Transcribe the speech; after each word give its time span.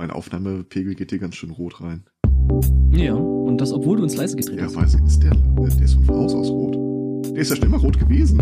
Mein 0.00 0.10
Aufnahmepegel 0.12 0.94
geht 0.94 1.10
hier 1.10 1.18
ganz 1.18 1.34
schön 1.36 1.50
rot 1.50 1.82
rein. 1.82 2.04
Ja, 2.90 3.12
und 3.12 3.60
das, 3.60 3.70
obwohl 3.70 3.98
du 3.98 4.04
ins 4.04 4.16
leise 4.16 4.34
gedreht 4.34 4.58
Ja, 4.58 4.64
hast. 4.64 4.74
weiß 4.76 4.94
ich, 4.94 5.02
ist 5.04 5.22
der, 5.22 5.34
der 5.34 5.66
ist 5.84 5.92
von 5.92 6.08
Haus 6.08 6.32
aus 6.32 6.48
rot. 6.48 6.74
Der 7.26 7.42
ist 7.42 7.50
ja 7.50 7.56
schon 7.56 7.66
immer 7.66 7.76
rot 7.76 7.98
gewesen. 7.98 8.38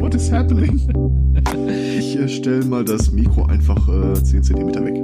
What 0.00 0.16
is 0.16 0.32
happening? 0.32 0.80
Ich 2.00 2.18
äh, 2.18 2.26
stelle 2.28 2.64
mal 2.64 2.84
das 2.84 3.12
Mikro 3.12 3.44
einfach 3.44 3.88
äh, 3.88 4.20
10 4.20 4.42
cm 4.42 4.66
weg. 4.74 4.96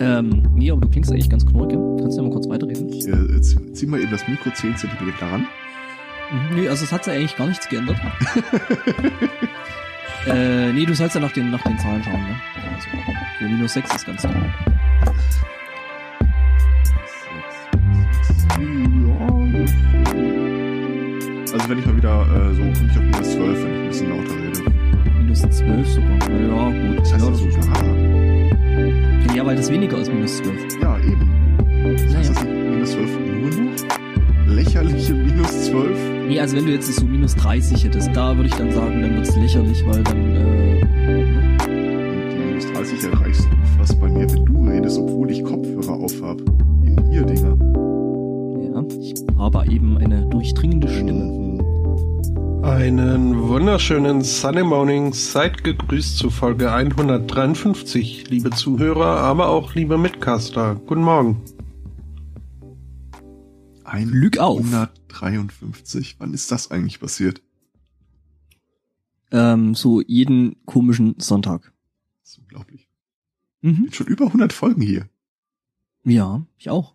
Ähm, 0.00 0.42
nee, 0.54 0.70
aber 0.70 0.80
du 0.80 0.88
klingst 0.88 1.12
eigentlich 1.12 1.28
ganz 1.28 1.44
knorke. 1.44 1.74
Kannst 2.00 2.16
du 2.16 2.22
ja 2.22 2.26
mal 2.26 2.32
kurz 2.32 2.48
weiterreden? 2.48 2.88
Äh, 2.88 3.40
zieh, 3.42 3.72
zieh 3.74 3.86
mal 3.86 4.00
eben 4.00 4.10
das 4.12 4.26
Mikro 4.28 4.48
10 4.50 4.76
cm 4.78 4.92
daran. 5.20 5.44
Nee, 6.54 6.68
also 6.68 6.84
es 6.84 6.90
hat 6.92 7.06
ja 7.06 7.12
eigentlich 7.12 7.36
gar 7.36 7.48
nichts 7.48 7.68
geändert. 7.68 7.98
äh, 10.26 10.72
nee, 10.72 10.84
du 10.86 10.94
sollst 10.94 11.14
ja 11.14 11.20
nach 11.20 11.32
den, 11.32 11.50
nach 11.50 11.62
den 11.62 11.78
Zahlen 11.78 12.02
schauen, 12.02 12.20
ne? 12.22 12.36
Also, 12.74 12.88
für 13.38 13.44
minus 13.44 13.72
6 13.74 13.94
ist 13.94 14.06
ganz 14.06 14.20
klar. 14.22 14.34
Also 21.52 21.68
wenn 21.68 21.78
ich 21.78 21.86
mal 21.86 21.96
wieder 21.96 22.22
äh, 22.22 22.54
so 22.54 22.62
komme 22.62 22.90
ich 22.90 22.96
auf 22.98 23.02
minus 23.04 23.32
12, 23.32 23.62
wenn 23.64 23.72
ich 23.72 23.80
ein 23.80 23.88
bisschen 23.88 24.10
lauter 24.10 24.36
rede. 24.36 24.62
Minus 25.18 25.40
12 25.40 25.88
sogar. 25.88 26.10
Ja, 26.30 26.70
gut. 26.70 27.00
Das 27.00 27.12
heißt 27.12 27.24
ja, 27.24 27.30
das 27.30 27.40
ist 27.40 27.62
sogar. 27.62 27.84
ja, 29.34 29.46
weil 29.46 29.56
das 29.56 29.70
weniger 29.70 29.96
als 29.96 30.08
minus 30.08 30.36
12. 30.38 30.80
Ja, 30.82 30.98
eben. 30.98 31.56
Das 31.96 32.16
heißt, 32.16 32.34
Naja. 32.34 32.44
das 32.44 32.44
minus 32.44 32.90
12 32.92 33.10
nur 33.18 33.50
noch? 33.64 34.54
Lächerliche 34.54 35.14
minus 35.14 35.64
12? 35.66 36.09
Nee, 36.30 36.38
also 36.38 36.56
wenn 36.56 36.64
du 36.64 36.70
jetzt 36.70 36.86
so 36.94 37.04
minus 37.04 37.34
30 37.34 37.82
hättest, 37.82 38.14
da 38.14 38.36
würde 38.36 38.48
ich 38.48 38.54
dann 38.54 38.70
sagen, 38.70 39.02
dann 39.02 39.16
wird's 39.16 39.34
lächerlich, 39.34 39.84
weil 39.84 40.00
dann, 40.04 40.36
äh, 40.36 40.80
Und 41.66 42.30
die 42.30 42.38
minus 42.38 42.72
30 42.72 43.02
erreichst 43.02 43.48
du 43.50 43.56
fast 43.76 44.00
bei 44.00 44.08
mir, 44.08 44.30
wenn 44.30 44.44
du 44.44 44.64
redest, 44.64 44.96
obwohl 44.96 45.28
ich 45.28 45.42
Kopfhörer 45.42 45.94
aufhab. 45.94 46.40
In 46.84 47.10
ihr 47.10 47.24
Dinger. 47.24 47.58
ja, 48.62 48.84
ich 49.00 49.14
habe 49.38 49.72
eben 49.72 49.98
eine 49.98 50.24
durchdringende 50.26 50.88
Stimme. 50.88 51.24
Mhm. 51.24 52.64
Einen 52.64 53.48
wunderschönen 53.48 54.22
Sunny 54.22 54.62
Morning. 54.62 55.12
Seid 55.12 55.64
gegrüßt 55.64 56.16
zu 56.16 56.30
Folge 56.30 56.72
153, 56.72 58.30
liebe 58.30 58.50
Zuhörer, 58.50 59.16
aber 59.16 59.48
auch 59.48 59.74
liebe 59.74 59.98
Mitcaster. 59.98 60.76
Guten 60.86 61.02
Morgen. 61.02 61.42
Glück 64.12 64.38
auf. 64.38 64.62
153. 65.22 66.16
Wann 66.18 66.34
ist 66.34 66.50
das 66.50 66.70
eigentlich 66.70 67.00
passiert? 67.00 67.42
Ähm, 69.32 69.74
so 69.74 70.00
jeden 70.00 70.64
komischen 70.66 71.18
Sonntag. 71.18 71.72
Das 72.22 72.32
ist 72.32 72.38
unglaublich. 72.38 72.88
Mhm. 73.62 73.84
Bin 73.84 73.92
schon 73.92 74.06
über 74.06 74.26
100 74.26 74.52
Folgen 74.52 74.82
hier. 74.82 75.08
Ja, 76.04 76.44
ich 76.56 76.70
auch. 76.70 76.94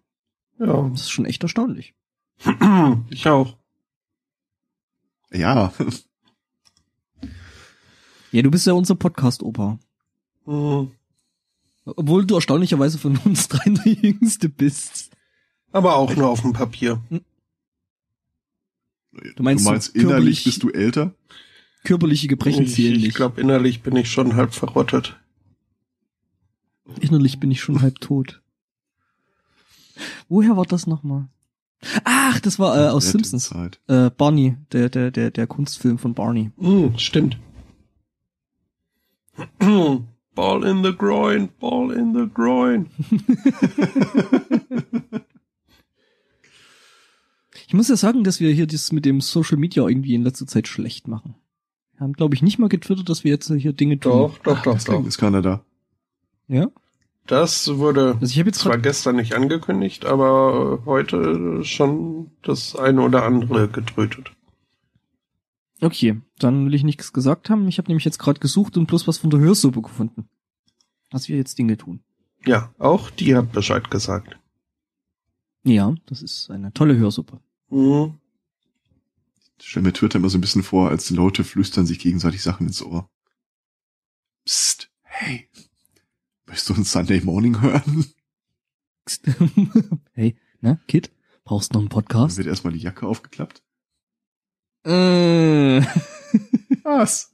Ja, 0.60 0.90
Das 0.90 1.02
ist 1.02 1.12
schon 1.12 1.26
echt 1.26 1.44
erstaunlich. 1.44 1.94
ich 3.10 3.28
auch. 3.28 3.58
Ja, 5.32 5.74
Ja, 8.36 8.42
du 8.42 8.52
bist 8.52 8.68
ja 8.68 8.74
unser 8.74 8.96
Podcast-Opa. 8.96 9.80
Hm. 10.44 10.92
Obwohl 11.86 12.26
du 12.26 12.36
erstaunlicherweise 12.36 12.98
von 12.98 13.16
uns 13.20 13.48
dreien 13.48 13.76
der 13.76 13.94
Jüngste 13.94 14.50
bist. 14.50 15.12
Aber 15.72 15.96
auch 15.96 16.14
nur 16.14 16.28
auf 16.28 16.42
dem 16.42 16.52
Papier. 16.52 17.02
Du 19.36 19.44
meinst 19.44 19.64
so 19.66 19.72
innerlich 19.72 19.94
körperlich- 19.94 20.44
bist 20.44 20.64
du 20.64 20.70
älter? 20.70 21.14
Körperliche 21.84 22.28
Gebrechen 22.28 22.64
Ich, 22.64 22.74
zählen 22.76 22.96
ich 22.96 23.04
nicht. 23.04 23.16
glaube, 23.16 23.40
innerlich 23.42 23.82
bin 23.84 23.96
ich 23.96 24.10
schon 24.12 24.36
halb 24.36 24.54
verrottet. 24.54 25.16
Innerlich 27.00 27.40
bin 27.40 27.52
ich 27.52 27.62
schon 27.62 27.82
halb 27.82 28.00
tot. 28.00 28.42
Woher 30.28 30.58
war 30.58 30.66
das 30.66 30.88
nochmal? 30.88 31.28
Ach, 32.04 32.40
das 32.40 32.58
war 32.58 32.76
äh, 32.78 32.90
aus 32.90 33.12
Simpsons. 33.12 33.52
Äh, 33.88 34.10
Barney, 34.10 34.58
der, 34.72 34.90
der, 34.90 35.12
der, 35.12 35.30
der 35.32 35.48
Kunstfilm 35.48 35.98
von 36.00 36.14
Barney. 36.16 36.52
Hm, 36.58 36.98
stimmt. 36.98 37.38
Ball 40.36 40.64
in 40.66 40.84
the 40.84 40.92
groin, 40.94 41.48
ball 41.60 41.92
in 41.92 42.14
the 42.14 42.28
groin. 42.34 42.88
Ich 47.68 47.74
muss 47.74 47.90
ja 47.90 47.96
sagen, 47.96 48.24
dass 48.24 48.40
wir 48.40 48.52
hier 48.52 48.68
das 48.68 48.92
mit 48.92 49.06
dem 49.06 49.22
Social 49.22 49.58
Media 49.58 49.88
irgendwie 49.88 50.14
in 50.16 50.24
letzter 50.24 50.46
Zeit 50.48 50.68
schlecht 50.68 51.08
machen. 51.08 51.36
Wir 51.94 52.02
haben, 52.02 52.14
glaube 52.14 52.36
ich, 52.36 52.42
nicht 52.42 52.60
mal 52.60 52.70
getwittert, 52.70 53.10
dass 53.10 53.24
wir 53.24 53.32
jetzt 53.32 53.52
hier 53.52 53.74
Dinge 53.74 54.00
tun. 54.00 54.12
Doch, 54.12 54.38
doch, 54.40 54.62
doch, 54.62 54.74
Deswegen 54.74 55.02
doch. 55.04 55.08
ist 55.08 55.18
keiner 55.18 55.42
da. 55.42 55.64
Ja? 56.48 56.70
Das 57.26 57.68
wurde 57.78 58.18
Also 58.22 58.40
ich 58.40 58.46
jetzt 58.46 58.60
zwar 58.60 58.78
gestern 58.78 59.16
nicht 59.16 59.34
angekündigt, 59.34 60.06
aber 60.06 60.84
heute 60.86 61.64
schon 61.64 62.30
das 62.44 62.76
eine 62.76 63.02
oder 63.02 63.24
andere 63.24 63.68
getrötet. 63.68 64.32
Okay, 65.82 66.22
dann 66.38 66.68
will 66.68 66.76
ich 66.76 66.84
nichts 66.84 67.14
gesagt 67.14 67.50
haben. 67.50 67.68
Ich 67.68 67.80
habe 67.80 67.88
nämlich 67.88 68.06
jetzt 68.06 68.20
gerade 68.20 68.40
gesucht 68.40 68.78
und 68.78 68.86
bloß 68.86 69.08
was 69.08 69.18
von 69.18 69.30
der 69.32 69.40
Hörsuppe 69.40 69.82
gefunden. 69.82 70.28
Dass 71.10 71.28
wir 71.28 71.38
jetzt 71.38 71.58
Dinge 71.58 71.78
tun. 71.78 72.02
Ja, 72.46 72.72
auch 72.78 73.10
die 73.10 73.36
hat 73.36 73.52
Bescheid 73.52 73.90
gesagt. 73.90 74.38
Ja, 75.64 75.96
das 76.06 76.22
ist 76.22 76.52
eine 76.52 76.74
tolle 76.74 76.96
Hörsuppe. 76.96 77.40
Mhm. 77.76 78.20
Ich 79.60 79.70
stell 79.70 79.84
mir 79.84 79.92
Twitter 79.92 80.18
immer 80.18 80.30
so 80.30 80.38
ein 80.38 80.42
bisschen 80.42 80.64
vor, 80.64 80.90
als 80.90 81.08
die 81.08 81.14
Leute 81.14 81.44
flüstern 81.44 81.86
sich 81.86 82.00
gegenseitig 82.00 82.42
Sachen 82.42 82.68
ins 82.68 82.82
Ohr. 82.82 83.10
Psst, 84.46 84.90
hey, 85.02 85.50
möchtest 86.46 86.70
du 86.70 86.74
uns 86.76 86.92
Sunday 86.92 87.20
Morning 87.22 87.60
hören? 87.60 88.06
hey, 90.14 90.38
ne, 90.62 90.80
Kid? 90.88 91.12
Brauchst 91.44 91.74
noch 91.74 91.82
einen 91.82 91.90
Dann 91.90 91.96
Podcast? 91.96 92.38
wird 92.38 92.48
erstmal 92.48 92.72
die 92.72 92.80
Jacke 92.80 93.06
aufgeklappt. 93.06 93.62
Äh. 94.86 95.82
Was? 96.84 97.34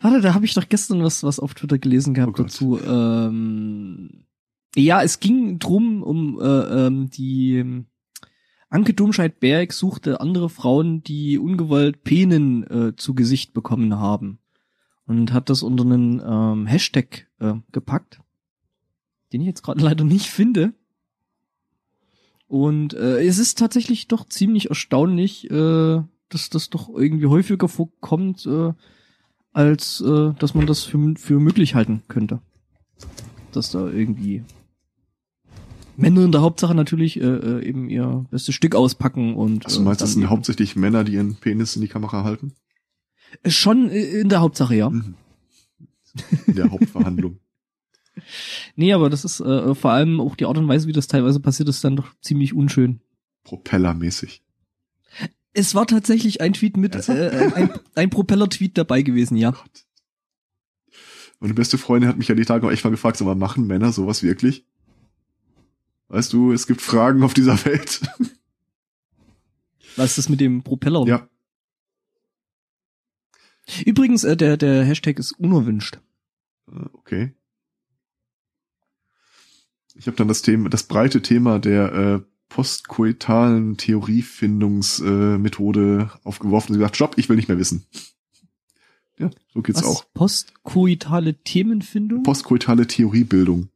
Warte, 0.00 0.22
da 0.22 0.34
habe 0.34 0.44
ich 0.44 0.54
doch 0.54 0.68
gestern 0.68 1.02
was, 1.02 1.22
was 1.22 1.38
auf 1.38 1.54
Twitter 1.54 1.78
gelesen 1.78 2.14
gehabt 2.14 2.38
Oh 2.38 2.42
dazu. 2.42 2.80
Ähm, 2.80 4.26
ja, 4.74 5.02
es 5.02 5.20
ging 5.20 5.58
drum 5.58 6.02
um 6.02 6.40
äh, 6.40 6.86
ähm, 6.86 7.10
die 7.10 7.84
Anke 8.74 8.92
Domscheit-Berg 8.92 9.72
suchte 9.72 10.20
andere 10.20 10.48
Frauen, 10.48 11.04
die 11.04 11.38
ungewollt 11.38 12.02
Penen 12.02 12.64
äh, 12.64 12.96
zu 12.96 13.14
Gesicht 13.14 13.54
bekommen 13.54 14.00
haben. 14.00 14.40
Und 15.06 15.32
hat 15.32 15.48
das 15.48 15.62
unter 15.62 15.84
einen 15.84 16.20
ähm, 16.26 16.66
Hashtag 16.66 17.28
äh, 17.38 17.54
gepackt, 17.70 18.20
den 19.32 19.42
ich 19.42 19.46
jetzt 19.46 19.62
gerade 19.62 19.80
leider 19.84 20.02
nicht 20.02 20.26
finde. 20.26 20.74
Und 22.48 22.94
äh, 22.94 23.24
es 23.24 23.38
ist 23.38 23.58
tatsächlich 23.58 24.08
doch 24.08 24.26
ziemlich 24.26 24.70
erstaunlich, 24.70 25.48
äh, 25.52 26.02
dass 26.28 26.50
das 26.50 26.68
doch 26.68 26.88
irgendwie 26.88 27.26
häufiger 27.26 27.68
vorkommt, 27.68 28.44
äh, 28.44 28.72
als 29.52 30.00
äh, 30.00 30.32
dass 30.40 30.54
man 30.54 30.66
das 30.66 30.82
für, 30.82 31.14
für 31.16 31.38
möglich 31.38 31.76
halten 31.76 32.02
könnte. 32.08 32.40
Dass 33.52 33.70
da 33.70 33.88
irgendwie 33.88 34.42
Männer 35.96 36.24
in 36.24 36.32
der 36.32 36.40
Hauptsache 36.42 36.74
natürlich 36.74 37.20
äh, 37.20 37.24
äh, 37.24 37.64
eben 37.66 37.88
ihr 37.88 38.24
bestes 38.30 38.54
Stück 38.54 38.74
auspacken 38.74 39.34
und 39.34 39.64
Also 39.64 39.78
du 39.78 39.84
meinst, 39.84 40.00
äh, 40.00 40.04
das 40.04 40.10
dann 40.14 40.22
sind 40.22 40.30
hauptsächlich 40.30 40.76
Männer, 40.76 41.04
die 41.04 41.12
ihren 41.14 41.36
Penis 41.36 41.76
in 41.76 41.82
die 41.82 41.88
Kamera 41.88 42.24
halten? 42.24 42.52
Äh, 43.42 43.50
schon 43.50 43.90
äh, 43.90 44.02
in 44.02 44.28
der 44.28 44.40
Hauptsache, 44.40 44.74
ja. 44.74 44.90
Mhm. 44.90 45.14
In 46.46 46.54
der 46.56 46.70
Hauptverhandlung. 46.70 47.38
Nee, 48.76 48.92
aber 48.92 49.10
das 49.10 49.24
ist 49.24 49.40
äh, 49.40 49.74
vor 49.74 49.90
allem 49.90 50.20
auch 50.20 50.36
die 50.36 50.44
Art 50.46 50.56
und 50.56 50.68
Weise, 50.68 50.86
wie 50.86 50.92
das 50.92 51.08
teilweise 51.08 51.40
passiert 51.40 51.68
ist, 51.68 51.82
dann 51.82 51.96
doch 51.96 52.14
ziemlich 52.20 52.54
unschön. 52.54 53.00
Propellermäßig. 53.42 54.40
Es 55.52 55.74
war 55.74 55.84
tatsächlich 55.88 56.40
ein 56.40 56.52
Tweet 56.52 56.76
mit, 56.76 56.94
Also? 56.94 57.12
äh, 57.12 57.50
ein, 57.54 57.70
ein 57.96 58.10
Propeller-Tweet 58.10 58.78
dabei 58.78 59.02
gewesen, 59.02 59.36
ja. 59.36 59.50
Gott. 59.50 59.84
Meine 61.40 61.54
beste 61.54 61.76
Freundin 61.76 62.08
hat 62.08 62.16
mich 62.16 62.28
ja 62.28 62.36
die 62.36 62.44
Tage 62.44 62.66
auch 62.66 62.70
echt 62.70 62.84
mal 62.84 62.90
gefragt, 62.90 63.16
sag 63.16 63.26
mal, 63.26 63.34
machen 63.34 63.66
Männer 63.66 63.92
sowas 63.92 64.22
wirklich? 64.22 64.64
Weißt 66.14 66.32
du, 66.32 66.52
es 66.52 66.66
gibt 66.68 66.80
Fragen 66.80 67.24
auf 67.24 67.34
dieser 67.34 67.64
Welt. 67.64 68.00
Was 69.96 70.10
ist 70.10 70.18
das 70.18 70.28
mit 70.28 70.40
dem 70.40 70.62
Propeller? 70.62 71.04
ja, 71.08 71.28
Übrigens, 73.84 74.22
äh, 74.22 74.36
der, 74.36 74.56
der 74.56 74.84
Hashtag 74.84 75.18
ist 75.18 75.32
unerwünscht. 75.32 75.98
äh, 76.70 76.84
okay. 76.92 77.32
Ich 79.96 80.06
habe 80.06 80.16
dann 80.16 80.28
das 80.28 80.42
Thema, 80.42 80.68
das 80.68 80.84
breite 80.84 81.20
Thema 81.20 81.58
der 81.58 81.92
äh, 81.92 82.20
postkoitalen 82.48 83.76
Theoriefindungsmethode 83.76 86.10
äh, 86.14 86.18
aufgeworfen 86.28 86.74
und 86.74 86.78
gesagt, 86.78 86.94
Stopp, 86.94 87.18
ich 87.18 87.28
will 87.28 87.34
nicht 87.36 87.48
mehr 87.48 87.58
wissen. 87.58 87.84
Ja, 89.18 89.30
so 89.52 89.62
geht's 89.62 89.80
Was? 89.80 89.86
auch. 89.88 90.04
Postkoitale 90.14 91.34
Themenfindung? 91.42 92.22
Postkoitale 92.22 92.86
Theoriebildung. 92.86 93.68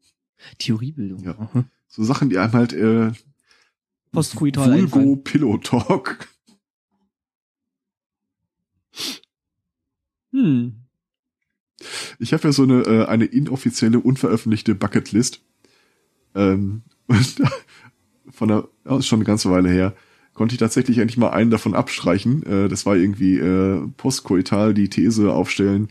Theoriebildung. 0.59 1.25
Ja. 1.25 1.37
Aha. 1.37 1.65
So 1.89 2.05
Sachen, 2.05 2.31
die 2.31 2.39
einem 2.39 2.53
halt 2.53 2.73
äh, 2.73 3.13
Vulgo. 4.93 5.17
Pillow 5.17 5.59
Talk. 5.59 6.29
Hm. 10.33 10.85
Ich 12.19 12.33
habe 12.33 12.45
ja 12.45 12.53
so 12.53 12.65
eine, 12.65 12.83
äh, 12.83 13.07
eine 13.07 13.25
inoffizielle, 13.25 14.01
unveröffentlichte 14.01 14.75
Bucketlist. 14.75 15.43
Ähm, 16.35 16.83
von 18.31 18.49
der, 18.49 18.69
ja, 18.85 18.99
ist 18.99 19.07
schon 19.07 19.19
eine 19.19 19.25
ganze 19.25 19.51
Weile 19.51 19.71
her, 19.71 19.95
konnte 20.35 20.55
ich 20.55 20.59
tatsächlich 20.59 20.99
endlich 20.99 21.17
mal 21.17 21.31
einen 21.31 21.51
davon 21.51 21.75
abstreichen. 21.75 22.43
Äh, 22.45 22.69
das 22.69 22.87
war 22.87 22.97
irgendwie 22.97 23.39
äh, 23.39 23.87
postkoital 23.97 24.75
die 24.75 24.91
These 24.91 25.33
aufstellen. 25.33 25.89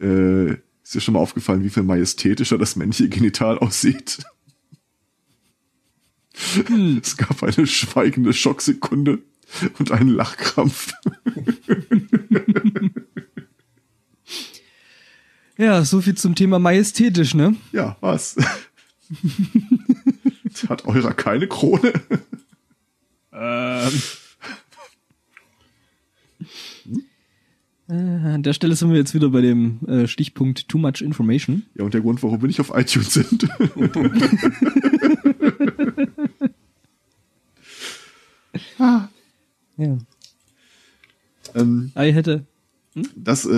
Äh, 0.00 0.52
ist 0.82 0.94
dir 0.94 1.00
schon 1.00 1.14
mal 1.14 1.20
aufgefallen, 1.20 1.64
wie 1.64 1.70
viel 1.70 1.82
majestätischer 1.82 2.58
das 2.58 2.76
männliche 2.76 3.08
Genital 3.08 3.58
aussieht? 3.60 4.18
Es 7.02 7.16
gab 7.16 7.42
eine 7.42 7.66
schweigende 7.66 8.32
Schocksekunde 8.32 9.18
und 9.78 9.92
einen 9.92 10.10
Lachkrampf. 10.10 10.92
Ja, 15.58 15.84
so 15.84 16.00
viel 16.00 16.14
zum 16.14 16.36
Thema 16.36 16.60
majestätisch, 16.60 17.34
ne? 17.34 17.56
Ja, 17.72 17.96
was? 18.00 18.36
Hat 20.68 20.84
eurer 20.86 21.14
keine 21.14 21.48
Krone? 21.48 21.92
Ähm. 23.32 23.90
Äh, 27.88 27.94
an 27.94 28.42
der 28.44 28.52
Stelle 28.52 28.76
sind 28.76 28.90
wir 28.90 28.98
jetzt 28.98 29.14
wieder 29.14 29.30
bei 29.30 29.40
dem 29.40 29.80
äh, 29.88 30.06
Stichpunkt 30.06 30.68
Too 30.68 30.78
Much 30.78 31.00
Information. 31.00 31.64
Ja, 31.74 31.84
und 31.84 31.94
der 31.94 32.02
Grund, 32.02 32.22
warum 32.22 32.40
wir 32.40 32.46
nicht 32.46 32.60
auf 32.60 32.70
iTunes 32.74 33.14
sind. 33.14 33.48
Ja. 38.78 39.08
ähm, 41.54 41.92
I 41.96 42.12
hätte. 42.12 42.46
das, 43.16 43.44
äh, 43.46 43.50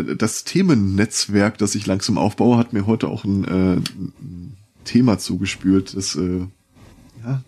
äh, 0.00 0.16
das 0.16 0.44
Themennetzwerk, 0.44 1.58
das 1.58 1.74
ich 1.74 1.86
langsam 1.86 2.18
aufbaue, 2.18 2.56
hat 2.56 2.72
mir 2.72 2.86
heute 2.86 3.08
auch 3.08 3.24
ein, 3.24 3.44
äh, 3.44 3.76
ein 3.76 4.56
Thema 4.84 5.18
zugespült. 5.18 5.96
Das, 5.96 6.14
äh, 6.16 6.46
ja, 7.24 7.42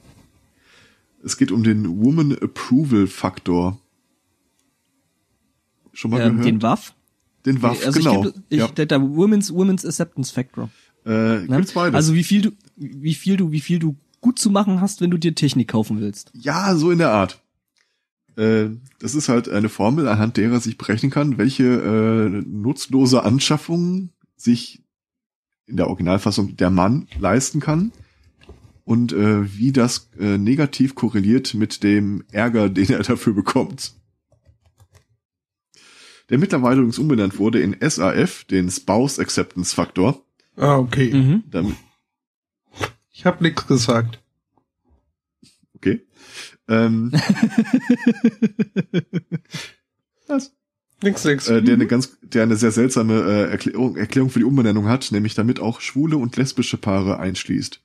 es 1.25 1.37
geht 1.37 1.53
um 1.53 1.63
den 1.65 2.03
Woman 2.03 2.37
Approval 2.41 3.07
Faktor. 3.07 3.79
Schon 5.93 6.11
mal 6.11 6.21
Ähm, 6.21 6.31
gehört? 6.39 6.47
den 6.47 6.63
WAF. 6.63 6.95
Den 7.45 7.61
WAF, 7.63 7.85
also 7.87 7.99
genau. 7.99 8.27
Ich, 8.29 8.35
ich, 8.51 8.59
ja. 8.59 8.69
der, 8.69 8.87
der 8.87 9.01
Women's, 9.03 9.53
Women's 9.53 9.85
Acceptance 9.85 10.33
Factor. 10.33 10.71
äh, 11.05 11.11
Ne? 11.41 11.47
gibt's 11.57 11.73
beides. 11.73 11.95
Also 11.95 12.15
wie 12.15 12.25
viel 12.25 12.43
du, 12.43 12.51
wie 12.77 13.15
viel 13.15 13.37
du, 13.37 13.51
wie 13.53 13.61
viel 13.61 13.79
du 13.79 13.97
gut 14.23 14.39
zu 14.39 14.49
machen 14.49 14.81
hast, 14.81 15.03
wenn 15.03 15.11
du 15.11 15.19
dir 15.19 15.35
Technik 15.35 15.69
kaufen 15.69 16.01
willst. 16.01 16.31
Ja, 16.33 16.75
so 16.75 16.91
in 16.91 16.99
der 16.99 17.11
Art. 17.11 17.43
Äh, 18.37 18.71
das 18.99 19.15
ist 19.15 19.29
halt 19.29 19.51
eine 19.51 19.69
Formel, 19.69 20.09
anhand 20.09 20.39
derer 20.39 20.61
sich 20.61 20.79
berechnen 20.79 21.11
kann, 21.11 21.37
welche 21.37 21.65
äh, 21.65 22.43
nutzlose 22.47 23.25
Anschaffung 23.25 24.09
sich 24.37 24.83
in 25.67 25.77
der 25.77 25.89
Originalfassung 25.89 26.57
der 26.57 26.71
Mann 26.71 27.09
leisten 27.19 27.61
kann 27.61 27.93
und 28.85 29.13
äh, 29.13 29.57
wie 29.57 29.73
das 29.73 30.11
äh, 30.19 30.39
negativ 30.39 30.95
korreliert 30.95 31.55
mit 31.55 31.83
dem 31.83 32.25
Ärger, 32.31 32.69
den 32.69 32.91
er 32.91 33.03
dafür 33.03 33.35
bekommt. 33.35 33.95
Der 36.31 36.39
mittlerweile 36.39 36.77
übrigens 36.77 36.99
umbenannt 36.99 37.39
wurde 37.39 37.61
in 37.61 37.77
SAF, 37.81 38.45
den 38.45 38.71
Spouse 38.71 39.19
Acceptance 39.19 39.75
Faktor. 39.75 40.25
Ah, 40.57 40.79
okay. 40.79 41.13
Mhm. 41.13 41.43
Damit, 41.51 41.75
Ich 43.13 43.27
habe 43.27 43.43
nichts 43.43 43.67
gesagt. 43.67 44.21
okay. 45.75 46.07
Ähm, 46.69 47.13
was? 50.27 50.55
Nix, 51.03 51.25
nix. 51.25 51.49
äh, 51.49 51.63
der 51.63 51.75
eine 51.75 51.87
ganz, 51.87 52.17
der 52.23 52.45
eine 52.45 52.57
sehr 52.57 52.71
seltsame 52.71 53.23
äh, 53.23 53.51
Erklärung, 53.51 53.97
Erklärung 53.97 54.31
für 54.31 54.39
die 54.39 54.45
Umbenennung 54.45 54.87
hat, 54.89 55.11
nämlich 55.11 55.35
damit 55.35 55.61
auch 55.61 55.81
schwule 55.81 56.17
und 56.17 56.37
lesbische 56.37 56.79
Paare 56.79 57.19
einschließt. 57.19 57.81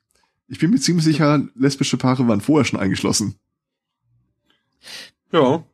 Ich 0.48 0.60
bin 0.60 0.70
mir 0.70 0.80
ziemlich 0.80 1.04
sicher, 1.04 1.46
lesbische 1.56 1.98
Paare 1.98 2.28
waren 2.28 2.42
vorher 2.42 2.66
schon 2.66 2.80
eingeschlossen. 2.80 3.36
ja. 5.32 5.66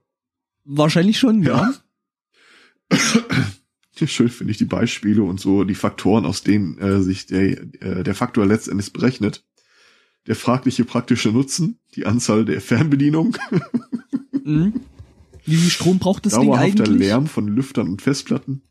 Wahrscheinlich 0.65 1.19
schon, 1.19 1.43
ja. 1.43 1.73
Schön 3.95 4.29
finde 4.29 4.51
ich 4.51 4.57
die 4.57 4.65
Beispiele 4.65 5.23
und 5.23 5.39
so 5.39 5.63
die 5.63 5.75
Faktoren, 5.75 6.25
aus 6.25 6.43
denen 6.43 6.77
äh, 6.79 7.01
sich 7.01 7.27
der, 7.27 7.61
äh, 7.81 8.03
der 8.03 8.15
Faktor 8.15 8.45
letztendlich 8.45 8.91
berechnet. 8.91 9.45
Der 10.25 10.35
fragliche 10.35 10.85
praktische 10.85 11.29
Nutzen, 11.29 11.79
die 11.95 12.05
Anzahl 12.05 12.45
der 12.45 12.61
Fernbedienung, 12.61 13.37
Mhm. 14.45 14.81
Wie 15.45 15.55
viel 15.55 15.69
Strom 15.69 15.99
braucht 15.99 16.25
das 16.25 16.33
Ding 16.33 16.47
dauerhafter 16.47 16.83
eigentlich? 16.83 16.99
Lärm 16.99 17.27
von 17.27 17.47
Lüftern 17.47 17.87
und 17.87 18.01
Festplatten 18.01 18.61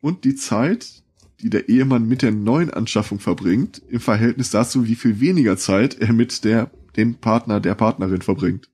und 0.00 0.24
die 0.24 0.34
Zeit, 0.34 1.02
die 1.40 1.50
der 1.50 1.68
Ehemann 1.68 2.08
mit 2.08 2.22
der 2.22 2.32
neuen 2.32 2.70
Anschaffung 2.70 3.20
verbringt, 3.20 3.82
im 3.88 4.00
Verhältnis 4.00 4.50
dazu, 4.50 4.86
wie 4.86 4.94
viel 4.94 5.20
weniger 5.20 5.56
Zeit 5.56 5.98
er 5.98 6.12
mit 6.12 6.44
der, 6.44 6.70
dem 6.96 7.14
Partner, 7.16 7.60
der 7.60 7.74
Partnerin 7.74 8.22
verbringt. 8.22 8.68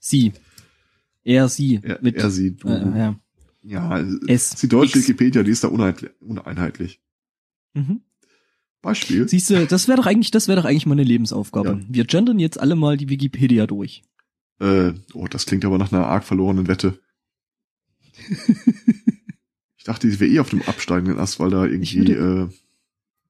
Sie. 0.00 0.32
Er, 1.22 1.48
sie. 1.48 1.80
Er, 1.82 1.98
mit, 2.02 2.16
er 2.16 2.30
sie, 2.30 2.54
du. 2.54 2.68
Äh, 2.68 2.98
ja. 2.98 3.20
Ja, 3.64 3.98
Es, 4.28 4.50
die 4.50 4.68
deutsche 4.68 4.98
X. 4.98 5.08
Wikipedia, 5.08 5.42
die 5.42 5.50
ist 5.50 5.64
da 5.64 5.68
uneinheitlich. 5.68 7.00
Mhm. 7.72 8.02
Beispiel. 8.82 9.26
Siehst 9.26 9.48
du, 9.48 9.66
das 9.66 9.88
wäre 9.88 9.96
doch 9.96 10.06
eigentlich, 10.06 10.30
das 10.30 10.46
wäre 10.46 10.60
doch 10.60 10.68
eigentlich 10.68 10.84
mal 10.86 10.92
eine 10.92 11.04
Lebensaufgabe. 11.04 11.80
Ja. 11.80 11.80
Wir 11.88 12.04
gendern 12.04 12.38
jetzt 12.38 12.60
alle 12.60 12.76
mal 12.76 12.98
die 12.98 13.08
Wikipedia 13.08 13.66
durch. 13.66 14.02
Äh, 14.60 14.92
oh, 15.14 15.26
das 15.26 15.46
klingt 15.46 15.64
aber 15.64 15.78
nach 15.78 15.90
einer 15.90 16.06
arg 16.06 16.24
verlorenen 16.24 16.68
Wette. 16.68 17.00
ich 19.76 19.84
dachte, 19.84 20.08
die 20.08 20.20
wäre 20.20 20.30
eh 20.30 20.38
auf 20.38 20.50
dem 20.50 20.62
absteigenden 20.62 21.18
Ast, 21.18 21.40
weil 21.40 21.50
da 21.50 21.64
irgendwie 21.64 22.12
äh, 22.12 22.48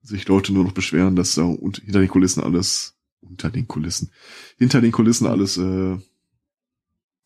sich 0.03 0.27
Leute 0.27 0.53
nur 0.53 0.65
noch 0.65 0.73
beschweren, 0.73 1.15
dass 1.15 1.37
da 1.37 1.45
und 1.45 1.79
hinter 1.79 2.01
den 2.01 2.09
Kulissen 2.09 2.43
alles, 2.43 2.97
unter 3.21 3.51
den 3.51 3.69
Kulissen, 3.69 4.11
hinter 4.59 4.81
den 4.81 4.93
Kulissen 4.93 5.27
alles 5.27 5.57
äh, 5.57 5.97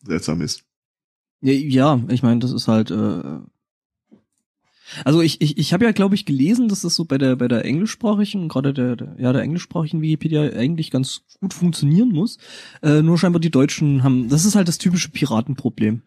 seltsam 0.03 0.41
ist. 0.41 0.68
Ja, 1.41 1.53
ja 1.53 2.01
ich 2.09 2.23
meine, 2.23 2.39
das 2.39 2.51
ist 2.51 2.67
halt. 2.67 2.91
Äh, 2.91 3.39
also 5.05 5.21
ich, 5.21 5.39
ich, 5.39 5.57
ich 5.57 5.71
habe 5.71 5.85
ja, 5.85 5.91
glaube 5.91 6.15
ich, 6.15 6.25
gelesen, 6.25 6.67
dass 6.67 6.81
das 6.81 6.95
so 6.95 7.05
bei 7.05 7.19
der 7.19 7.35
bei 7.35 7.47
der 7.47 7.63
englischsprachigen, 7.63 8.49
gerade 8.49 8.73
der, 8.73 8.95
der 8.95 9.15
ja 9.19 9.31
der 9.31 9.43
englischsprachigen 9.43 10.01
Wikipedia 10.01 10.41
eigentlich 10.41 10.89
ganz 10.89 11.21
gut 11.39 11.53
funktionieren 11.53 12.09
muss. 12.09 12.37
Äh, 12.81 13.01
nur 13.01 13.17
scheinbar 13.17 13.39
die 13.39 13.51
Deutschen 13.51 14.03
haben. 14.03 14.29
Das 14.29 14.45
ist 14.45 14.55
halt 14.55 14.67
das 14.67 14.79
typische 14.79 15.09
Piratenproblem. 15.09 16.01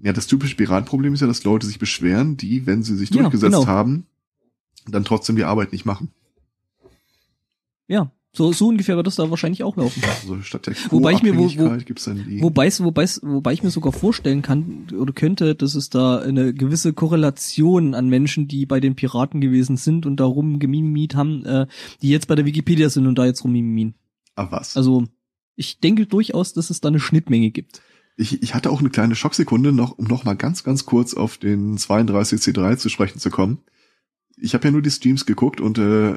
Ja, 0.00 0.12
das 0.12 0.26
typische 0.26 0.56
Piratenproblem 0.56 1.14
ist 1.14 1.20
ja, 1.20 1.26
dass 1.26 1.44
Leute 1.44 1.66
sich 1.66 1.78
beschweren, 1.78 2.36
die, 2.36 2.66
wenn 2.66 2.82
sie 2.82 2.96
sich 2.96 3.10
Ja, 3.10 3.22
durchgesetzt 3.22 3.54
genau. 3.54 3.66
haben, 3.66 4.06
dann 4.86 5.04
trotzdem 5.04 5.36
die 5.36 5.44
Arbeit 5.44 5.72
nicht 5.72 5.86
machen. 5.86 6.10
Ja, 7.88 8.10
so 8.36 8.52
so 8.52 8.68
ungefähr 8.68 8.96
wird 8.96 9.06
das 9.06 9.16
da 9.16 9.30
wahrscheinlich 9.30 9.62
auch 9.62 9.76
laufen. 9.76 10.02
Also 10.22 10.40
statt 10.42 10.66
der 10.66 10.74
Wobei 10.90 11.12
ich 11.12 11.22
mir- 11.22 11.36
wo- 11.36 11.48
wo- 11.56 11.76
gibt's 11.84 12.04
dann 12.04 12.24
die. 12.28 12.42
Wobei, 12.42 12.68
wobei, 12.78 13.06
wobei 13.22 13.52
ich 13.52 13.62
mir 13.62 13.70
sogar 13.70 13.92
vorstellen 13.92 14.42
kann 14.42 14.86
oder 14.98 15.12
könnte, 15.12 15.54
dass 15.54 15.74
es 15.74 15.90
da 15.90 16.18
eine 16.18 16.52
gewisse 16.54 16.92
Korrelation 16.92 17.94
an 17.94 18.08
Menschen, 18.08 18.46
die 18.48 18.66
bei 18.66 18.80
den 18.80 18.94
Piraten 18.94 19.40
gewesen 19.40 19.76
sind 19.76 20.06
und 20.06 20.18
darum 20.20 20.58
gemimimiet 20.58 21.14
haben, 21.14 21.44
äh, 21.44 21.66
die 22.02 22.10
jetzt 22.10 22.28
bei 22.28 22.34
der 22.34 22.44
Wikipedia 22.44 22.90
sind 22.90 23.06
und 23.06 23.16
da 23.18 23.24
jetzt 23.26 23.42
rummimimen. 23.44 23.94
ah, 24.36 24.48
was? 24.50 24.76
Also 24.76 25.04
ich 25.56 25.80
denke 25.80 26.06
durchaus, 26.06 26.52
dass 26.52 26.68
es 26.70 26.80
da 26.82 26.88
eine 26.88 27.00
Schnittmenge 27.00 27.50
gibt. 27.50 27.80
Ich, 28.18 28.42
ich 28.42 28.54
hatte 28.54 28.70
auch 28.70 28.80
eine 28.80 28.90
kleine 28.90 29.14
Schocksekunde, 29.14 29.72
noch, 29.72 29.98
um 29.98 30.06
noch 30.06 30.24
mal 30.24 30.34
ganz, 30.36 30.64
ganz 30.64 30.86
kurz 30.86 31.14
auf 31.14 31.36
den 31.38 31.76
32C3 31.78 32.76
zu 32.76 32.88
sprechen 32.88 33.18
zu 33.18 33.30
kommen. 33.30 33.58
Ich 34.38 34.52
habe 34.54 34.64
ja 34.68 34.70
nur 34.70 34.82
die 34.82 34.90
Streams 34.90 35.24
geguckt 35.24 35.60
und 35.60 35.78
äh, 35.78 36.14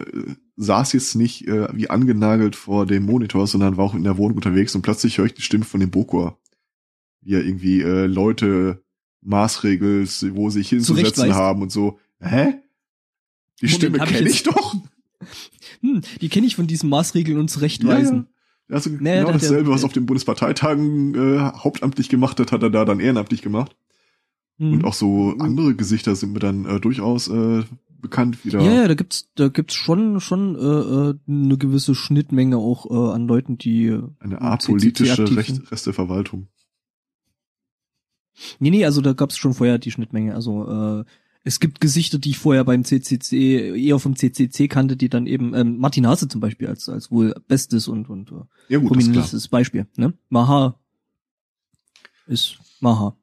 saß 0.57 0.91
jetzt 0.93 1.15
nicht 1.15 1.47
äh, 1.47 1.67
wie 1.73 1.89
angenagelt 1.89 2.55
vor 2.55 2.85
dem 2.85 3.03
Monitor, 3.05 3.47
sondern 3.47 3.77
war 3.77 3.85
auch 3.85 3.95
in 3.95 4.03
der 4.03 4.17
Wohnung 4.17 4.35
unterwegs 4.37 4.75
und 4.75 4.81
plötzlich 4.81 5.17
höre 5.17 5.25
ich 5.25 5.33
die 5.33 5.41
Stimme 5.41 5.63
von 5.65 5.79
dem 5.79 5.89
Bokor. 5.89 6.37
Wie 7.21 7.33
er 7.33 7.45
irgendwie 7.45 7.81
äh, 7.81 8.05
Leute 8.07 8.83
maßregelt, 9.21 10.35
wo 10.35 10.49
sie 10.49 10.59
sich 10.59 10.69
hinzusetzen 10.69 11.33
haben 11.33 11.61
und 11.61 11.71
so. 11.71 11.99
Hä? 12.19 12.55
Die 13.61 13.65
Moment, 13.65 13.75
Stimme 13.75 13.97
ich 13.97 14.03
kenne 14.05 14.19
jetzt- 14.27 14.33
ich 14.35 14.43
doch. 14.43 14.75
Hm, 15.81 16.01
die 16.19 16.27
kenne 16.29 16.45
ich 16.47 16.55
von 16.57 16.67
diesen 16.67 16.89
Maßregeln 16.89 17.37
und 17.39 17.49
Zurechtweisen. 17.49 18.27
Ja, 18.67 18.75
Also 18.75 18.89
Naja, 18.89 19.19
genau 19.21 19.31
der- 19.31 19.39
dasselbe, 19.39 19.69
was 19.69 19.83
auf 19.85 19.93
den 19.93 20.05
Bundesparteitagen 20.05 21.15
äh, 21.15 21.39
hauptamtlich 21.39 22.09
gemacht 22.09 22.37
hat, 22.39 22.51
hat 22.51 22.63
er 22.63 22.69
da 22.69 22.83
dann 22.83 22.99
ehrenamtlich 22.99 23.41
gemacht. 23.41 23.77
Hm. 24.57 24.73
Und 24.73 24.83
auch 24.85 24.93
so 24.93 25.35
andere 25.39 25.75
Gesichter 25.75 26.15
sind 26.17 26.33
mir 26.33 26.39
dann 26.39 26.65
äh, 26.65 26.79
durchaus 26.81 27.29
äh, 27.29 27.63
bekannt 28.01 28.43
wieder. 28.45 28.61
Ja, 28.61 28.73
ja, 28.73 28.87
da 28.87 28.93
gibt's, 28.93 29.29
da 29.35 29.47
gibt's 29.49 29.75
schon, 29.75 30.19
schon 30.19 30.55
äh, 30.55 30.59
äh, 30.59 31.15
eine 31.27 31.57
gewisse 31.57 31.95
Schnittmenge 31.95 32.57
auch 32.57 32.89
äh, 32.89 33.13
an 33.13 33.27
Leuten, 33.27 33.57
die 33.57 33.97
Eine 34.19 34.41
apolitische 34.41 35.35
Recht, 35.35 35.67
Verwaltung. 35.67 36.47
Nee, 38.59 38.69
nee, 38.69 38.85
also 38.85 39.01
da 39.01 39.13
gab's 39.13 39.37
schon 39.37 39.53
vorher 39.53 39.77
die 39.77 39.91
Schnittmenge. 39.91 40.33
Also 40.33 41.01
äh, 41.01 41.05
es 41.43 41.59
gibt 41.59 41.81
Gesichter, 41.81 42.19
die 42.19 42.31
ich 42.31 42.37
vorher 42.37 42.63
beim 42.63 42.83
CCC 42.83 43.77
eher 43.77 43.99
vom 43.99 44.15
CCC 44.15 44.67
kannte, 44.67 44.97
die 44.97 45.09
dann 45.09 45.25
eben 45.25 45.53
ähm, 45.53 45.77
Martin 45.77 46.07
Hase 46.07 46.27
zum 46.27 46.41
Beispiel 46.41 46.67
als 46.67 46.89
als 46.89 47.11
wohl 47.11 47.33
bestes 47.47 47.87
und 47.87 48.09
und 48.09 48.31
äh, 48.31 48.35
Ja 48.69 48.79
gut, 48.79 48.89
prominentes 48.89 49.47
Beispiel. 49.47 49.87
Ne? 49.97 50.13
Maha 50.29 50.79
ist 52.27 52.59
Maha. 52.79 53.15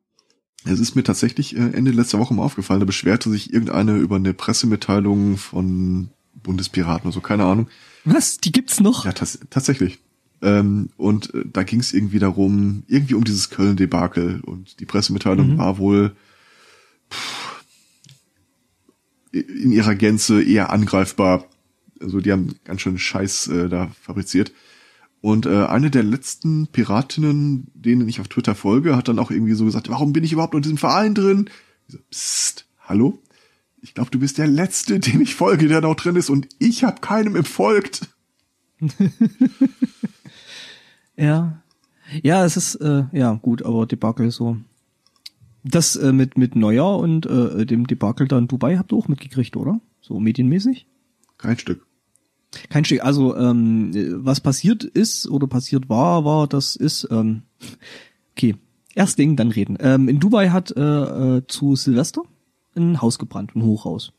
Es 0.67 0.81
ist 0.81 0.95
mir 0.97 1.05
tatsächlich 1.05 1.57
äh, 1.57 1.61
Ende 1.73 1.91
letzter 1.93 2.19
Woche 2.19 2.35
mal 2.35 2.43
aufgefallen, 2.43 2.81
da 2.81 2.87
beschwerte 2.87 3.31
sich 3.31 3.53
irgendeine 3.53 3.97
über 3.99 4.17
eine 4.17 4.35
Pressemitteilung 4.35 5.37
von 5.37 6.09
Bundespiraten 6.35 7.07
oder 7.07 7.15
so, 7.15 7.21
keine 7.21 7.45
Ahnung. 7.45 7.69
Was? 8.05 8.39
Die 8.39 8.53
gibt's 8.53 8.81
noch? 8.81 9.05
Ja, 9.05 9.13
tats 9.13 9.39
tatsächlich. 9.51 9.99
Ähm, 10.43 10.91
und 10.97 11.33
äh, 11.35 11.45
da 11.51 11.63
ging 11.63 11.81
es 11.81 11.93
irgendwie 11.93 12.19
darum, 12.19 12.83
irgendwie 12.89 13.15
um 13.15 13.25
dieses 13.25 13.51
Köln-Debakel. 13.51 14.41
Und 14.45 14.81
die 14.81 14.85
Pressemitteilung 14.87 15.53
Mhm. 15.55 15.59
war 15.59 15.79
wohl 15.79 16.15
pff, 17.11 17.65
in 19.33 19.73
ihrer 19.73 19.95
Gänze 19.95 20.43
eher 20.43 20.71
angreifbar. 20.71 21.47
Also 22.01 22.21
die 22.21 22.33
haben 22.33 22.57
ganz 22.65 22.81
schön 22.83 22.99
Scheiß 22.99 23.49
äh, 23.49 23.69
da 23.69 23.91
fabriziert. 24.03 24.53
Und 25.21 25.47
äh, 25.47 25.65
eine 25.65 25.91
der 25.91 26.03
letzten 26.03 26.69
Piratinnen, 26.69 27.71
denen 27.75 28.09
ich 28.09 28.21
auf 28.21 28.29
Twitter 28.29 28.55
folge, 28.55 28.97
hat 28.97 29.09
dann 29.09 29.19
auch 29.19 29.31
irgendwie 29.31 29.55
so 29.55 29.65
gesagt, 29.65 29.89
warum 29.89 30.13
bin 30.13 30.25
ich 30.25 30.33
überhaupt 30.33 30.55
in 30.55 30.63
diesem 30.63 30.79
Verein 30.79 31.15
drin? 31.15 31.51
Ich 31.89 31.95
so, 31.95 31.99
Psst, 32.11 32.67
hallo? 32.81 33.19
Ich 33.81 33.95
glaube, 33.95 34.11
du 34.11 34.19
bist 34.19 34.39
der 34.39 34.47
Letzte, 34.47 35.01
dem 35.01 35.21
ich 35.21 35.35
folge, 35.35 35.69
der 35.69 35.81
noch 35.81 35.97
drin 35.97 36.17
ist 36.17 36.31
und 36.31 36.49
ich 36.59 36.85
habe 36.85 37.01
keinem 37.01 37.37
entfolgt. 37.37 38.09
Ja. 41.17 41.63
Ja, 42.23 42.45
es 42.45 42.57
ist, 42.57 42.77
äh, 42.77 43.05
ja, 43.13 43.33
gut, 43.35 43.63
aber 43.63 43.87
Debakel 43.87 44.31
so. 44.31 44.59
Das 45.65 45.97
äh, 45.97 46.13
mit, 46.13 46.39
mit 46.39 46.55
Neujahr 46.55 46.99
und 46.99 47.27
äh, 47.27 47.67
dem 47.67 47.87
Debakel 47.87 48.29
da 48.29 48.39
in 48.39 48.47
Dubai 48.47 48.77
habt 48.77 48.93
ihr 48.93 48.97
auch 48.97 49.09
mitgekriegt, 49.09 49.57
oder? 49.57 49.81
So 50.01 50.21
medienmäßig? 50.21 50.87
Kein 51.39 51.59
Stück. 51.59 51.85
Kein 52.69 52.85
Stück. 52.85 53.05
Also, 53.05 53.37
ähm, 53.37 53.93
äh, 53.95 54.25
was 54.25 54.41
passiert 54.41 54.85
ist 54.85 55.29
oder 55.29 55.47
passiert 55.47 55.89
war, 55.89 56.25
war, 56.25 56.47
das 56.47 56.77
ist, 56.77 57.09
ähm, 57.11 57.43
okay, 58.33 58.57
erst 58.95 59.19
Ding, 59.19 59.37
dann 59.37 59.51
reden. 59.51 59.77
Ähm, 59.81 60.09
in 60.09 60.21
Dubai 60.21 60.51
hat 60.51 60.71
äh, 60.77 60.81
äh, 60.81 61.43
zu 61.47 61.77
Silvester 61.77 62.23
ein 62.75 63.01
Haus 63.01 63.19
gebrannt, 63.19 63.55
ein 63.57 63.63
Hochhaus. 63.63 64.13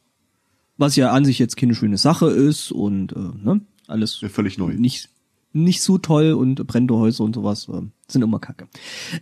Was 0.78 0.96
ja 0.96 1.12
an 1.12 1.26
sich 1.26 1.40
jetzt 1.40 1.58
keine 1.58 1.74
schöne 1.76 1.98
Sache 1.98 2.28
ist 2.28 2.72
und 2.72 3.12
äh, 3.14 3.20
ne, 3.44 3.62
alles 3.88 4.22
Ja, 4.22 4.30
völlig 4.30 4.58
neu. 4.58 4.74
nicht 4.74 5.10
nicht 5.54 5.82
so 5.82 5.98
toll 5.98 6.34
und 6.34 6.68
brennende 6.68 6.94
Häuser 6.96 7.24
und 7.24 7.34
sowas 7.34 7.68
äh, 7.70 7.82
sind 8.08 8.22
immer 8.22 8.40
kacke. 8.40 8.68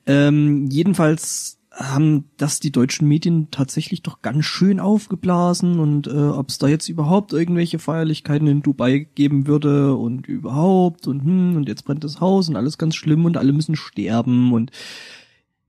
Ähm, 0.06 0.68
jedenfalls 0.70 1.60
haben 1.76 2.30
das 2.38 2.62
die 2.62 2.72
deutschen 2.72 3.08
Medien 3.08 3.52
tatsächlich 3.52 4.02
doch 4.02 4.22
ganz 4.22 4.46
schön 4.46 4.80
aufgeblasen 4.80 5.80
und 5.80 6.08
äh, 6.08 6.12
ob 6.12 6.50
es 6.50 6.58
da 6.58 6.68
jetzt 6.68 6.88
überhaupt 6.88 7.34
irgendwelche 7.34 7.80
Feierlichkeiten 7.80 8.48
in 8.48 8.62
Dubai 8.62 9.10
geben 9.14 9.46
würde 9.46 9.96
und 9.96 10.26
überhaupt 10.26 11.06
und 11.06 11.24
hm, 11.24 11.58
und 11.58 11.68
jetzt 11.68 11.84
brennt 11.84 12.06
das 12.06 12.22
Haus 12.22 12.48
und 12.48 12.56
alles 12.56 12.78
ganz 12.78 12.96
schlimm 12.96 13.26
und 13.26 13.36
alle 13.36 13.52
müssen 13.52 13.76
sterben 13.76 14.54
und 14.54 14.72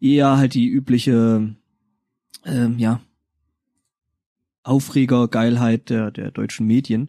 eher 0.00 0.36
halt 0.36 0.54
die 0.54 0.68
übliche 0.68 1.56
ähm, 2.44 2.78
ja 2.78 3.00
Aufreger, 4.62 5.28
Geilheit 5.28 5.90
der, 5.90 6.10
der 6.10 6.30
deutschen 6.30 6.66
Medien. 6.66 7.08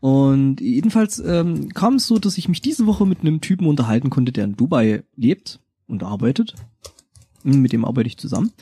Und 0.00 0.60
jedenfalls 0.60 1.18
ähm, 1.18 1.70
kam 1.70 1.94
es 1.94 2.06
so, 2.06 2.18
dass 2.18 2.38
ich 2.38 2.48
mich 2.48 2.60
diese 2.60 2.86
Woche 2.86 3.06
mit 3.06 3.20
einem 3.20 3.40
Typen 3.40 3.66
unterhalten 3.66 4.10
konnte, 4.10 4.32
der 4.32 4.44
in 4.44 4.56
Dubai 4.56 5.04
lebt 5.16 5.60
und 5.86 6.02
arbeitet. 6.02 6.54
Mit 7.46 7.72
dem 7.72 7.84
arbeite 7.84 8.08
ich 8.08 8.18
zusammen. 8.18 8.52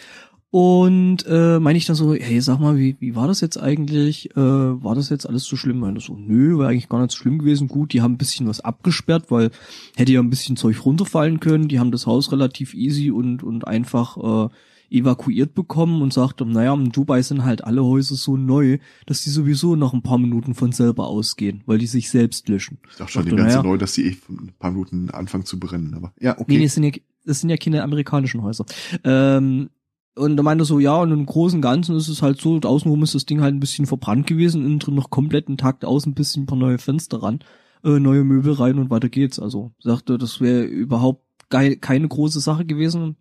Und 0.51 1.27
äh, 1.27 1.59
meine 1.59 1.77
ich 1.77 1.85
dann 1.85 1.97
so, 1.97 2.15
hey, 2.15 2.41
sag 2.41 2.61
mal, 2.61 2.79
wie, 2.79 2.95
wie 3.01 3.17
war 3.17 3.27
das 3.27 3.41
jetzt 3.41 3.61
eigentlich? 3.61 4.31
Äh, 4.37 4.41
war 4.41 4.95
das 4.95 5.09
jetzt 5.09 5.29
alles 5.29 5.43
so 5.43 5.57
schlimm? 5.57 5.81
Meine 5.81 5.99
so, 5.99 6.15
nö, 6.17 6.59
war 6.59 6.69
eigentlich 6.69 6.89
gar 6.89 7.01
nicht 7.03 7.11
so 7.11 7.19
schlimm 7.19 7.41
gewesen. 7.41 7.67
Gut, 7.67 7.93
die 7.93 8.03
haben 8.03 8.13
ein 8.13 8.19
bisschen 8.19 8.47
was 8.47 8.61
abgesperrt, 8.61 9.33
weil 9.33 9.51
hätte 9.97 10.13
ja 10.13 10.21
ein 10.21 10.31
bisschen 10.31 10.57
Zeug 10.57 10.85
runterfallen 10.85 11.41
können. 11.41 11.67
Die 11.67 11.81
haben 11.81 11.91
das 11.91 12.07
Haus 12.07 12.31
relativ 12.31 12.73
easy 12.73 13.11
und, 13.11 13.43
und 13.43 13.67
einfach 13.67 14.49
äh, 14.51 14.97
evakuiert 14.97 15.55
bekommen 15.55 16.03
und 16.03 16.13
sagte, 16.13 16.47
naja, 16.47 16.73
in 16.75 16.93
Dubai 16.93 17.23
sind 17.23 17.45
halt 17.45 17.65
alle 17.65 17.85
Häuser 17.85 18.15
so 18.15 18.37
neu, 18.37 18.79
dass 19.07 19.23
die 19.23 19.31
sowieso 19.31 19.75
nach 19.75 19.93
ein 19.93 20.03
paar 20.03 20.19
Minuten 20.19 20.55
von 20.55 20.71
selber 20.71 21.09
ausgehen, 21.09 21.63
weil 21.67 21.79
die 21.79 21.89
sich 21.89 22.11
selbst 22.11 22.49
löschen. 22.49 22.79
Ich 22.91 22.97
dachte 22.97 23.13
schon, 23.13 23.25
die 23.25 23.37
werden 23.37 23.51
so 23.51 23.63
neu, 23.63 23.77
dass 23.77 23.95
die 23.95 24.07
eh 24.07 24.17
ein 24.29 24.53
paar 24.59 24.71
Minuten 24.71 25.11
anfangen 25.11 25.45
zu 25.47 25.59
brennen. 25.59 25.95
Aber 25.95 26.13
ja, 26.21 26.35
Nee, 26.35 26.43
okay. 26.43 26.57
nee, 26.59 26.63
das 26.63 26.75
sind 26.75 26.85
ja, 26.85 26.93
das 27.25 27.41
sind 27.41 27.51
ja 27.51 27.57
keine 27.57 27.83
amerikanischen 27.83 28.43
Häuser. 28.43 28.65
Ähm, 29.05 29.71
und 30.17 30.39
er 30.39 30.43
meinte 30.45 30.65
so, 30.65 30.79
ja, 30.79 30.97
und 30.97 31.11
im 31.11 31.27
Großen 31.27 31.59
und 31.59 31.63
Ganzen 31.63 31.97
ist 31.97 32.09
es 32.09 32.23
halt 32.23 32.41
so, 32.41 32.61
außenrum 32.61 33.03
ist 33.03 33.15
das 33.15 33.27
Ding 33.27 33.41
halt 33.41 33.55
ein 33.55 33.61
bisschen 33.61 33.87
verbrannt 33.87 34.27
gewesen, 34.27 34.65
innen 34.65 34.79
drin 34.79 34.95
noch 34.95 35.11
komplett 35.11 35.49
intakt, 35.49 35.85
außen 35.85 36.13
ein 36.13 36.15
bisschen 36.15 36.45
ein 36.45 36.47
paar 36.47 36.59
neue 36.59 36.79
Fenster 36.79 37.23
ran, 37.23 37.41
äh, 37.83 37.99
neue 37.99 38.23
Möbel 38.23 38.53
rein 38.53 38.79
und 38.79 38.91
weiter 38.91 39.09
geht's. 39.09 39.41
Also 39.41 39.73
sagte, 39.81 40.17
das 40.19 40.41
wäre 40.41 40.63
überhaupt 40.63 41.25
geil, 41.51 41.77
keine 41.77 42.07
große 42.07 42.41
Sache 42.41 42.65
gewesen. 42.65 43.17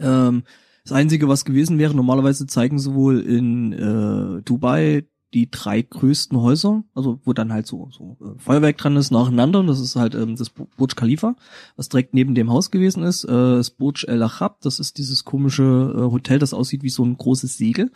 Ähm, 0.00 0.42
das 0.82 0.92
Einzige, 0.92 1.28
was 1.28 1.44
gewesen 1.44 1.78
wäre, 1.78 1.94
normalerweise 1.94 2.46
zeigen 2.46 2.78
sie 2.78 2.94
wohl 2.94 3.20
in 3.20 3.72
äh, 3.72 4.42
Dubai 4.42 5.04
die 5.34 5.50
drei 5.50 5.82
größten 5.82 6.40
Häuser, 6.40 6.84
also 6.94 7.20
wo 7.24 7.32
dann 7.32 7.52
halt 7.52 7.66
so, 7.66 7.88
so 7.90 8.16
äh, 8.20 8.38
Feuerwerk 8.38 8.78
dran 8.78 8.96
ist, 8.96 9.10
nacheinander. 9.10 9.60
Und 9.60 9.66
das 9.66 9.80
ist 9.80 9.96
halt 9.96 10.14
ähm, 10.14 10.36
das 10.36 10.50
Bu- 10.50 10.68
Burj 10.76 10.94
Khalifa, 10.94 11.36
was 11.76 11.88
direkt 11.88 12.14
neben 12.14 12.34
dem 12.34 12.50
Haus 12.50 12.70
gewesen 12.70 13.02
ist. 13.02 13.24
Äh, 13.24 13.28
das 13.28 13.70
Burj 13.70 14.04
El 14.06 14.22
Achab, 14.22 14.60
das 14.60 14.78
ist 14.78 14.98
dieses 14.98 15.24
komische 15.24 15.94
äh, 15.96 16.10
Hotel, 16.10 16.38
das 16.38 16.54
aussieht 16.54 16.82
wie 16.82 16.90
so 16.90 17.04
ein 17.04 17.16
großes 17.16 17.56
Segel. 17.56 17.90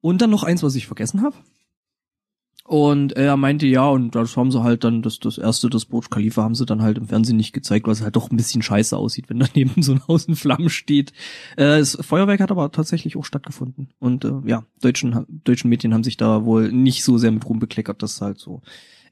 Und 0.00 0.22
dann 0.22 0.30
noch 0.30 0.44
eins, 0.44 0.62
was 0.62 0.74
ich 0.76 0.86
vergessen 0.86 1.22
habe. 1.22 1.36
Und 2.68 3.14
er 3.14 3.38
meinte, 3.38 3.66
ja, 3.66 3.88
und 3.88 4.14
das 4.14 4.36
haben 4.36 4.50
sie 4.50 4.62
halt 4.62 4.84
dann, 4.84 5.00
das, 5.00 5.18
das 5.20 5.38
erste, 5.38 5.70
das 5.70 5.86
Burj 5.86 6.10
Khalifa 6.10 6.42
haben 6.42 6.54
sie 6.54 6.66
dann 6.66 6.82
halt 6.82 6.98
im 6.98 7.08
Fernsehen 7.08 7.38
nicht 7.38 7.54
gezeigt, 7.54 7.86
weil 7.86 7.94
es 7.94 8.02
halt 8.02 8.14
doch 8.14 8.30
ein 8.30 8.36
bisschen 8.36 8.60
scheiße 8.60 8.94
aussieht, 8.94 9.30
wenn 9.30 9.38
daneben 9.38 9.80
so 9.82 9.92
ein 9.92 10.06
Haus 10.06 10.26
in 10.26 10.36
Flammen 10.36 10.68
steht. 10.68 11.14
Äh, 11.56 11.78
das 11.78 11.96
Feuerwerk 11.98 12.40
hat 12.40 12.50
aber 12.50 12.70
tatsächlich 12.70 13.16
auch 13.16 13.24
stattgefunden. 13.24 13.88
Und 14.00 14.26
äh, 14.26 14.34
ja, 14.44 14.66
deutschen, 14.82 15.24
deutschen 15.44 15.70
Medien 15.70 15.94
haben 15.94 16.04
sich 16.04 16.18
da 16.18 16.44
wohl 16.44 16.70
nicht 16.70 17.04
so 17.04 17.16
sehr 17.16 17.30
mit 17.30 17.48
rumbekleckert, 17.48 18.02
das 18.02 18.20
halt 18.20 18.38
so 18.38 18.60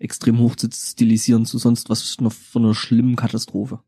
extrem 0.01 0.39
hoch 0.39 0.55
zu 0.57 0.69
stilisieren 0.71 1.47
zu 1.47 1.57
sonst 1.57 1.89
was 1.89 2.21
noch 2.21 2.35
von 2.35 2.63
einer 2.63 2.75
schlimmen 2.75 3.17
Katastrophe. 3.17 3.81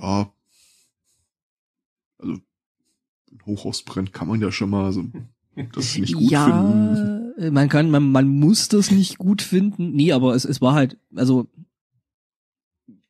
Ja. 0.00 0.32
Also, 2.16 2.40
ein 3.30 3.44
Hochhaus 3.44 3.82
brennt 3.82 4.14
kann 4.14 4.26
man 4.26 4.40
ja 4.40 4.50
schon 4.50 4.70
mal 4.70 4.90
so, 4.90 5.04
das 5.74 5.84
ist 5.84 5.98
nicht 5.98 6.14
gut 6.14 6.30
ja, 6.30 6.46
finden. 6.46 7.27
Man 7.50 7.68
kann, 7.68 7.90
man, 7.90 8.10
man 8.10 8.28
muss 8.28 8.68
das 8.68 8.90
nicht 8.90 9.18
gut 9.18 9.42
finden. 9.42 9.92
Nee, 9.92 10.12
aber 10.12 10.34
es, 10.34 10.44
es 10.44 10.60
war 10.60 10.74
halt, 10.74 10.98
also 11.14 11.46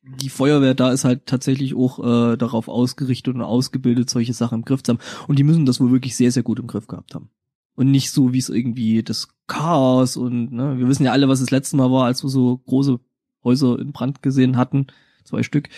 die 0.01 0.29
Feuerwehr 0.29 0.73
da 0.73 0.91
ist 0.91 1.05
halt 1.05 1.25
tatsächlich 1.25 1.75
auch 1.75 1.99
äh, 1.99 2.37
darauf 2.37 2.67
ausgerichtet 2.67 3.35
und 3.35 3.41
ausgebildet, 3.41 4.09
solche 4.09 4.33
Sachen 4.33 4.59
im 4.59 4.65
Griff 4.65 4.81
zu 4.83 4.93
haben. 4.93 4.99
Und 5.27 5.37
die 5.37 5.43
müssen 5.43 5.65
das 5.65 5.79
wohl 5.79 5.91
wirklich 5.91 6.15
sehr, 6.15 6.31
sehr 6.31 6.43
gut 6.43 6.59
im 6.59 6.67
Griff 6.67 6.87
gehabt 6.87 7.13
haben. 7.15 7.29
Und 7.75 7.91
nicht 7.91 8.11
so, 8.11 8.33
wie 8.33 8.39
es 8.39 8.49
irgendwie 8.49 9.03
das 9.03 9.29
Chaos 9.47 10.17
und, 10.17 10.51
ne, 10.51 10.77
wir 10.77 10.87
wissen 10.87 11.05
ja 11.05 11.11
alle, 11.11 11.29
was 11.29 11.39
das 11.39 11.51
letzte 11.51 11.77
Mal 11.77 11.91
war, 11.91 12.05
als 12.05 12.23
wir 12.23 12.29
so 12.29 12.57
große 12.57 12.99
Häuser 13.43 13.79
in 13.79 13.91
Brand 13.91 14.21
gesehen 14.21 14.57
hatten. 14.57 14.87
Zwei 15.23 15.43
Stück. 15.43 15.69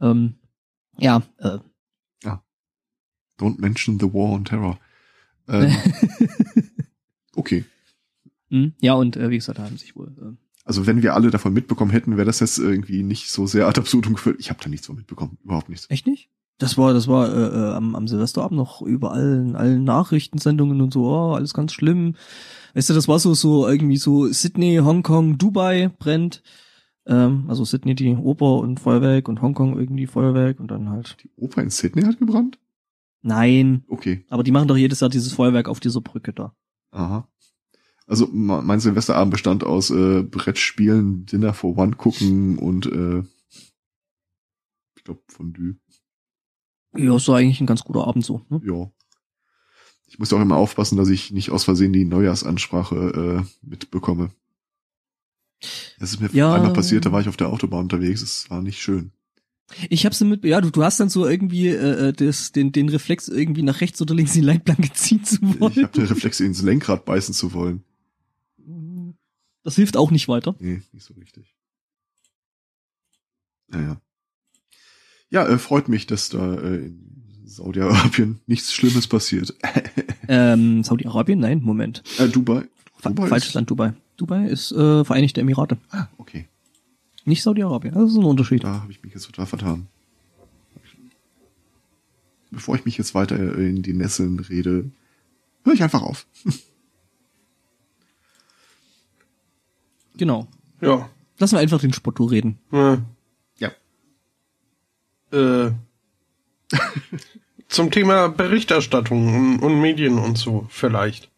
Ähm, 0.00 0.34
ja, 0.98 1.22
äh, 1.38 1.58
Don't 3.38 3.60
mention 3.60 3.98
the 3.98 4.12
war 4.12 4.32
on 4.32 4.44
terror. 4.44 4.78
Ähm, 5.48 5.74
okay. 7.36 7.64
Hm, 8.50 8.72
ja, 8.80 8.94
und 8.94 9.16
äh, 9.16 9.30
wie 9.30 9.36
gesagt, 9.36 9.58
da 9.58 9.64
haben 9.64 9.76
sich 9.76 9.96
wohl 9.96 10.08
äh, 10.20 10.36
Also 10.64 10.86
wenn 10.86 11.02
wir 11.02 11.14
alle 11.14 11.30
davon 11.30 11.52
mitbekommen 11.52 11.90
hätten, 11.90 12.16
wäre 12.16 12.26
das 12.26 12.40
jetzt 12.40 12.58
irgendwie 12.58 13.02
nicht 13.02 13.30
so 13.30 13.46
sehr 13.46 13.66
ad 13.66 13.80
absurdum 13.80 14.14
geführt. 14.14 14.36
Ich 14.38 14.50
habe 14.50 14.62
da 14.62 14.68
nichts 14.68 14.86
von 14.86 14.96
mitbekommen, 14.96 15.38
überhaupt 15.44 15.68
nichts. 15.68 15.90
Echt 15.90 16.06
nicht? 16.06 16.30
Das 16.58 16.78
war, 16.78 16.94
das 16.94 17.06
war 17.06 17.28
äh, 17.28 17.48
äh, 17.48 17.74
am, 17.74 17.94
am 17.94 18.08
Silvesterabend 18.08 18.56
noch 18.56 18.80
überall 18.80 19.44
in 19.46 19.56
allen 19.56 19.84
Nachrichtensendungen 19.84 20.80
und 20.80 20.92
so, 20.92 21.04
oh, 21.06 21.34
alles 21.34 21.52
ganz 21.52 21.72
schlimm. 21.74 22.14
Weißt 22.74 22.88
du, 22.88 22.94
das 22.94 23.08
war 23.08 23.18
so, 23.18 23.34
so 23.34 23.68
irgendwie 23.68 23.98
so 23.98 24.26
Sydney, 24.28 24.76
Hongkong, 24.82 25.36
Dubai 25.36 25.90
brennt. 25.98 26.42
Ähm, 27.06 27.44
also 27.48 27.64
Sydney 27.64 27.94
die 27.94 28.16
Oper 28.16 28.56
und 28.56 28.80
Feuerwerk 28.80 29.28
und 29.28 29.42
Hongkong 29.42 29.78
irgendwie 29.78 30.06
Feuerwerk 30.06 30.58
und 30.58 30.70
dann 30.70 30.88
halt. 30.88 31.18
Die 31.22 31.30
Oper 31.36 31.62
in 31.62 31.70
Sydney 31.70 32.02
hat 32.02 32.18
gebrannt? 32.18 32.58
Nein, 33.22 33.84
Okay, 33.88 34.24
aber 34.28 34.42
die 34.42 34.52
machen 34.52 34.68
doch 34.68 34.76
jedes 34.76 35.00
Jahr 35.00 35.10
dieses 35.10 35.32
Feuerwerk 35.32 35.68
auf 35.68 35.80
dieser 35.80 36.00
Brücke 36.00 36.32
da. 36.32 36.54
aha. 36.90 37.28
Also 38.06 38.28
mein 38.32 38.78
Silvesterabend 38.80 39.32
bestand 39.32 39.64
aus 39.64 39.90
äh, 39.90 40.22
Brettspielen, 40.22 41.26
Dinner 41.26 41.52
for 41.54 41.76
One 41.76 41.96
gucken 41.96 42.56
und 42.58 42.86
äh, 42.86 43.22
ich 44.96 45.04
glaube 45.04 45.22
Fondue. 45.26 45.76
Ja, 46.96 47.16
ist 47.16 47.26
doch 47.28 47.34
eigentlich 47.34 47.60
ein 47.60 47.66
ganz 47.66 47.82
guter 47.82 48.06
Abend 48.06 48.24
so. 48.24 48.42
Ne? 48.48 48.60
Ja. 48.64 48.90
Ich 50.06 50.20
muss 50.20 50.32
auch 50.32 50.40
immer 50.40 50.56
aufpassen, 50.56 50.96
dass 50.96 51.08
ich 51.08 51.32
nicht 51.32 51.50
aus 51.50 51.64
Versehen 51.64 51.92
die 51.92 52.04
Neujahrsansprache 52.04 53.44
äh, 53.44 53.66
mitbekomme. 53.66 54.30
Das 55.98 56.12
ist 56.12 56.20
mir 56.20 56.30
Ja. 56.32 56.54
einmal 56.54 56.72
passiert, 56.72 57.06
da 57.06 57.12
war 57.12 57.20
ich 57.20 57.28
auf 57.28 57.36
der 57.36 57.48
Autobahn 57.48 57.84
unterwegs, 57.84 58.22
es 58.22 58.48
war 58.50 58.62
nicht 58.62 58.80
schön. 58.80 59.10
Ich 59.90 60.06
hab's 60.06 60.20
mit, 60.20 60.44
ja, 60.44 60.60
du, 60.60 60.70
du 60.70 60.84
hast 60.84 61.00
dann 61.00 61.08
so 61.08 61.26
irgendwie 61.26 61.68
äh, 61.68 62.08
äh, 62.08 62.12
das, 62.12 62.52
den, 62.52 62.70
den 62.70 62.88
Reflex 62.88 63.26
irgendwie 63.26 63.62
nach 63.62 63.80
rechts 63.80 64.00
oder 64.00 64.14
links 64.14 64.36
in 64.36 64.42
die 64.42 64.46
Leitplanke 64.46 64.92
ziehen 64.94 65.24
zu 65.24 65.38
wollen. 65.58 65.72
Ich 65.72 65.82
habe 65.82 65.92
den 65.92 66.06
Reflex 66.06 66.38
ins 66.38 66.62
Lenkrad 66.62 67.04
beißen 67.04 67.34
zu 67.34 67.52
wollen. 67.52 67.82
Das 69.66 69.74
hilft 69.74 69.96
auch 69.96 70.12
nicht 70.12 70.28
weiter. 70.28 70.54
Nee, 70.60 70.80
nicht 70.92 71.04
so 71.04 71.12
richtig. 71.14 71.52
Naja. 73.66 74.00
Ja, 75.28 75.44
äh, 75.44 75.58
freut 75.58 75.88
mich, 75.88 76.06
dass 76.06 76.28
da 76.28 76.54
äh, 76.54 76.76
in 76.86 77.42
Saudi-Arabien, 77.44 78.38
nichts 78.46 78.72
Schlimmes 78.72 79.08
passiert. 79.08 79.54
Ähm, 80.28 80.82
Saudi-Arabien? 80.84 81.38
Nein, 81.40 81.62
Moment. 81.62 82.02
Äh, 82.18 82.28
Dubai. 82.28 82.64
Dubai 83.02 83.26
falsches 83.28 83.54
Land 83.54 83.70
Dubai. 83.70 83.92
Dubai 84.16 84.46
ist 84.46 84.70
äh, 84.72 85.04
Vereinigte 85.04 85.40
Emirate, 85.40 85.78
Ah, 85.90 86.06
okay. 86.18 86.46
nicht 87.24 87.42
Saudi-Arabien. 87.42 87.94
Das 87.94 88.10
ist 88.10 88.16
ein 88.16 88.24
Unterschied. 88.24 88.62
Da 88.64 88.82
habe 88.82 88.90
ich 88.92 89.02
mich 89.04 89.14
jetzt 89.14 89.26
total 89.26 89.46
vertan. 89.46 89.86
Bevor 92.52 92.74
ich 92.76 92.84
mich 92.84 92.98
jetzt 92.98 93.14
weiter 93.16 93.36
in 93.56 93.82
die 93.82 93.92
Nesseln 93.94 94.38
rede, 94.40 94.90
höre 95.64 95.74
ich 95.74 95.82
einfach 95.84 96.02
auf. 96.02 96.26
Genau. 100.16 100.46
Ja. 100.80 101.08
Lassen 101.38 101.56
wir 101.56 101.60
einfach 101.60 101.80
den 101.80 101.92
Spotto 101.92 102.24
reden. 102.24 102.58
Äh, 102.72 102.96
Ja. 103.58 103.70
äh, 105.32 105.70
zum 107.68 107.90
Thema 107.90 108.28
Berichterstattung 108.28 109.34
und, 109.34 109.58
und 109.62 109.80
Medien 109.80 110.18
und 110.18 110.38
so 110.38 110.66
vielleicht. 110.68 111.30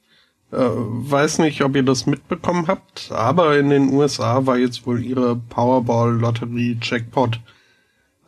Äh, 0.51 0.57
weiß 0.61 1.39
nicht, 1.41 1.63
ob 1.63 1.77
ihr 1.77 1.83
das 1.83 2.07
mitbekommen 2.07 2.69
habt, 2.69 3.11
aber 3.13 3.59
in 3.59 3.69
den 3.71 3.93
USA 3.93 4.47
war 4.47 4.57
jetzt 4.57 4.87
wohl 4.87 5.03
ihre 5.05 5.37
Powerball-Lotterie-Jackpot 5.37 7.41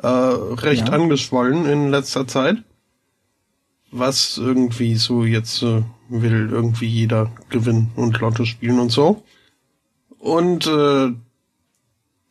äh, 0.03 0.07
recht 0.07 0.89
Ja. 0.89 0.95
angeschwollen 0.95 1.67
in 1.67 1.91
letzter 1.91 2.27
Zeit. 2.27 2.57
Was 3.93 4.39
irgendwie 4.39 4.95
so 4.97 5.25
jetzt 5.25 5.63
äh, 5.63 5.83
will 6.09 6.49
irgendwie 6.51 6.87
jeder 6.87 7.33
gewinnen 7.49 7.91
und 7.97 8.19
Lotto 8.21 8.45
spielen 8.45 8.79
und 8.81 8.91
so. 8.91 9.23
Und 10.21 10.67
äh, 10.67 11.13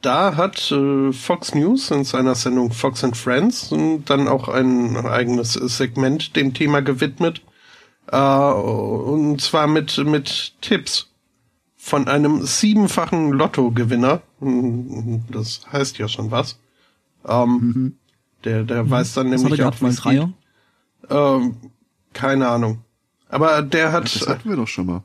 da 0.01 0.35
hat 0.37 0.71
äh, 0.71 1.11
Fox 1.11 1.53
News 1.55 1.91
in 1.91 2.03
seiner 2.05 2.35
Sendung 2.35 2.71
Fox 2.71 3.03
and 3.03 3.17
Friends 3.17 3.73
dann 4.05 4.27
auch 4.27 4.47
ein 4.47 4.95
eigenes 4.95 5.53
Segment 5.53 6.35
dem 6.35 6.53
Thema 6.53 6.81
gewidmet. 6.81 7.41
Äh, 8.11 8.17
und 8.17 9.41
zwar 9.41 9.67
mit, 9.67 9.97
mit 10.05 10.53
Tipps 10.61 11.07
von 11.75 12.07
einem 12.07 12.45
siebenfachen 12.45 13.31
Lotto-Gewinner. 13.31 14.21
Das 15.31 15.61
heißt 15.71 15.97
ja 15.97 16.07
schon 16.07 16.29
was. 16.31 16.59
Ähm, 17.27 17.97
Der, 18.45 18.63
der 18.63 18.89
weiß 18.89 19.15
dann 19.15 19.31
Was 19.31 19.41
nämlich 19.43 19.63
auch, 19.63 19.75
wie's 19.81 20.01
geht. 20.01 20.27
Ähm, 21.09 21.55
keine 22.13 22.47
Ahnung. 22.47 22.83
Aber 23.27 23.61
der 23.63 23.91
hat, 23.91 24.05
Das 24.05 24.27
hatten 24.27 24.47
wir 24.49 24.55
doch 24.55 24.67
schon 24.67 24.85
mal. 24.85 25.03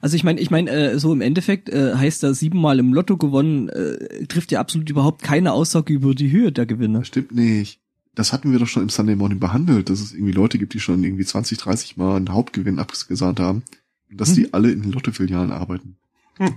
Also 0.00 0.16
ich 0.16 0.24
meine, 0.24 0.40
ich 0.40 0.50
meine, 0.50 0.70
äh, 0.70 0.98
so 0.98 1.12
im 1.12 1.20
Endeffekt 1.20 1.68
äh, 1.68 1.94
heißt 1.94 2.22
da 2.22 2.34
siebenmal 2.34 2.78
im 2.78 2.92
Lotto 2.94 3.16
gewonnen, 3.16 3.68
äh, 3.68 4.26
trifft 4.26 4.52
ja 4.52 4.60
absolut 4.60 4.88
überhaupt 4.90 5.22
keine 5.22 5.52
Aussage 5.52 5.92
über 5.92 6.14
die 6.14 6.30
Höhe 6.30 6.52
der 6.52 6.66
Gewinne. 6.66 7.04
Stimmt 7.04 7.32
nicht. 7.32 7.80
Das 8.14 8.32
hatten 8.32 8.50
wir 8.52 8.58
doch 8.58 8.66
schon 8.66 8.82
im 8.82 8.88
Sunday 8.88 9.14
Morning 9.16 9.38
behandelt, 9.38 9.90
dass 9.90 10.00
es 10.00 10.12
irgendwie 10.12 10.32
Leute 10.32 10.58
gibt, 10.58 10.74
die 10.74 10.80
schon 10.80 11.04
irgendwie 11.04 11.24
20, 11.24 11.56
30 11.58 11.96
Mal 11.96 12.16
einen 12.16 12.32
Hauptgewinn 12.32 12.78
abgesahnt 12.80 13.38
haben. 13.40 13.62
Und 14.10 14.20
dass 14.20 14.30
Mhm. 14.30 14.34
die 14.34 14.54
alle 14.54 14.70
in 14.72 14.82
den 14.82 14.92
Lottofilialen 14.92 15.52
arbeiten. 15.52 15.96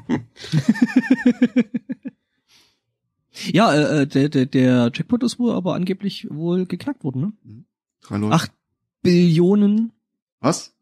Ja, 3.54 3.74
äh, 3.74 4.02
äh, 4.02 4.08
der, 4.08 4.30
der, 4.30 4.46
der 4.46 4.92
Jackpot 4.94 5.24
ist 5.24 5.40
wohl 5.40 5.54
aber 5.54 5.74
angeblich 5.76 6.28
wohl 6.30 6.66
geknackt 6.66 7.04
worden, 7.04 7.22
ne? 7.22 7.64
Drei 8.02 8.18
Leute. 8.18 8.36
Acht 8.36 8.52
Billionen. 9.02 9.94
Was? 10.42 10.74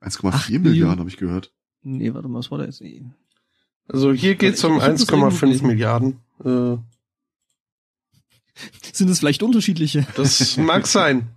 Acht 0.00 0.12
1,4 0.20 0.50
Millionen. 0.52 0.62
Milliarden 0.62 0.98
habe 1.00 1.10
ich 1.10 1.16
gehört. 1.16 1.52
Nee, 1.88 2.12
warte 2.12 2.26
mal, 2.28 2.40
was 2.40 2.50
war 2.50 2.58
da 2.58 2.64
jetzt? 2.64 2.82
also 3.88 4.12
hier 4.12 4.34
geht's 4.34 4.64
um 4.64 4.78
Ich 4.78 4.82
hab 4.82 4.90
das 4.92 5.02
irgendwo 5.08 5.26
1,5 5.28 5.40
gelesen. 5.40 5.66
Milliarden. 5.68 6.20
Äh, 6.44 6.76
Sind 8.92 9.08
es 9.10 9.18
vielleicht 9.20 9.42
unterschiedliche? 9.42 10.06
Das 10.16 10.56
mag 10.56 10.86
sein. 10.98 11.28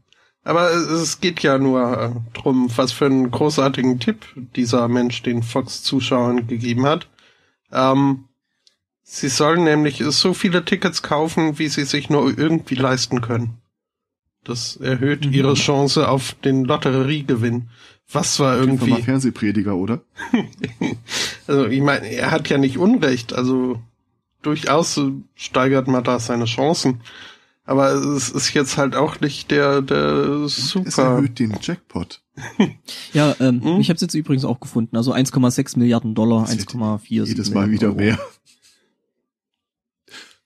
Aber 0.43 0.71
es 0.71 0.87
es 0.87 1.19
geht 1.19 1.41
ja 1.41 1.57
nur 1.59 2.01
äh, 2.01 2.37
drum, 2.39 2.71
was 2.75 2.91
für 2.93 3.05
einen 3.05 3.29
großartigen 3.29 3.99
Tipp 3.99 4.25
dieser 4.55 4.87
Mensch 4.87 5.21
den 5.21 5.43
Fox-Zuschauern 5.43 6.47
gegeben 6.47 6.85
hat. 6.85 7.07
Ähm, 7.71 8.25
sie 9.03 9.27
sollen 9.29 9.65
nämlich 9.65 9.97
so 10.07 10.33
viele 10.33 10.63
Tickets 10.65 11.03
kaufen, 11.03 11.59
wie 11.59 11.67
sie 11.67 11.83
sich 11.83 12.09
nur 12.09 12.25
irgendwie 12.37 12.75
leisten 12.75 13.21
können. 13.21 13.57
Das 14.45 14.77
erhöht 14.77 15.25
Mhm. 15.25 15.33
ihre 15.33 15.53
Chance 15.55 16.07
auf 16.07 16.33
den 16.43 16.63
Lotteriegewinn. 16.63 17.69
Was 18.11 18.39
war 18.39 18.57
Irgendwie. 18.57 18.89
Mal 18.91 19.03
Fernsehprediger, 19.03 19.75
oder? 19.75 20.01
Also 21.47 21.65
ich 21.65 21.81
meine, 21.81 22.05
er 22.11 22.29
hat 22.29 22.47
ja 22.49 22.57
nicht 22.59 22.77
Unrecht, 22.77 23.33
also 23.33 23.79
durchaus 24.43 24.99
steigert 25.35 25.87
man 25.87 26.03
da 26.03 26.19
seine 26.19 26.45
Chancen. 26.45 27.01
Aber 27.65 27.91
es 27.93 28.29
ist 28.29 28.53
jetzt 28.53 28.77
halt 28.77 28.95
auch 28.95 29.19
nicht 29.19 29.49
der, 29.51 29.81
der 29.81 29.99
Es 30.45 30.69
super. 30.69 31.03
erhöht 31.03 31.39
den 31.39 31.55
Jackpot. 31.61 32.21
Ja, 33.13 33.35
ähm, 33.39 33.63
Hm? 33.63 33.79
ich 33.79 33.89
habe 33.89 33.95
es 33.95 34.01
jetzt 34.01 34.13
übrigens 34.13 34.45
auch 34.45 34.59
gefunden. 34.59 34.95
Also 34.95 35.13
1,6 35.13 35.77
Milliarden 35.77 36.15
Dollar, 36.15 36.41
Das 36.45 36.57
wird 36.57 36.69
1,4. 36.69 37.25
Jedes 37.25 37.51
Mal 37.51 37.69
wieder 37.71 37.93
mehr. 37.93 38.17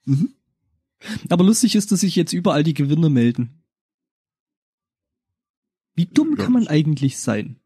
Mhm. 0.05 0.33
Aber 1.29 1.43
lustig 1.45 1.75
ist, 1.75 1.91
dass 1.93 2.01
sich 2.01 2.15
jetzt 2.15 2.33
überall 2.33 2.63
die 2.63 2.73
Gewinner 2.73 3.09
melden. 3.09 3.62
Wie 5.95 6.05
dumm 6.05 6.35
Ja. 6.37 6.43
kann 6.43 6.53
man 6.53 6.67
eigentlich 6.67 7.19
sein? 7.19 7.57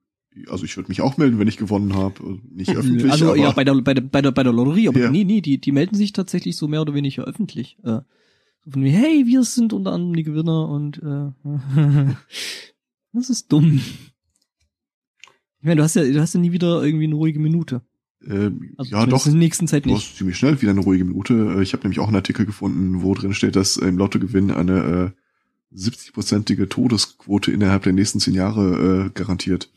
Also 0.49 0.65
ich 0.65 0.75
würde 0.77 0.89
mich 0.89 1.01
auch 1.01 1.17
melden, 1.17 1.39
wenn 1.39 1.47
ich 1.47 1.57
gewonnen 1.57 1.95
habe. 1.95 2.39
Nicht 2.51 2.69
öffentlich, 2.77 3.11
also 3.11 3.33
ja, 3.35 3.51
bei 3.51 3.63
der, 3.63 3.73
bei 3.81 3.93
der, 3.93 4.01
bei 4.01 4.21
der, 4.21 4.31
bei 4.31 4.43
der 4.43 4.53
Lotterie, 4.53 4.87
aber 4.89 4.99
Ja. 4.99 5.09
nee, 5.11 5.23
nee, 5.23 5.41
die, 5.41 5.59
die 5.59 5.71
melden 5.71 5.95
sich 5.95 6.13
tatsächlich 6.13 6.55
so 6.57 6.67
mehr 6.67 6.81
oder 6.81 6.93
weniger 6.93 7.23
öffentlich. 7.23 7.77
Äh, 7.83 8.01
so 8.63 8.71
von 8.71 8.83
wie, 8.83 8.89
hey, 8.89 9.25
wir 9.25 9.43
sind 9.43 9.73
unter 9.73 9.93
anderem 9.93 10.15
die 10.15 10.23
Gewinner 10.23 10.69
und 10.69 10.97
äh, 11.01 11.31
das 13.13 13.29
ist 13.29 13.51
dumm. 13.51 13.81
Ich 15.59 15.63
meine, 15.65 15.77
du 15.77 15.83
hast 15.83 15.95
ja, 15.95 16.03
du 16.03 16.19
hast 16.21 16.33
ja 16.35 16.39
nie 16.39 16.51
wieder 16.51 16.83
irgendwie 16.83 17.05
eine 17.05 17.15
ruhige 17.15 17.39
Minute. 17.39 17.81
ähm, 18.25 18.73
Also 18.77 18.91
ja 18.91 19.05
doch, 19.07 19.25
In 19.25 19.33
der 19.33 19.39
nächsten 19.39 19.67
Zeit 19.67 19.85
du 19.85 19.89
nicht. 19.89 19.97
hast 20.09 20.17
ziemlich 20.17 20.37
schnell 20.37 20.61
wieder 20.61 20.71
eine 20.71 20.81
ruhige 20.81 21.03
Minute. 21.05 21.55
Äh, 21.57 21.63
Ich 21.63 21.73
habe 21.73 21.83
nämlich 21.83 21.99
auch 21.99 22.07
einen 22.07 22.15
Artikel 22.15 22.45
gefunden, 22.45 23.01
wo 23.01 23.13
drin 23.15 23.33
steht, 23.33 23.55
dass 23.55 23.77
im 23.77 23.97
Lottogewinn 23.97 24.51
eine 24.51 25.13
äh, 25.15 25.21
70-prozentige 25.73 26.69
Todesquote 26.69 27.51
innerhalb 27.51 27.83
der 27.83 27.93
nächsten 27.93 28.19
zehn 28.19 28.33
Jahre 28.33 29.05
äh, 29.05 29.09
garantiert. 29.09 29.69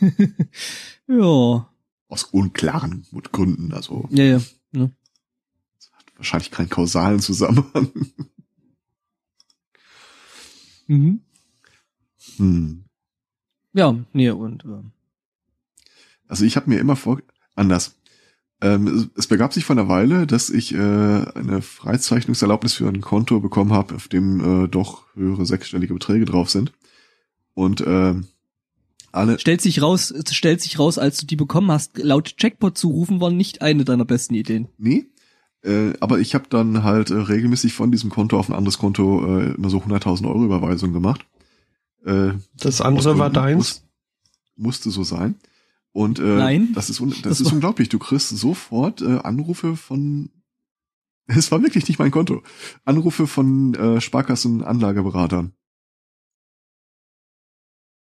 ja. 1.08 1.68
Aus 2.08 2.24
unklaren 2.24 3.04
Gründen. 3.32 3.72
Also 3.72 4.08
Ja, 4.10 4.24
ja. 4.24 4.40
Ne? 4.72 4.92
wahrscheinlich 6.16 6.50
keinen 6.50 6.70
kausalen 6.70 7.20
Zusammenhang. 7.20 7.90
Mhm. 10.88 11.20
hm. 12.36 12.84
Ja, 13.72 13.98
nee, 14.12 14.30
und 14.30 14.64
äh, 14.64 14.84
Also 16.28 16.44
ich 16.44 16.54
habe 16.54 16.70
mir 16.70 16.78
immer 16.78 16.94
vor 16.94 17.20
anders. 17.56 17.95
Ähm, 18.62 19.10
es, 19.16 19.26
begab 19.26 19.52
sich 19.52 19.64
vor 19.64 19.76
einer 19.76 19.88
Weile, 19.88 20.26
dass 20.26 20.48
ich 20.48 20.74
äh, 20.74 20.78
eine 20.78 21.60
Freizeichnungserlaubnis 21.60 22.74
für 22.74 22.88
ein 22.88 23.02
Konto 23.02 23.40
bekommen 23.40 23.72
habe, 23.72 23.94
auf 23.94 24.08
dem 24.08 24.64
äh, 24.64 24.68
doch 24.68 25.04
höhere 25.14 25.44
sechsstellige 25.44 25.92
Beträge 25.92 26.24
drauf 26.24 26.48
sind. 26.48 26.72
Und 27.52 27.84
ähm, 27.86 28.26
alle 29.12 29.38
stellt 29.38 29.60
sich 29.60 29.82
raus, 29.82 30.10
es 30.10 30.34
stellt 30.34 30.60
sich 30.60 30.78
raus, 30.78 30.98
als 30.98 31.18
du 31.18 31.26
die 31.26 31.36
bekommen 31.36 31.70
hast, 31.70 31.98
laut 31.98 32.34
Jackpot 32.38 32.76
zu 32.76 32.88
rufen, 32.88 33.20
war 33.20 33.30
nicht 33.30 33.62
eine 33.62 33.84
deiner 33.84 34.04
besten 34.04 34.34
Ideen. 34.34 34.68
Nee. 34.78 35.06
Äh, 35.62 35.94
aber 36.00 36.18
ich 36.20 36.34
habe 36.34 36.46
dann 36.48 36.82
halt 36.84 37.10
äh, 37.10 37.14
regelmäßig 37.14 37.72
von 37.72 37.90
diesem 37.90 38.10
Konto 38.10 38.38
auf 38.38 38.48
ein 38.48 38.54
anderes 38.54 38.78
Konto 38.78 39.38
äh, 39.38 39.54
immer 39.54 39.70
so 39.70 39.78
100.000 39.78 40.26
Euro 40.26 40.44
Überweisungen 40.44 40.92
gemacht. 40.92 41.26
Äh, 42.04 42.32
Das 42.54 42.80
andere 42.80 43.18
war 43.18 43.30
deins. 43.30 43.56
Muss, 43.56 43.82
musste 44.56 44.90
so 44.90 45.02
sein. 45.02 45.36
Und 45.96 46.18
äh, 46.18 46.22
Nein. 46.22 46.72
das 46.74 46.90
ist 46.90 47.00
das, 47.00 47.22
Das 47.22 47.40
ist 47.40 47.52
unglaublich. 47.52 47.88
Du 47.88 47.98
kriegst 47.98 48.28
sofort 48.28 49.00
äh, 49.00 49.16
Anrufe 49.20 49.76
von 49.76 50.30
es 51.26 51.50
war 51.50 51.62
wirklich 51.62 51.88
nicht 51.88 51.98
mein 51.98 52.10
Konto. 52.10 52.42
Anrufe 52.84 53.26
von 53.26 53.72
äh, 53.74 53.98
Sparkassen 54.02 54.62
Anlageberatern. 54.62 55.54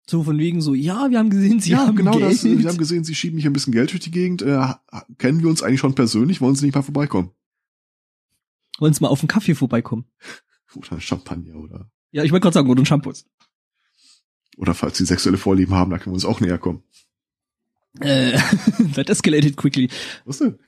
So 0.09 0.23
von 0.23 0.39
wegen 0.39 0.63
so, 0.63 0.73
ja, 0.73 1.11
wir 1.11 1.19
haben 1.19 1.29
gesehen, 1.29 1.61
sie 1.61 1.73
ja, 1.73 1.87
haben 1.87 1.97
genau 1.97 2.13
Geld. 2.13 2.33
das. 2.33 2.45
Wir 2.45 2.67
haben 2.67 2.79
gesehen, 2.79 3.05
sie 3.05 3.15
schieben 3.15 3.39
hier 3.39 3.51
ein 3.51 3.53
bisschen 3.53 3.75
Geld 3.75 3.91
durch 3.91 4.01
die 4.01 4.11
Gegend. 4.11 4.41
Äh, 4.41 4.73
kennen 5.19 5.43
wir 5.43 5.51
uns 5.51 5.63
eigentlich 5.63 5.81
schon 5.81 5.95
persönlich? 5.95 6.41
Wollen 6.41 6.55
sie 6.55 6.65
nicht 6.65 6.75
mal 6.75 6.81
vorbeikommen? 6.81 7.33
Wollen 8.79 8.95
Sie 8.95 9.03
mal 9.03 9.09
auf 9.09 9.21
einen 9.21 9.29
Kaffee 9.29 9.55
vorbeikommen? 9.55 10.07
Oder 10.75 10.99
Champagner 10.99 11.57
oder 11.57 11.91
Ja, 12.11 12.25
ich 12.25 12.33
wollte 12.33 12.45
gerade 12.45 12.55
sagen, 12.55 12.71
oder 12.71 12.81
ein 12.83 12.87
Shampoos. 12.87 13.27
oder 14.57 14.73
falls 14.75 14.97
sie 14.97 15.05
sexuelle 15.05 15.39
Vorlieben 15.39 15.75
haben, 15.75 15.91
da 15.91 15.99
können 15.99 16.13
wir 16.13 16.17
uns 16.17 16.25
auch 16.25 16.41
näher 16.41 16.59
kommen. 16.59 16.83
Äh, 18.01 18.33
that 18.95 19.11
escalated 19.11 19.57
quickly. 19.57 19.89
Was 20.25 20.39
denn? 20.39 20.59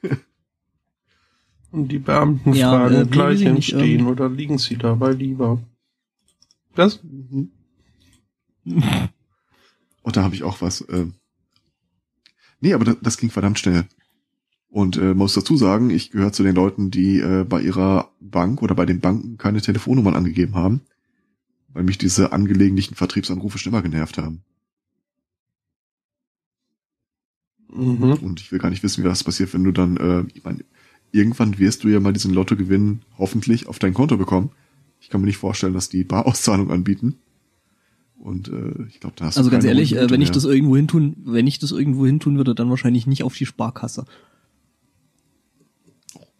Und 1.70 1.88
die 1.92 1.98
Beamten 1.98 2.54
Ja, 2.54 2.70
fragen 2.70 2.94
äh, 2.94 3.04
gleich 3.06 3.26
weiß 3.34 3.40
ich 3.40 3.46
im 3.46 3.54
nicht, 3.54 3.68
Stehen 3.68 4.00
ähm, 4.00 4.06
oder 4.08 4.28
liegen 4.28 4.58
sie 4.58 4.76
dabei 4.76 5.12
lieber? 5.12 5.62
Was? 6.74 7.02
Mhm. 7.04 7.50
Und 10.02 10.16
da 10.16 10.22
habe 10.22 10.34
ich 10.34 10.42
auch 10.44 10.60
was. 10.62 10.80
Äh, 10.82 11.06
nee, 12.60 12.72
aber 12.74 12.84
das, 12.84 12.96
das 13.02 13.16
ging 13.18 13.30
verdammt 13.30 13.58
schnell. 13.58 13.86
Und 14.70 14.96
äh, 14.98 15.14
muss 15.14 15.34
dazu 15.34 15.56
sagen, 15.56 15.90
ich 15.90 16.10
gehöre 16.10 16.32
zu 16.32 16.42
den 16.42 16.54
Leuten, 16.54 16.90
die 16.90 17.20
äh, 17.20 17.44
bei 17.44 17.60
ihrer 17.62 18.12
Bank 18.20 18.62
oder 18.62 18.74
bei 18.74 18.86
den 18.86 19.00
Banken 19.00 19.38
keine 19.38 19.60
Telefonnummern 19.62 20.14
angegeben 20.16 20.54
haben. 20.54 20.82
weil 21.72 21.84
mich 21.84 21.98
diese 21.98 22.32
angelegentlichen 22.32 22.96
Vertriebsanrufe 22.96 23.58
schon 23.58 23.72
immer 23.72 23.82
genervt 23.82 24.18
haben. 24.18 24.42
Mhm. 27.72 28.14
Und 28.14 28.40
ich 28.40 28.50
will 28.52 28.58
gar 28.58 28.70
nicht 28.70 28.82
wissen, 28.82 29.04
wie 29.04 29.08
das 29.08 29.24
passiert, 29.24 29.52
wenn 29.54 29.64
du 29.64 29.72
dann, 29.72 29.96
äh, 29.96 30.24
ich 30.34 30.44
meine, 30.44 30.64
irgendwann 31.12 31.58
wirst 31.58 31.84
du 31.84 31.88
ja 31.88 32.00
mal 32.00 32.12
diesen 32.12 32.32
Lottogewinn 32.34 33.00
hoffentlich 33.18 33.66
auf 33.66 33.78
dein 33.78 33.94
Konto 33.94 34.16
bekommen. 34.16 34.50
Ich 35.00 35.10
kann 35.10 35.20
mir 35.20 35.26
nicht 35.26 35.36
vorstellen, 35.38 35.74
dass 35.74 35.88
die 35.88 36.04
Barauszahlung 36.04 36.70
anbieten. 36.72 37.16
Und 38.18 38.48
äh, 38.48 38.86
ich 38.88 38.98
glaube, 39.00 39.14
da 39.16 39.26
hast 39.26 39.36
du 39.36 39.40
Also 39.40 39.50
ganz 39.50 39.64
ehrlich, 39.64 39.92
hohen 39.92 39.98
äh, 40.00 40.10
wenn 40.10 40.20
ich 40.20 40.28
mehr. 40.30 40.34
das 40.34 40.44
irgendwo 40.44 40.74
hin 40.76 40.88
tun, 40.88 41.16
wenn 41.24 41.46
ich 41.46 41.58
das 41.60 41.70
irgendwo 41.70 42.04
hin 42.04 42.18
tun 42.20 42.36
würde, 42.36 42.54
dann 42.54 42.68
wahrscheinlich 42.68 43.06
nicht 43.06 43.22
auf 43.22 43.36
die 43.36 43.46
Sparkasse. 43.46 44.06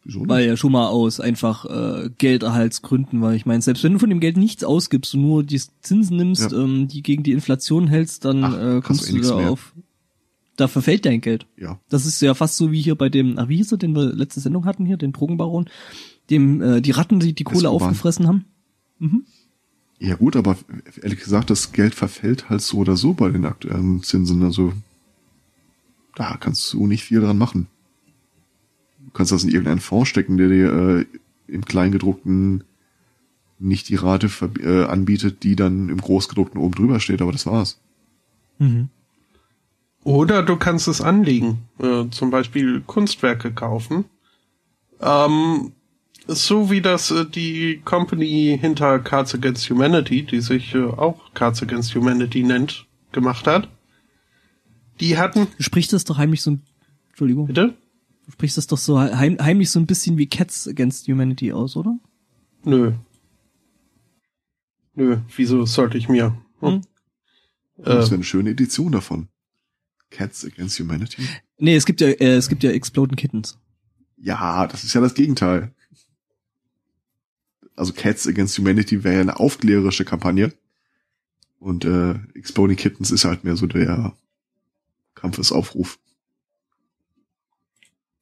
Wieso 0.05 0.21
nicht? 0.21 0.29
Weil 0.29 0.47
ja 0.47 0.57
schon 0.57 0.73
mal 0.73 0.89
aus 0.89 1.21
einfach 1.21 1.65
äh, 1.67 2.11
Gelderhaltsgründen, 2.19 3.21
weil 3.21 3.37
ich 3.37 3.47
meine, 3.47 3.63
selbst 3.63 3.85
wenn 3.85 3.93
du 3.93 3.99
von 3.99 4.09
dem 4.11 4.21
Geld 4.21 4.37
nichts 4.37 4.65
ausgibst 4.65 5.15
und 5.15 5.23
nur 5.23 5.45
die 5.45 5.61
Zinsen 5.83 6.17
nimmst, 6.17 6.51
Ja. 6.53 6.59
ähm, 6.65 6.89
die 6.89 7.03
gegen 7.03 7.23
die 7.23 7.33
Inflation 7.33 7.87
hältst, 7.89 8.25
dann 8.25 8.43
Ach, 8.45 8.55
äh, 8.55 8.57
hast 8.57 8.75
du 8.77 8.83
kommst 8.83 9.11
eh 9.11 9.13
du 9.13 9.21
da 9.21 9.37
mehr. 9.37 9.55
Da 10.59 10.67
verfällt 10.67 11.07
dein 11.07 11.21
Geld. 11.21 11.47
ja, 11.57 11.79
Das 11.89 12.05
ist 12.05 12.21
ja 12.21 12.35
fast 12.35 12.57
so 12.57 12.73
wie 12.73 12.83
hier 12.83 12.97
bei 12.97 13.09
dem, 13.09 13.39
er, 13.39 13.79
den 13.79 13.95
wir 13.95 14.13
letzte 14.13 14.41
Sendung 14.41 14.65
hatten 14.65 14.87
hier, 14.87 14.97
den 14.97 15.13
Drogenbaron, 15.13 15.71
dem 16.31 16.61
äh, 16.61 16.81
die 16.81 16.91
Ratten, 16.91 17.21
die 17.21 17.33
die 17.33 17.45
Kohle 17.45 17.69
Escobar. 17.69 17.87
aufgefressen 17.89 18.27
haben. 18.27 18.45
ja 20.01 20.17
gut, 20.17 20.35
aber 20.35 20.57
ehrlich 21.01 21.21
gesagt, 21.21 21.51
das 21.51 21.71
Geld 21.71 21.95
verfällt 21.95 22.51
halt 22.51 22.61
so 22.61 22.79
oder 22.79 22.97
so 22.97 23.13
bei 23.15 23.31
den 23.31 23.45
aktuellen 23.45 24.03
Zinsen. 24.03 24.43
Also 24.43 24.73
da 26.17 26.37
kannst 26.37 26.73
du 26.73 26.89
nicht 26.89 27.05
viel 27.05 27.21
dran 27.21 27.39
machen. 27.39 27.69
Du 29.05 29.13
kannst 29.13 29.31
das 29.31 29.45
in 29.45 29.51
irgendeinen 29.51 29.79
Fonds 29.79 30.09
stecken, 30.09 30.39
der 30.39 30.49
dir 30.49 30.73
äh, 30.73 31.07
im 31.47 31.65
Kleingedruckten 31.67 32.65
nicht 33.61 33.89
die 33.91 33.95
Rate 33.95 34.29
äh, 34.59 34.87
anbietet, 34.87 35.45
die 35.45 35.55
dann 35.55 35.89
im 35.89 36.01
Großgedruckten 36.01 36.61
oben 36.61 36.75
drüber 36.75 36.99
steht, 36.99 37.23
aber 37.23 37.31
das 37.31 37.47
war's. 37.47 37.79
Mhm. 38.59 38.89
Oder 40.05 40.43
du 40.43 40.57
kannst 40.57 40.89
es 40.89 41.01
anlegen, 41.01 41.65
äh, 41.79 42.05
zum 42.11 42.31
Beispiel 42.31 42.81
Kunstwerke 42.83 43.53
kaufen. 43.53 44.05
Ähm, 45.01 45.73
so 46.27 46.71
wie 46.71 46.81
das 46.81 47.11
äh, 47.11 47.25
die 47.27 47.81
Company 47.85 48.57
hinter 48.61 48.99
Cards 49.01 49.35
Against 49.35 49.69
Humanity, 49.71 50.25
die 50.25 50.41
sich 50.41 50.75
äh, 50.75 50.85
auch 50.85 51.33
Cards 51.35 51.63
Against 51.63 51.95
Humanity 51.95 52.43
nennt, 52.43 52.87
gemacht 53.13 53.47
hat. 53.47 53.69
Die 55.01 55.17
hatten, 55.19 55.47
Du 55.57 55.63
sprichst 55.63 55.93
das 55.93 56.05
doch 56.05 56.19
heimlich 56.19 56.43
so 56.43 56.53
ein, 56.53 56.63
Entschuldigung, 57.11 57.47
bitte? 57.47 57.75
du 58.27 58.33
sprichst 58.33 58.57
das 58.57 58.67
doch 58.67 58.79
so 58.79 58.99
heim, 59.01 59.37
heimlich 59.41 59.71
so 59.71 59.79
ein 59.79 59.87
bisschen 59.87 60.17
wie 60.19 60.27
Cats 60.27 60.67
Against 60.69 61.07
Humanity 61.09 61.53
aus, 61.53 61.77
oder? 61.77 61.99
Nö. 62.65 62.93
Nö, 64.95 65.19
wieso 65.37 65.65
sollte 65.65 65.97
ich 65.99 66.09
mir? 66.09 66.37
Hm. 66.61 66.81
Das 67.77 67.87
Äh, 67.87 68.11
wäre 68.11 68.15
eine 68.17 68.25
schöne 68.25 68.51
Edition 68.51 68.91
davon. 68.93 69.29
Cats 70.11 70.45
Against 70.45 70.79
Humanity? 70.81 71.23
Nee, 71.59 71.77
es 71.77 71.85
gibt 71.87 72.01
ja, 72.01 72.09
äh, 72.09 72.37
es 72.37 72.49
gibt 72.49 72.63
ja 72.63 72.71
Exploding 72.71 73.17
Kittens. 73.17 73.59
Ja, 74.17 74.67
das 74.67 74.85
ist 74.85 74.95
ja 74.95 75.01
das 75.01 75.15
Gegenteil. 75.15 75.75
Also 77.77 77.93
Cats 77.93 78.27
Against 78.27 78.59
Humanity 78.59 79.05
wäre 79.05 79.15
ja 79.17 79.21
eine 79.21 79.39
aufklärerische 79.39 80.05
Kampagne. 80.05 80.53
Und 81.61 81.85
äh, 81.85 82.15
Exploding 82.35 82.77
Kittens 82.77 83.11
ist 83.11 83.25
halt 83.25 83.45
mehr 83.45 83.57
so 83.57 83.67
der 83.67 84.17
Kampfesaufruf. 85.15 85.99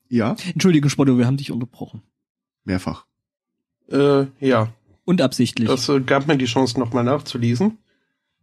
Ja, 0.09 0.37
Entschuldigung, 0.53 0.89
Spotto, 0.91 1.19
wir 1.19 1.27
haben 1.27 1.37
dich 1.37 1.51
unterbrochen. 1.51 2.03
mehrfach. 2.65 3.07
äh, 3.91 4.27
ja, 4.41 4.73
Und 5.05 5.21
absichtlich. 5.21 5.69
Das 5.69 5.89
äh, 5.89 6.01
gab 6.01 6.27
mir 6.27 6.37
die 6.39 6.45
Chance, 6.47 6.79
nochmal 6.79 7.05
nachzulesen. 7.05 7.79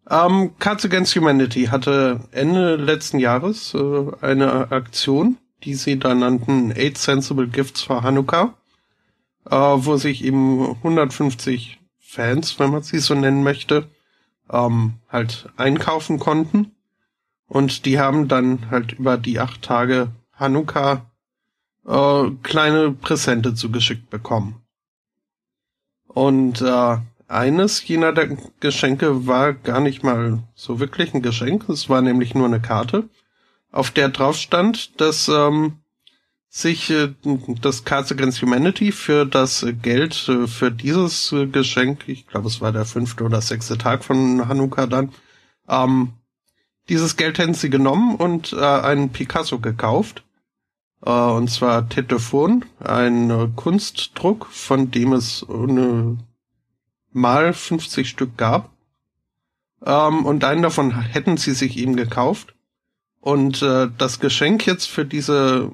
Ähm, 0.10 0.58
Cards 0.60 0.86
Against 0.86 1.16
Humanity 1.16 1.66
hatte 1.66 2.22
Ende 2.32 2.76
letzten 2.76 3.20
Jahres 3.20 3.74
äh, 3.74 4.12
eine 4.22 4.72
Aktion, 4.72 5.38
die 5.63 5.76
sie 5.76 5.98
da 5.98 6.13
nannten 6.13 6.72
Eight 6.72 6.98
Sensible 6.98 7.48
Gifts 7.48 7.82
for 7.82 8.04
Hanukkah, 8.04 8.54
äh, 9.50 9.56
wo 9.56 9.96
sich 9.98 10.24
eben 10.24 10.76
150 10.78 11.80
Fans, 12.00 12.60
wenn 12.60 12.72
man 12.72 12.84
sie 12.84 13.00
so 13.00 13.16
nennen 13.16 13.44
möchte, 13.44 13.89
ähm, 14.52 14.96
halt 15.10 15.50
einkaufen 15.58 16.20
konnten. 16.20 16.72
Und 17.48 17.86
die 17.86 18.00
haben 18.00 18.28
dann 18.28 18.70
halt 18.72 18.94
über 18.94 19.18
die 19.18 19.39
acht 19.39 19.62
Tage 19.62 20.10
Hanukkah 20.34 21.10
äh, 21.88 22.30
kleine 22.44 22.92
Präsente 22.92 23.56
zugeschickt 23.56 24.10
bekommen. 24.10 24.62
Und 26.08 26.62
äh, 26.62 26.98
eines 27.28 27.88
jener 27.88 28.14
Geschenke 28.60 29.28
war 29.28 29.54
gar 29.54 29.80
nicht 29.80 30.04
mal 30.04 30.44
so 30.56 30.80
wirklich 30.80 31.14
ein 31.14 31.22
Geschenk. 31.22 31.70
Es 31.70 31.90
war 31.90 32.02
nämlich 32.02 32.36
nur 32.36 32.46
eine 32.46 32.62
Karte, 32.62 33.10
auf 33.72 33.92
der 33.92 34.10
drauf 34.10 34.38
stand, 34.38 35.00
dass 35.02 35.28
ähm, 35.28 35.78
sich 36.50 36.92
äh, 36.92 37.14
das 37.62 37.84
Cards 37.84 38.12
Against 38.12 38.42
Humanity 38.42 38.92
für 38.92 39.26
das 39.26 39.66
Geld 39.82 40.30
äh, 40.30 40.48
für 40.48 40.72
dieses 40.72 41.32
äh, 41.32 41.48
Geschenk, 41.48 42.08
ich 42.08 42.28
glaube 42.28 42.48
es 42.48 42.62
war 42.62 42.72
der 42.72 42.86
fünfte 42.86 43.24
oder 43.24 43.42
sechste 43.42 43.78
Tag 43.78 44.04
von 44.04 44.48
Hanukkah 44.48 44.86
dann, 44.86 45.12
ähm, 45.68 46.14
dieses 46.90 47.16
Geld 47.16 47.40
hätten 47.40 47.54
sie 47.54 47.70
genommen 47.70 48.16
und 48.16 48.54
äh, 48.54 48.58
einen 48.60 49.10
Picasso 49.10 49.60
gekauft. 49.60 50.24
Äh, 51.06 51.10
und 51.10 51.50
zwar 51.50 51.88
Tetefon, 51.90 52.66
ein 52.80 53.30
äh, 53.30 53.48
Kunstdruck, 53.56 54.48
von 54.52 54.92
dem 54.92 55.14
es 55.14 55.46
eine 55.50 56.18
mal 57.13 57.54
50 57.54 58.10
Stück 58.10 58.38
gab. 58.38 58.71
Ähm, 59.86 60.26
und 60.26 60.43
einen 60.43 60.62
davon 60.62 60.99
hätten 60.99 61.38
sie 61.38 61.54
sich 61.54 61.78
eben 61.78 61.95
gekauft. 61.95 62.56
Und 63.19 63.62
äh, 63.62 63.89
das 63.97 64.19
Geschenk 64.19 64.65
jetzt 64.65 64.89
für 64.89 65.06
diese 65.06 65.71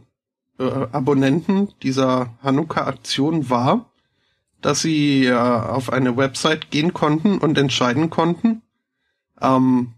äh, 0.60 0.64
Abonnenten 0.92 1.70
dieser 1.82 2.38
Hanukkah-Aktion 2.44 3.50
war, 3.50 3.92
dass 4.62 4.82
sie 4.82 5.26
äh, 5.26 5.34
auf 5.34 5.92
eine 5.92 6.18
Website 6.18 6.70
gehen 6.70 6.94
konnten 6.94 7.40
und 7.40 7.58
entscheiden 7.58 8.10
konnten, 8.10 8.62
ähm, 9.42 9.94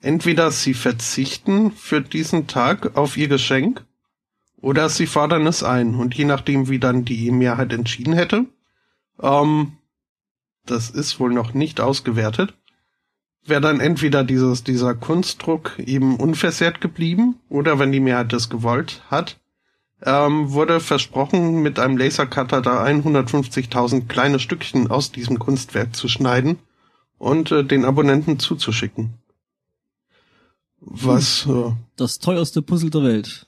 entweder 0.00 0.50
sie 0.50 0.74
verzichten 0.74 1.72
für 1.72 2.00
diesen 2.00 2.46
Tag 2.46 2.96
auf 2.96 3.16
ihr 3.16 3.28
Geschenk 3.28 3.84
oder 4.56 4.88
sie 4.88 5.06
fordern 5.06 5.46
es 5.46 5.62
ein. 5.62 5.94
Und 5.94 6.14
je 6.14 6.24
nachdem, 6.24 6.68
wie 6.68 6.78
dann 6.78 7.04
die 7.04 7.30
Mehrheit 7.30 7.72
entschieden 7.72 8.12
hätte, 8.12 8.46
ähm, 9.20 9.72
das 10.66 10.90
ist 10.90 11.18
wohl 11.20 11.32
noch 11.32 11.54
nicht 11.54 11.80
ausgewertet, 11.80 12.54
wäre 13.44 13.60
dann 13.60 13.80
entweder 13.80 14.24
dieses, 14.24 14.64
dieser 14.64 14.94
Kunstdruck 14.94 15.78
eben 15.78 16.16
unversehrt 16.16 16.80
geblieben 16.80 17.36
oder 17.48 17.78
wenn 17.78 17.92
die 17.92 18.00
Mehrheit 18.00 18.32
das 18.32 18.48
gewollt 18.48 19.02
hat, 19.10 19.38
ähm, 20.02 20.52
wurde 20.52 20.80
versprochen, 20.80 21.62
mit 21.62 21.78
einem 21.78 21.96
Lasercutter 21.96 22.60
da 22.60 22.84
150.000 22.84 24.08
kleine 24.08 24.38
Stückchen 24.38 24.90
aus 24.90 25.12
diesem 25.12 25.38
Kunstwerk 25.38 25.96
zu 25.96 26.08
schneiden 26.08 26.58
und 27.18 27.50
äh, 27.50 27.64
den 27.64 27.84
Abonnenten 27.84 28.38
zuzuschicken. 28.38 29.14
Was, 30.80 31.46
äh, 31.46 31.72
das 31.96 32.18
teuerste 32.18 32.62
Puzzle 32.62 32.90
der 32.90 33.02
Welt. 33.02 33.45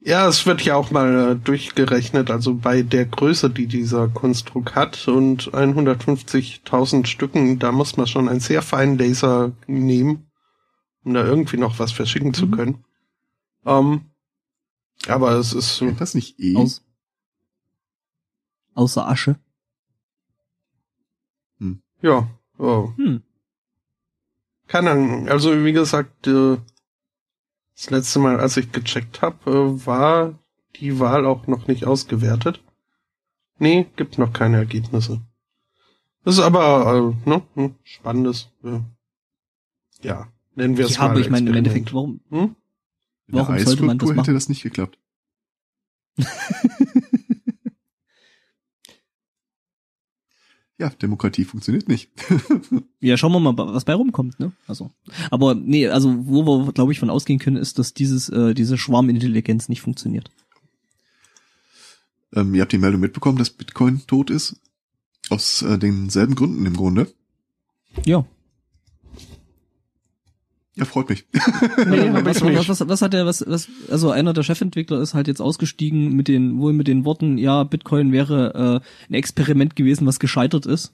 Ja, 0.00 0.28
es 0.28 0.46
wird 0.46 0.62
ja 0.62 0.76
auch 0.76 0.90
mal 0.90 1.32
äh, 1.32 1.36
durchgerechnet, 1.36 2.30
also 2.30 2.54
bei 2.54 2.82
der 2.82 3.06
Größe, 3.06 3.50
die 3.50 3.66
dieser 3.66 4.08
Konstrukt 4.08 4.74
hat 4.74 5.08
und 5.08 5.52
150.000 5.52 7.06
Stücken, 7.06 7.58
da 7.58 7.72
muss 7.72 7.96
man 7.96 8.06
schon 8.06 8.28
einen 8.28 8.40
sehr 8.40 8.62
feinen 8.62 8.98
Laser 8.98 9.52
nehmen, 9.66 10.30
um 11.04 11.14
da 11.14 11.24
irgendwie 11.24 11.56
noch 11.56 11.78
was 11.78 11.92
verschicken 11.92 12.34
zu 12.34 12.46
Mhm. 12.46 12.50
können. 12.52 12.84
Ähm, 13.64 14.00
aber 15.08 15.32
es 15.32 15.52
ist 15.52 15.76
so, 15.76 15.86
Kennt 15.86 16.00
das 16.00 16.14
nicht 16.14 16.38
eh? 16.38 16.56
Aus, 16.56 16.84
außer 18.74 19.08
Asche. 19.08 19.38
ja, 22.02 22.28
oh, 22.58 22.90
Hm. 22.96 23.22
keine 24.68 24.90
Ahnung. 24.90 25.28
Also 25.28 25.64
wie 25.64 25.72
gesagt, 25.72 26.26
äh, 26.26 26.58
das 27.76 27.90
letzte 27.90 28.18
Mal, 28.18 28.40
als 28.40 28.56
ich 28.56 28.72
gecheckt 28.72 29.22
habe, 29.22 29.50
äh, 29.50 29.86
war 29.86 30.38
die 30.76 30.98
Wahl 30.98 31.26
auch 31.26 31.46
noch 31.46 31.66
nicht 31.68 31.86
ausgewertet. 31.86 32.62
Nee, 33.58 33.86
gibt 33.96 34.18
noch 34.18 34.32
keine 34.32 34.58
Ergebnisse. 34.58 35.22
Das 36.24 36.34
ist 36.38 36.42
aber 36.44 37.14
äh, 37.24 37.28
ne, 37.28 37.42
hm, 37.54 37.74
spannendes. 37.84 38.50
Äh, 38.64 38.80
ja, 40.02 40.28
nennen 40.54 40.76
wir 40.76 40.86
es 40.86 40.96
Ja, 40.96 41.02
mal. 41.02 41.10
aber 41.10 41.20
ich 41.20 41.30
meine 41.30 41.50
im. 41.50 41.56
Endeffekt, 41.56 41.94
warum? 41.94 42.20
Hm? 42.30 42.56
Warum 43.28 43.58
sollte 43.58 43.82
man 43.84 43.98
das 43.98 44.08
Eiskulptur 44.08 44.08
hätte 44.10 44.16
machen? 44.16 44.34
das 44.34 44.48
nicht 44.48 44.62
geklappt. 44.62 44.98
Ja, 50.78 50.90
Demokratie 50.90 51.44
funktioniert 51.44 51.88
nicht. 51.88 52.10
Ja, 53.00 53.16
schauen 53.16 53.30
wir 53.32 53.40
mal, 53.40 53.56
was 53.56 53.84
bei 53.84 53.94
rumkommt, 53.94 54.40
ne? 54.40 54.52
Also, 54.66 54.90
aber 55.30 55.54
nee, 55.54 55.86
also 55.86 56.26
wo 56.26 56.44
wir, 56.44 56.72
glaube 56.72 56.90
ich, 56.90 56.98
von 56.98 57.10
ausgehen 57.10 57.38
können, 57.38 57.56
ist, 57.56 57.78
dass 57.78 57.94
dieses 57.94 58.28
äh, 58.30 58.52
diese 58.52 58.78
Schwarmintelligenz 58.78 59.68
nicht 59.68 59.80
funktioniert. 59.82 60.30
ähm, 62.34 62.52
ihr 62.54 62.62
habt 62.62 62.72
die 62.72 62.78
Meldung 62.78 63.00
mitbekommen, 63.00 63.38
dass 63.38 63.50
Bitcoin 63.50 64.00
tot 64.06 64.30
ist. 64.30 64.56
Aus 65.28 65.62
äh, 65.62 65.78
denselben 65.78 66.34
Gründen 66.34 66.66
im 66.66 66.74
Grunde. 66.74 67.12
Ja. 68.04 68.24
Ja, 70.76 70.84
freut 70.84 71.08
mich. 71.08 71.24
Nee, 71.32 72.12
was, 72.12 72.42
was, 72.42 72.68
was, 72.68 72.88
was 72.88 73.02
hat 73.02 73.14
er, 73.14 73.24
was, 73.24 73.42
was, 73.46 73.68
also 73.90 74.10
einer 74.10 74.34
der 74.34 74.42
Chefentwickler 74.42 75.00
ist 75.00 75.14
halt 75.14 75.26
jetzt 75.26 75.40
ausgestiegen 75.40 76.14
mit 76.14 76.28
den, 76.28 76.58
wohl 76.58 76.74
mit 76.74 76.86
den 76.86 77.06
Worten, 77.06 77.38
ja, 77.38 77.64
Bitcoin 77.64 78.12
wäre 78.12 78.82
äh, 78.84 79.10
ein 79.10 79.14
Experiment 79.14 79.74
gewesen, 79.74 80.06
was 80.06 80.20
gescheitert 80.20 80.66
ist. 80.66 80.92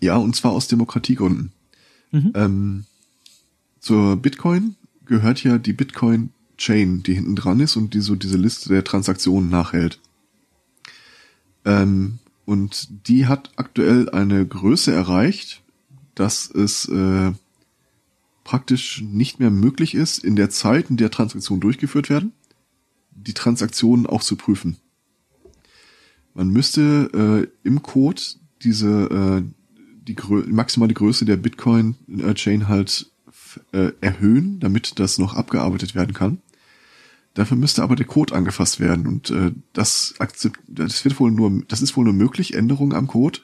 Ja, 0.00 0.16
und 0.16 0.34
zwar 0.34 0.52
aus 0.52 0.68
Demokratiegründen. 0.68 1.52
Mhm. 2.10 2.32
Ähm, 2.34 2.84
zur 3.80 4.16
Bitcoin 4.16 4.76
gehört 5.04 5.44
ja 5.44 5.58
die 5.58 5.74
Bitcoin 5.74 6.30
Chain, 6.56 7.02
die 7.02 7.14
hinten 7.14 7.36
dran 7.36 7.60
ist 7.60 7.76
und 7.76 7.92
die 7.92 8.00
so 8.00 8.14
diese 8.14 8.38
Liste 8.38 8.70
der 8.70 8.82
Transaktionen 8.82 9.50
nachhält. 9.50 10.00
Ähm, 11.66 12.18
und 12.46 13.08
die 13.08 13.26
hat 13.26 13.50
aktuell 13.56 14.08
eine 14.08 14.46
Größe 14.46 14.92
erreicht, 14.92 15.62
dass 16.14 16.50
es 16.50 16.88
äh, 16.88 17.32
praktisch 18.46 19.02
nicht 19.02 19.40
mehr 19.40 19.50
möglich 19.50 19.96
ist, 19.96 20.22
in 20.22 20.36
der 20.36 20.50
Zeit, 20.50 20.88
in 20.88 20.96
der 20.96 21.10
Transaktionen 21.10 21.60
durchgeführt 21.60 22.08
werden, 22.08 22.32
die 23.10 23.34
Transaktionen 23.34 24.06
auch 24.06 24.22
zu 24.22 24.36
prüfen. 24.36 24.76
Man 26.32 26.50
müsste 26.50 27.50
äh, 27.64 27.66
im 27.66 27.82
Code 27.82 28.22
diese 28.62 29.42
äh, 29.42 29.42
die 30.06 30.14
Grö 30.14 30.44
maximale 30.46 30.94
Größe 30.94 31.24
der 31.24 31.36
Bitcoin-Chain 31.36 32.68
halt 32.68 33.10
äh, 33.72 33.90
erhöhen, 34.00 34.60
damit 34.60 35.00
das 35.00 35.18
noch 35.18 35.34
abgearbeitet 35.34 35.96
werden 35.96 36.14
kann. 36.14 36.38
Dafür 37.34 37.56
müsste 37.56 37.82
aber 37.82 37.96
der 37.96 38.06
Code 38.06 38.32
angefasst 38.32 38.78
werden 38.78 39.08
und 39.08 39.30
äh, 39.30 39.50
das, 39.72 40.14
das 40.68 41.04
wird 41.04 41.18
wohl 41.18 41.32
nur, 41.32 41.64
das 41.66 41.82
ist 41.82 41.96
wohl 41.96 42.04
nur 42.04 42.14
möglich, 42.14 42.54
Änderungen 42.54 42.94
am 42.94 43.08
Code, 43.08 43.40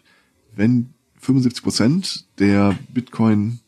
wenn 0.55 0.91
75 1.19 1.65
Prozent 1.65 2.27
der 2.39 2.79
Bitcoin, 2.95 3.59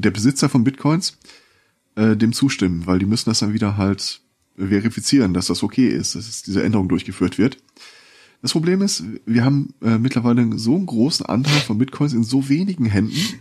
der 0.00 0.10
Besitzer 0.10 0.48
von 0.48 0.64
Bitcoins 0.64 1.18
äh, 1.96 2.16
dem 2.16 2.32
zustimmen, 2.32 2.86
weil 2.86 2.98
die 2.98 3.06
müssen 3.06 3.30
das 3.30 3.38
dann 3.38 3.52
wieder 3.52 3.76
halt 3.76 4.20
verifizieren, 4.56 5.34
dass 5.34 5.46
das 5.46 5.62
okay 5.62 5.88
ist, 5.88 6.14
dass 6.14 6.42
diese 6.42 6.62
Änderung 6.62 6.88
durchgeführt 6.88 7.38
wird. 7.38 7.58
Das 8.42 8.52
Problem 8.52 8.82
ist, 8.82 9.04
wir 9.24 9.44
haben 9.44 9.74
äh, 9.80 9.98
mittlerweile 9.98 10.58
so 10.58 10.74
einen 10.76 10.86
großen 10.86 11.24
Anteil 11.24 11.60
von 11.60 11.78
Bitcoins 11.78 12.12
in 12.12 12.24
so 12.24 12.48
wenigen 12.48 12.86
Händen, 12.86 13.40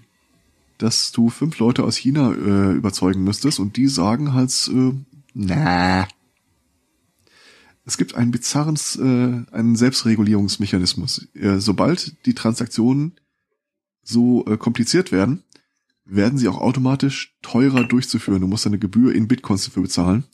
dass 0.77 1.11
du 1.11 1.29
fünf 1.29 1.59
Leute 1.59 1.83
aus 1.83 1.97
China 1.97 2.31
äh, 2.31 2.73
überzeugen 2.73 3.23
müsstest 3.23 3.59
und 3.59 3.77
die 3.77 3.87
sagen 3.87 4.33
halt, 4.33 4.71
äh, 4.73 4.93
na. 5.33 6.07
Es 7.85 7.97
gibt 7.97 8.15
einen 8.15 8.31
bizarren, 8.31 8.77
äh, 8.97 9.53
einen 9.53 9.75
Selbstregulierungsmechanismus. 9.75 11.27
Äh, 11.33 11.59
sobald 11.59 12.25
die 12.25 12.33
Transaktionen 12.33 13.13
so 14.03 14.45
äh, 14.45 14.57
kompliziert 14.57 15.11
werden, 15.11 15.42
werden 16.05 16.37
sie 16.37 16.47
auch 16.47 16.59
automatisch 16.59 17.35
teurer 17.41 17.83
durchzuführen. 17.83 18.41
Du 18.41 18.47
musst 18.47 18.67
eine 18.67 18.79
Gebühr 18.79 19.13
in 19.13 19.27
Bitcoins 19.27 19.65
dafür 19.65 19.83
bezahlen. 19.83 20.25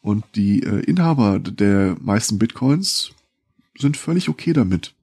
Und 0.00 0.24
die 0.34 0.62
äh, 0.62 0.80
Inhaber 0.84 1.38
der 1.38 1.96
meisten 2.00 2.38
Bitcoins 2.38 3.12
sind 3.78 3.96
völlig 3.96 4.28
okay 4.28 4.52
damit. 4.52 4.94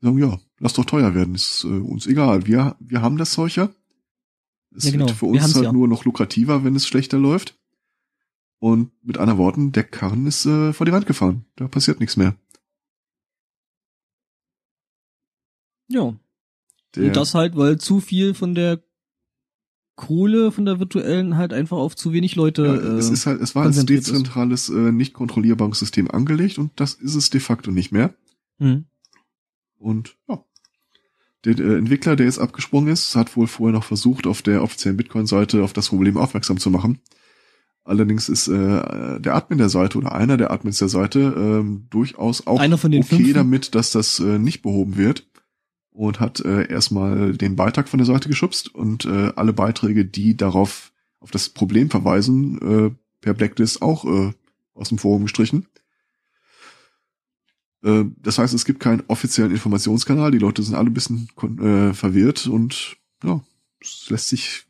sagen, 0.00 0.18
ja, 0.18 0.38
lass 0.58 0.74
doch 0.74 0.84
teuer 0.84 1.14
werden, 1.14 1.34
ist 1.34 1.64
äh, 1.64 1.68
uns 1.68 2.06
egal. 2.06 2.46
Wir, 2.46 2.76
wir 2.80 3.02
haben 3.02 3.16
das 3.16 3.32
solcher. 3.32 3.74
Es 4.74 4.84
ja, 4.84 4.92
genau. 4.92 5.06
wird 5.06 5.16
für 5.16 5.26
uns 5.26 5.54
halt 5.54 5.64
ja. 5.64 5.72
nur 5.72 5.88
noch 5.88 6.04
lukrativer, 6.04 6.64
wenn 6.64 6.74
es 6.74 6.86
schlechter 6.86 7.18
läuft. 7.18 7.56
Und 8.58 8.90
mit 9.02 9.18
anderen 9.18 9.38
Worten, 9.38 9.72
der 9.72 9.84
Karren 9.84 10.26
ist 10.26 10.46
äh, 10.46 10.72
vor 10.72 10.86
die 10.86 10.92
Wand 10.92 11.06
gefahren. 11.06 11.44
Da 11.56 11.68
passiert 11.68 12.00
nichts 12.00 12.16
mehr. 12.16 12.34
Ja. 15.88 16.14
Der, 16.96 17.04
Und 17.04 17.16
das 17.16 17.34
halt, 17.34 17.56
weil 17.56 17.78
zu 17.78 18.00
viel 18.00 18.34
von 18.34 18.54
der 18.54 18.82
Kohle 19.96 20.50
von 20.50 20.64
der 20.64 20.80
virtuellen 20.80 21.36
halt 21.36 21.52
einfach 21.52 21.76
auf 21.76 21.94
zu 21.94 22.12
wenig 22.12 22.34
Leute. 22.34 22.64
Ja, 22.66 22.74
es 22.96 23.10
ist 23.10 23.26
halt, 23.26 23.40
es 23.40 23.54
war 23.54 23.64
als 23.64 23.84
dezentrales, 23.86 24.68
äh, 24.68 24.92
nicht 24.92 25.12
kontrollierbares 25.12 25.78
System 25.78 26.10
angelegt 26.10 26.58
und 26.58 26.72
das 26.76 26.94
ist 26.94 27.14
es 27.14 27.30
de 27.30 27.40
facto 27.40 27.70
nicht 27.70 27.92
mehr. 27.92 28.14
Mhm. 28.58 28.86
Und 29.78 30.16
ja. 30.28 30.44
Der 31.44 31.58
äh, 31.58 31.76
Entwickler, 31.76 32.16
der 32.16 32.26
jetzt 32.26 32.38
abgesprungen 32.38 32.92
ist, 32.92 33.14
hat 33.14 33.36
wohl 33.36 33.46
vorher 33.46 33.74
noch 33.74 33.84
versucht, 33.84 34.26
auf 34.26 34.42
der 34.42 34.62
offiziellen 34.62 34.96
Bitcoin-Seite 34.96 35.62
auf 35.62 35.74
das 35.74 35.90
Problem 35.90 36.16
aufmerksam 36.16 36.58
zu 36.58 36.70
machen. 36.70 37.00
Allerdings 37.84 38.30
ist 38.30 38.48
äh, 38.48 39.20
der 39.20 39.34
Admin 39.34 39.58
der 39.58 39.68
Seite 39.68 39.98
oder 39.98 40.12
einer 40.12 40.38
der 40.38 40.50
Admins 40.50 40.78
der 40.78 40.88
Seite 40.88 41.34
ähm, 41.36 41.86
durchaus 41.90 42.46
auch 42.46 42.58
okay 42.58 43.16
fünf? 43.16 43.34
damit, 43.34 43.74
dass 43.74 43.92
das 43.92 44.20
äh, 44.20 44.38
nicht 44.38 44.62
behoben 44.62 44.96
wird 44.96 45.26
und 45.94 46.18
hat 46.18 46.40
äh, 46.40 46.68
erstmal 46.68 47.32
den 47.34 47.56
Beitrag 47.56 47.88
von 47.88 47.98
der 47.98 48.06
Seite 48.06 48.28
geschubst 48.28 48.74
und 48.74 49.04
äh, 49.06 49.32
alle 49.36 49.52
Beiträge, 49.52 50.04
die 50.04 50.36
darauf 50.36 50.92
auf 51.20 51.30
das 51.30 51.48
Problem 51.48 51.88
verweisen, 51.88 52.58
äh, 52.60 52.90
per 53.20 53.32
Blacklist 53.32 53.80
auch 53.80 54.04
äh, 54.04 54.32
aus 54.74 54.88
dem 54.88 54.98
Forum 54.98 55.22
gestrichen. 55.22 55.66
Äh, 57.84 58.06
das 58.20 58.38
heißt, 58.38 58.52
es 58.54 58.64
gibt 58.64 58.80
keinen 58.80 59.04
offiziellen 59.06 59.52
Informationskanal, 59.52 60.32
die 60.32 60.38
Leute 60.38 60.64
sind 60.64 60.74
alle 60.74 60.90
ein 60.90 60.94
bisschen 60.94 61.28
äh, 61.60 61.94
verwirrt 61.94 62.48
und 62.48 62.96
ja, 63.22 63.40
es 63.80 64.10
lässt 64.10 64.28
sich 64.28 64.66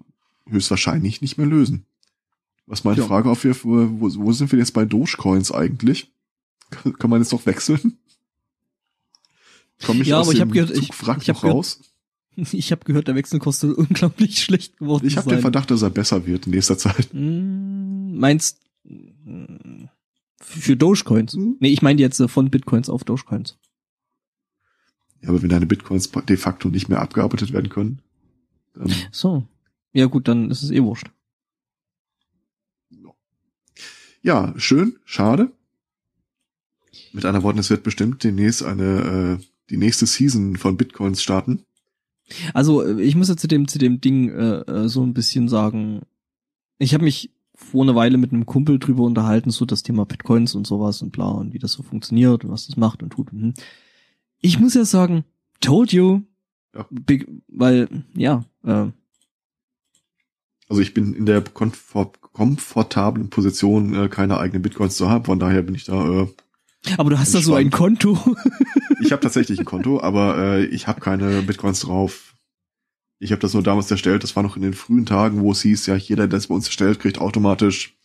höchstwahrscheinlich 0.46 1.22
nicht 1.22 1.38
mehr 1.38 1.46
lösen. 1.46 1.86
Was 2.66 2.84
meine 2.84 3.00
ja. 3.00 3.06
Frage 3.06 3.30
auf 3.30 3.44
wir, 3.44 3.54
wo, 3.64 4.14
wo 4.14 4.32
sind 4.32 4.52
wir 4.52 4.58
jetzt 4.58 4.72
bei 4.72 4.84
Dogecoins 4.84 5.52
eigentlich? 5.52 6.12
Kann 6.98 7.08
man 7.08 7.22
jetzt 7.22 7.32
noch 7.32 7.46
wechseln? 7.46 7.98
Komm 9.82 10.00
ich 10.00 10.08
ja, 10.08 10.20
aber 10.20 10.32
ich 10.32 10.40
habe 10.40 10.52
gehört, 10.52 10.70
ich, 10.70 10.90
ich 10.90 11.28
habe 11.28 11.40
raus. 11.40 11.80
ich 12.36 12.72
habe 12.72 12.84
gehört, 12.84 13.08
der 13.08 13.14
Wechsel 13.14 13.38
kostet 13.38 13.72
unglaublich 13.76 14.42
schlecht 14.42 14.78
geworden. 14.78 15.06
Ich 15.06 15.16
habe 15.16 15.30
den 15.30 15.40
Verdacht, 15.40 15.70
dass 15.70 15.82
er 15.82 15.90
besser 15.90 16.26
wird 16.26 16.46
in 16.46 16.52
nächster 16.52 16.78
Zeit. 16.78 17.08
Mm, 17.12 18.18
meinst 18.18 18.60
für 20.40 20.76
Dogecoins? 20.76 21.34
Mhm. 21.34 21.56
Nee, 21.60 21.70
ich 21.70 21.82
meine 21.82 22.00
jetzt 22.00 22.20
äh, 22.20 22.28
von 22.28 22.50
Bitcoins 22.50 22.88
auf 22.88 23.04
Dogecoins. 23.04 23.56
Ja, 25.22 25.30
aber 25.30 25.42
wenn 25.42 25.48
deine 25.48 25.66
Bitcoins 25.66 26.10
de 26.10 26.36
facto 26.36 26.68
nicht 26.68 26.88
mehr 26.88 27.00
abgearbeitet 27.00 27.52
werden 27.52 27.70
können. 27.70 28.02
So. 29.10 29.46
Ja 29.92 30.06
gut, 30.06 30.28
dann 30.28 30.50
ist 30.50 30.62
es 30.62 30.70
eh 30.70 30.82
wurscht. 30.82 31.10
Ja, 34.20 34.54
schön, 34.56 34.98
schade. 35.04 35.52
Mit 37.12 37.24
einer 37.24 37.42
Worten, 37.42 37.58
es 37.58 37.70
wird 37.70 37.84
bestimmt 37.84 38.24
demnächst 38.24 38.62
eine 38.62 39.38
äh, 39.40 39.44
die 39.70 39.76
nächste 39.76 40.06
Season 40.06 40.56
von 40.56 40.76
Bitcoins 40.76 41.22
starten? 41.22 41.64
Also 42.52 42.82
äh, 42.82 43.02
ich 43.02 43.16
muss 43.16 43.28
ja 43.28 43.36
zu 43.36 43.48
dem 43.48 43.68
zu 43.68 43.78
dem 43.78 44.00
Ding 44.00 44.30
äh, 44.30 44.60
äh 44.60 44.88
so 44.88 45.02
ein 45.02 45.14
bisschen 45.14 45.48
sagen. 45.48 46.02
Ich 46.78 46.94
habe 46.94 47.04
mich 47.04 47.30
vor 47.54 47.82
einer 47.82 47.94
Weile 47.94 48.18
mit 48.18 48.32
einem 48.32 48.46
Kumpel 48.46 48.78
drüber 48.78 49.04
unterhalten, 49.04 49.50
so 49.50 49.64
das 49.64 49.82
Thema 49.82 50.04
Bitcoins 50.04 50.54
und 50.54 50.66
sowas 50.66 51.02
und 51.02 51.12
bla 51.12 51.28
und 51.28 51.52
wie 51.52 51.58
das 51.58 51.72
so 51.72 51.82
funktioniert 51.82 52.44
und 52.44 52.50
was 52.50 52.66
das 52.66 52.76
macht 52.76 53.02
und 53.02 53.10
tut. 53.10 53.32
Mhm. 53.32 53.54
Ich 54.40 54.58
muss 54.58 54.74
ja 54.74 54.84
sagen, 54.84 55.24
told 55.60 55.92
you, 55.92 56.22
ja. 56.74 56.86
Big, 56.90 57.28
weil 57.48 57.88
ja. 58.14 58.44
Äh, 58.64 58.88
also 60.68 60.80
ich 60.80 60.94
bin 60.94 61.14
in 61.14 61.26
der 61.26 61.42
komfort 61.42 62.20
komfortablen 62.20 63.30
Position, 63.30 63.94
äh, 63.94 64.08
keine 64.08 64.38
eigenen 64.38 64.62
Bitcoins 64.62 64.96
zu 64.96 65.08
haben, 65.08 65.24
von 65.24 65.38
daher 65.38 65.62
bin 65.62 65.76
ich 65.76 65.84
da 65.84 66.22
äh, 66.22 66.28
aber 66.96 67.10
du 67.10 67.18
hast 67.18 67.34
da 67.34 67.40
so 67.40 67.54
ein 67.54 67.70
Konto. 67.70 68.18
ich 69.00 69.12
habe 69.12 69.22
tatsächlich 69.22 69.58
ein 69.58 69.64
Konto, 69.64 70.00
aber 70.00 70.38
äh, 70.38 70.64
ich 70.66 70.86
habe 70.86 71.00
keine 71.00 71.42
Bitcoins 71.42 71.80
drauf. 71.80 72.34
Ich 73.18 73.30
habe 73.30 73.40
das 73.40 73.54
nur 73.54 73.62
damals 73.62 73.90
erstellt. 73.90 74.22
Das 74.22 74.36
war 74.36 74.42
noch 74.42 74.56
in 74.56 74.62
den 74.62 74.74
frühen 74.74 75.06
Tagen, 75.06 75.40
wo 75.40 75.52
es 75.52 75.62
hieß, 75.62 75.86
ja, 75.86 75.96
jeder, 75.96 76.28
der 76.28 76.38
es 76.38 76.48
bei 76.48 76.54
uns 76.54 76.66
erstellt, 76.66 77.00
kriegt 77.00 77.18
automatisch, 77.18 77.96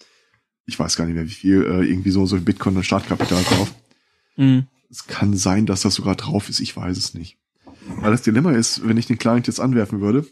ich 0.65 0.79
weiß 0.79 0.95
gar 0.95 1.05
nicht 1.05 1.15
mehr 1.15 1.25
wie 1.25 1.29
viel, 1.29 1.63
äh, 1.63 1.83
irgendwie 1.83 2.11
so, 2.11 2.25
so 2.25 2.39
Bitcoin 2.39 2.77
und 2.77 2.83
Startkapital 2.83 3.43
drauf. 3.43 3.73
Mhm. 4.37 4.67
Es 4.89 5.07
kann 5.07 5.35
sein, 5.35 5.65
dass 5.65 5.81
das 5.81 5.95
sogar 5.95 6.15
drauf 6.15 6.49
ist, 6.49 6.59
ich 6.59 6.75
weiß 6.75 6.97
es 6.97 7.13
nicht. 7.13 7.37
Weil 7.97 8.11
das 8.11 8.21
Dilemma 8.21 8.51
ist, 8.51 8.87
wenn 8.87 8.97
ich 8.97 9.07
den 9.07 9.17
Client 9.17 9.47
jetzt 9.47 9.59
anwerfen 9.59 10.01
würde, 10.01 10.25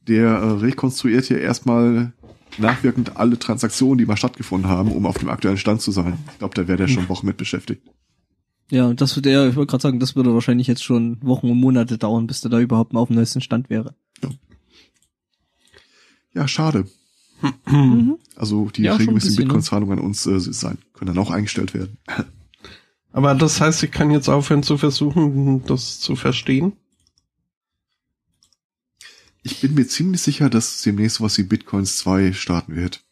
der 0.00 0.28
äh, 0.28 0.50
rekonstruiert 0.52 1.24
hier 1.24 1.40
erstmal 1.40 2.12
nachwirkend 2.58 3.16
alle 3.16 3.38
Transaktionen, 3.38 3.98
die 3.98 4.06
mal 4.06 4.16
stattgefunden 4.16 4.70
haben, 4.70 4.92
um 4.92 5.06
auf 5.06 5.18
dem 5.18 5.28
aktuellen 5.28 5.58
Stand 5.58 5.80
zu 5.80 5.90
sein. 5.90 6.18
Ich 6.32 6.38
glaube, 6.38 6.54
da 6.54 6.68
wäre 6.68 6.78
der 6.78 6.88
schon 6.88 7.02
hm. 7.02 7.08
Wochen 7.08 7.26
mit 7.26 7.36
beschäftigt. 7.36 7.82
Ja, 8.70 8.92
das 8.94 9.14
würde 9.16 9.30
ja, 9.30 9.48
ich 9.48 9.54
wollte 9.54 9.70
gerade 9.70 9.82
sagen, 9.82 10.00
das 10.00 10.16
würde 10.16 10.34
wahrscheinlich 10.34 10.66
jetzt 10.66 10.82
schon 10.82 11.18
Wochen 11.22 11.50
und 11.50 11.58
Monate 11.58 11.98
dauern, 11.98 12.26
bis 12.26 12.40
der 12.40 12.50
da 12.50 12.58
überhaupt 12.58 12.92
mal 12.92 13.00
auf 13.00 13.08
dem 13.08 13.16
neuesten 13.16 13.40
Stand 13.40 13.70
wäre. 13.70 13.94
Ja, 14.22 14.30
ja 16.34 16.48
schade. 16.48 16.86
Mhm. 17.66 18.16
Also 18.34 18.70
die 18.70 18.82
ja, 18.82 18.96
regelmäßigen 18.96 19.36
ne? 19.36 19.44
Bitcoin-Zahlungen 19.44 19.98
an 19.98 20.04
uns 20.04 20.26
äh, 20.26 20.40
sein, 20.40 20.78
können 20.94 21.14
dann 21.14 21.22
auch 21.22 21.30
eingestellt 21.30 21.74
werden. 21.74 21.98
Aber 23.12 23.34
das 23.34 23.60
heißt, 23.60 23.82
ich 23.82 23.90
kann 23.90 24.10
jetzt 24.10 24.28
aufhören 24.28 24.62
zu 24.62 24.78
versuchen, 24.78 25.64
das 25.64 26.00
zu 26.00 26.16
verstehen? 26.16 26.74
Ich 29.46 29.60
bin 29.60 29.74
mir 29.74 29.86
ziemlich 29.86 30.22
sicher, 30.22 30.50
dass 30.50 30.82
demnächst 30.82 31.20
was 31.20 31.38
wie 31.38 31.44
Bitcoins 31.44 31.98
2 31.98 32.32
starten 32.32 32.74
wird. 32.74 33.04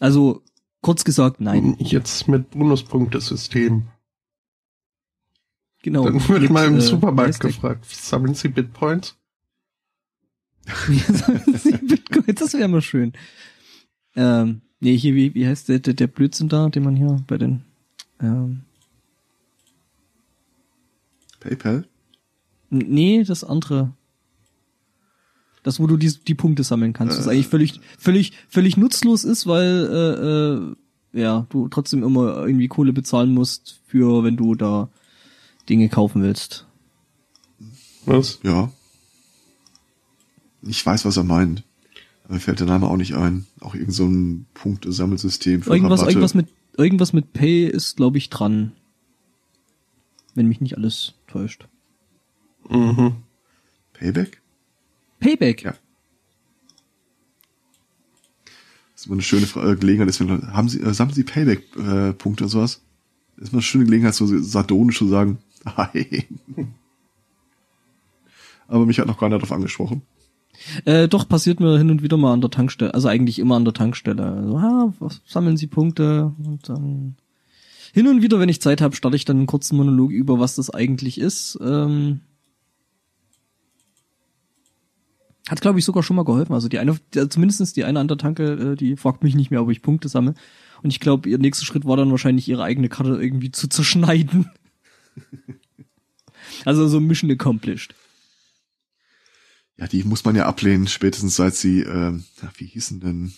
Also, 0.00 0.42
kurz 0.80 1.04
gesagt, 1.04 1.42
nein. 1.42 1.76
Jetzt 1.78 2.26
mit 2.26 2.52
Bonuspunktesystem. 2.52 3.86
Genau. 5.82 6.04
Dann 6.06 6.26
wird 6.26 6.48
mal 6.48 6.66
im 6.66 6.78
äh, 6.78 6.80
Supermarkt 6.80 7.38
gefragt, 7.38 7.84
sammeln 7.84 8.34
Sie 8.34 8.48
Bitpoints? 8.48 9.14
Wie 10.86 10.98
sammeln 11.12 11.58
Sie 11.58 11.72
Bitcoin? 11.72 12.34
Das 12.34 12.54
wäre 12.54 12.68
mal 12.68 12.80
schön. 12.80 13.12
Ähm, 14.16 14.62
nee, 14.80 14.96
hier, 14.96 15.14
wie, 15.14 15.34
wie 15.34 15.46
heißt 15.46 15.68
der, 15.68 15.80
der, 15.80 15.92
der 15.92 16.06
Blödsinn 16.06 16.48
da, 16.48 16.70
den 16.70 16.84
man 16.84 16.96
hier 16.96 17.22
bei 17.26 17.36
den, 17.36 17.62
ähm, 18.22 18.62
PayPal? 21.40 21.86
nee, 22.70 23.22
das 23.22 23.44
andere. 23.44 23.92
Das, 25.62 25.80
wo 25.80 25.86
du 25.86 25.96
die, 25.96 26.12
die 26.26 26.34
Punkte 26.34 26.62
sammeln 26.62 26.92
kannst, 26.92 27.18
was 27.18 27.26
Äh. 27.26 27.30
eigentlich 27.30 27.48
völlig, 27.48 27.80
völlig, 27.98 28.32
völlig 28.48 28.76
nutzlos 28.76 29.24
ist, 29.24 29.46
weil, 29.46 30.76
äh, 31.12 31.18
äh, 31.18 31.20
ja, 31.20 31.46
du 31.50 31.68
trotzdem 31.68 32.02
immer 32.02 32.46
irgendwie 32.46 32.68
Kohle 32.68 32.92
bezahlen 32.92 33.32
musst 33.34 33.80
für, 33.86 34.22
wenn 34.24 34.36
du 34.36 34.54
da 34.54 34.88
Dinge 35.68 35.88
kaufen 35.88 36.22
willst. 36.22 36.66
Was? 38.06 38.38
Ja. 38.42 38.70
Ich 40.62 40.84
weiß, 40.84 41.04
was 41.04 41.16
er 41.16 41.24
meint. 41.24 41.62
Aber 42.24 42.34
mir 42.34 42.40
fällt 42.40 42.60
der 42.60 42.66
Name 42.66 42.86
auch 42.88 42.96
nicht 42.96 43.14
ein. 43.14 43.46
Auch 43.60 43.74
irgend 43.74 43.92
so 43.94 44.06
ein 44.06 44.46
Punktesammelsystem 44.54 45.62
für 45.62 45.70
Irgendwas, 45.70 46.00
Rabatte. 46.00 46.12
irgendwas 46.12 46.34
mit, 46.34 46.48
irgendwas 46.76 47.12
mit 47.12 47.32
Pay 47.32 47.66
ist, 47.66 47.96
glaube 47.96 48.18
ich, 48.18 48.28
dran. 48.30 48.72
Wenn 50.34 50.46
mich 50.46 50.60
nicht 50.60 50.76
alles 50.76 51.14
täuscht. 51.26 51.66
Mhm. 52.68 53.16
Payback? 53.94 54.40
Payback. 55.20 55.62
Ja. 55.62 55.74
Das 58.92 59.02
ist 59.02 59.06
immer 59.06 59.14
eine 59.14 59.22
schöne 59.22 59.46
äh, 59.46 59.76
Gelegenheit. 59.76 60.08
Ist, 60.08 60.20
wenn 60.20 60.52
haben 60.52 60.68
Sie, 60.68 60.80
äh, 60.80 60.92
sammeln 60.92 61.14
Sie 61.14 61.24
Payback-Punkte 61.24 62.44
und 62.44 62.50
sowas? 62.50 62.82
Das 63.36 63.44
ist 63.44 63.48
immer 63.50 63.58
eine 63.58 63.62
schöne 63.62 63.84
Gelegenheit, 63.84 64.14
so 64.14 64.26
sardonisch 64.26 64.98
zu 64.98 65.06
sagen, 65.06 65.38
nein. 65.76 66.74
Aber 68.66 68.86
mich 68.86 68.98
hat 68.98 69.06
noch 69.06 69.18
keiner 69.18 69.38
darauf 69.38 69.52
angesprochen. 69.52 70.02
Äh, 70.84 71.08
doch, 71.08 71.28
passiert 71.28 71.60
mir 71.60 71.78
hin 71.78 71.90
und 71.90 72.02
wieder 72.02 72.16
mal 72.16 72.32
an 72.32 72.40
der 72.40 72.50
Tankstelle. 72.50 72.92
Also 72.92 73.08
eigentlich 73.08 73.38
immer 73.38 73.56
an 73.56 73.64
der 73.64 73.74
Tankstelle. 73.74 74.24
Also, 74.24 74.56
ah, 74.56 74.92
was, 74.98 75.22
sammeln 75.26 75.56
Sie 75.56 75.66
Punkte 75.66 76.34
und 76.44 76.68
dann 76.68 77.16
hin 77.92 78.08
und 78.08 78.22
wieder, 78.22 78.38
wenn 78.38 78.48
ich 78.48 78.60
Zeit 78.60 78.80
habe, 78.80 78.96
starte 78.96 79.16
ich 79.16 79.24
dann 79.24 79.38
einen 79.38 79.46
kurzen 79.46 79.76
Monolog 79.76 80.10
über, 80.10 80.38
was 80.38 80.56
das 80.56 80.70
eigentlich 80.70 81.18
ist. 81.18 81.58
Ähm, 81.62 82.20
hat, 85.48 85.60
glaube 85.60 85.78
ich, 85.78 85.84
sogar 85.84 86.02
schon 86.02 86.16
mal 86.16 86.24
geholfen. 86.24 86.52
Also 86.52 86.68
die 86.68 86.78
eine, 86.78 86.96
die, 87.14 87.28
zumindest 87.28 87.76
die 87.76 87.84
eine 87.84 88.00
an 88.00 88.08
der 88.08 88.18
Tanke, 88.18 88.72
äh, 88.72 88.76
die 88.76 88.96
fragt 88.96 89.22
mich 89.22 89.34
nicht 89.34 89.50
mehr, 89.50 89.62
ob 89.62 89.70
ich 89.70 89.82
Punkte 89.82 90.08
sammle. 90.08 90.34
Und 90.82 90.90
ich 90.90 91.00
glaube, 91.00 91.28
ihr 91.28 91.38
nächster 91.38 91.64
Schritt 91.64 91.84
war 91.84 91.96
dann 91.96 92.10
wahrscheinlich, 92.10 92.48
ihre 92.48 92.62
eigene 92.62 92.88
Karte 92.88 93.20
irgendwie 93.20 93.50
zu 93.50 93.68
zerschneiden. 93.68 94.50
also 96.64 96.86
so 96.86 97.00
Mission 97.00 97.30
accomplished. 97.30 97.94
Ja, 99.76 99.86
die 99.86 100.04
muss 100.04 100.24
man 100.24 100.36
ja 100.36 100.46
ablehnen, 100.46 100.88
spätestens 100.88 101.36
seit 101.36 101.54
sie, 101.54 101.84
na, 101.86 102.20
wie 102.56 102.66
hießen 102.66 103.00
denn? 103.00 103.32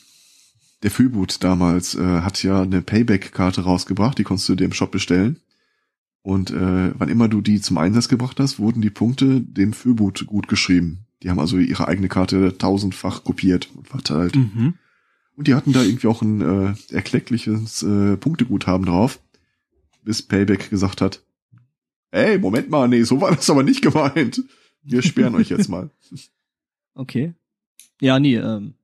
Der 0.83 0.91
Fühlboot 0.91 1.45
damals 1.45 1.95
äh, 1.95 2.23
hat 2.23 2.43
ja 2.43 2.63
eine 2.63 2.81
Payback-Karte 2.81 3.63
rausgebracht, 3.63 4.17
die 4.17 4.25
konntest 4.25 4.49
du 4.49 4.55
dir 4.55 4.65
im 4.65 4.73
Shop 4.73 4.91
bestellen. 4.91 5.39
Und 6.23 6.51
äh, 6.51 6.99
wann 6.99 7.09
immer 7.09 7.29
du 7.29 7.43
die 7.43 7.61
zum 7.61 7.79
Einsatz 7.79 8.09
gebracht 8.09 8.41
hast, 8.41 8.59
wurden 8.59 8.81
die 8.81 8.91
Punkte 8.91 9.41
dem 9.41 9.73
Fühlboot 9.75 10.27
gut 10.27 10.49
geschrieben. 10.49 11.07
Die 11.23 11.31
haben 11.31 11.41
also 11.41 11.59
ihre 11.59 11.89
eigene 11.89 12.09
Karte 12.09 12.57
tausendfach 12.57 13.25
kopiert 13.25 13.69
und 13.75 13.89
verteilt. 13.89 14.37
Mhm. 14.37 14.75
Und 15.37 15.49
die 15.49 15.55
hatten 15.55 15.73
da 15.73 15.83
irgendwie 15.83 16.07
auch 16.07 16.23
ein 16.23 16.41
äh, 16.41 16.75
erkleckliches 16.95 17.83
äh, 17.83 18.17
Punkteguthaben 18.17 18.87
drauf, 18.87 19.21
bis 20.03 20.23
Payback 20.23 20.71
gesagt 20.71 21.01
hat, 21.01 21.23
ey, 22.11 22.39
Moment 22.39 22.71
mal, 22.71 22.89
nee, 22.89 23.03
so 23.03 23.21
war 23.21 23.35
das 23.35 23.49
aber 23.51 23.63
nicht 23.63 23.83
gemeint. 23.83 24.43
Wir 24.83 25.03
sperren 25.03 25.35
euch 25.35 25.51
jetzt 25.51 25.69
mal. 25.69 25.91
Okay. 26.93 27.35
Ja, 28.01 28.19
nee, 28.19 28.35
ähm. 28.37 28.75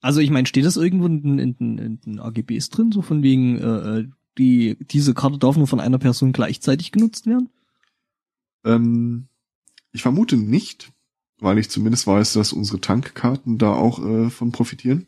Also 0.00 0.20
ich 0.20 0.30
meine, 0.30 0.46
steht 0.46 0.64
das 0.64 0.76
irgendwo 0.76 1.06
in, 1.06 1.38
in, 1.38 1.54
in, 1.58 1.78
in 1.78 2.00
den 2.00 2.20
AGBs 2.20 2.70
drin, 2.70 2.92
so 2.92 3.02
von 3.02 3.22
wegen, 3.22 3.58
äh, 3.58 3.98
äh, 3.98 4.08
die, 4.38 4.78
diese 4.80 5.12
Karte 5.12 5.38
darf 5.38 5.56
nur 5.56 5.66
von 5.66 5.80
einer 5.80 5.98
Person 5.98 6.32
gleichzeitig 6.32 6.92
genutzt 6.92 7.26
werden? 7.26 7.50
Ähm, 8.64 9.26
ich 9.90 10.02
vermute 10.02 10.36
nicht, 10.36 10.92
weil 11.42 11.58
ich 11.58 11.70
zumindest 11.70 12.06
weiß, 12.06 12.34
dass 12.34 12.52
unsere 12.52 12.80
Tankkarten 12.80 13.58
da 13.58 13.72
auch 13.72 14.04
äh, 14.04 14.30
von 14.30 14.52
profitieren. 14.52 15.06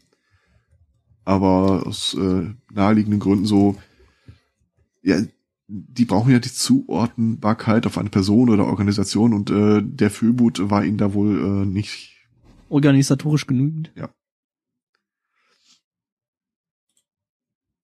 Aber 1.24 1.86
aus 1.86 2.14
äh, 2.14 2.52
naheliegenden 2.72 3.20
Gründen 3.20 3.46
so, 3.46 3.76
ja, 5.02 5.22
die 5.68 6.04
brauchen 6.04 6.32
ja 6.32 6.38
die 6.38 6.52
Zuordnbarkeit 6.52 7.86
auf 7.86 7.96
eine 7.96 8.10
Person 8.10 8.50
oder 8.50 8.66
Organisation 8.66 9.32
und 9.32 9.50
äh, 9.50 9.80
der 9.82 10.10
Fühlboot 10.10 10.70
war 10.70 10.84
ihnen 10.84 10.98
da 10.98 11.14
wohl 11.14 11.38
äh, 11.38 11.66
nicht. 11.66 12.10
Organisatorisch 12.68 13.46
genügend? 13.46 13.92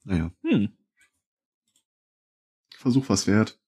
Naja, 0.05 0.33
Hm. 0.43 0.71
Versuch 2.77 3.09
was 3.09 3.27
wert. 3.27 3.60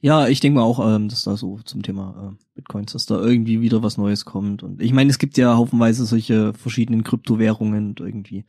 Ja, 0.00 0.28
ich 0.28 0.40
denke 0.40 0.58
mal 0.58 0.64
auch, 0.64 0.78
ähm, 0.94 1.08
dass 1.08 1.22
da 1.24 1.36
so 1.36 1.58
zum 1.64 1.82
Thema 1.82 2.32
äh, 2.32 2.44
Bitcoins, 2.54 2.92
dass 2.92 3.06
da 3.06 3.20
irgendwie 3.20 3.60
wieder 3.60 3.82
was 3.82 3.96
Neues 3.96 4.24
kommt. 4.24 4.62
Und 4.62 4.80
ich 4.80 4.92
meine, 4.92 5.10
es 5.10 5.18
gibt 5.18 5.36
ja 5.36 5.56
haufenweise 5.56 6.06
solche 6.06 6.54
verschiedenen 6.54 7.02
Kryptowährungen 7.04 7.88
und 7.88 8.00
irgendwie. 8.00 8.44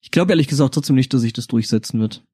Ich 0.00 0.10
glaube 0.10 0.32
ehrlich 0.32 0.48
gesagt 0.48 0.74
trotzdem 0.74 0.96
nicht, 0.96 1.12
dass 1.14 1.22
sich 1.22 1.32
das 1.32 1.46
durchsetzen 1.46 2.00
wird. 2.00 2.24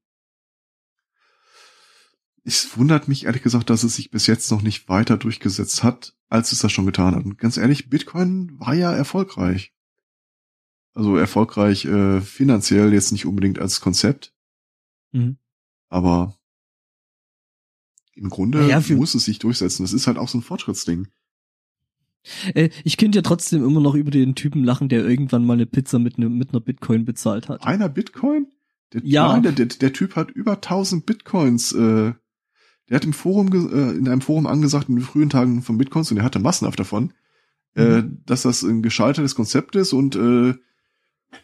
Es 2.43 2.75
wundert 2.77 3.07
mich 3.07 3.25
ehrlich 3.25 3.43
gesagt, 3.43 3.69
dass 3.69 3.83
es 3.83 3.95
sich 3.95 4.09
bis 4.09 4.27
jetzt 4.27 4.49
noch 4.51 4.61
nicht 4.63 4.89
weiter 4.89 5.17
durchgesetzt 5.17 5.83
hat, 5.83 6.15
als 6.27 6.51
es 6.51 6.59
das 6.59 6.71
schon 6.71 6.87
getan 6.87 7.15
hat. 7.15 7.23
Und 7.23 7.37
ganz 7.37 7.57
ehrlich, 7.57 7.89
Bitcoin 7.89 8.59
war 8.59 8.73
ja 8.73 8.91
erfolgreich. 8.91 9.73
Also 10.93 11.15
erfolgreich 11.15 11.85
äh, 11.85 12.19
finanziell, 12.19 12.93
jetzt 12.93 13.11
nicht 13.11 13.25
unbedingt 13.25 13.59
als 13.59 13.79
Konzept, 13.79 14.33
Mhm. 15.13 15.37
aber 15.89 16.37
im 18.15 18.29
Grunde 18.29 18.67
Ja, 18.67 18.81
muss 18.97 19.15
es 19.15 19.25
sich 19.25 19.39
durchsetzen. 19.39 19.83
Das 19.83 19.93
ist 19.93 20.07
halt 20.07 20.17
auch 20.17 20.27
so 20.29 20.37
ein 20.37 20.41
Fortschrittsding. 20.41 21.07
Äh, 22.53 22.69
ich 22.83 22.97
könnte 22.97 23.17
ja 23.17 23.21
trotzdem 23.23 23.63
immer 23.65 23.81
noch 23.81 23.95
über 23.95 24.11
den 24.11 24.35
Typen 24.35 24.63
lachen, 24.63 24.89
der 24.89 25.07
irgendwann 25.07 25.45
mal 25.45 25.53
eine 25.53 25.65
Pizza 25.65 25.97
mit, 25.99 26.17
ne, 26.17 26.29
mit 26.29 26.49
einer 26.51 26.59
Bitcoin 26.61 27.05
bezahlt 27.05 27.49
hat. 27.49 27.63
Einer 27.65 27.89
Bitcoin? 27.89 28.47
Der, 28.93 29.01
Ja. 29.03 29.27
Nein, 29.33 29.43
der, 29.43 29.51
der, 29.53 29.65
der 29.67 29.93
Typ 29.93 30.15
hat 30.15 30.29
über 30.31 30.53
1000 30.53 31.05
Bitcoins. 31.05 31.71
Äh, 31.71 32.13
der 32.89 32.95
hat 32.95 33.05
im 33.05 33.13
Forum, 33.13 33.49
ge- 33.49 33.71
äh, 33.71 33.97
in 33.97 34.07
einem 34.07 34.21
Forum 34.21 34.45
angesagt, 34.47 34.89
in 34.89 34.95
den 34.97 35.03
frühen 35.05 35.29
Tagen 35.29 35.61
von 35.61 35.77
Bitcoins, 35.77 36.11
und 36.11 36.17
er 36.17 36.23
hatte 36.23 36.39
massenhaft 36.39 36.79
davon, 36.79 37.13
äh, 37.73 38.03
dass 38.25 38.41
das 38.43 38.63
ein 38.63 38.81
gescheitertes 38.83 39.33
Konzept 39.33 39.75
ist 39.77 39.93
und 39.93 40.15
äh, 40.17 40.53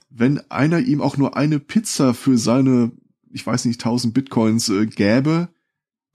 wenn 0.09 0.39
einer 0.51 0.79
ihm 0.79 1.01
auch 1.01 1.15
nur 1.15 1.37
eine 1.37 1.59
Pizza 1.59 2.13
für 2.13 2.37
seine, 2.37 2.91
ich 3.31 3.47
weiß 3.47 3.63
nicht, 3.65 3.79
1000 3.79 4.13
Bitcoins 4.13 4.67
äh, 4.69 4.85
gäbe, 4.87 5.47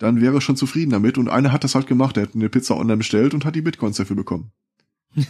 dann 0.03 0.21
wäre 0.21 0.35
er 0.35 0.41
schon 0.41 0.57
zufrieden 0.57 0.91
damit. 0.91 1.17
Und 1.19 1.29
einer 1.29 1.53
hat 1.53 1.65
das 1.65 1.75
halt 1.75 1.87
gemacht. 1.87 2.17
Er 2.17 2.25
hat 2.25 2.35
eine 2.35 2.49
Pizza 2.49 2.77
online 2.77 2.99
bestellt 2.99 3.33
und 3.35 3.45
hat 3.45 3.55
die 3.55 3.63
Bitcoins 3.63 3.97
dafür 3.97 4.17
bekommen. 4.17 4.51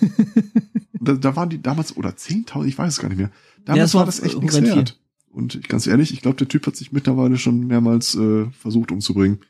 Da, 1.05 1.15
da 1.15 1.35
waren 1.35 1.49
die 1.51 1.61
damals, 1.61 1.97
oder 1.97 2.11
10.000, 2.11 2.65
ich 2.67 2.79
weiß 2.79 2.93
es 2.93 3.01
gar 3.01 3.09
nicht 3.09 3.19
mehr. 3.19 3.33
Damals 3.65 3.89
es 3.91 3.95
war 3.95 4.01
war 4.03 4.07
das 4.07 4.21
echt 4.21 4.39
nichts 4.41 4.63
wert. 4.63 5.01
Und 5.31 5.57
ich- 5.57 5.67
ganz 5.67 5.89
ehrlich, 5.89 6.13
ich 6.13 6.21
glaube, 6.23 6.37
der 6.37 6.47
Typ 6.47 6.65
hat 6.65 6.77
sich 6.77 6.93
mittlerweile 6.93 7.39
schon 7.39 7.67
mehrmals 7.67 8.15
äh, 8.15 8.49
versucht 8.53 8.93
umzubringen. 8.93 9.41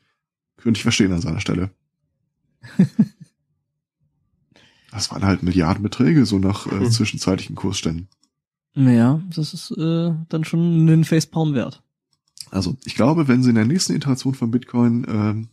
Könnte 0.57 0.79
ich 0.79 0.81
verstehen 0.81 1.11
an 1.13 1.21
seiner 1.21 1.41
Stelle. 1.41 1.69
das 4.91 5.11
waren 5.11 5.23
halt 5.23 5.43
Milliardenbeträge, 5.43 6.25
so 6.25 6.39
nach 6.39 6.65
äh, 6.67 6.71
Hm. 6.79 6.91
zwischenzeitlichen 6.91 7.55
Kursständen. 7.55 8.07
Naja, 8.75 9.21
das 9.35 9.53
ist 9.53 9.69
äh, 9.77 10.11
dann 10.29 10.43
schon 10.45 10.59
einen 10.59 11.03
Facepalm 11.03 11.53
wert. 11.53 11.83
Also, 12.53 12.77
ich 12.85 12.93
glaube, 12.93 13.27
wenn 13.27 13.41
sie 13.41 13.49
in 13.49 13.55
der 13.55 13.65
nächsten 13.65 13.95
Iteration 13.95 14.35
von 14.35 14.51
Bitcoin 14.51 15.07
ähm, 15.09 15.47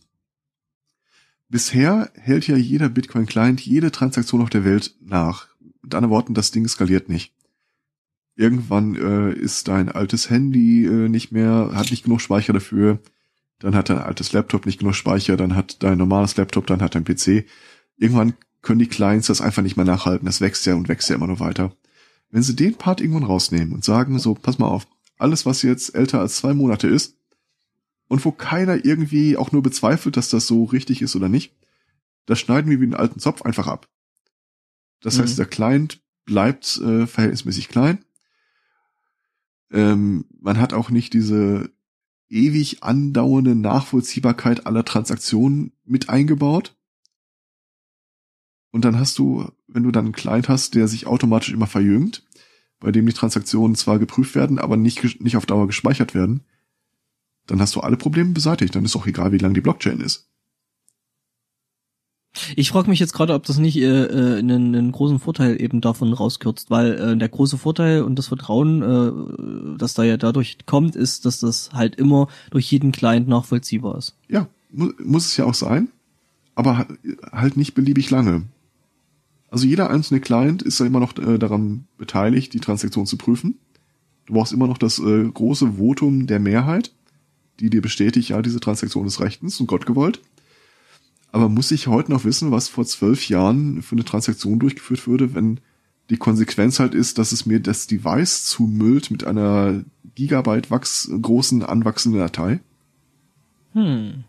bisher 1.49 2.11
hält 2.13 2.45
ja 2.45 2.55
jeder 2.55 2.89
Bitcoin-Client 2.89 3.59
jede 3.59 3.91
Transaktion 3.91 4.39
auf 4.39 4.51
der 4.51 4.65
Welt 4.65 4.93
nach. 5.01 5.47
Mit 5.81 5.95
anderen 5.95 6.11
Worten, 6.11 6.35
das 6.35 6.51
Ding 6.51 6.67
skaliert 6.67 7.09
nicht. 7.09 7.33
Irgendwann 8.35 8.93
äh, 8.95 9.33
ist 9.33 9.67
dein 9.67 9.89
altes 9.89 10.29
Handy 10.29 10.85
äh, 10.85 11.09
nicht 11.09 11.31
mehr, 11.31 11.71
hat 11.73 11.89
nicht 11.89 12.03
genug 12.03 12.21
Speicher 12.21 12.53
dafür, 12.53 12.99
dann 13.57 13.73
hat 13.73 13.89
dein 13.89 13.97
altes 13.97 14.31
Laptop 14.31 14.67
nicht 14.67 14.77
genug 14.77 14.93
Speicher, 14.93 15.37
dann 15.37 15.55
hat 15.55 15.81
dein 15.81 15.97
normales 15.97 16.37
Laptop, 16.37 16.67
dann 16.67 16.83
hat 16.83 16.93
dein 16.93 17.03
PC. 17.03 17.45
Irgendwann 17.97 18.35
können 18.61 18.79
die 18.79 18.85
Clients 18.85 19.25
das 19.25 19.41
einfach 19.41 19.63
nicht 19.63 19.75
mehr 19.75 19.87
nachhalten. 19.87 20.27
Das 20.27 20.39
wächst 20.39 20.67
ja 20.67 20.75
und 20.75 20.87
wächst 20.87 21.09
ja 21.09 21.15
immer 21.15 21.27
nur 21.27 21.39
weiter. 21.39 21.75
Wenn 22.29 22.43
sie 22.43 22.55
den 22.55 22.75
Part 22.75 23.01
irgendwann 23.01 23.23
rausnehmen 23.23 23.73
und 23.73 23.83
sagen, 23.83 24.19
so, 24.19 24.35
pass 24.35 24.59
mal 24.59 24.67
auf, 24.67 24.85
alles, 25.21 25.45
was 25.45 25.61
jetzt 25.61 25.95
älter 25.95 26.19
als 26.19 26.37
zwei 26.37 26.53
Monate 26.53 26.87
ist 26.87 27.15
und 28.07 28.23
wo 28.25 28.31
keiner 28.31 28.83
irgendwie 28.85 29.37
auch 29.37 29.51
nur 29.51 29.63
bezweifelt, 29.63 30.17
dass 30.17 30.29
das 30.29 30.47
so 30.47 30.63
richtig 30.65 31.01
ist 31.01 31.15
oder 31.15 31.29
nicht, 31.29 31.53
das 32.25 32.39
schneiden 32.39 32.69
wir 32.69 32.79
wie 32.79 32.85
einen 32.85 32.93
alten 32.93 33.19
Zopf 33.19 33.41
einfach 33.41 33.67
ab. 33.67 33.87
Das 35.01 35.17
Mhm. 35.17 35.21
heißt, 35.23 35.39
der 35.39 35.45
Client 35.45 36.01
bleibt 36.25 36.77
äh, 36.77 37.07
verhältnismäßig 37.07 37.67
klein. 37.69 38.03
Ähm, 39.71 40.25
man 40.39 40.59
hat 40.59 40.73
auch 40.73 40.89
nicht 40.89 41.13
diese 41.13 41.71
ewig 42.29 42.83
andauernde 42.83 43.55
Nachvollziehbarkeit 43.55 44.65
aller 44.65 44.85
Transaktionen 44.85 45.73
mit 45.83 46.09
eingebaut. 46.09 46.75
Und 48.71 48.85
dann 48.85 48.97
hast 48.97 49.17
du, 49.17 49.51
wenn 49.67 49.83
du 49.83 49.91
dann 49.91 50.05
einen 50.05 50.13
Client 50.13 50.47
hast, 50.47 50.75
der 50.75 50.87
sich 50.87 51.07
automatisch 51.07 51.51
immer 51.51 51.67
verjüngt, 51.67 52.25
bei 52.81 52.91
dem 52.91 53.05
die 53.05 53.13
Transaktionen 53.13 53.75
zwar 53.75 53.99
geprüft 53.99 54.35
werden, 54.35 54.59
aber 54.59 54.75
nicht, 54.75 55.21
nicht 55.21 55.37
auf 55.37 55.45
Dauer 55.45 55.67
gespeichert 55.67 56.13
werden, 56.13 56.41
dann 57.47 57.61
hast 57.61 57.75
du 57.75 57.79
alle 57.79 57.95
Probleme 57.95 58.31
beseitigt. 58.31 58.75
Dann 58.75 58.83
ist 58.83 58.95
auch 58.95 59.07
egal, 59.07 59.31
wie 59.31 59.37
lang 59.37 59.53
die 59.53 59.61
Blockchain 59.61 60.01
ist. 60.01 60.27
Ich 62.55 62.69
frage 62.69 62.89
mich 62.89 62.99
jetzt 62.99 63.13
gerade, 63.13 63.33
ob 63.33 63.43
das 63.45 63.57
nicht 63.57 63.77
äh, 63.77 64.05
äh, 64.05 64.39
einen, 64.39 64.73
einen 64.73 64.91
großen 64.93 65.19
Vorteil 65.19 65.61
eben 65.61 65.81
davon 65.81 66.13
rauskürzt, 66.13 66.69
weil 66.71 66.93
äh, 66.93 67.17
der 67.17 67.27
große 67.27 67.57
Vorteil 67.57 68.03
und 68.03 68.17
das 68.17 68.27
Vertrauen, 68.27 68.81
äh, 68.81 69.77
das 69.77 69.93
da 69.95 70.03
ja 70.03 70.15
dadurch 70.15 70.57
kommt, 70.65 70.95
ist, 70.95 71.25
dass 71.25 71.39
das 71.39 71.71
halt 71.73 71.95
immer 71.95 72.29
durch 72.49 72.71
jeden 72.71 72.93
Client 72.93 73.27
nachvollziehbar 73.27 73.97
ist. 73.97 74.15
Ja, 74.29 74.47
mu 74.71 74.91
muss 75.03 75.25
es 75.25 75.37
ja 75.37 75.43
auch 75.43 75.53
sein, 75.53 75.89
aber 76.55 76.87
halt 77.33 77.57
nicht 77.57 77.73
beliebig 77.73 78.09
lange. 78.09 78.43
Also 79.51 79.67
jeder 79.67 79.89
einzelne 79.89 80.21
Client 80.21 80.61
ist 80.63 80.79
ja 80.79 80.85
immer 80.85 81.01
noch 81.01 81.15
äh, 81.17 81.37
daran 81.37 81.85
beteiligt, 81.97 82.53
die 82.53 82.61
Transaktion 82.61 83.05
zu 83.05 83.17
prüfen. 83.17 83.59
Du 84.25 84.33
brauchst 84.33 84.53
immer 84.53 84.65
noch 84.65 84.77
das 84.77 84.97
äh, 84.97 85.25
große 85.25 85.73
Votum 85.73 86.25
der 86.25 86.39
Mehrheit, 86.39 86.93
die 87.59 87.69
dir 87.69 87.81
bestätigt, 87.81 88.29
ja, 88.29 88.41
diese 88.41 88.61
Transaktion 88.61 89.05
ist 89.05 89.19
rechtens 89.19 89.59
und 89.59 89.67
Gott 89.67 89.85
gewollt. 89.85 90.21
Aber 91.33 91.49
muss 91.49 91.71
ich 91.71 91.87
heute 91.87 92.11
noch 92.11 92.23
wissen, 92.23 92.51
was 92.51 92.69
vor 92.69 92.85
zwölf 92.85 93.27
Jahren 93.27 93.81
für 93.81 93.95
eine 93.95 94.05
Transaktion 94.05 94.57
durchgeführt 94.57 95.05
würde, 95.05 95.35
wenn 95.35 95.59
die 96.09 96.17
Konsequenz 96.17 96.79
halt 96.79 96.95
ist, 96.95 97.17
dass 97.17 97.33
es 97.33 97.45
mir 97.45 97.59
das 97.59 97.87
Device 97.87 98.45
zumüllt 98.45 99.11
mit 99.11 99.25
einer 99.25 99.83
Gigabyte 100.15 100.71
wachs 100.71 101.11
großen 101.21 101.63
anwachsenden 101.63 102.21
Datei? 102.21 102.61
Hm. 103.73 104.23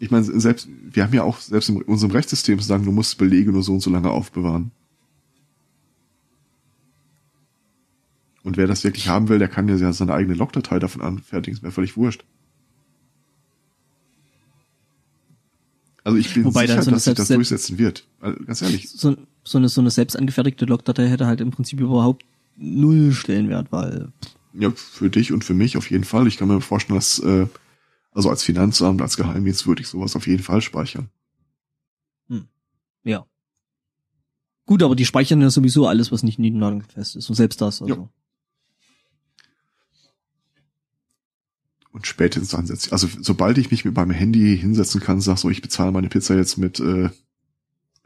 Ich 0.00 0.10
meine, 0.10 0.24
selbst, 0.24 0.68
wir 0.82 1.02
haben 1.02 1.12
ja 1.12 1.24
auch 1.24 1.40
selbst 1.40 1.68
in 1.68 1.82
unserem 1.82 2.12
Rechtssystem 2.12 2.58
zu 2.58 2.66
sagen, 2.66 2.84
du 2.84 2.92
musst 2.92 3.18
Belege 3.18 3.50
nur 3.50 3.62
so 3.62 3.72
und 3.72 3.80
so 3.80 3.90
lange 3.90 4.10
aufbewahren. 4.10 4.70
Und 8.44 8.56
wer 8.56 8.66
das 8.66 8.84
wirklich 8.84 9.08
haben 9.08 9.28
will, 9.28 9.38
der 9.38 9.48
kann 9.48 9.68
ja 9.68 9.92
seine 9.92 10.14
eigene 10.14 10.34
Logdatei 10.34 10.78
davon 10.78 11.02
anfertigen, 11.02 11.56
ist 11.56 11.62
mir 11.62 11.72
völlig 11.72 11.96
wurscht. 11.96 12.24
Also 16.04 16.16
ich 16.16 16.32
bin 16.32 16.44
Wobei 16.44 16.66
sicher, 16.66 16.82
so 16.82 16.90
dass 16.90 17.04
sich 17.04 17.14
das 17.14 17.28
durchsetzen 17.28 17.76
wird. 17.76 18.06
Also 18.20 18.42
ganz 18.44 18.62
ehrlich. 18.62 18.88
So, 18.88 19.16
so, 19.44 19.58
eine, 19.58 19.68
so 19.68 19.82
eine 19.82 19.90
selbst 19.90 20.16
angefertigte 20.16 20.64
Logdatei 20.64 21.06
hätte 21.08 21.26
halt 21.26 21.42
im 21.42 21.50
Prinzip 21.50 21.80
überhaupt 21.80 22.24
null 22.56 23.12
Stellenwert, 23.12 23.70
weil. 23.70 24.08
Ja, 24.54 24.72
für 24.74 25.10
dich 25.10 25.32
und 25.32 25.44
für 25.44 25.52
mich 25.52 25.76
auf 25.76 25.90
jeden 25.90 26.04
Fall. 26.04 26.26
Ich 26.26 26.38
kann 26.38 26.48
mir 26.48 26.62
vorstellen, 26.62 26.98
dass, 26.98 27.18
äh, 27.18 27.46
also 28.18 28.30
als 28.30 28.42
Finanzamt, 28.42 29.00
als 29.00 29.16
Geheimdienst 29.16 29.68
würde 29.68 29.80
ich 29.80 29.86
sowas 29.86 30.16
auf 30.16 30.26
jeden 30.26 30.42
Fall 30.42 30.60
speichern. 30.60 31.08
Hm. 32.28 32.48
Ja. 33.04 33.24
Gut, 34.66 34.82
aber 34.82 34.96
die 34.96 35.04
speichern 35.04 35.40
ja 35.40 35.50
sowieso 35.50 35.86
alles, 35.86 36.10
was 36.10 36.24
nicht 36.24 36.40
fest 36.92 37.14
ist. 37.14 37.28
Und 37.28 37.36
selbst 37.36 37.60
das, 37.60 37.80
also. 37.80 37.94
Ja. 37.94 38.08
und 41.92 42.06
spätestens 42.06 42.54
ansetzen. 42.54 42.92
Also 42.92 43.08
sobald 43.20 43.56
ich 43.56 43.70
mich 43.70 43.84
mit 43.84 43.94
meinem 43.94 44.10
Handy 44.10 44.58
hinsetzen 44.58 45.00
kann, 45.00 45.20
sag 45.20 45.38
so, 45.38 45.48
ich 45.48 45.62
bezahle 45.62 45.92
meine 45.92 46.08
Pizza 46.08 46.36
jetzt 46.36 46.58
mit 46.58 46.80
äh, 46.80 47.10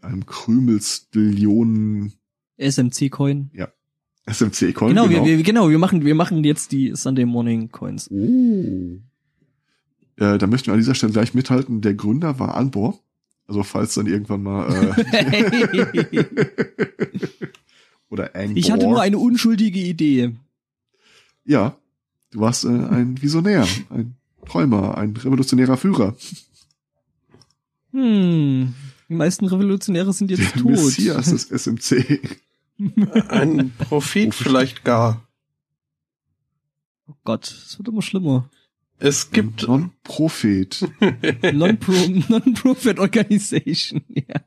einem 0.02 0.26
Krümelstilionen 0.26 2.12
SMC-Coin. 2.58 3.50
Ja. 3.54 3.68
SMC-Coin. 4.26 4.90
Genau, 4.90 5.08
genau. 5.08 5.24
Wir, 5.24 5.38
wir, 5.38 5.42
genau, 5.42 5.70
wir 5.70 5.78
machen, 5.78 6.04
wir 6.04 6.14
machen 6.14 6.44
jetzt 6.44 6.72
die 6.72 6.94
Sunday 6.94 7.24
Morning 7.24 7.70
Coins. 7.70 8.10
Oh. 8.10 9.00
Äh, 10.22 10.38
da 10.38 10.46
möchten 10.46 10.66
wir 10.66 10.74
an 10.74 10.80
dieser 10.80 10.94
Stelle 10.94 11.12
gleich 11.12 11.34
mithalten, 11.34 11.80
der 11.80 11.94
Gründer 11.94 12.38
war 12.38 12.54
Anbor. 12.54 12.98
Also 13.46 13.62
falls 13.62 13.94
dann 13.94 14.06
irgendwann 14.06 14.42
mal 14.42 14.94
äh, 15.12 16.16
oder 18.08 18.34
Angbor. 18.34 18.56
Ich 18.56 18.70
hatte 18.70 18.86
nur 18.86 19.00
eine 19.00 19.18
unschuldige 19.18 19.80
Idee. 19.80 20.34
Ja, 21.44 21.76
Du 22.32 22.40
warst 22.40 22.64
äh, 22.64 22.68
ein 22.68 23.20
Visionär, 23.20 23.68
ein 23.90 24.16
Träumer, 24.46 24.96
ein 24.96 25.14
revolutionärer 25.14 25.76
Führer. 25.76 26.16
Hm, 27.92 28.74
die 29.08 29.14
meisten 29.14 29.44
Revolutionäre 29.44 30.12
sind 30.14 30.30
jetzt 30.30 30.54
Der 30.54 30.62
tot. 30.62 30.70
Messias 30.70 31.26
des 31.30 31.44
SMC. 31.50 32.20
Ein 33.28 33.70
Prophet 33.76 34.34
vielleicht 34.34 34.82
gar. 34.82 35.22
Oh 37.06 37.14
Gott, 37.22 37.46
es 37.48 37.78
wird 37.78 37.88
immer 37.88 38.00
schlimmer. 38.02 38.48
Es 39.04 39.32
gibt 39.32 39.66
Non-Prophet. 39.66 40.88
Non-Profit 41.52 43.00
Organization, 43.00 44.04
ja. 44.08 44.40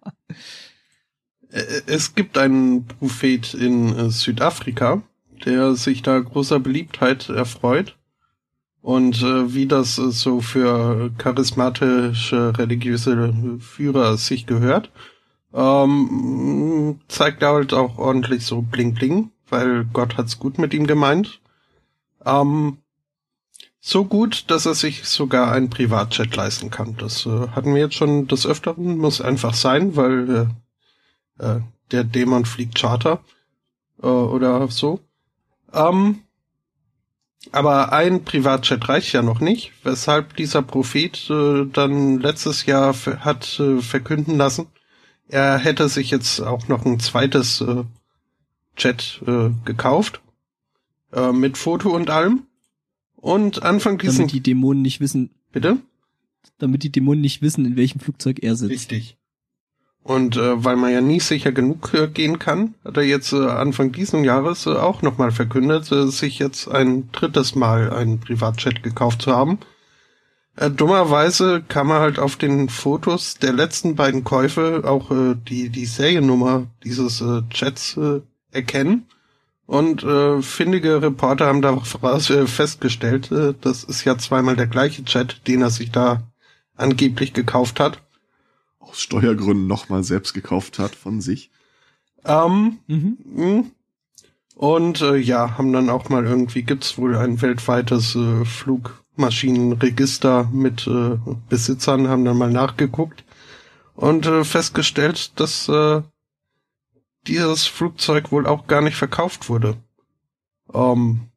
Es 1.88 2.16
gibt 2.16 2.38
einen 2.38 2.86
Prophet 2.86 3.54
in 3.54 3.94
äh, 3.94 4.10
Südafrika, 4.10 5.04
der 5.46 5.76
sich 5.76 6.04
da 6.04 6.18
großer 6.20 6.62
Beliebtheit 6.62 7.28
erfreut. 7.28 7.98
Und 8.82 9.22
äh, 9.24 9.54
wie 9.54 9.66
das 9.66 9.98
äh, 9.98 10.12
so 10.12 10.40
für 10.40 11.12
charismatische 11.18 12.58
religiöse 12.58 13.60
Führer 13.60 14.16
sich 14.16 14.46
gehört, 14.46 14.90
ähm, 15.54 17.02
zeigt 17.10 17.42
er 17.42 17.56
halt 17.56 17.74
auch 17.74 17.98
ordentlich 17.98 18.46
so 18.46 18.62
Bling 18.62 18.94
Bling, 18.94 19.32
weil 19.50 19.84
Gott 19.92 20.16
hat's 20.16 20.40
gut 20.40 20.60
mit 20.60 20.74
ihm 20.74 20.88
gemeint. 20.88 21.42
Ähm, 22.26 22.78
so 23.88 24.04
gut, 24.04 24.50
dass 24.50 24.66
er 24.66 24.74
sich 24.74 25.06
sogar 25.06 25.52
einen 25.52 25.70
Privatchat 25.70 26.36
leisten 26.36 26.72
kann. 26.72 26.98
Das 26.98 27.28
äh, 27.28 27.50
hatten 27.50 27.76
wir 27.76 27.82
jetzt 27.82 27.94
schon 27.94 28.28
des 28.28 28.48
Öfteren, 28.48 28.98
muss 28.98 29.22
einfach 29.22 29.54
sein, 29.54 29.96
weil 29.96 30.50
äh, 31.40 31.46
äh, 31.46 31.62
der 31.92 32.04
Dämon 32.04 32.46
fliegt 32.46 32.80
Charter 32.80 33.24
äh, 34.02 34.08
oder 34.08 34.68
so. 34.70 35.02
Ähm, 35.72 36.24
aber 37.52 37.94
ein 37.94 38.24
Privatchat 38.24 38.90
reicht 38.90 39.14
ja 39.14 39.22
noch 39.22 39.40
nicht, 39.40 39.72
weshalb 39.84 40.36
dieser 40.36 40.64
Prophet 40.64 41.30
äh, 41.30 41.66
dann 41.72 42.20
letztes 42.20 42.66
Jahr 42.66 42.96
hat 43.20 43.60
äh, 43.60 43.84
verkünden 43.84 44.36
lassen, 44.36 44.66
er 45.28 45.60
hätte 45.60 45.90
sich 45.90 46.10
jetzt 46.10 46.40
auch 46.40 46.68
noch 46.70 46.86
ein 46.86 47.00
zweites 47.00 47.62
äh, 47.62 47.84
Chat 48.78 49.22
äh, 49.28 49.52
gekauft 49.64 50.22
äh, 51.14 51.32
mit 51.32 51.60
Foto 51.60 51.92
und 51.92 52.10
allem. 52.10 52.48
Und 53.26 53.64
Anfang 53.64 53.98
diesen 53.98 54.20
damit 54.20 54.34
die 54.34 54.42
Dämonen 54.42 54.84
nicht 54.84 55.00
wissen. 55.00 55.32
Bitte? 55.52 55.78
Damit 56.60 56.84
die 56.84 56.92
Dämonen 56.92 57.22
nicht 57.22 57.42
wissen, 57.42 57.66
in 57.66 57.76
welchem 57.76 58.00
Flugzeug 58.00 58.44
er 58.44 58.56
sitzt. 58.56 58.72
Richtig. 58.72 59.18
Und 60.04 60.38
äh, 60.38 60.64
weil 60.64 60.76
man 60.76 60.94
ja 60.94 61.02
nie 61.02 61.20
sicher 61.20 61.52
genug 61.52 61.92
äh, 61.96 62.08
gehen 62.08 62.38
kann, 62.38 62.76
hat 62.86 62.98
er 62.98 63.04
jetzt 63.04 63.34
äh, 63.34 63.48
Anfang 63.48 63.92
diesen 63.92 64.24
Jahres 64.24 64.68
äh, 64.68 64.74
auch 64.74 65.02
nochmal 65.02 65.32
verkündet, 65.32 65.92
äh, 65.92 66.06
sich 66.06 66.38
jetzt 66.38 66.68
ein 66.68 67.12
drittes 67.14 67.56
Mal 67.56 67.92
einen 67.92 68.20
Privatchat 68.20 68.84
gekauft 68.84 69.24
zu 69.24 69.36
haben. 69.36 69.58
Äh, 70.56 70.70
dummerweise 70.70 71.64
kann 71.68 71.88
man 71.88 72.02
halt 72.02 72.20
auf 72.20 72.36
den 72.36 72.70
Fotos 72.70 73.40
der 73.40 73.54
letzten 73.54 73.96
beiden 73.96 74.24
Käufe 74.24 74.84
auch 74.86 75.10
äh, 75.10 75.34
die, 75.36 75.70
die 75.70 75.88
Seriennummer 75.88 76.68
dieses 76.84 77.22
äh, 77.22 77.42
Chats 77.50 77.98
äh, 77.98 78.22
erkennen. 78.52 79.08
Und 79.66 80.04
äh, 80.04 80.42
findige 80.42 81.02
Reporter 81.02 81.48
haben 81.48 81.62
daraus 81.62 81.96
äh, 82.30 82.48
festgestellt, 82.48 83.32
äh, 83.32 83.54
das 83.60 83.84
ist 83.84 84.04
ja 84.04 84.18
zweimal 84.18 84.56
der 84.56 84.68
gleiche 84.68 85.04
Chat, 85.04 85.48
den 85.48 85.62
er 85.62 85.70
sich 85.70 85.92
da 85.92 86.24
angeblich 86.76 87.34
gekauft 87.34 87.80
hat 87.80 88.02
aus 88.96 89.02
Steuergründen 89.02 89.68
nochmal 89.68 90.04
selbst 90.04 90.34
gekauft 90.34 90.80
hat 90.80 90.96
von 90.96 91.22
sich. 91.22 91.52
Ähm, 92.24 92.80
mhm. 92.88 93.18
mhm. 93.24 93.72
Und 94.56 95.02
äh, 95.02 95.18
ja, 95.18 95.58
haben 95.58 95.74
dann 95.74 95.90
auch 95.90 96.08
mal 96.08 96.26
irgendwie, 96.26 96.64
gibt's 96.64 96.98
wohl 96.98 97.18
ein 97.18 97.42
weltweites 97.42 98.16
äh, 98.16 98.46
Flugmaschinenregister 98.46 100.50
mit 100.54 100.88
äh, 100.88 101.18
Besitzern, 101.50 102.08
haben 102.08 102.24
dann 102.24 102.38
mal 102.38 102.52
nachgeguckt 102.52 103.26
und 103.96 104.26
äh, 104.26 104.46
festgestellt, 104.46 105.38
dass 105.42 105.68
äh, 105.68 106.02
dieses 107.28 107.66
Flugzeug 107.66 108.32
wohl 108.32 108.46
auch 108.46 108.68
gar 108.68 108.82
nicht 108.82 108.96
verkauft 108.96 109.50
wurde. 109.50 109.78
Ähm, 110.74 111.30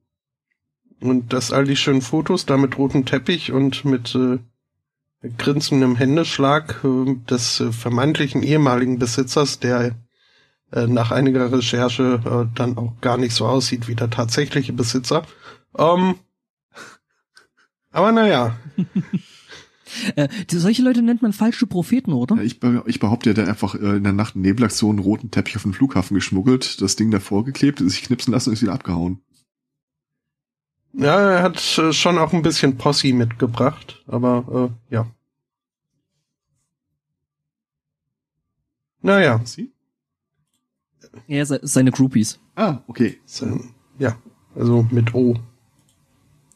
und 1.00 1.32
dass 1.32 1.52
all 1.52 1.64
die 1.64 1.76
schönen 1.76 2.02
Fotos 2.02 2.46
da 2.46 2.56
mit 2.56 2.76
rotem 2.76 3.04
Teppich 3.04 3.52
und 3.52 3.84
mit 3.84 4.14
äh, 4.14 4.38
grinsendem 5.36 5.96
Händeschlag 5.96 6.84
äh, 6.84 7.14
des 7.28 7.60
äh, 7.60 7.72
vermeintlichen 7.72 8.42
ehemaligen 8.42 8.98
Besitzers, 8.98 9.58
der 9.58 9.94
äh, 10.72 10.86
nach 10.86 11.10
einiger 11.10 11.50
Recherche 11.52 12.50
dann 12.54 12.76
auch 12.76 13.00
gar 13.00 13.16
nicht 13.16 13.34
so 13.34 13.46
aussieht 13.46 13.88
wie 13.88 13.94
der 13.94 14.10
tatsächliche 14.10 14.72
Besitzer. 14.72 15.22
Ähm, 15.76 16.16
aber 17.90 18.12
naja. 18.12 18.56
Äh, 20.16 20.28
solche 20.50 20.82
Leute 20.82 21.02
nennt 21.02 21.22
man 21.22 21.32
falsche 21.32 21.66
Propheten, 21.66 22.12
oder? 22.12 22.36
Ich, 22.42 22.60
ich 22.86 23.00
behaupte, 23.00 23.34
der 23.34 23.44
hat 23.44 23.50
einfach 23.50 23.74
in 23.74 24.04
der 24.04 24.12
Nacht 24.12 24.36
Nebelaktion 24.36 24.96
einen 24.96 24.98
roten 25.00 25.30
Teppich 25.30 25.56
auf 25.56 25.62
den 25.62 25.72
Flughafen 25.72 26.14
geschmuggelt, 26.14 26.80
das 26.80 26.96
Ding 26.96 27.10
davor 27.10 27.44
geklebt, 27.44 27.78
sich 27.78 28.02
knipsen 28.02 28.32
lassen 28.32 28.50
und 28.50 28.54
ist 28.54 28.62
wieder 28.62 28.72
abgehauen. 28.72 29.20
Ja, 30.94 31.20
er 31.20 31.42
hat 31.42 31.78
äh, 31.78 31.92
schon 31.92 32.18
auch 32.18 32.32
ein 32.32 32.42
bisschen 32.42 32.76
Posse 32.76 33.12
mitgebracht, 33.12 34.02
aber 34.06 34.72
äh, 34.90 34.94
ja. 34.94 35.06
Naja. 39.00 39.40
Sie? 39.44 39.70
Ja, 41.26 41.44
se 41.44 41.60
seine 41.62 41.92
Groupies. 41.92 42.40
Ah, 42.56 42.78
okay. 42.88 43.18
So, 43.24 43.60
ja, 43.98 44.18
also 44.54 44.86
mit 44.90 45.14
O. 45.14 45.38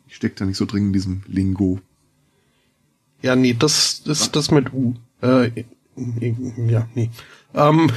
Ich 0.06 0.16
steck 0.16 0.36
da 0.36 0.44
nicht 0.44 0.56
so 0.56 0.66
drin 0.66 0.86
in 0.86 0.92
diesem 0.92 1.22
Lingo. 1.26 1.80
Ja, 3.22 3.36
nee, 3.36 3.54
das 3.58 4.00
ist 4.04 4.34
das 4.36 4.50
mit 4.50 4.72
U. 4.72 4.94
Äh, 5.22 5.64
ja, 6.66 6.86
nee. 6.94 7.10
Ähm, 7.54 7.90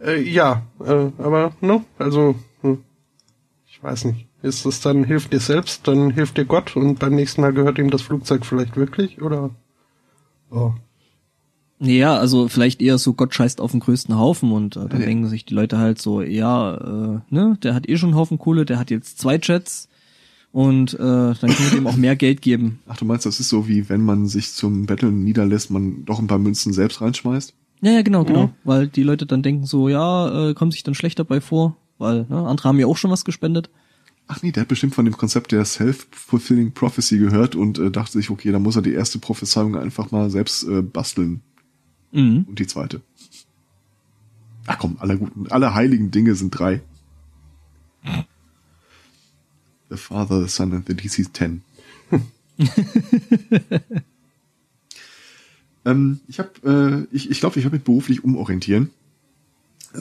äh, 0.00 0.20
ja, 0.22 0.62
äh, 0.80 1.10
aber, 1.18 1.52
ne, 1.60 1.84
also, 1.98 2.36
hm, 2.62 2.78
ich 3.66 3.82
weiß 3.82 4.06
nicht. 4.06 4.26
Ist 4.42 4.64
es 4.64 4.80
dann, 4.80 5.04
hilft 5.04 5.32
dir 5.34 5.40
selbst, 5.40 5.86
dann 5.86 6.10
hilft 6.12 6.38
dir 6.38 6.46
Gott 6.46 6.74
und 6.74 6.98
beim 6.98 7.14
nächsten 7.14 7.42
Mal 7.42 7.52
gehört 7.52 7.78
ihm 7.78 7.90
das 7.90 8.00
Flugzeug 8.02 8.46
vielleicht 8.46 8.76
wirklich, 8.76 9.20
oder? 9.20 9.50
Oh. 10.50 10.72
Ja, 11.78 12.16
also 12.16 12.48
vielleicht 12.48 12.80
eher 12.80 12.96
so 12.96 13.12
Gott 13.12 13.34
scheißt 13.34 13.60
auf 13.60 13.72
den 13.72 13.80
größten 13.80 14.18
Haufen 14.18 14.52
und 14.52 14.76
äh, 14.76 14.86
dann 14.88 15.00
Ja. 15.00 15.06
denken 15.06 15.28
sich 15.28 15.44
die 15.44 15.54
Leute 15.54 15.76
halt 15.78 16.00
so, 16.00 16.22
ja, 16.22 16.74
äh, 16.76 17.20
ne, 17.28 17.58
der 17.62 17.74
hat 17.74 17.86
eh 17.88 17.96
schon 17.98 18.10
einen 18.10 18.18
Haufen 18.18 18.38
Kohle, 18.38 18.64
der 18.64 18.78
hat 18.78 18.90
jetzt 18.90 19.18
zwei 19.18 19.38
Jets 19.42 19.89
und 20.52 20.94
äh, 20.94 20.98
dann 20.98 21.34
können 21.36 21.70
wir 21.70 21.78
dem 21.78 21.86
auch 21.86 21.96
mehr 21.96 22.16
Geld 22.16 22.42
geben. 22.42 22.80
Ach, 22.88 22.96
du 22.96 23.04
meinst, 23.04 23.26
das 23.26 23.40
ist 23.40 23.48
so 23.48 23.68
wie 23.68 23.88
wenn 23.88 24.04
man 24.04 24.26
sich 24.26 24.52
zum 24.52 24.86
Betteln 24.86 25.22
niederlässt, 25.22 25.70
man 25.70 26.04
doch 26.04 26.18
ein 26.18 26.26
paar 26.26 26.38
Münzen 26.38 26.72
selbst 26.72 27.00
reinschmeißt? 27.00 27.54
Ja, 27.82 27.92
ja, 27.92 28.02
genau, 28.02 28.24
genau. 28.24 28.44
Ja. 28.44 28.54
Weil 28.64 28.88
die 28.88 29.02
Leute 29.02 29.26
dann 29.26 29.42
denken 29.42 29.64
so, 29.64 29.88
ja, 29.88 30.50
äh, 30.50 30.54
kommen 30.54 30.70
sich 30.70 30.82
dann 30.82 30.94
schlecht 30.94 31.18
dabei 31.18 31.40
vor, 31.40 31.76
weil 31.98 32.26
ne, 32.28 32.46
andere 32.46 32.68
haben 32.68 32.78
ja 32.78 32.86
auch 32.86 32.96
schon 32.96 33.10
was 33.10 33.24
gespendet. 33.24 33.70
Ach 34.26 34.42
nee, 34.42 34.52
der 34.52 34.62
hat 34.62 34.68
bestimmt 34.68 34.94
von 34.94 35.04
dem 35.04 35.16
Konzept 35.16 35.50
der 35.50 35.64
Self-Fulfilling 35.64 36.72
Prophecy 36.72 37.18
gehört 37.18 37.54
und 37.54 37.78
äh, 37.78 37.90
dachte 37.90 38.12
sich, 38.12 38.30
okay, 38.30 38.52
dann 38.52 38.62
muss 38.62 38.76
er 38.76 38.82
die 38.82 38.92
erste 38.92 39.18
Prophezeiung 39.18 39.76
einfach 39.76 40.10
mal 40.10 40.30
selbst 40.30 40.64
äh, 40.64 40.82
basteln. 40.82 41.42
Mhm. 42.12 42.44
Und 42.48 42.58
die 42.58 42.66
zweite. 42.66 43.00
Ach 44.66 44.78
komm, 44.78 44.96
alle 45.00 45.16
guten, 45.18 45.46
alle 45.50 45.74
heiligen 45.74 46.10
Dinge 46.10 46.34
sind 46.34 46.50
drei. 46.50 46.80
The 49.90 49.96
Father, 49.96 50.40
the 50.42 50.48
Son 50.48 50.72
and 50.72 50.86
the 50.86 50.94
DC-10. 50.94 51.60
ähm, 55.84 56.20
ich 56.28 56.38
habe, 56.38 57.06
äh, 57.12 57.14
ich, 57.14 57.30
ich 57.30 57.40
glaube, 57.40 57.58
ich 57.58 57.64
habe 57.64 57.76
mich 57.76 57.84
beruflich 57.84 58.24
umorientieren. 58.24 58.90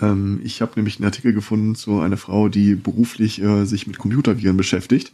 Ähm, 0.01 0.39
ich 0.43 0.61
habe 0.61 0.73
nämlich 0.75 0.97
einen 0.97 1.05
Artikel 1.05 1.33
gefunden 1.33 1.75
zu 1.75 1.99
einer 1.99 2.17
Frau, 2.17 2.49
die 2.49 2.75
beruflich 2.75 3.41
äh, 3.41 3.65
sich 3.65 3.87
mit 3.87 3.97
Computerviren 3.97 4.57
beschäftigt, 4.57 5.13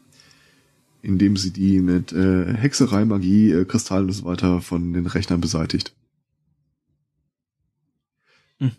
indem 1.02 1.38
sie 1.38 1.52
die 1.52 1.80
mit 1.80 2.12
äh, 2.12 2.54
Hexerei, 2.54 3.06
Magie, 3.06 3.52
äh, 3.52 3.66
Kristallen 3.66 4.08
und 4.08 4.14
so 4.14 4.26
weiter 4.26 4.62
von 4.62 4.94
den 4.94 5.06
Rechnern 5.06 5.42
beseitigt. 5.42 5.94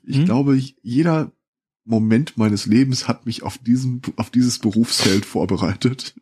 Ich 0.05 0.19
Mhm. 0.19 0.25
glaube, 0.25 0.61
jeder 0.83 1.33
Moment 1.87 2.37
meines 2.37 2.67
Lebens 2.67 3.09
hat 3.09 3.27
mich 3.27 3.43
auf 3.43 3.59
diesen, 3.59 4.03
auf 4.17 4.31
dieses 4.31 4.59
Berufsfeld 4.59 5.25
vorbereitet. 5.25 6.15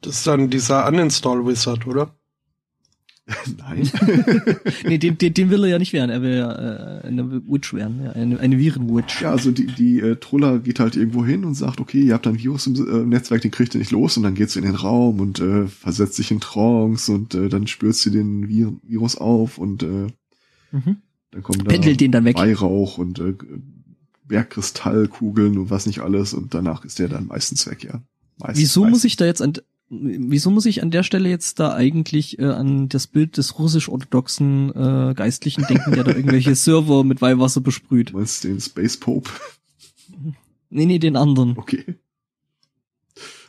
Das 0.00 0.16
ist 0.16 0.26
dann 0.26 0.50
dieser 0.50 0.86
Uninstall 0.86 1.46
Wizard, 1.46 1.86
oder? 1.86 2.14
Nein. 3.56 3.90
nee, 4.84 4.98
den, 4.98 5.16
den, 5.16 5.32
den 5.32 5.48
will 5.48 5.64
er 5.64 5.70
ja 5.70 5.78
nicht 5.78 5.94
werden. 5.94 6.10
Er 6.10 6.20
will 6.20 6.36
ja 6.36 6.52
äh, 7.00 7.06
eine 7.06 7.40
Witch 7.48 7.72
werden, 7.72 8.02
ja, 8.04 8.10
eine, 8.12 8.38
eine 8.38 8.58
Viren-Witch. 8.58 9.22
ja, 9.22 9.30
also 9.30 9.50
die, 9.50 9.64
die 9.66 10.00
äh, 10.00 10.16
Truller 10.16 10.58
geht 10.58 10.78
halt 10.78 10.94
irgendwo 10.94 11.24
hin 11.24 11.46
und 11.46 11.54
sagt, 11.54 11.80
okay, 11.80 12.00
ihr 12.02 12.12
habt 12.12 12.26
ein 12.26 12.38
Virus 12.38 12.66
im 12.66 12.74
äh, 12.74 13.06
Netzwerk, 13.06 13.40
den 13.40 13.50
kriegt 13.50 13.74
ihr 13.74 13.78
nicht 13.78 13.92
los 13.92 14.18
und 14.18 14.24
dann 14.24 14.34
geht 14.34 14.50
sie 14.50 14.58
in 14.58 14.66
den 14.66 14.74
Raum 14.74 15.20
und 15.20 15.40
äh, 15.40 15.66
versetzt 15.68 16.16
sich 16.16 16.30
in 16.32 16.40
Trance 16.40 17.10
und 17.10 17.34
äh, 17.34 17.48
dann 17.48 17.66
spürt 17.66 17.94
sie 17.94 18.10
den 18.10 18.46
Vir 18.48 18.74
Virus 18.82 19.16
auf 19.16 19.56
und 19.56 19.82
äh, 19.82 20.08
Mhm. 20.72 20.96
dann 21.30 21.42
kommen 21.44 21.60
da 21.60 21.66
Pendelt 21.66 22.00
den 22.00 22.10
dann 22.10 22.24
weg. 22.24 22.36
Weihrauch 22.36 22.98
und 22.98 23.20
äh, 23.20 23.34
Bergkristallkugeln 24.26 25.58
und 25.58 25.70
was 25.70 25.86
nicht 25.86 26.00
alles 26.00 26.34
und 26.34 26.54
danach 26.54 26.84
ist 26.84 26.98
der 26.98 27.08
dann 27.08 27.26
meistens 27.26 27.66
weg, 27.66 27.84
ja. 27.84 28.02
Meist, 28.38 28.58
Wieso 28.60 28.82
meist- 28.82 28.90
muss 28.92 29.04
ich 29.04 29.16
da 29.16 29.26
jetzt 29.26 29.42
an 29.42 29.54
wieso 29.90 30.50
muss 30.50 30.64
ich 30.66 30.82
an 30.82 30.90
der 30.90 31.02
Stelle 31.02 31.28
jetzt 31.28 31.60
da 31.60 31.74
eigentlich 31.74 32.38
äh, 32.38 32.46
an 32.46 32.88
das 32.88 33.06
Bild 33.06 33.36
des 33.36 33.58
russisch-orthodoxen 33.58 34.70
äh, 34.74 35.14
Geistlichen 35.14 35.64
denken, 35.68 35.92
der 35.92 36.04
da 36.04 36.12
irgendwelche 36.16 36.54
Server 36.56 37.04
mit 37.04 37.20
Weihwasser 37.20 37.60
besprüht? 37.60 38.10
Du 38.10 38.16
meinst 38.16 38.42
den 38.44 38.60
Space 38.60 38.96
Pope? 38.96 39.30
Nee, 40.70 40.86
nee, 40.86 40.98
den 40.98 41.16
anderen. 41.16 41.56
Okay. 41.58 41.84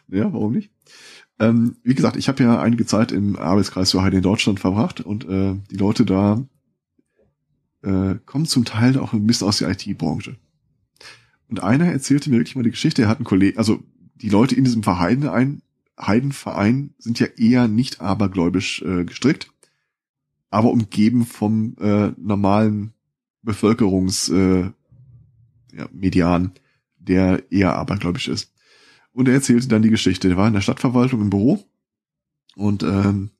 Ja, 0.09 0.31
warum 0.33 0.53
nicht? 0.53 0.69
Ähm, 1.39 1.77
wie 1.83 1.95
gesagt, 1.95 2.17
ich 2.17 2.27
habe 2.27 2.43
ja 2.43 2.59
einige 2.61 2.85
Zeit 2.85 3.11
im 3.11 3.37
Arbeitskreis 3.37 3.91
für 3.91 4.01
Heide 4.03 4.17
in 4.17 4.23
Deutschland 4.23 4.59
verbracht 4.59 5.01
und 5.01 5.25
äh, 5.27 5.55
die 5.71 5.77
Leute 5.77 6.05
da 6.05 6.45
äh, 7.81 8.15
kommen 8.25 8.45
zum 8.45 8.65
Teil 8.65 8.99
auch 8.99 9.13
ein 9.13 9.25
bisschen 9.25 9.47
aus 9.47 9.57
der 9.59 9.69
IT-Branche. 9.71 10.35
Und 11.47 11.61
einer 11.61 11.91
erzählte 11.91 12.29
mir 12.29 12.37
wirklich 12.37 12.55
mal 12.55 12.63
die 12.63 12.71
Geschichte, 12.71 13.03
er 13.03 13.07
hat 13.07 13.17
einen 13.17 13.25
Kollegen, 13.25 13.57
also 13.57 13.83
die 14.15 14.29
Leute 14.29 14.55
in 14.55 14.63
diesem 14.63 14.83
Verein, 14.83 15.27
ein 15.27 15.61
Heidenverein 15.99 16.93
sind 16.97 17.19
ja 17.19 17.27
eher 17.37 17.67
nicht 17.67 18.01
abergläubisch 18.01 18.81
äh, 18.81 19.05
gestrickt, 19.05 19.51
aber 20.49 20.71
umgeben 20.71 21.25
vom 21.25 21.75
äh, 21.79 22.11
normalen 22.17 22.93
Bevölkerungs 23.43 24.29
äh, 24.29 24.71
ja, 25.73 25.89
Median, 25.91 26.51
der 26.97 27.51
eher 27.51 27.75
abergläubisch 27.75 28.27
ist. 28.27 28.51
Und 29.11 29.27
er 29.27 29.35
erzählte 29.35 29.67
dann 29.67 29.81
die 29.81 29.89
Geschichte. 29.89 30.27
Der 30.27 30.37
war 30.37 30.47
in 30.47 30.53
der 30.53 30.61
Stadtverwaltung 30.61 31.21
im 31.21 31.29
Büro 31.29 31.63
und 32.55 32.83
ähm, 32.83 33.31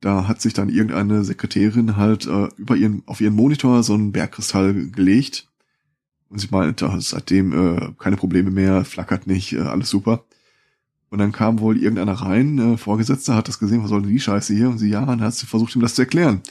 da 0.00 0.28
hat 0.28 0.40
sich 0.40 0.52
dann 0.52 0.68
irgendeine 0.68 1.24
Sekretärin 1.24 1.96
halt 1.96 2.26
äh, 2.26 2.48
über 2.56 2.76
ihren 2.76 3.02
auf 3.06 3.20
ihren 3.20 3.34
Monitor 3.34 3.82
so 3.82 3.94
einen 3.94 4.12
Bergkristall 4.12 4.74
gelegt 4.90 5.47
und 6.30 6.38
sie 6.38 6.48
meinte, 6.50 6.90
seitdem 6.98 7.52
äh, 7.52 7.92
keine 7.98 8.16
Probleme 8.16 8.50
mehr, 8.50 8.84
flackert 8.84 9.26
nicht, 9.26 9.52
äh, 9.54 9.60
alles 9.60 9.90
super. 9.90 10.24
Und 11.10 11.18
dann 11.18 11.32
kam 11.32 11.60
wohl 11.60 11.78
irgendeiner 11.78 12.12
rein, 12.12 12.58
äh, 12.58 12.76
Vorgesetzter, 12.76 13.34
hat 13.34 13.48
das 13.48 13.58
gesehen, 13.58 13.82
was 13.82 13.88
soll 13.88 14.02
denn 14.02 14.10
die 14.10 14.20
Scheiße 14.20 14.54
hier? 14.54 14.68
Und 14.68 14.78
sie, 14.78 14.90
ja, 14.90 15.04
und 15.04 15.22
hat 15.22 15.34
sie 15.34 15.46
versucht, 15.46 15.74
ihm 15.74 15.80
das 15.82 15.94
zu 15.94 16.02
erklären. 16.02 16.42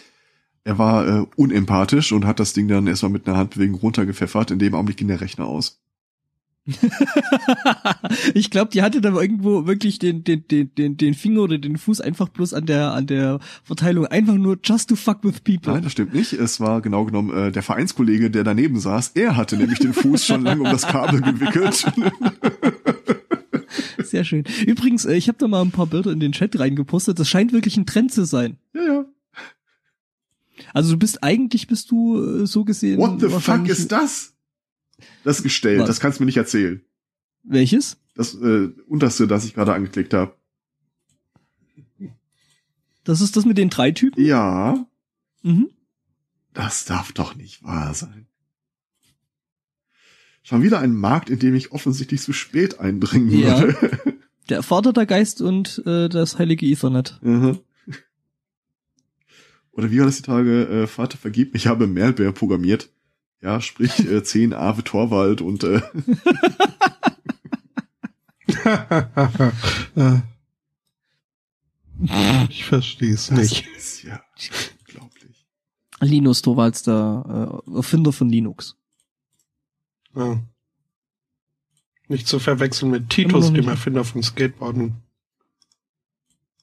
Er 0.64 0.78
war 0.78 1.08
äh, 1.08 1.26
unempathisch 1.36 2.12
und 2.12 2.26
hat 2.26 2.40
das 2.40 2.54
Ding 2.54 2.68
dann 2.68 2.88
erstmal 2.88 3.12
mit 3.12 3.28
einer 3.28 3.38
Handbewegung 3.38 3.80
runtergepfeffert. 3.80 4.52
In 4.52 4.60
dem 4.60 4.74
Augenblick 4.74 4.98
ging 4.98 5.08
der 5.08 5.22
Rechner 5.22 5.46
aus. 5.46 5.80
ich 8.34 8.52
glaube, 8.52 8.72
die 8.72 8.82
hatte 8.82 9.00
dann 9.00 9.16
irgendwo 9.16 9.66
wirklich 9.66 10.00
den, 10.00 10.24
den, 10.24 10.48
den, 10.48 10.74
den, 10.76 10.98
den 10.98 11.14
Finger 11.14 11.42
oder 11.42 11.58
den 11.58 11.78
Fuß 11.78 12.02
einfach 12.02 12.28
bloß 12.30 12.54
an 12.54 12.66
der, 12.66 12.92
an 12.92 13.08
der 13.08 13.40
Verteilung 13.64 14.06
einfach 14.06 14.36
nur 14.36 14.58
just 14.64 14.90
to 14.90 14.96
fuck 14.96 15.24
with 15.24 15.42
people. 15.42 15.74
Nein, 15.74 15.84
das 15.84 15.94
stimmt 15.94 16.14
nicht. 16.14 16.34
Es 16.34 16.60
war 16.60 16.82
genau 16.82 17.06
genommen 17.06 17.36
äh, 17.36 17.52
der 17.52 17.64
Vereinskollege, 17.64 18.30
der 18.30 18.44
daneben 18.44 18.80
saß. 18.80 19.12
Er 19.16 19.38
hatte 19.38 19.56
nämlich 19.58 19.80
den 19.80 19.94
Fuß 19.94 20.26
schon 20.26 20.44
lange 20.44 20.64
um 20.64 20.70
das 20.70 20.88
Kabel 20.88 21.22
gewickelt. 21.22 21.86
Sehr 24.04 24.24
schön. 24.24 24.44
Übrigens, 24.66 25.06
äh, 25.06 25.16
ich 25.16 25.28
habe 25.28 25.38
da 25.38 25.48
mal 25.48 25.62
ein 25.62 25.72
paar 25.72 25.88
Bilder 25.88 26.12
in 26.12 26.20
den 26.20 26.32
Chat 26.34 26.60
reingepostet. 26.60 27.20
Das 27.20 27.30
scheint 27.30 27.54
wirklich 27.54 27.78
ein 27.78 27.86
Trend 27.86 28.12
zu 28.12 28.26
sein. 28.26 28.58
ja, 28.74 28.82
ja. 28.84 29.06
Also 30.74 30.94
du 30.94 30.98
bist 30.98 31.24
eigentlich 31.24 31.68
bist 31.68 31.92
du 31.92 32.42
äh, 32.42 32.48
so 32.48 32.66
gesehen. 32.66 32.98
What 33.00 33.22
the 33.22 33.30
fuck 33.30 33.68
ist 33.68 33.92
das? 33.92 34.34
Das 35.24 35.44
Gestell, 35.44 35.80
Was? 35.80 35.88
das 35.88 36.00
kannst 36.00 36.20
du 36.20 36.24
mir 36.24 36.28
nicht 36.28 36.38
erzählen. 36.38 36.82
Welches? 37.44 37.98
Das 38.16 38.34
äh, 38.36 38.70
unterste, 38.88 39.28
das 39.28 39.46
ich 39.46 39.54
gerade 39.54 39.74
angeklickt 39.74 40.14
habe. 40.14 40.36
Das 43.04 43.22
ist 43.22 43.38
das 43.38 43.46
mit 43.46 43.58
den 43.58 43.70
drei 43.70 43.92
Typen? 43.92 44.24
Ja, 44.24 44.86
Mhm. 45.44 45.70
das 46.54 46.86
darf 46.86 47.12
doch 47.14 47.36
nicht 47.36 47.64
wahr 47.64 47.94
sein. 47.94 48.28
Schon 50.44 50.64
wieder 50.64 50.80
ein 50.80 50.94
Markt, 50.94 51.30
in 51.30 51.40
dem 51.40 51.56
ich 51.56 51.72
offensichtlich 51.72 52.22
zu 52.22 52.34
spät 52.34 52.80
eindringen 52.80 53.30
Ja. 53.40 53.62
würde. 53.62 54.14
Der 54.50 54.64
Vater, 54.64 54.94
der 54.94 55.06
Geist 55.06 55.42
und 55.42 55.84
äh, 55.86 56.08
das 56.08 56.40
heilige 56.40 56.66
Ethernet. 56.66 57.20
Mhm. 57.22 57.60
Oder 59.74 59.92
wie 59.92 60.00
war 60.00 60.06
das 60.06 60.16
die 60.16 60.22
Tage? 60.24 60.68
Äh, 60.70 60.88
Vater, 60.88 61.18
vergib 61.18 61.54
ich 61.54 61.68
habe 61.68 61.86
Malware 61.86 62.32
programmiert. 62.32 62.90
Ja, 63.42 63.62
sprich 63.62 64.00
äh, 64.00 64.24
10 64.24 64.54
Ave 64.54 64.84
Torwald 64.84 65.42
und 65.42 65.64
äh, 65.64 65.82
ich 72.50 72.66
verstehe 72.66 73.14
es 73.14 73.28
das 73.28 73.38
nicht. 73.38 73.68
ist 73.78 74.02
ja 74.04 74.22
unglaublich. 74.80 75.46
Linus 76.02 76.42
Torvalds, 76.42 76.84
der 76.84 77.62
äh, 77.68 77.76
Erfinder 77.76 78.12
von 78.12 78.30
Linux. 78.30 78.76
Ja. 80.16 80.42
Nicht 82.08 82.28
zu 82.28 82.40
verwechseln 82.40 82.92
mit 82.92 83.10
Titus, 83.10 83.54
dem. 83.54 83.68
Erfinder 83.68 84.04
von 84.04 84.24
Skateboarden. 84.24 84.96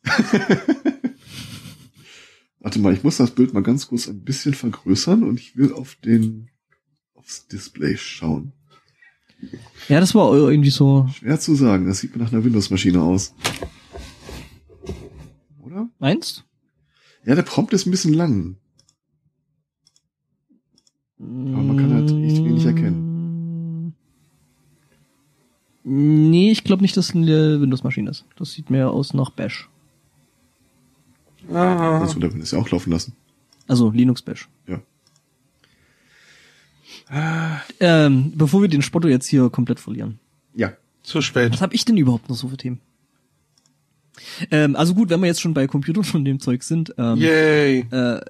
Warte 2.60 2.78
mal, 2.78 2.94
ich 2.94 3.04
muss 3.04 3.18
das 3.18 3.32
Bild 3.32 3.52
mal 3.52 3.62
ganz 3.62 3.88
kurz 3.88 4.08
ein 4.08 4.24
bisschen 4.24 4.54
vergrößern 4.54 5.22
und 5.22 5.38
ich 5.38 5.56
will 5.56 5.72
auf 5.72 5.96
den 5.96 6.50
aufs 7.24 7.46
Display 7.48 7.96
schauen. 7.96 8.52
Ja, 9.88 10.00
das 10.00 10.14
war 10.14 10.32
irgendwie 10.32 10.70
so. 10.70 11.06
Schwer 11.12 11.38
zu 11.40 11.54
sagen, 11.54 11.86
das 11.86 11.98
sieht 11.98 12.16
nach 12.16 12.32
einer 12.32 12.44
Windows-Maschine 12.44 13.02
aus. 13.02 13.34
Oder? 15.62 15.88
Meinst? 15.98 16.44
Ja, 17.26 17.34
der 17.34 17.42
Prompt 17.42 17.72
ist 17.72 17.86
ein 17.86 17.90
bisschen 17.90 18.14
lang. 18.14 18.56
Aber 21.18 21.28
man 21.62 21.76
kann 21.76 21.92
halt 21.94 22.10
echt 22.10 22.44
wenig 22.44 22.64
erkennen. 22.64 23.94
Nee, 25.82 26.50
ich 26.50 26.64
glaube 26.64 26.82
nicht, 26.82 26.96
dass 26.96 27.10
es 27.10 27.14
eine 27.14 27.60
Windows-Maschine 27.60 28.10
ist. 28.10 28.24
Das 28.36 28.52
sieht 28.52 28.70
mehr 28.70 28.90
aus 28.90 29.12
nach 29.14 29.30
Bash. 29.30 29.68
Ah, 31.52 31.98
Also, 32.00 32.18
da 32.20 32.32
will 32.32 32.40
es 32.40 32.52
ja 32.52 32.58
auch 32.58 32.70
laufen 32.70 32.90
lassen. 32.90 33.14
Also 33.68 33.90
Linux 33.90 34.22
Bash. 34.22 34.48
Ja. 34.66 34.80
Ähm, 37.80 38.32
bevor 38.34 38.62
wir 38.62 38.68
den 38.68 38.82
Spotto 38.82 39.08
jetzt 39.08 39.26
hier 39.26 39.50
komplett 39.50 39.80
verlieren. 39.80 40.18
Ja. 40.54 40.72
zu 41.02 41.20
spät. 41.20 41.52
Was 41.52 41.60
habe 41.60 41.74
ich 41.74 41.84
denn 41.84 41.96
überhaupt 41.96 42.28
noch 42.28 42.36
so 42.36 42.48
für 42.48 42.56
Themen? 42.56 42.80
Ähm, 44.50 44.76
also 44.76 44.94
gut, 44.94 45.10
wenn 45.10 45.20
wir 45.20 45.26
jetzt 45.26 45.40
schon 45.40 45.54
bei 45.54 45.66
Computern 45.66 46.04
von 46.04 46.24
dem 46.24 46.40
Zeug 46.40 46.62
sind. 46.62 46.94
Ähm, 46.98 47.16
Yay. 47.18 47.80
äh, 47.90 48.20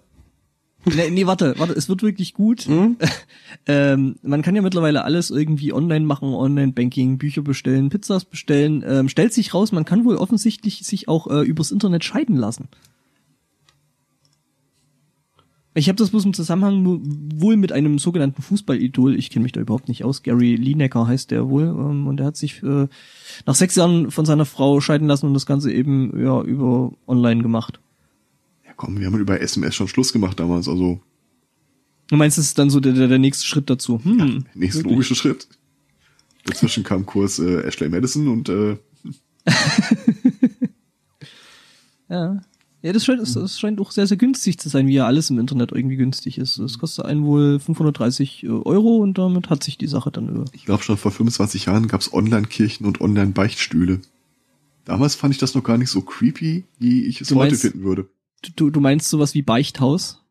nee, 0.86 1.10
nee, 1.10 1.26
warte, 1.26 1.54
warte, 1.58 1.74
es 1.74 1.88
wird 1.88 2.02
wirklich 2.02 2.34
gut. 2.34 2.62
Hm? 2.62 2.96
Ähm, 3.66 4.16
man 4.22 4.42
kann 4.42 4.56
ja 4.56 4.62
mittlerweile 4.62 5.04
alles 5.04 5.30
irgendwie 5.30 5.72
online 5.72 6.04
machen, 6.04 6.34
Online-Banking, 6.34 7.16
Bücher 7.16 7.40
bestellen, 7.40 7.88
Pizzas 7.88 8.24
bestellen. 8.26 8.84
Ähm, 8.86 9.08
stellt 9.08 9.32
sich 9.32 9.54
raus, 9.54 9.70
man 9.72 9.84
kann 9.86 10.04
wohl 10.04 10.16
offensichtlich 10.16 10.80
sich 10.84 11.08
auch 11.08 11.28
äh, 11.28 11.42
übers 11.42 11.70
Internet 11.70 12.04
scheiden 12.04 12.36
lassen. 12.36 12.68
Ich 15.76 15.88
habe 15.88 15.96
das 15.96 16.10
bloß 16.10 16.24
im 16.24 16.34
Zusammenhang 16.34 17.02
wohl 17.34 17.56
mit 17.56 17.72
einem 17.72 17.98
sogenannten 17.98 18.42
Fußballidol. 18.42 19.16
Ich 19.16 19.30
kenne 19.30 19.42
mich 19.42 19.52
da 19.52 19.60
überhaupt 19.60 19.88
nicht 19.88 20.04
aus. 20.04 20.22
Gary 20.22 20.54
Lineker 20.54 21.06
heißt 21.06 21.32
der 21.32 21.48
wohl. 21.48 21.64
Ähm, 21.64 22.06
und 22.06 22.20
er 22.20 22.26
hat 22.26 22.36
sich 22.36 22.62
äh, 22.62 22.86
nach 23.44 23.54
sechs 23.54 23.74
Jahren 23.74 24.12
von 24.12 24.24
seiner 24.24 24.44
Frau 24.44 24.80
scheiden 24.80 25.08
lassen 25.08 25.26
und 25.26 25.34
das 25.34 25.46
Ganze 25.46 25.72
eben 25.72 26.12
ja 26.22 26.40
über 26.42 26.92
online 27.08 27.42
gemacht. 27.42 27.80
Ja, 28.64 28.72
komm, 28.76 29.00
wir 29.00 29.06
haben 29.06 29.18
über 29.18 29.40
SMS 29.40 29.74
schon 29.74 29.88
Schluss 29.88 30.12
gemacht 30.12 30.38
damals, 30.38 30.68
also 30.68 31.00
Du 32.08 32.16
meinst, 32.16 32.36
das 32.38 32.44
ist 32.46 32.58
dann 32.58 32.70
so 32.70 32.80
der, 32.80 32.92
der, 32.92 33.08
der 33.08 33.18
nächste 33.18 33.46
Schritt 33.46 33.70
dazu? 33.70 33.98
Hm. 34.04 34.44
nächster 34.54 34.80
wirklich? 34.80 34.92
logische 34.92 35.14
Schritt. 35.14 35.48
Dazwischen 36.44 36.84
kam 36.84 37.06
Kurs 37.06 37.38
äh, 37.38 37.62
Ashley 37.62 37.88
Madison 37.88 38.28
und 38.28 38.48
äh, 38.50 38.76
Ja. 42.08 42.42
Ja, 42.84 42.92
das 42.92 43.04
scheint, 43.06 43.20
das 43.34 43.58
scheint 43.58 43.80
auch 43.80 43.90
sehr, 43.92 44.06
sehr 44.06 44.18
günstig 44.18 44.58
zu 44.58 44.68
sein, 44.68 44.86
wie 44.86 44.92
ja 44.92 45.06
alles 45.06 45.30
im 45.30 45.38
Internet 45.38 45.72
irgendwie 45.72 45.96
günstig 45.96 46.36
ist. 46.36 46.58
Das 46.58 46.78
kostet 46.78 47.06
einen 47.06 47.24
wohl 47.24 47.58
530 47.58 48.46
Euro 48.48 48.98
und 48.98 49.16
damit 49.16 49.48
hat 49.48 49.64
sich 49.64 49.78
die 49.78 49.86
Sache 49.86 50.10
dann 50.10 50.42
äh, 50.42 50.44
ich 50.52 50.66
glaube 50.66 50.82
schon 50.82 50.98
vor 50.98 51.10
25 51.10 51.64
Jahren 51.64 51.88
gab's 51.88 52.12
Online-Kirchen 52.12 52.84
und 52.86 53.00
Online-Beichtstühle. 53.00 54.00
Damals 54.84 55.14
fand 55.14 55.32
ich 55.32 55.38
das 55.40 55.54
noch 55.54 55.64
gar 55.64 55.78
nicht 55.78 55.88
so 55.88 56.02
creepy, 56.02 56.64
wie 56.78 57.04
ich 57.06 57.22
es 57.22 57.28
Du 57.28 57.36
heute 57.36 57.52
meinst- 57.52 57.62
finden 57.62 57.84
würde. 57.84 58.06
Du, 58.56 58.68
du 58.68 58.80
meinst 58.80 59.08
sowas 59.08 59.32
wie 59.32 59.40
Beichthaus? 59.40 60.22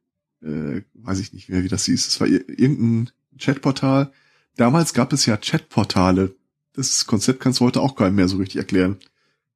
Äh, 0.44 0.82
weiß 0.94 1.20
ich 1.20 1.34
nicht 1.34 1.50
mehr, 1.50 1.64
wie 1.64 1.70
das 1.70 1.86
hieß. 1.86 2.08
Es 2.08 2.20
war 2.22 2.28
ir- 2.28 2.48
irgendein 2.48 3.10
Chatportal. 3.40 4.12
Damals 4.58 4.94
gab 4.94 5.12
es 5.12 5.26
ja 5.26 5.38
Chatportale. 5.38 6.36
Das 6.74 7.08
Konzept 7.08 7.40
kannst 7.40 7.60
du 7.60 7.66
heute 7.66 7.82
auch 7.82 7.96
keinem 7.96 8.14
mehr 8.16 8.28
so 8.28 8.38
richtig 8.38 8.58
erklären. 8.58 8.98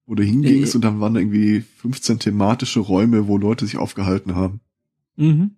Wo 0.07 0.15
du 0.15 0.23
hingingst 0.23 0.73
Äh. 0.73 0.77
und 0.77 0.81
dann 0.83 0.99
waren 0.99 1.13
da 1.13 1.19
irgendwie 1.19 1.61
15 1.61 2.17
thematische 2.19 2.79
Räume, 2.79 3.27
wo 3.27 3.37
Leute 3.37 3.65
sich 3.65 3.77
aufgehalten 3.77 4.33
haben. 4.35 4.61
Mhm. 5.17 5.51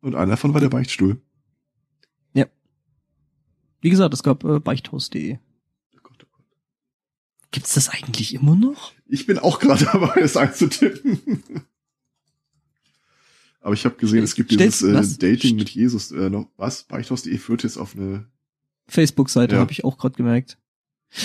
Und 0.00 0.14
einer 0.14 0.30
davon 0.30 0.54
war 0.54 0.60
der 0.62 0.70
Beichtstuhl. 0.70 1.20
Wie 3.82 3.88
gesagt, 3.88 4.12
es 4.12 4.22
gab 4.22 4.44
äh, 4.44 4.60
beichthaus.de. 4.60 5.38
Oh 5.94 5.98
Gott, 6.02 6.22
oh 6.22 6.26
Gott. 6.32 6.44
Gibt's 7.50 7.72
das 7.72 7.88
eigentlich 7.88 8.34
immer 8.34 8.54
noch? 8.54 8.92
Ich 9.06 9.24
bin 9.24 9.38
auch 9.38 9.58
gerade 9.58 9.84
dabei, 9.92 10.20
es 10.20 10.36
einzutippen. 10.36 11.18
Aber 13.62 13.72
ich 13.72 13.86
habe 13.86 13.94
gesehen, 13.96 14.22
es 14.22 14.34
gibt 14.34 14.50
dieses 14.50 14.82
äh? 14.82 15.18
Dating 15.32 15.56
mit 15.56 15.70
Jesus. 15.70 16.10
Äh, 16.12 16.28
noch 16.28 16.50
was? 16.58 16.82
Beichthaus.de 16.84 17.38
führt 17.38 17.62
jetzt 17.62 17.78
auf 17.78 17.96
eine 17.96 18.26
Facebook-Seite 18.86 19.54
Ja. 19.54 19.60
habe 19.62 19.72
ich 19.72 19.82
auch 19.82 19.96
gerade 19.96 20.14
gemerkt. 20.14 20.58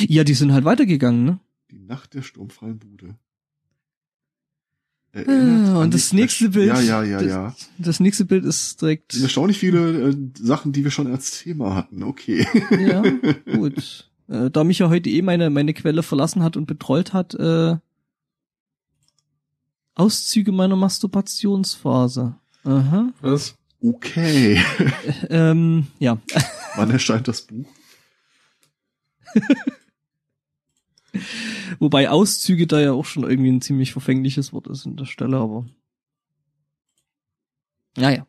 Ja, 0.08 0.24
die 0.24 0.34
sind 0.34 0.54
halt 0.54 0.64
weitergegangen, 0.64 1.26
ne? 1.26 1.40
Die 1.76 1.86
Nacht 1.86 2.14
der 2.14 2.22
sturmfreien 2.22 2.80
Bude. 2.80 3.16
Ah, 5.14 5.80
und 5.82 5.94
das 5.94 6.12
nächste 6.12 6.50
Bild. 6.50 6.68
Ja, 6.68 6.82
ja, 6.82 7.04
ja, 7.04 7.20
das, 7.20 7.28
ja. 7.28 7.56
Das 7.78 8.00
nächste 8.02 8.26
Bild 8.26 8.44
ist 8.44 8.82
direkt. 8.82 9.14
sind 9.14 9.24
erstaunlich 9.24 9.58
viele 9.58 10.10
äh, 10.10 10.18
Sachen, 10.38 10.74
die 10.74 10.84
wir 10.84 10.92
schon 10.92 11.08
als 11.08 11.40
Thema 11.40 11.74
hatten. 11.74 12.04
Okay. 12.04 12.46
Ja, 12.72 13.02
gut. 13.58 14.10
Äh, 14.28 14.50
da 14.52 14.64
mich 14.66 14.80
ja 14.80 14.90
heute 14.90 15.10
eh 15.10 15.22
meine, 15.22 15.50
meine 15.50 15.74
Quelle 15.74 16.04
verlassen 16.04 16.44
hat 16.44 16.58
und 16.58 16.66
betrollt 16.66 17.14
hat, 17.14 17.34
äh, 17.36 17.78
Auszüge 19.96 20.52
meiner 20.52 20.76
Masturbationsphase. 20.76 22.36
Aha. 22.66 23.14
Was? 23.22 23.56
Okay. 23.82 24.62
Ähm, 25.30 25.88
ja. 26.00 26.18
Wann 26.76 26.92
erscheint 26.92 27.28
das 27.28 27.42
Buch? 27.42 27.68
Wobei 31.80 32.10
Auszüge 32.10 32.68
da 32.68 32.80
ja 32.80 32.92
auch 32.94 33.06
schon 33.06 33.24
irgendwie 33.24 33.52
ein 33.52 33.62
ziemlich 33.62 33.92
verfängliches 33.92 34.54
Wort 34.54 34.68
ist 34.68 34.86
an 34.86 34.98
der 34.98 35.06
Stelle, 35.06 35.38
aber. 35.38 35.66
Naja. 37.98 38.28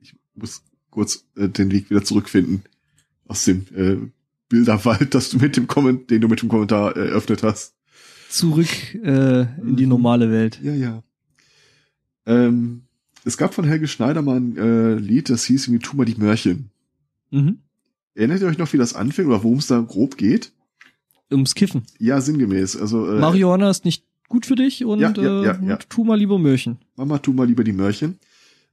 Ich 0.00 0.14
muss 0.34 0.62
kurz 0.90 1.26
äh, 1.36 1.48
den 1.48 1.70
Weg 1.70 1.90
wieder 1.90 2.04
zurückfinden 2.04 2.62
aus 3.26 3.44
dem 3.44 3.66
äh, 3.74 3.96
Bilderwald, 4.48 5.14
das 5.14 5.30
du 5.30 5.38
mit 5.38 5.56
dem 5.56 5.66
Komment 5.66 6.10
den 6.10 6.20
du 6.20 6.28
mit 6.28 6.42
dem 6.42 6.48
Kommentar 6.48 6.96
äh, 6.96 7.08
eröffnet 7.08 7.42
hast. 7.42 7.74
Zurück 8.28 8.94
äh, 8.94 9.42
in 9.60 9.76
die 9.76 9.86
normale 9.86 10.30
Welt. 10.30 10.60
Ja, 10.62 10.74
ja. 10.74 11.02
Ähm, 12.26 12.82
es 13.24 13.36
gab 13.36 13.54
von 13.54 13.64
Helge 13.64 13.88
Schneider 13.88 14.22
mal 14.22 14.36
ein 14.36 14.56
äh, 14.56 14.94
Lied, 14.94 15.30
das 15.30 15.44
hieß 15.44 15.66
irgendwie 15.66 15.84
Tu 15.84 15.96
mal 15.96 16.04
die 16.04 16.16
Mörchen. 16.16 16.70
Mhm. 17.30 17.58
Erinnert 18.14 18.40
ihr 18.40 18.48
euch 18.48 18.58
noch, 18.58 18.72
wie 18.72 18.78
das 18.78 18.94
anfing 18.94 19.26
oder 19.26 19.42
worum 19.42 19.58
es 19.58 19.66
da 19.66 19.80
grob 19.80 20.16
geht? 20.16 20.52
Ums 21.30 21.54
Kiffen. 21.54 21.82
Ja, 21.98 22.20
sinngemäß. 22.20 22.76
Also 22.76 23.06
äh, 23.10 23.18
Marihuana 23.20 23.70
ist 23.70 23.84
nicht 23.84 24.04
gut 24.28 24.46
für 24.46 24.54
dich 24.56 24.84
und 24.84 25.00
Ja, 25.00 25.12
ja, 25.16 25.42
ja, 25.42 25.52
äh, 25.54 25.66
ja. 25.66 25.76
tu 25.76 26.04
mal 26.04 26.18
lieber 26.18 26.38
Möhrchen. 26.38 26.78
Mama, 26.96 27.18
tu 27.18 27.32
mal 27.32 27.46
lieber 27.46 27.64
die 27.64 27.72
Mörchen. 27.72 28.18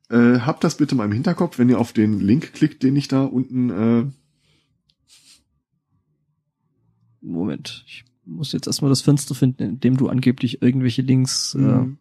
Äh, 0.10 0.40
habt 0.40 0.64
das 0.64 0.78
bitte 0.78 0.96
mal 0.96 1.06
im 1.06 1.12
Hinterkopf, 1.12 1.58
wenn 1.58 1.70
ihr 1.70 1.80
auf 1.80 1.94
den 1.94 2.20
Link 2.20 2.54
klickt, 2.54 2.82
den 2.84 2.96
ich 2.96 3.08
da 3.08 3.24
unten. 3.24 3.70
Äh, 3.70 4.06
Moment, 7.22 7.84
ich 7.88 8.06
muss 8.26 8.52
jetzt 8.52 8.68
erstmal 8.68 8.90
das 8.90 9.02
Fenster 9.02 9.36
finden, 9.36 9.64
in 9.64 9.80
dem 9.80 9.98
du 9.98 10.08
angeblich 10.10 10.62
irgendwelche 10.62 11.02
Links. 11.02 11.56
Äh, 11.56 11.60
Mhm. 11.60 11.98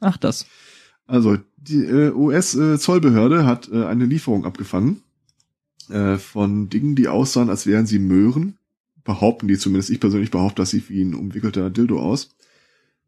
ach, 0.00 0.16
das. 0.16 0.46
also 1.06 1.38
die 1.56 1.84
äh, 1.84 2.12
US-Zollbehörde 2.12 3.44
hat 3.46 3.68
äh, 3.72 3.84
eine 3.86 4.04
Lieferung 4.06 4.44
abgefangen 4.44 5.02
äh, 5.88 6.16
von 6.16 6.68
Dingen, 6.68 6.94
die 6.96 7.08
aussahen, 7.08 7.48
als 7.50 7.66
wären 7.66 7.86
sie 7.86 7.98
Möhren. 7.98 8.58
Behaupten 9.06 9.48
die 9.48 9.56
zumindest. 9.56 9.88
Ich 9.90 10.00
persönlich 10.00 10.30
behaupte, 10.30 10.60
das 10.60 10.70
sieht 10.70 10.90
wie 10.90 11.02
ein 11.02 11.14
umwickelter 11.14 11.70
Dildo 11.70 12.00
aus. 12.00 12.36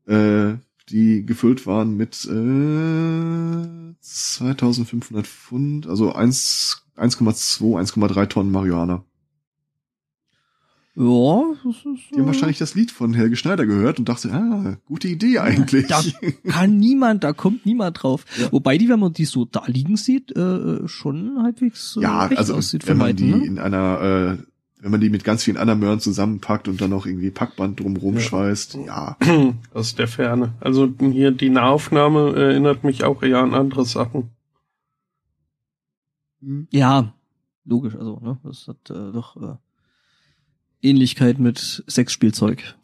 Äh, 0.07 0.55
die 0.89 1.27
gefüllt 1.27 1.67
waren 1.67 1.99
mit 1.99 2.25
äh, 2.25 3.95
2500 4.01 5.27
Pfund, 5.27 5.87
also 5.87 6.15
1 6.15 6.89
1,2, 6.99 7.79
1,3 7.93 8.27
Tonnen 8.27 8.51
Marihuana. 8.51 9.05
Ja, 10.97 11.55
das 11.63 11.77
ist, 11.77 12.11
Die 12.11 12.17
haben 12.17 12.25
äh, 12.25 12.27
wahrscheinlich 12.27 12.59
das 12.59 12.75
Lied 12.75 12.91
von 12.91 13.15
Helge 13.15 13.37
Schneider 13.37 13.67
gehört 13.67 14.01
und 14.01 14.09
dachte, 14.09 14.33
ah, 14.33 14.79
gute 14.87 15.07
Idee 15.07 15.39
eigentlich. 15.39 15.87
Da 15.87 16.03
kann 16.49 16.77
niemand, 16.79 17.23
da 17.23 17.33
kommt 17.33 17.65
niemand 17.67 18.03
drauf. 18.03 18.25
Ja. 18.37 18.51
Wobei 18.51 18.79
die, 18.79 18.89
wenn 18.89 18.99
man 18.99 19.13
die 19.13 19.25
so 19.25 19.45
da 19.45 19.63
liegen 19.67 19.97
sieht, 19.97 20.37
äh, 20.37 20.89
schon 20.89 21.41
halbwegs 21.41 21.97
äh, 21.99 22.03
ja, 22.03 22.29
also 22.35 22.55
aussieht 22.57 22.89
wenn 22.89 22.97
man 22.97 23.15
die 23.15 23.31
ne? 23.31 23.45
in 23.45 23.61
einer, 23.61 24.39
äh, 24.41 24.43
wenn 24.81 24.91
man 24.91 25.01
die 25.01 25.11
mit 25.11 25.25
ganz 25.25 25.45
vielen 25.45 25.57
anderen 25.57 25.81
Möhren 25.81 26.01
zusammenpackt 26.01 26.69
und 26.69 26.81
dann 26.81 26.91
noch 26.91 27.07
irgendwie 27.07 27.31
Packband 27.31 27.81
drumrum 27.81 28.15
Ja. 28.15 28.21
schweißt, 28.21 28.79
ja. 28.87 29.17
Aus 29.75 29.95
der 29.95 30.09
Ferne. 30.09 30.55
Also 30.61 30.93
hier 31.01 31.31
die 31.33 31.51
Nahaufnahme 31.51 32.35
erinnert 32.37 32.85
mich 32.85 33.05
auch 33.05 33.23
eher 33.23 33.39
an 33.39 33.55
andere 33.55 33.85
Sachen. 33.85 34.31
Ja, 36.71 37.13
logisch, 37.65 37.97
also, 37.97 38.21
ne, 38.23 38.39
das 38.45 38.69
hat 38.69 38.91
äh, 38.91 39.13
doch 39.13 39.37
äh, 39.37 39.57
Ähnlichkeit 40.89 41.41
mit 41.41 41.83
Sexspielzeug. 41.89 42.77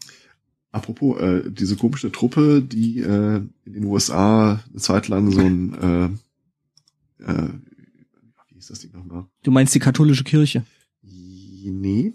Apropos, 0.73 1.21
äh, 1.21 1.49
diese 1.53 1.77
komische 1.77 2.11
Truppe, 2.11 2.61
die 2.61 2.99
äh, 2.99 3.37
in 3.65 3.73
den 3.73 3.85
USA 3.85 4.61
eine 4.69 4.81
Zeit 4.81 5.07
lang 5.07 5.31
so 5.31 5.39
ein, 5.39 6.19
äh, 7.21 7.25
äh, 7.25 7.49
wie 8.49 8.55
hieß 8.57 8.67
das 8.67 8.81
Ding 8.81 8.91
nochmal? 8.93 9.27
Du 9.45 9.53
meinst 9.53 9.73
die 9.77 9.79
katholische 9.79 10.25
Kirche? 10.25 10.65
Nee. 11.71 12.15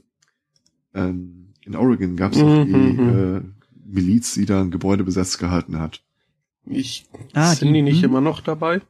Ähm, 0.94 1.48
in 1.66 1.76
Oregon 1.76 2.16
gab 2.16 2.32
es 2.34 2.40
auch 2.40 2.64
die 2.66 2.70
Mhm, 2.74 3.10
äh, 3.10 3.42
Miliz, 3.86 4.34
die 4.34 4.46
da 4.46 4.62
ein 4.62 4.72
Gebäude 4.72 5.04
besetzt 5.04 5.40
gehalten 5.40 5.80
hat. 5.80 6.02
Ich 6.66 7.08
Ah, 7.34 7.54
sind 7.56 7.70
die- 7.70 7.74
die 7.76 7.82
nicht 7.82 8.00
hm. 8.04 8.10
immer 8.10 8.22
noch 8.22 8.42
dabei? 8.42 8.82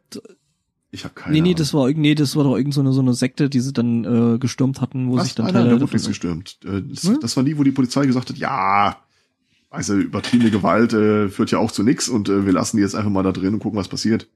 Ich 0.92 1.04
habe 1.04 1.14
keine 1.14 1.36
Nee, 1.36 1.42
nee, 1.42 1.50
Ahnung. 1.50 1.56
das 1.58 1.74
war 1.74 1.88
irgend- 1.88 2.02
nee, 2.02 2.16
das 2.16 2.36
war 2.36 2.44
doch 2.44 2.56
irgend 2.58 2.74
so 2.74 2.82
eine, 2.82 2.92
so 2.94 3.02
eine 3.02 3.14
Sekte, 3.14 3.50
die 3.50 3.60
sie 3.60 3.74
dann 3.74 4.04
äh, 4.36 4.38
gestürmt 4.40 4.82
hatten, 4.82 5.10
wo 5.10 5.18
Was? 5.18 5.26
sich 5.26 5.36
dann 5.36 5.46
Nein, 5.46 5.54
nein, 5.54 5.64
Teile 5.64 5.76
da 5.76 5.82
wurde 5.82 5.94
nichts 5.94 6.08
gestürmt. 6.08 6.58
Äh, 6.66 6.82
Das, 6.82 7.04
Hm? 7.04 7.20
das 7.22 7.38
war 7.38 7.44
die, 7.44 7.58
wo 7.58 7.64
die 7.64 7.72
Polizei 7.72 8.06
gesagt 8.06 8.30
hat, 8.30 8.38
ja, 8.38 8.98
also 9.70 9.96
übertriebene 9.96 10.50
Gewalt 10.52 10.94
äh, 10.94 11.30
führt 11.30 11.52
ja 11.52 11.60
auch 11.60 11.72
zu 11.72 11.84
nix 11.84 12.10
und 12.10 12.28
äh, 12.28 12.46
wir 12.46 12.54
lassen 12.54 12.78
die 12.78 12.82
jetzt 12.84 12.96
einfach 12.96 13.12
mal 13.12 13.22
da 13.24 13.32
drin 13.32 13.54
und 13.54 13.60
gucken, 13.60 13.78
was 13.78 13.88
passiert. 13.88 14.28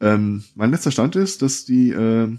Ähm, 0.00 0.44
mein 0.54 0.70
letzter 0.70 0.92
Stand 0.92 1.16
ist, 1.16 1.42
dass 1.42 1.64
die 1.64 1.90
äh, 1.90 2.36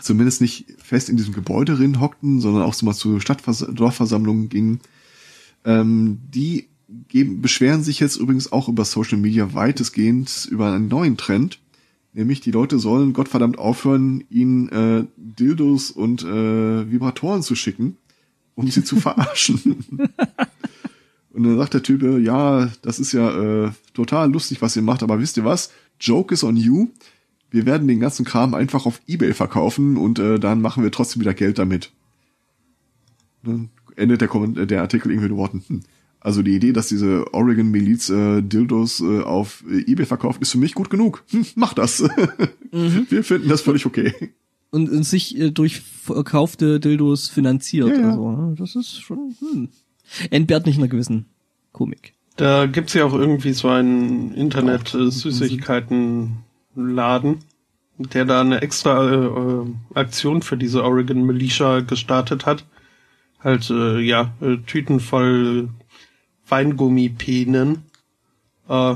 zumindest 0.00 0.40
nicht 0.40 0.66
fest 0.78 1.08
in 1.08 1.16
diesem 1.16 1.34
Gebäude 1.34 1.76
drin 1.76 2.00
hockten, 2.00 2.40
sondern 2.40 2.62
auch 2.62 2.74
so 2.74 2.86
mal 2.86 2.94
zu 2.94 3.20
Stadtvers 3.20 3.66
Dorfversammlungen 3.72 4.48
gingen. 4.48 4.80
Ähm, 5.64 6.18
die 6.34 6.68
geben, 7.08 7.40
beschweren 7.40 7.82
sich 7.82 8.00
jetzt 8.00 8.16
übrigens 8.16 8.52
auch 8.52 8.68
über 8.68 8.84
Social 8.84 9.18
Media 9.18 9.54
weitestgehend 9.54 10.48
über 10.50 10.72
einen 10.72 10.88
neuen 10.88 11.16
Trend. 11.16 11.58
Nämlich 12.12 12.40
die 12.40 12.50
Leute 12.50 12.78
sollen 12.78 13.12
Gottverdammt 13.12 13.58
aufhören, 13.58 14.24
ihnen 14.30 14.68
äh, 14.70 15.04
Dildos 15.16 15.92
und 15.92 16.24
äh, 16.24 16.90
Vibratoren 16.90 17.42
zu 17.42 17.54
schicken, 17.54 17.96
um 18.56 18.68
sie 18.68 18.82
zu 18.82 18.96
verarschen. 19.00 19.84
und 21.32 21.42
dann 21.44 21.56
sagt 21.56 21.74
der 21.74 21.82
Typ, 21.84 22.02
äh, 22.02 22.18
ja, 22.18 22.68
das 22.82 22.98
ist 22.98 23.12
ja 23.12 23.66
äh, 23.66 23.70
total 23.94 24.32
lustig, 24.32 24.60
was 24.60 24.74
ihr 24.74 24.82
macht, 24.82 25.04
aber 25.04 25.20
wisst 25.20 25.36
ihr 25.36 25.44
was? 25.44 25.70
Joke 26.00 26.34
is 26.34 26.42
on 26.42 26.56
you. 26.56 26.88
Wir 27.50 27.66
werden 27.66 27.88
den 27.88 28.00
ganzen 28.00 28.24
Kram 28.24 28.54
einfach 28.54 28.86
auf 28.86 29.00
Ebay 29.06 29.34
verkaufen 29.34 29.96
und 29.96 30.18
äh, 30.18 30.38
dann 30.38 30.60
machen 30.60 30.82
wir 30.82 30.92
trotzdem 30.92 31.20
wieder 31.20 31.34
Geld 31.34 31.58
damit. 31.58 31.92
Dann 33.42 33.70
endet 33.96 34.20
der, 34.20 34.28
Komment 34.28 34.58
äh, 34.58 34.66
der 34.66 34.82
Artikel 34.82 35.10
irgendwie 35.10 35.28
den 35.28 35.36
Worten. 35.36 35.64
Hm. 35.66 35.80
Also 36.20 36.42
die 36.42 36.54
Idee, 36.54 36.72
dass 36.72 36.88
diese 36.88 37.32
Oregon-Miliz 37.32 38.10
äh, 38.10 38.42
Dildos 38.42 39.00
äh, 39.00 39.22
auf 39.22 39.64
äh, 39.70 39.90
Ebay 39.90 40.04
verkauft, 40.04 40.42
ist 40.42 40.52
für 40.52 40.58
mich 40.58 40.74
gut 40.74 40.90
genug. 40.90 41.24
Hm, 41.30 41.46
mach 41.54 41.74
das. 41.74 42.04
Mhm. 42.72 43.08
Wir 43.08 43.24
finden 43.24 43.48
das 43.48 43.62
völlig 43.62 43.84
okay. 43.84 44.14
Und, 44.70 44.88
und 44.90 45.02
sich 45.02 45.36
äh, 45.36 45.50
durch 45.50 45.80
verkaufte 45.80 46.78
Dildos 46.78 47.28
finanziert. 47.28 47.88
Ja, 47.88 48.00
ja. 48.00 48.08
Also, 48.10 48.30
ne, 48.30 48.54
das 48.56 48.76
ist 48.76 49.00
schon 49.00 49.34
hm. 49.40 49.70
entbehrt 50.30 50.66
nicht 50.66 50.78
einer 50.78 50.86
gewissen 50.86 51.26
Komik. 51.72 52.14
Da 52.36 52.66
gibt's 52.66 52.94
ja 52.94 53.04
auch 53.04 53.12
irgendwie 53.12 53.54
so 53.54 53.66
einen 53.66 54.32
Internet-Süßigkeiten-Laden, 56.76 57.38
der 57.98 58.24
da 58.24 58.40
eine 58.40 58.62
extra 58.62 59.08
äh, 59.10 59.14
äh, 59.26 59.66
Aktion 59.94 60.42
für 60.42 60.56
diese 60.56 60.84
Oregon 60.84 61.24
Militia 61.24 61.80
gestartet 61.80 62.46
hat. 62.46 62.64
Halt, 63.42 63.70
äh, 63.70 64.00
ja, 64.00 64.32
äh, 64.40 64.56
Tüten 64.66 65.00
voll 65.00 65.68
Weingummipänen, 66.48 67.82
äh, 68.68 68.94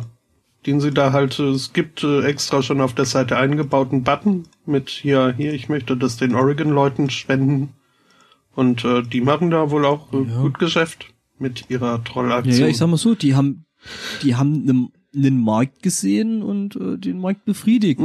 den 0.66 0.81
sie 0.81 0.91
da 0.91 1.12
halt, 1.12 1.39
äh, 1.39 1.51
es 1.51 1.72
gibt 1.72 2.03
äh, 2.03 2.22
extra 2.25 2.62
schon 2.62 2.81
auf 2.81 2.95
der 2.95 3.05
Seite 3.05 3.37
eingebauten 3.37 4.03
Button 4.05 4.45
mit 4.66 4.91
hier, 4.91 5.35
hier, 5.37 5.53
ich 5.53 5.68
möchte 5.68 5.97
das 5.97 6.16
den 6.16 6.35
Oregon-Leuten 6.35 7.11
spenden. 7.11 7.70
Und 8.55 8.85
äh, 8.85 9.03
die 9.03 9.20
machen 9.20 9.51
da 9.51 9.70
wohl 9.70 9.85
auch 9.85 10.12
äh, 10.12 10.22
Ja. 10.22 10.43
gut 10.43 10.59
Geschäft 10.59 11.07
mit 11.39 11.68
ihrer 11.70 11.97
Ja, 11.97 11.99
Trollaktion. 11.99 12.57
ja, 12.61 12.66
ich 12.68 12.77
sag 12.77 12.87
mal 12.89 12.97
so, 12.97 13.14
die 13.14 13.35
haben, 13.35 13.64
die 14.22 14.37
haben 14.37 14.62
einen, 14.68 14.93
einen 15.15 15.41
Markt 15.41 15.83
gesehen 15.83 16.43
und 16.43 16.77
äh, 16.77 16.99
den 16.99 17.21
Markt 17.21 17.45
befriedigt. 17.45 18.01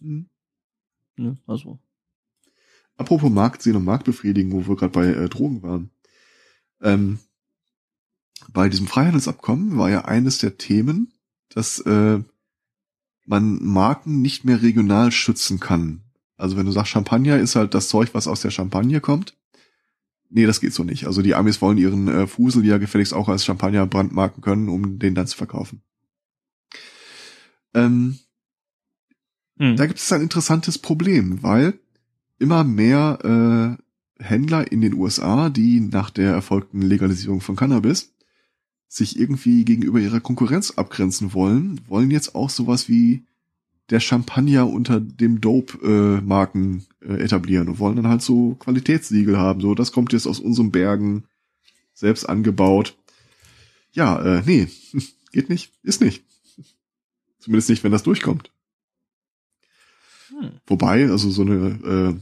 Hm? 0.00 0.28
Ne? 1.16 1.38
Also. 1.46 1.78
Apropos 2.96 3.30
Marktsehen 3.30 3.76
und 3.76 3.84
Marktbefriedigen, 3.84 4.52
wo 4.52 4.66
wir 4.66 4.76
gerade 4.76 4.92
bei 4.92 5.06
äh, 5.06 5.28
Drogen 5.28 5.62
waren. 5.62 5.90
Ähm, 6.80 7.18
bei 8.52 8.68
diesem 8.68 8.86
Freihandelsabkommen 8.86 9.78
war 9.78 9.90
ja 9.90 10.04
eines 10.04 10.38
der 10.38 10.58
Themen, 10.58 11.12
dass 11.48 11.80
äh, 11.80 12.20
man 13.26 13.62
Marken 13.62 14.22
nicht 14.22 14.44
mehr 14.44 14.62
regional 14.62 15.12
schützen 15.12 15.60
kann. 15.60 16.02
Also 16.36 16.56
wenn 16.56 16.66
du 16.66 16.72
sagst, 16.72 16.92
Champagner 16.92 17.38
ist 17.38 17.56
halt 17.56 17.74
das 17.74 17.88
Zeug, 17.88 18.14
was 18.14 18.28
aus 18.28 18.40
der 18.40 18.50
Champagne 18.50 19.00
kommt. 19.00 19.37
Nee, 20.30 20.46
das 20.46 20.60
geht 20.60 20.74
so 20.74 20.84
nicht. 20.84 21.06
Also 21.06 21.22
die 21.22 21.34
Amis 21.34 21.62
wollen 21.62 21.78
ihren 21.78 22.08
äh, 22.08 22.26
Fusel 22.26 22.64
ja 22.64 22.78
gefälligst 22.78 23.14
auch 23.14 23.28
als 23.28 23.44
Champagner 23.44 23.86
brandmarken 23.86 24.42
können, 24.42 24.68
um 24.68 24.98
den 24.98 25.14
dann 25.14 25.26
zu 25.26 25.36
verkaufen. 25.36 25.82
Ähm, 27.74 28.18
Hm. 29.58 29.76
da 29.76 29.86
gibt 29.86 29.98
es 29.98 30.12
ein 30.12 30.22
interessantes 30.22 30.78
Problem, 30.78 31.42
weil 31.42 31.78
immer 32.38 32.64
mehr 32.64 33.76
äh, 34.18 34.22
Händler 34.22 34.70
in 34.70 34.80
den 34.80 34.94
USA, 34.94 35.50
die 35.50 35.80
nach 35.80 36.10
der 36.10 36.32
erfolgten 36.32 36.82
Legalisierung 36.82 37.40
von 37.40 37.56
Cannabis 37.56 38.14
sich 38.88 39.18
irgendwie 39.18 39.64
gegenüber 39.64 39.98
ihrer 39.98 40.20
Konkurrenz 40.20 40.72
abgrenzen 40.72 41.34
wollen, 41.34 41.80
wollen 41.88 42.10
jetzt 42.10 42.34
auch 42.34 42.50
sowas 42.50 42.88
wie 42.88 43.24
der 43.90 44.00
Champagner 44.00 44.68
unter 44.68 45.00
dem 45.00 45.40
Dope-Marken 45.40 46.86
äh, 47.00 47.14
etablieren 47.22 47.68
und 47.68 47.78
wollen 47.78 47.96
dann 47.96 48.08
halt 48.08 48.22
so 48.22 48.54
Qualitätssiegel 48.56 49.38
haben. 49.38 49.60
So, 49.60 49.74
das 49.74 49.92
kommt 49.92 50.12
jetzt 50.12 50.26
aus 50.26 50.40
unseren 50.40 50.70
Bergen, 50.70 51.24
selbst 51.94 52.28
angebaut. 52.28 52.96
Ja, 53.92 54.20
äh, 54.20 54.42
nee, 54.44 54.68
geht 55.32 55.48
nicht, 55.48 55.72
ist 55.82 56.00
nicht. 56.00 56.24
Zumindest 57.38 57.70
nicht, 57.70 57.84
wenn 57.84 57.92
das 57.92 58.02
durchkommt. 58.02 58.50
Hm. 60.28 60.52
Wobei, 60.66 61.08
also 61.08 61.30
so 61.30 61.42
eine 61.42 62.20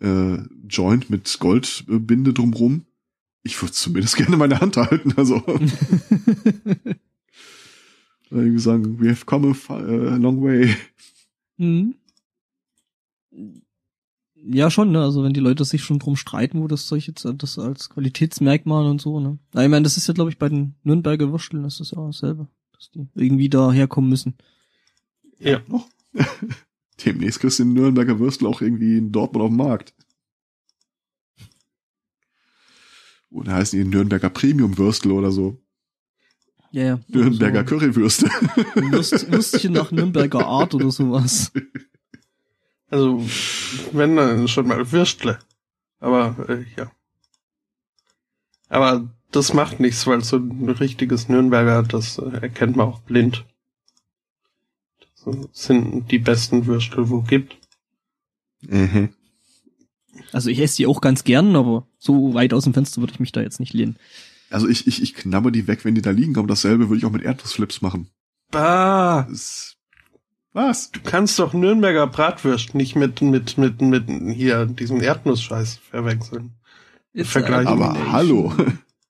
äh, 0.00 0.06
äh, 0.06 0.44
Joint 0.68 1.10
mit 1.10 1.38
Goldbinde 1.40 2.32
drumrum, 2.32 2.86
ich 3.42 3.60
würde 3.60 3.72
zumindest 3.72 4.16
gerne 4.18 4.36
meine 4.36 4.60
Hand 4.60 4.76
halten. 4.76 5.14
Also 5.16 5.42
irgendwie 8.30 8.58
sagen, 8.58 9.00
we 9.00 9.08
have 9.08 9.24
come 9.24 9.54
a, 9.68 10.16
long 10.16 10.42
way. 10.42 10.74
Hm. 11.58 11.94
Ja, 14.34 14.70
schon, 14.70 14.92
ne? 14.92 15.02
Also 15.02 15.24
wenn 15.24 15.32
die 15.32 15.40
Leute 15.40 15.64
sich 15.64 15.82
schon 15.82 15.98
drum 15.98 16.16
streiten, 16.16 16.60
wo 16.60 16.68
das 16.68 16.86
Zeug 16.86 17.06
jetzt 17.06 17.26
das 17.38 17.58
als 17.58 17.90
Qualitätsmerkmal 17.90 18.86
und 18.86 19.00
so, 19.00 19.20
ne? 19.20 19.38
Na, 19.52 19.64
ich 19.64 19.70
meine, 19.70 19.82
das 19.82 19.96
ist 19.96 20.06
ja, 20.06 20.14
glaube 20.14 20.30
ich, 20.30 20.38
bei 20.38 20.48
den 20.48 20.74
Nürnberger 20.84 21.30
Würsteln, 21.32 21.62
das 21.62 21.80
ist 21.80 21.92
ja 21.92 21.98
auch 21.98 22.06
dasselbe. 22.06 22.48
Dass 22.72 22.90
die 22.90 23.08
irgendwie 23.14 23.48
da 23.48 23.72
herkommen 23.72 24.10
müssen. 24.10 24.34
Ja. 25.38 25.62
Noch. 25.66 25.88
Demnächst 27.04 27.40
kriegst 27.40 27.58
du 27.58 27.64
den 27.64 27.72
Nürnberger 27.72 28.18
Würstel 28.18 28.46
auch 28.46 28.60
irgendwie 28.60 28.98
in 28.98 29.12
Dortmund 29.12 29.44
auf 29.44 29.50
dem 29.50 29.56
Markt. 29.56 29.94
Oder 33.30 33.54
heißen 33.54 33.78
die 33.78 33.88
Nürnberger 33.88 34.30
Premium 34.30 34.78
Würstel 34.78 35.12
oder 35.12 35.30
so. 35.32 35.60
Ja, 36.76 36.82
ja. 36.82 37.00
Nürnberger 37.08 37.60
so, 37.60 37.64
Currywürste. 37.64 38.26
Würst, 38.74 39.32
Würstchen 39.32 39.72
nach 39.72 39.92
Nürnberger 39.92 40.46
Art 40.46 40.74
oder 40.74 40.90
sowas. 40.90 41.50
Also, 42.90 43.24
wenn 43.92 44.14
dann 44.14 44.46
schon 44.46 44.68
mal 44.68 44.92
Würstle. 44.92 45.38
Aber, 46.00 46.36
äh, 46.50 46.66
ja. 46.76 46.90
Aber 48.68 49.08
das 49.30 49.54
macht 49.54 49.80
nichts, 49.80 50.06
weil 50.06 50.22
so 50.22 50.36
ein 50.36 50.68
richtiges 50.68 51.30
Nürnberger, 51.30 51.82
das 51.82 52.18
äh, 52.18 52.42
erkennt 52.42 52.76
man 52.76 52.88
auch 52.88 53.00
blind. 53.00 53.46
Das 55.24 55.48
sind 55.52 56.10
die 56.10 56.18
besten 56.18 56.66
Würstel, 56.66 57.08
wo 57.08 57.22
gibt. 57.22 57.56
Mhm. 58.60 59.14
Also 60.32 60.50
ich 60.50 60.58
esse 60.58 60.76
die 60.76 60.86
auch 60.86 61.00
ganz 61.00 61.24
gern, 61.24 61.56
aber 61.56 61.86
so 61.98 62.34
weit 62.34 62.52
aus 62.52 62.64
dem 62.64 62.74
Fenster 62.74 63.00
würde 63.00 63.14
ich 63.14 63.20
mich 63.20 63.32
da 63.32 63.40
jetzt 63.40 63.60
nicht 63.60 63.72
lehnen. 63.72 63.96
Also 64.50 64.68
ich, 64.68 64.86
ich, 64.86 65.02
ich 65.02 65.14
knabber 65.14 65.50
die 65.50 65.66
weg, 65.66 65.84
wenn 65.84 65.94
die 65.94 66.02
da 66.02 66.10
liegen, 66.10 66.36
aber 66.38 66.46
dasselbe 66.46 66.88
würde 66.88 66.98
ich 66.98 67.04
auch 67.04 67.10
mit 67.12 67.22
Erdnussflips 67.22 67.82
machen. 67.82 68.08
Bah! 68.50 69.26
Das, 69.28 69.76
was? 70.52 70.90
Du 70.92 71.00
kannst 71.00 71.38
doch 71.38 71.52
Nürnberger 71.52 72.06
Bratwürst 72.06 72.74
nicht 72.74 72.96
mit, 72.96 73.20
mit, 73.22 73.58
mit, 73.58 73.80
mit 73.82 74.08
hier 74.34 74.66
diesem 74.66 75.00
Erdnussscheiß 75.02 75.76
verwechseln. 75.78 76.54
It's 77.12 77.30
Vergleich- 77.30 77.66
Aber 77.66 78.12
hallo. 78.12 78.54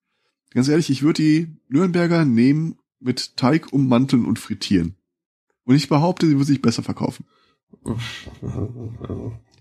Ganz 0.51 0.69
ehrlich, 0.69 0.89
ich 0.91 1.03
würde 1.03 1.23
die 1.23 1.49
Nürnberger 1.69 2.25
nehmen, 2.25 2.77
mit 2.99 3.37
Teig 3.37 3.73
ummanteln 3.73 4.25
und 4.25 4.39
frittieren. 4.39 4.97
Und 5.65 5.75
ich 5.77 5.89
behaupte, 5.89 6.27
sie 6.27 6.33
würde 6.35 6.45
sich 6.47 6.63
besser 6.63 6.83
verkaufen. 6.83 7.27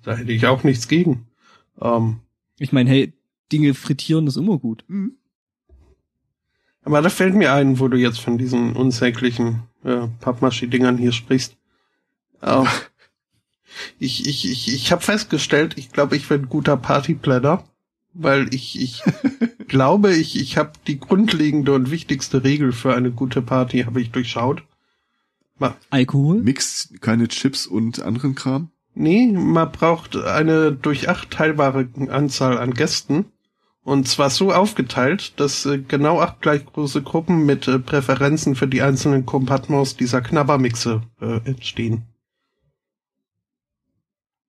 Da 0.04 0.16
hätte 0.16 0.32
ich 0.32 0.46
auch 0.46 0.64
nichts 0.64 0.88
gegen. 0.88 1.28
Ähm, 1.82 2.22
Ich 2.60 2.72
meine, 2.72 2.90
hey, 2.90 3.14
Dinge 3.52 3.74
frittieren 3.74 4.28
ist 4.28 4.38
immer 4.38 4.58
gut. 4.58 4.86
Hm. 4.88 5.18
Aber 6.86 7.02
da 7.02 7.10
fällt 7.10 7.34
mir 7.34 7.52
ein, 7.54 7.80
wo 7.80 7.88
du 7.88 7.98
jetzt 7.98 8.20
von 8.20 8.38
diesen 8.38 8.74
unsäglichen 8.74 9.64
äh, 9.84 10.08
Pappmaschi-Dingern 10.22 10.98
hier 10.98 11.12
sprichst. 11.12 11.58
Ähm, 12.44 12.68
ich 14.00 14.28
ich, 14.28 14.50
ich, 14.50 14.74
ich 14.74 14.92
habe 14.92 15.02
festgestellt, 15.02 15.78
ich 15.78 15.92
glaube, 15.92 16.16
ich 16.16 16.28
bin 16.28 16.44
ein 16.44 16.50
guter 16.50 16.78
Partyplanner, 16.78 17.64
weil 18.14 18.54
ich, 18.54 18.80
ich 18.80 19.04
glaube, 19.68 20.14
ich, 20.14 20.40
ich 20.40 20.58
habe 20.58 20.74
die 20.86 21.00
grundlegende 21.00 21.74
und 21.74 21.90
wichtigste 21.90 22.44
Regel 22.44 22.72
für 22.72 22.96
eine 22.96 23.12
gute 23.12 23.42
Party 23.42 23.84
habe 23.84 24.00
ich 24.00 24.12
durchschaut. 24.12 24.64
Ma, 25.58 25.76
Alkohol? 25.90 26.42
Mix 26.42 26.94
keine 27.02 27.28
Chips 27.28 27.66
und 27.66 28.02
anderen 28.02 28.36
Kram. 28.36 28.70
Nee, 28.94 29.28
man 29.28 29.72
braucht 29.72 30.16
eine 30.16 30.72
durch 30.72 31.10
acht 31.10 31.32
teilbare 31.32 31.90
Anzahl 32.10 32.58
an 32.58 32.74
Gästen 32.74 33.26
Und 33.86 34.08
zwar 34.08 34.32
so 34.32 34.52
aufgeteilt, 34.52 35.40
dass 35.40 35.64
äh, 35.68 35.78
genau 35.78 36.20
acht 36.20 36.42
gleich 36.42 36.66
große 36.66 37.04
Gruppen 37.04 37.46
mit 37.46 37.68
äh, 37.68 37.78
Präferenzen 37.78 38.56
für 38.56 38.68
die 38.68 38.82
einzelnen 38.82 39.28
Kompartments 39.28 39.96
dieser 39.96 40.22
Knabbermixe 40.22 41.04
äh, 41.22 41.38
entstehen. 41.46 42.04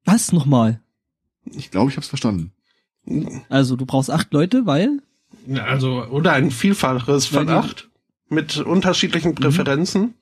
Was 0.06 0.32
nochmal? 0.32 0.80
Ich 1.44 1.70
glaube, 1.70 1.90
ich 1.90 1.96
habe 1.96 2.02
es 2.02 2.08
verstanden. 2.08 2.52
Also 3.50 3.76
du 3.76 3.84
brauchst 3.84 4.10
acht 4.10 4.32
Leute, 4.32 4.64
weil 4.64 5.02
Ja, 5.46 5.64
Also, 5.64 6.06
oder 6.06 6.32
ein 6.32 6.50
Vielfaches 6.50 7.26
von 7.26 7.50
acht 7.50 7.90
mit 8.30 8.56
unterschiedlichen 8.56 9.34
Präferenzen, 9.34 10.14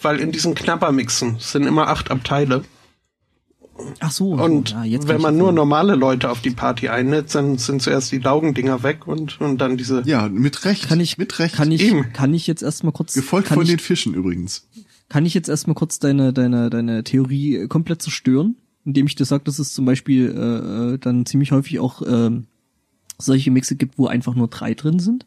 weil 0.00 0.20
in 0.20 0.32
diesen 0.32 0.54
Knabbermixen 0.54 1.36
sind 1.38 1.64
immer 1.66 1.88
acht 1.88 2.10
Abteile. 2.10 2.64
Ach 4.00 4.10
so. 4.12 4.32
Und 4.34 4.70
ja, 4.84 5.06
wenn 5.08 5.20
man 5.20 5.36
nur 5.36 5.48
sehen. 5.48 5.54
normale 5.56 5.94
Leute 5.94 6.30
auf 6.30 6.40
die 6.40 6.50
Party 6.50 6.88
einlädt, 6.88 7.34
dann 7.34 7.58
sind 7.58 7.82
zuerst 7.82 8.12
die 8.12 8.18
Laugendinger 8.18 8.82
weg 8.82 9.06
und, 9.06 9.40
und 9.40 9.58
dann 9.58 9.76
diese. 9.76 10.02
Ja, 10.06 10.28
mit 10.28 10.64
Recht. 10.64 10.88
kann 10.88 11.00
ich 11.00 11.18
mit 11.18 11.38
Recht. 11.38 11.54
kann 11.56 11.70
ich 11.72 11.82
Eben. 11.82 12.12
kann 12.12 12.32
ich 12.34 12.46
jetzt 12.46 12.62
erstmal 12.62 12.92
kurz 12.92 13.14
Gefolgt 13.14 13.48
von 13.48 13.62
ich, 13.62 13.68
den 13.68 13.78
Fischen 13.78 14.14
übrigens. 14.14 14.66
kann 15.08 15.26
ich 15.26 15.34
jetzt 15.34 15.48
erstmal 15.48 15.74
kurz 15.74 15.98
deine 15.98 16.32
deine 16.32 16.70
deine 16.70 17.04
Theorie 17.04 17.56
äh, 17.56 17.66
komplett 17.68 18.02
zerstören, 18.02 18.56
indem 18.84 19.06
ich 19.06 19.14
dir 19.14 19.24
sage, 19.24 19.44
dass 19.44 19.58
es 19.58 19.72
zum 19.74 19.84
Beispiel 19.84 20.30
äh, 20.30 20.94
äh, 20.94 20.98
dann 20.98 21.26
ziemlich 21.26 21.52
häufig 21.52 21.78
auch 21.80 22.02
ähm, 22.06 22.46
solche 23.18 23.50
Mixe 23.50 23.76
gibt, 23.76 23.98
wo 23.98 24.06
einfach 24.06 24.34
nur 24.34 24.48
drei 24.48 24.74
drin 24.74 24.98
sind. 24.98 25.26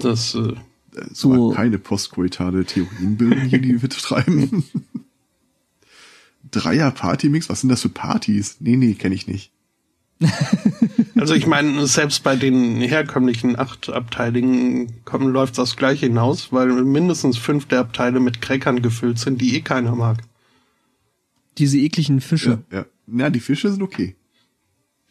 Das, 0.00 0.34
äh, 0.34 0.52
Äh, 0.94 1.04
So- 1.12 1.50
keine 1.50 1.78
postkoitale 1.78 2.64
Theorien 2.64 3.16
bilden 3.18 3.48
hier, 3.48 3.58
die 3.58 3.80
wir 3.82 3.88
treiben. 3.90 4.64
Dreier 6.50 6.90
Partymix, 6.90 7.48
was 7.48 7.60
sind 7.60 7.70
das 7.70 7.82
für 7.82 7.88
Partys? 7.88 8.56
Nee, 8.60 8.76
nee, 8.76 8.94
kenne 8.94 9.14
ich 9.14 9.26
nicht. 9.26 9.52
also 11.16 11.34
ich 11.34 11.46
meine, 11.46 11.86
selbst 11.86 12.22
bei 12.22 12.36
den 12.36 12.80
herkömmlichen 12.80 13.58
acht 13.58 13.90
Abteiligen 13.90 15.04
kommen, 15.04 15.28
läuft 15.28 15.58
das 15.58 15.76
gleich 15.76 16.00
hinaus, 16.00 16.52
weil 16.52 16.68
mindestens 16.68 17.36
fünf 17.36 17.66
der 17.66 17.80
Abteile 17.80 18.20
mit 18.20 18.40
Crackern 18.40 18.80
gefüllt 18.80 19.18
sind, 19.18 19.40
die 19.40 19.56
eh 19.56 19.60
keiner 19.60 19.94
mag. 19.94 20.18
Diese 21.58 21.78
ekligen 21.78 22.20
Fische. 22.20 22.62
Ja, 22.70 22.78
ja. 22.78 22.86
Na, 23.06 23.30
die 23.30 23.40
Fische 23.40 23.70
sind 23.70 23.82
okay. 23.82 24.16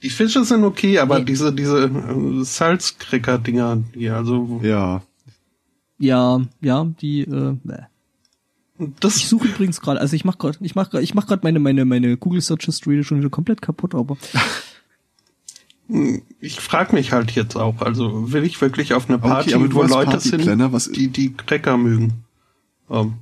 Die 0.01 0.09
Fische 0.09 0.43
sind 0.43 0.63
okay, 0.63 0.99
aber 0.99 1.19
Nee. 1.19 1.25
diese, 1.25 1.53
diese 1.53 1.85
äh, 1.85 2.43
Salzcracker-Dinger, 2.43 3.83
die 3.95 4.09
also, 4.09 4.59
Ja. 4.63 5.01
Ja, 5.97 6.41
ja, 6.61 6.83
die 7.01 7.21
äh, 7.21 7.55
bäh. 8.77 8.85
Ich 8.85 8.91
das, 8.99 9.29
suche 9.29 9.47
übrigens 9.47 9.81
gerade, 9.81 9.99
also 9.99 10.15
ich 10.15 10.25
mach 10.25 10.37
gerade, 10.37 10.57
ich 10.61 10.75
mach 10.75 10.89
grad, 10.89 11.03
ich 11.03 11.13
mach 11.13 11.27
gerade 11.27 11.41
meine 11.43 11.59
meine 11.59 11.85
meine 11.85 12.17
Google 12.17 12.41
Search 12.41 12.65
History 12.65 13.03
schon 13.03 13.19
wieder 13.19 13.29
komplett 13.29 13.61
kaputt, 13.61 13.95
aber 13.95 14.17
ich 16.39 16.59
frag 16.59 16.93
mich 16.93 17.11
halt 17.11 17.31
jetzt 17.31 17.55
auch, 17.55 17.81
also 17.81 18.31
will 18.31 18.43
ich 18.43 18.59
wirklich 18.59 18.93
auf 18.93 19.07
eine 19.07 19.19
Party, 19.19 19.51
du 19.51 19.73
wo 19.73 19.83
Leute 19.83 20.19
sind, 20.19 20.45
die 20.93 21.09
die 21.09 21.33
Cracker 21.33 21.77
mögen? 21.77 22.23
Ähm, 22.89 23.13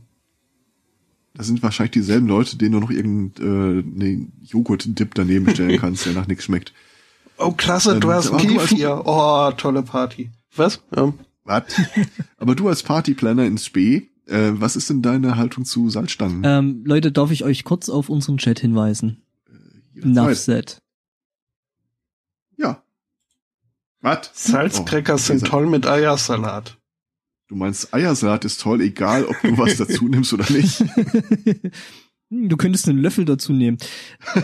Das 1.36 1.48
sind 1.48 1.62
wahrscheinlich 1.62 1.92
dieselben 1.92 2.28
Leute, 2.28 2.58
denen 2.58 2.74
du 2.74 2.80
noch 2.80 2.92
irgendeinen 2.92 4.02
äh, 4.02 4.46
Joghurt-Dip 4.46 5.14
daneben 5.14 5.50
stellen 5.50 5.80
kannst, 5.80 6.06
der 6.06 6.14
nach 6.14 6.28
nichts 6.28 6.46
schmeckt. 6.46 6.74
oh, 7.38 7.52
klasse, 7.52 7.94
Ähm, 7.94 8.00
du 8.00 8.12
hast 8.12 8.36
Kefir. 8.38 9.02
Oh, 9.06 9.52
tolle 9.58 9.84
Party. 9.84 10.32
Was? 10.56 10.82
Ähm, 10.96 11.16
Was? 11.44 11.64
Aber 12.38 12.56
du 12.56 12.70
als 12.70 12.84
Partyplanner 12.84 13.46
ins 13.46 13.66
Spee, 13.66 14.10
äh, 14.28 14.52
was 14.54 14.76
ist 14.76 14.90
denn 14.90 15.02
deine 15.02 15.38
Haltung 15.38 15.66
zu 15.66 15.90
Salzstangen? 15.90 16.44
ähm, 16.46 16.84
Leute, 16.86 17.12
darf 17.12 17.32
ich 17.32 17.44
euch 17.44 17.64
kurz 17.64 17.90
auf 17.90 18.10
unseren 18.10 18.38
Chat 18.38 18.60
hinweisen? 18.60 19.22
Jederzeit. 19.94 20.14
Nuffset. 20.16 20.82
Ja. 22.58 22.84
Was? 24.02 24.30
Salzcracker 24.34 25.16
Oh, 25.16 25.18
sind 25.18 25.46
toll 25.46 25.68
mit 25.68 25.86
Eiersalat. 25.88 26.78
Du 27.48 27.56
meinst, 27.56 27.94
Eiersalat 27.94 28.46
ist 28.46 28.62
toll, 28.62 28.82
egal 28.82 29.26
ob 29.26 29.36
du 29.42 29.58
was 29.58 29.78
dazu 29.78 30.08
nimmst 30.08 30.34
oder 30.34 30.50
nicht. 30.52 30.84
Du 32.36 32.58
könntest 32.58 32.90
einen 32.90 32.98
Löffel 32.98 33.26
dazu 33.26 33.54
nehmen. 33.54 33.78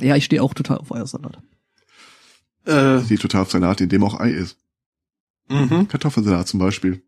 ja, 0.00 0.16
ich 0.16 0.24
stehe 0.24 0.42
auch 0.42 0.54
total 0.54 0.78
auf 0.78 0.92
Eiersalat. 0.92 1.38
Äh, 2.64 3.02
Die 3.02 3.18
total 3.18 3.42
auf 3.42 3.50
Salat, 3.50 3.80
in 3.82 3.88
dem 3.88 4.02
auch 4.02 4.18
Ei 4.18 4.30
ist. 4.30 4.56
mhm. 5.48 5.88
Kartoffelsalat 5.88 6.48
zum 6.48 6.58
Beispiel. 6.58 7.02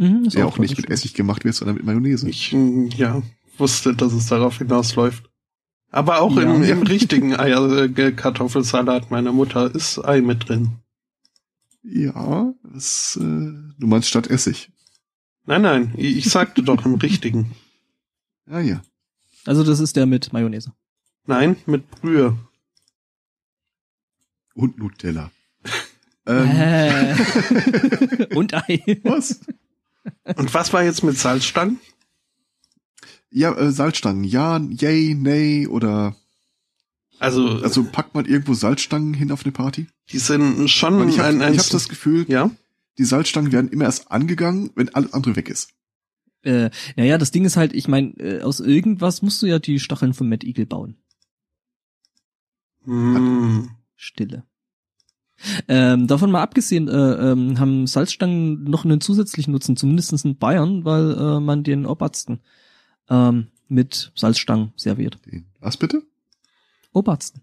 Mhm, 0.00 0.30
Der 0.30 0.46
auch 0.46 0.56
nicht 0.58 0.74
toll, 0.76 0.82
mit 0.82 0.90
Essig 0.90 1.12
gemacht 1.12 1.44
wird, 1.44 1.54
sondern 1.54 1.76
mit 1.76 1.84
Mayonnaise. 1.84 2.26
Ich, 2.28 2.52
mm, 2.52 2.86
ja, 2.96 3.22
wusste, 3.58 3.94
dass 3.94 4.14
es 4.14 4.26
darauf 4.26 4.56
hinausläuft. 4.58 5.24
Aber 5.90 6.20
auch 6.22 6.34
Ja. 6.36 6.42
im, 6.42 6.62
im 6.62 6.82
richtigen 6.82 7.36
Eier, 7.38 7.70
äh, 7.98 8.12
Kartoffelsalat 8.12 9.10
meiner 9.10 9.32
Mutter 9.32 9.74
ist 9.74 9.98
Ei 9.98 10.22
mit 10.22 10.48
drin. 10.48 10.70
Ja, 11.82 12.54
das, 12.62 13.18
äh, 13.20 13.24
du 13.24 13.86
meinst 13.86 14.08
statt 14.08 14.26
Essig. 14.28 14.70
Nein, 15.44 15.62
nein, 15.62 15.94
ich, 15.98 16.16
ich 16.18 16.30
sagte 16.30 16.62
doch 16.62 16.84
im 16.86 16.94
richtigen. 16.94 17.50
Ja, 18.48 18.60
ja. 18.60 18.82
Also 19.44 19.64
das 19.64 19.80
ist 19.80 19.96
der 19.96 20.06
mit 20.06 20.32
Mayonnaise. 20.32 20.72
Nein, 21.26 21.56
mit 21.66 21.90
Brühe. 21.90 22.38
Und 24.54 24.78
Nutella. 24.78 25.30
ähm, 26.26 26.50
Äh. 26.50 27.14
Und 28.34 28.54
Ei. 28.54 29.00
was? 29.04 29.40
Und 30.36 30.54
was 30.54 30.72
war 30.72 30.82
jetzt 30.82 31.02
mit 31.04 31.18
Salzstangen? 31.18 31.78
Ja, 33.30 33.56
äh, 33.56 33.70
Salzstangen. 33.70 34.24
Ja, 34.24 34.58
yay, 34.58 35.14
nay 35.14 35.66
oder 35.66 36.16
Also, 37.18 37.60
also 37.62 37.84
packt 37.84 38.14
man 38.14 38.26
irgendwo 38.26 38.54
Salzstangen 38.54 39.14
hin 39.14 39.30
auf 39.30 39.44
eine 39.44 39.52
Party? 39.52 39.86
die 40.12 40.18
sind 40.18 40.68
schon 40.68 40.98
Weil 40.98 41.08
ich 41.08 41.18
habe 41.18 41.28
ein, 41.28 41.42
ein 41.42 41.58
hab 41.58 41.68
das 41.68 41.88
Gefühl, 41.88 42.24
ja. 42.28 42.50
die 42.98 43.04
Salzstangen 43.04 43.52
werden 43.52 43.70
immer 43.70 43.84
erst 43.84 44.10
angegangen, 44.10 44.70
wenn 44.74 44.88
alles 44.94 45.12
andere 45.12 45.36
weg 45.36 45.48
ist. 45.48 45.70
Äh, 46.42 46.70
naja, 46.96 47.18
das 47.18 47.30
Ding 47.30 47.44
ist 47.44 47.56
halt, 47.56 47.74
ich 47.74 47.86
meine, 47.86 48.12
äh, 48.18 48.42
aus 48.42 48.60
irgendwas 48.60 49.22
musst 49.22 49.42
du 49.42 49.46
ja 49.46 49.58
die 49.58 49.78
Stacheln 49.78 50.14
von 50.14 50.28
Mad 50.28 50.46
Eagle 50.46 50.66
bauen. 50.66 50.96
Hm. 52.84 53.70
Stille. 53.94 54.44
Ähm, 55.68 56.06
davon 56.06 56.30
mal 56.30 56.42
abgesehen, 56.42 56.88
äh, 56.88 56.92
ähm, 57.32 57.58
haben 57.58 57.86
Salzstangen 57.86 58.64
noch 58.64 58.84
einen 58.84 59.00
zusätzlichen 59.00 59.52
Nutzen, 59.52 59.76
zumindest 59.76 60.24
in 60.24 60.36
Bayern, 60.36 60.84
weil 60.84 61.12
äh, 61.12 61.40
man 61.40 61.64
den 61.64 61.86
Obersten 61.86 62.40
ähm, 63.08 63.48
mit 63.68 64.12
Salzstangen 64.14 64.72
serviert. 64.76 65.18
Was 65.60 65.76
bitte? 65.76 66.02
Obersten. 66.92 67.42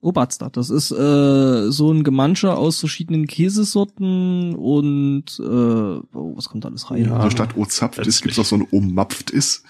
Oberster. 0.00 0.50
Das 0.50 0.68
ist 0.68 0.90
äh, 0.90 1.70
so 1.70 1.92
ein 1.92 2.02
Gemanscher 2.02 2.58
aus 2.58 2.80
verschiedenen 2.80 3.28
Käsesorten 3.28 4.54
und 4.56 5.38
äh, 5.38 5.42
oh, 5.42 6.36
was 6.36 6.48
kommt 6.48 6.64
da 6.64 6.68
alles 6.68 6.90
rein? 6.90 7.04
Ja. 7.04 7.16
Also 7.16 7.30
statt 7.30 7.56
O-zapft 7.56 8.04
ist, 8.04 8.22
gibt's 8.22 8.38
auch 8.40 8.44
so 8.44 8.56
ein 8.56 8.66
O-mapft 8.72 9.30
ist, 9.30 9.62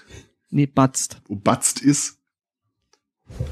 Nee, 0.53 0.67
batzt. 0.67 1.19
O-batzt 1.29 1.81
ist. 1.81 2.19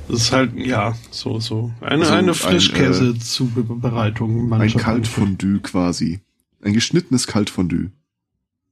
Das 0.07 0.21
ist 0.21 0.31
halt, 0.31 0.53
ja, 0.55 0.95
so, 1.09 1.39
so. 1.39 1.71
Eine, 1.81 2.01
Also 2.01 2.13
eine 2.13 2.31
ein, 2.31 2.35
Frischkäse-Zubereitung. 2.35 4.41
Ein 4.41 4.49
mancher 4.49 4.79
Kaltfondue 4.79 5.59
quasi. 5.59 6.21
Ein 6.61 6.73
geschnittenes 6.73 7.27
Kaltfondue. 7.27 7.91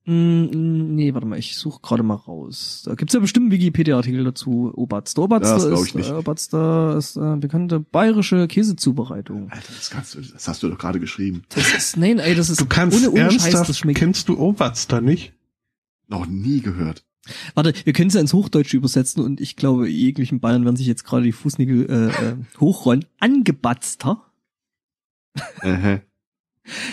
Mm, 0.06 0.96
nee, 0.96 1.14
warte 1.14 1.28
mal, 1.28 1.38
ich 1.38 1.56
suche 1.56 1.82
gerade 1.82 2.04
mal 2.04 2.16
raus. 2.16 2.84
Da 2.86 2.96
gibt's 2.96 3.14
ja 3.14 3.20
bestimmt 3.20 3.46
einen 3.46 3.52
Wikipedia-Artikel 3.52 4.24
dazu. 4.24 4.72
Oberster 4.76 5.28
Das 5.28 5.68
glaub 5.68 5.80
ist, 5.82 5.88
ich 5.88 5.96
nicht. 5.96 6.10
Äh, 6.10 6.14
Oberster 6.14 6.96
ist 6.98 7.16
äh, 7.16 7.36
bekannte 7.38 7.80
bayerische 7.80 8.48
Käsezubereitung. 8.48 9.50
Alter, 9.52 9.74
das 9.76 9.90
kannst 9.90 10.16
du, 10.16 10.22
das 10.22 10.48
hast 10.48 10.64
du 10.64 10.70
doch 10.70 10.78
gerade 10.78 11.00
geschrieben. 11.00 11.44
Das 11.50 11.74
ist, 11.74 11.98
nein, 11.98 12.20
ey, 12.20 12.36
das 12.36 12.50
ist 12.50 12.62
Du 12.62 12.66
kannst 12.66 12.98
ohne, 12.98 13.12
ohne 13.12 13.32
Scheiß, 13.32 13.44
ernsthaft, 13.46 13.70
das 13.70 13.78
schmeckt. 13.80 14.00
kennst 14.00 14.30
du 14.30 14.38
Oberster 14.40 15.02
nicht? 15.02 15.34
Noch 16.08 16.26
nie 16.26 16.62
gehört. 16.62 17.06
Warte, 17.54 17.74
wir 17.84 17.94
können 17.94 18.08
es 18.08 18.14
ja 18.16 18.22
ins 18.22 18.34
Hochdeutsche 18.34 18.78
übersetzen 18.78 19.24
und 19.24 19.40
ich 19.42 19.56
glaube, 19.56 19.88
jeglichen 19.90 20.40
Bayern 20.40 20.66
werden 20.66 20.78
sich 20.78 20.88
jetzt 20.88 21.04
gerade 21.04 21.24
die 21.24 21.32
Fußnägel 21.32 21.90
äh, 21.90 22.08
äh, 22.30 22.36
hochrollen. 22.60 23.06
Angebatzter. 23.20 24.24
Äh, 25.62 26.00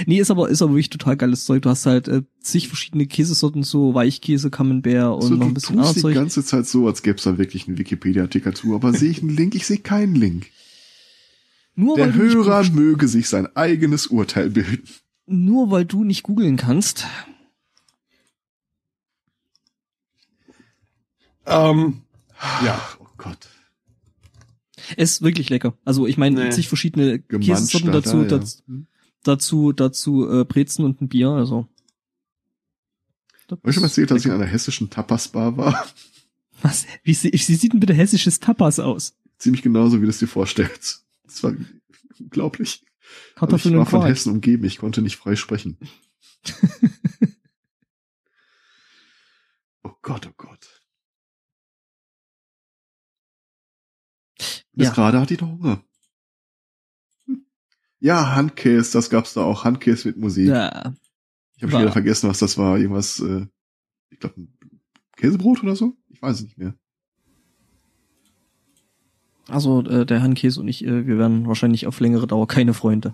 Nee, 0.07 0.21
ist 0.21 0.31
aber, 0.31 0.49
ist 0.49 0.63
aber 0.63 0.73
wirklich 0.73 0.89
total 0.91 1.17
geiles 1.19 1.45
Zeug. 1.45 1.63
Du 1.63 1.69
hast 1.69 1.85
halt 1.85 2.09
äh, 2.09 2.23
zig 2.41 2.69
verschiedene 2.69 3.07
Käsesorten, 3.07 3.63
so 3.63 3.93
Weichkäse, 3.93 4.51
Camembert 4.51 5.15
und 5.17 5.23
so, 5.23 5.35
noch 5.35 5.47
ein 5.49 5.55
bisschen 5.55 5.77
anderes 5.77 5.97
die 5.97 6.01
Zeug. 6.01 6.15
ganze 6.15 6.43
Zeit 6.45 6.67
so, 6.67 6.87
als 6.87 7.03
gäbe 7.03 7.19
es 7.19 7.25
da 7.25 7.37
wirklich 7.37 7.69
einen 7.69 7.77
Wikipedia-Artikel 7.77 8.55
zu, 8.55 8.75
aber 8.75 8.95
sehe 8.95 9.11
ich 9.11 9.21
einen 9.21 9.37
Link? 9.37 9.55
Ich 9.55 9.67
sehe 9.67 9.79
keinen 9.79 10.15
Link. 10.15 10.47
Nur 11.75 11.97
Der 11.97 12.15
Hörer 12.15 12.65
möge 12.71 13.07
sich 13.07 13.29
sein 13.29 13.55
eigenes 13.55 14.07
Urteil 14.07 14.49
bilden. 14.49 14.89
nur 15.27 15.71
weil 15.71 15.85
du 15.85 16.05
nicht 16.05 16.23
googeln 16.23 16.57
kannst. 16.57 17.07
Ähm, 21.47 22.03
ja. 22.65 22.81
Oh 23.01 23.07
Gott. 23.17 23.49
Ist 24.97 25.23
wirklich 25.23 25.49
lecker. 25.51 25.77
Also 25.85 26.07
ich 26.07 26.17
meine, 26.17 26.45
Nee. 26.45 26.51
zig 26.51 26.69
verschiedene 26.69 27.19
Käsesorten 27.21 27.89
da, 27.93 28.01
dazu, 28.01 28.19
ja. 28.23 28.25
dazu, 28.29 28.63
dazu, 29.23 29.73
dazu 29.73 30.31
äh, 30.31 30.45
Brezen 30.45 30.85
und 30.85 31.01
ein 31.01 31.09
Bier. 31.09 31.31
Also. 31.31 31.67
Das 33.49 33.59
Hab 33.59 33.69
ich 33.69 33.75
schon 33.75 33.83
mal 33.83 33.89
erzählt, 33.89 34.11
dass 34.11 34.21
ich 34.21 34.27
in 34.27 34.33
einer 34.33 34.45
hessischen 34.47 34.91
Tapas-Bar 34.91 35.57
war? 35.57 35.87
Was? 36.63 36.87
Wie, 37.05 37.15
sie- 37.15 37.33
wie 37.33 37.39
sieht 37.39 37.73
denn 37.73 37.81
bitte 37.81 37.95
hessisches 37.95 38.41
Tapas 38.41 38.79
aus? 38.81 39.17
Ziemlich 39.39 39.63
genauso, 39.63 39.99
wie 40.01 40.05
du 40.05 40.11
es 40.11 40.19
dir 40.19 40.27
vorstellst. 40.29 41.05
Das 41.25 41.43
war 41.43 41.55
Unglaublich. 42.19 42.83
Kartoffeln 43.35 43.75
ich 43.75 43.79
war 43.79 43.87
von 43.87 44.01
Quark. 44.01 44.11
Hessen 44.11 44.33
umgeben, 44.33 44.65
ich 44.65 44.79
konnte 44.79 45.03
nicht 45.03 45.17
frei 45.17 45.37
sprechen. 45.37 45.77
oh 49.85 49.93
Gott, 50.03 50.27
oh 50.27 50.35
Gott. 50.37 50.56
Bis 54.77 54.87
Ja. 54.89 54.93
gerade 54.95 55.21
hatte 55.21 55.35
ich 55.35 55.41
noch 55.41 55.49
Hunger. 55.51 55.83
Ja, 57.99 58.35
Handkäse, 58.37 58.93
das 58.93 59.11
gab's 59.11 59.33
da 59.35 59.43
auch. 59.43 59.65
Handkäse 59.65 60.09
mit 60.09 60.19
Musik. 60.19 60.47
Ja. 60.49 60.93
ich 61.57 61.63
habe 61.63 61.73
schon 61.73 61.81
wieder 61.81 61.93
vergessen, 61.93 62.29
was 62.29 62.39
das 62.39 62.59
war. 62.59 62.79
Irgendwas, 62.79 63.19
äh, 63.21 63.47
ich 64.11 64.21
glaube, 64.21 64.43
ein 64.43 64.59
Käsebrot 65.17 65.63
oder 65.63 65.75
so? 65.75 65.97
Ich 66.11 66.21
weiß 66.21 66.37
es 66.37 66.43
nicht 66.45 66.59
mehr. 66.59 66.75
Also 69.49 69.83
äh, 69.85 70.05
der 70.05 70.21
Herrn 70.21 70.35
Käse 70.35 70.61
und 70.61 70.69
ich, 70.69 70.85
äh, 70.85 71.07
wir 71.07 71.19
werden 71.19 71.47
wahrscheinlich 71.49 71.87
auf 71.87 72.01
längere 72.01 72.27
Dauer 72.27 72.47
keine 72.47 72.75
Freunde. 72.75 73.13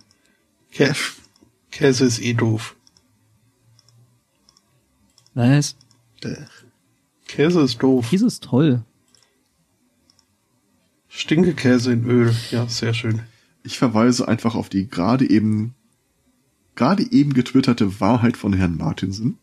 Kä 0.73 0.93
Käse 1.71 2.05
ist 2.05 2.21
eh 2.21 2.35
doof. 2.35 2.77
Was? 5.35 5.77
Käse 7.27 7.61
ist 7.63 7.83
doof. 7.83 8.11
Käse 8.11 8.27
ist 8.27 8.43
toll. 8.45 8.85
Stinkekäse 11.15 11.93
in 11.93 12.07
Öl. 12.07 12.35
Ja, 12.51 12.67
sehr 12.67 12.95
schön. 12.95 13.21
Ich 13.63 13.79
verweise 13.79 14.27
einfach 14.27 14.55
auf 14.55 14.71
die 14.71 14.89
gerade 14.89 15.29
eben, 15.29 15.75
gerade 16.75 17.05
eben 17.13 17.35
getwitterte 17.35 18.01
Wahrheit 18.01 18.37
von 18.37 18.55
Herrn 18.55 18.79
Martinsen. 18.79 19.39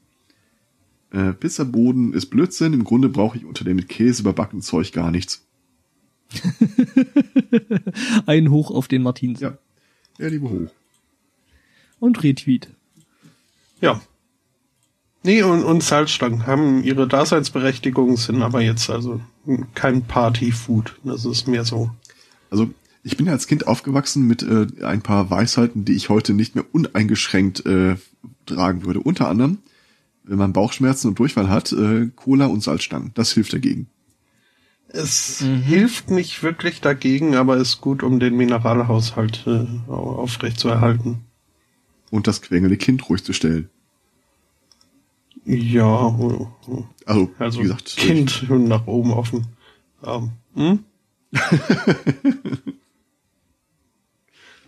Äh, 1.12 1.34
Pizzaboden 1.34 2.14
ist 2.14 2.28
Blödsinn. 2.28 2.74
Im 2.74 2.84
Grunde 2.84 3.08
brauche 3.08 3.38
ich 3.38 3.46
unter 3.46 3.64
dem 3.64 3.76
mit 3.76 3.88
Käse 3.88 4.24
überbackenen 4.24 4.64
Zeug 4.64 4.92
gar 4.92 5.12
nichts. 5.12 5.46
Ein 8.26 8.50
Hoch 8.50 8.72
auf 8.72 8.88
den 8.88 9.04
Martins. 9.04 9.40
Ja. 9.40 9.58
Ja, 10.18 10.28
liebe 10.28 10.50
hoch. 10.50 10.72
Und 12.00 12.24
Retweet. 12.24 12.70
Ja. 13.80 14.02
Nee, 15.24 15.44
und, 15.44 15.64
und 15.64 15.84
Salzstangen 15.84 16.48
haben 16.48 16.84
ihre 16.84 17.08
Daseinsberechtigung, 17.08 18.16
sind 18.18 18.42
aber 18.42 18.62
jetzt 18.62 18.90
also 18.90 19.20
kein 19.76 20.04
Partyfood. 20.04 20.98
Das 21.04 21.26
ist 21.26 21.48
mehr 21.48 21.66
so. 21.66 21.92
Also, 22.50 22.70
ich 23.04 23.18
bin 23.18 23.26
ja 23.26 23.34
als 23.34 23.48
Kind 23.48 23.68
aufgewachsen 23.68 24.26
mit 24.28 24.44
äh, 24.44 24.68
ein 24.84 25.02
paar 25.02 25.30
Weisheiten, 25.30 25.84
die 25.86 25.94
ich 25.94 26.10
heute 26.10 26.34
nicht 26.34 26.56
mehr 26.56 26.66
uneingeschränkt 26.72 27.66
äh, 27.66 27.96
tragen 28.46 28.86
würde. 28.86 29.02
Unter 29.02 29.28
anderem, 29.28 29.60
wenn 30.24 30.38
man 30.38 30.54
Bauchschmerzen 30.54 31.08
und 31.10 31.20
Durchfall 31.20 31.50
hat, 31.50 31.72
äh, 31.74 32.08
Cola 32.16 32.46
und 32.46 32.64
Salzstangen. 32.64 33.12
Das 33.14 33.32
hilft 33.34 33.54
dagegen. 33.54 33.88
Es 34.88 35.42
Mhm. 35.42 35.62
hilft 35.62 36.12
nicht 36.12 36.42
wirklich 36.44 36.82
dagegen, 36.82 37.36
aber 37.36 37.58
ist 37.58 37.80
gut, 37.82 38.04
um 38.04 38.20
den 38.20 38.36
Mineralhaushalt 38.36 39.44
äh, 39.48 39.66
aufrechtzuerhalten. 39.92 41.20
Und 42.10 42.26
das 42.26 42.42
quengelnde 42.42 42.78
Kind 42.78 43.08
ruhig 43.08 43.24
zu 43.24 43.34
stellen. 43.34 43.70
Ja, 45.52 46.16
Also, 47.06 47.32
also 47.40 47.60
wie 47.60 47.64
gesagt, 47.64 47.96
Kind 47.98 48.46
nach 48.50 48.86
oben 48.86 49.12
offen. 49.14 49.48
Ähm, 50.06 50.30
hm? 50.56 50.84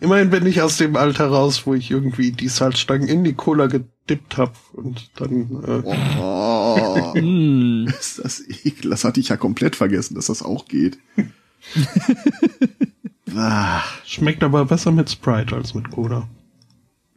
Immerhin 0.00 0.30
bin 0.30 0.44
ich 0.46 0.60
aus 0.60 0.78
dem 0.78 0.96
Alter 0.96 1.28
raus, 1.28 1.62
wo 1.64 1.74
ich 1.74 1.92
irgendwie 1.92 2.32
die 2.32 2.48
Salzstangen 2.48 3.06
in 3.06 3.22
die 3.22 3.34
Cola 3.34 3.68
gedippt 3.68 4.36
hab 4.36 4.56
und 4.72 5.10
dann 5.14 5.62
äh, 5.64 5.82
Oh, 5.86 7.14
Hm. 7.14 7.86
ist 8.00 8.18
das 8.18 8.40
ekel. 8.40 8.90
Das 8.90 9.04
hatte 9.04 9.20
ich 9.20 9.28
ja 9.28 9.36
komplett 9.36 9.76
vergessen, 9.76 10.16
dass 10.16 10.26
das 10.26 10.42
auch 10.42 10.66
geht. 10.66 10.98
ah, 13.36 13.82
schmeckt 14.04 14.42
aber 14.42 14.64
besser 14.64 14.90
mit 14.90 15.08
Sprite 15.08 15.54
als 15.54 15.74
mit 15.74 15.88
Cola. 15.92 16.28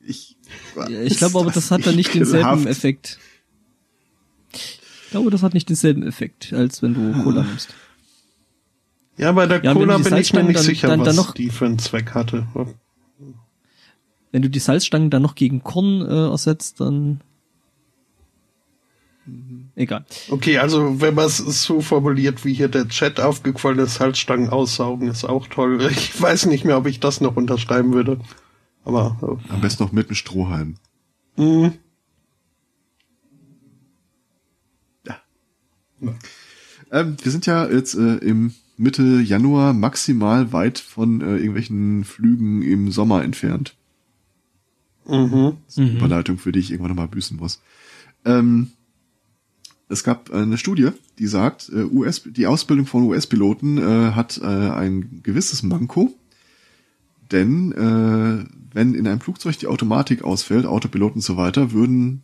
ich 0.05 0.38
Ja, 0.76 0.88
ich 1.01 1.18
glaube 1.18 1.39
aber, 1.39 1.49
das 1.49 1.72
hat 1.72 1.88
dann 1.88 1.95
nicht 1.95 2.13
denselben 2.13 2.59
ekelhaft. 2.59 2.68
Effekt. 2.68 3.18
Ich 5.06 5.12
glaube, 5.12 5.30
das 5.32 5.43
hat 5.43 5.53
nicht 5.53 5.70
denselben 5.70 6.03
Effekt, 6.03 6.51
als 6.53 6.82
wenn 6.82 6.93
du 6.93 7.24
Cola 7.24 7.43
nimmst. 7.43 7.74
Ja, 9.18 9.32
bei 9.32 9.45
der 9.47 9.64
Ja, 9.64 9.74
Cola 9.74 9.97
bin 9.97 10.18
ich 10.18 10.34
mir 10.34 10.43
nicht 10.43 10.58
dann- 10.58 10.64
sicher, 10.66 10.88
dann- 10.89 10.99
was 10.99 11.08
dann 11.08 11.16
noch- 11.16 11.34
die 11.34 11.49
für 11.49 11.66
einen 11.66 11.80
Zweck 11.80 12.12
hatte. 12.14 12.45
Wenn 14.32 14.41
du 14.41 14.49
die 14.49 14.60
Salzstangen 14.60 15.10
dann 15.10 15.22
noch 15.22 15.36
gegen 15.36 15.64
Korn 15.64 16.01
äh, 16.01 16.28
ersetzt, 16.30 16.82
dann 16.82 17.22
egal. 19.76 20.06
Okay, 20.30 20.58
also 20.60 20.99
wenn 21.01 21.16
man 21.16 21.26
es 21.28 21.38
so 21.38 21.82
formuliert, 21.82 22.43
wie 22.45 22.53
hier 22.53 22.68
der 22.68 22.88
Chat 22.89 23.20
aufgequollene 23.20 23.86
Salzstangen 23.88 24.49
aussaugen, 24.49 25.08
ist 25.10 25.24
auch 25.24 25.47
toll. 25.47 25.80
Ich 25.91 26.22
weiß 26.22 26.47
nicht 26.47 26.66
mehr, 26.66 26.78
ob 26.78 26.86
ich 26.88 26.99
das 26.99 27.22
noch 27.22 27.36
unterschreiben 27.36 27.93
würde. 27.93 28.20
Aber 28.84 29.18
am 29.49 29.62
besten 29.62 29.84
noch 29.84 29.91
mit 29.91 30.08
einem 30.08 30.16
Strohhalm. 30.16 30.76
äh, 31.38 31.72
Ähm, 36.91 37.18
wir 37.22 37.32
sind 37.32 37.45
ja 37.45 37.68
jetzt 37.70 37.95
äh, 37.95 38.16
im 38.18 38.53
Mitte 38.78 39.22
Januar 39.22 39.74
maximal 39.74 40.51
weit 40.51 40.80
von 40.80 41.22
äh, 41.22 41.38
irgendwelchen 41.38 42.03
Flügen 42.03 42.62
im 42.62 42.91
Sommer 42.91 43.24
entfernt. 43.24 43.76
mhm. 45.08 45.58
Das 45.66 45.76
ist 45.76 45.80
eine 45.80 45.91
Überleitung, 45.97 46.38
für 46.38 46.51
die 46.51 46.60
ich 46.60 46.72
irgendwann 46.72 46.91
nochmal 46.91 47.08
büßen 47.08 47.38
muss. 47.38 47.62
Ähm, 48.26 48.72
es 49.88 50.03
gab 50.03 50.32
eine 50.32 50.58
Studie, 50.58 50.89
die 51.20 51.28
sagt, 51.28 51.70
äh, 51.70 51.84
US, 51.84 52.24
die 52.26 52.47
Ausbildung 52.47 52.88
von 52.88 53.03
US-Piloten 53.03 53.78
äh, 53.78 54.12
hat 54.12 54.39
äh, 54.41 54.45
ein 54.45 55.22
gewisses 55.24 55.64
Manko, 55.64 56.14
denn 57.32 57.72
äh, 57.72 58.45
wenn 58.74 58.93
in 58.93 59.08
einem 59.08 59.22
Flugzeug 59.22 59.58
die 59.60 59.68
Automatik 59.68 60.24
ausfällt, 60.24 60.66
Autopilot 60.66 61.16
und 61.16 61.22
so 61.22 61.38
weiter, 61.38 61.72
würden 61.72 62.24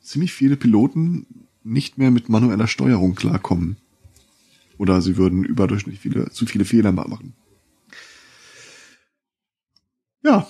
ziemlich 0.00 0.32
viele 0.32 0.56
Piloten 0.56 1.26
nicht 1.64 1.98
mehr 1.98 2.10
mit 2.10 2.28
manueller 2.28 2.66
Steuerung 2.68 3.14
klarkommen. 3.14 3.76
Oder 4.78 5.00
sie 5.02 5.16
würden 5.16 5.44
überdurchschnittlich 5.44 6.00
viele, 6.00 6.30
zu 6.30 6.46
viele 6.46 6.64
Fehler 6.64 6.92
machen. 6.92 7.34
Ja. 10.22 10.48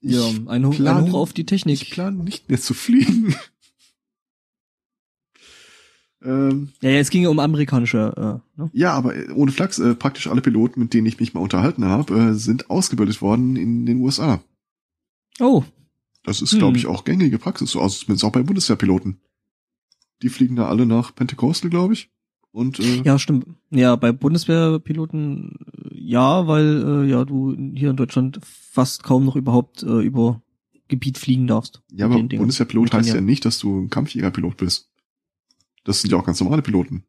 Ja, 0.00 0.28
ein, 0.46 0.64
Hoch, 0.66 0.72
ein 0.72 0.76
plane- 0.76 1.10
Hoch 1.10 1.14
auf 1.14 1.32
die 1.32 1.46
Technik. 1.46 1.82
Ich 1.82 1.90
plane 1.90 2.22
nicht 2.22 2.48
mehr 2.48 2.60
zu 2.60 2.74
fliegen. 2.74 3.34
ähm, 6.22 6.70
Ja, 6.80 6.90
ja, 6.90 6.98
es 6.98 7.10
ging 7.10 7.22
ja 7.22 7.28
um 7.28 7.38
amerikanische, 7.38 8.40
äh, 8.56 8.60
ne? 8.60 8.70
ja, 8.72 8.92
aber 8.92 9.14
äh, 9.16 9.30
ohne 9.32 9.52
Flachs, 9.52 9.78
äh, 9.78 9.94
praktisch 9.94 10.26
alle 10.28 10.40
Piloten, 10.42 10.80
mit 10.80 10.94
denen 10.94 11.06
ich 11.06 11.20
mich 11.20 11.34
mal 11.34 11.40
unterhalten 11.40 11.84
habe, 11.84 12.14
äh, 12.18 12.34
sind 12.34 12.70
ausgebildet 12.70 13.20
worden 13.20 13.56
in 13.56 13.86
den 13.86 14.00
USA. 14.00 14.42
Oh, 15.40 15.64
Das 16.22 16.42
ist, 16.42 16.52
Hm. 16.52 16.58
glaube 16.58 16.78
ich, 16.78 16.86
auch 16.86 17.04
gängige 17.04 17.38
Praxis, 17.38 17.70
so 17.70 17.80
aus, 17.80 18.00
zumindest 18.00 18.24
auch 18.24 18.32
bei 18.32 18.42
Bundeswehrpiloten. 18.42 19.20
Die 20.22 20.28
fliegen 20.28 20.56
da 20.56 20.66
alle 20.66 20.86
nach 20.86 21.14
Pentecostal, 21.14 21.70
glaube 21.70 21.94
ich. 21.94 22.10
Und 22.52 22.80
äh, 22.80 23.02
ja, 23.02 23.18
stimmt. 23.18 23.46
Ja, 23.70 23.96
bei 23.96 24.12
Bundeswehrpiloten 24.12 25.58
äh, 25.90 25.94
ja, 25.94 26.46
weil 26.46 27.04
äh, 27.04 27.10
ja 27.10 27.24
du 27.24 27.54
hier 27.74 27.90
in 27.90 27.96
Deutschland 27.96 28.40
fast 28.42 29.02
kaum 29.02 29.26
noch 29.26 29.36
überhaupt 29.36 29.82
äh, 29.82 30.00
über 30.00 30.40
Gebiet 30.88 31.18
fliegen 31.18 31.46
darfst. 31.46 31.82
ja, 31.92 32.06
aber. 32.06 32.22
Bundeswehrpilot 32.22 32.92
heißt 32.92 33.08
ja 33.10 33.16
ja. 33.16 33.20
nicht, 33.20 33.44
dass 33.44 33.58
du 33.58 33.80
ein 33.80 33.90
Kampfjägerpilot 33.90 34.56
bist. 34.56 34.88
Das 35.84 36.00
sind 36.00 36.10
ja 36.10 36.18
auch 36.18 36.24
ganz 36.24 36.40
normale 36.40 36.62
Piloten. 36.62 37.04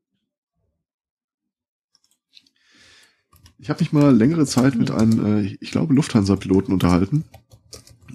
Ich 3.60 3.70
habe 3.70 3.80
mich 3.80 3.92
mal 3.92 4.16
längere 4.16 4.46
Zeit 4.46 4.76
mit 4.76 4.92
einem, 4.92 5.26
äh, 5.26 5.58
ich 5.60 5.72
glaube, 5.72 5.94
Lufthansa-Piloten 5.94 6.72
unterhalten. 6.72 7.24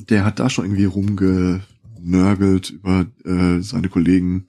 Der 0.09 0.24
hat 0.24 0.38
da 0.38 0.49
schon 0.49 0.66
irgendwie 0.66 0.84
rumgenörgelt 0.84 2.70
über 2.70 3.07
äh, 3.24 3.61
seine 3.61 3.88
Kollegen 3.88 4.49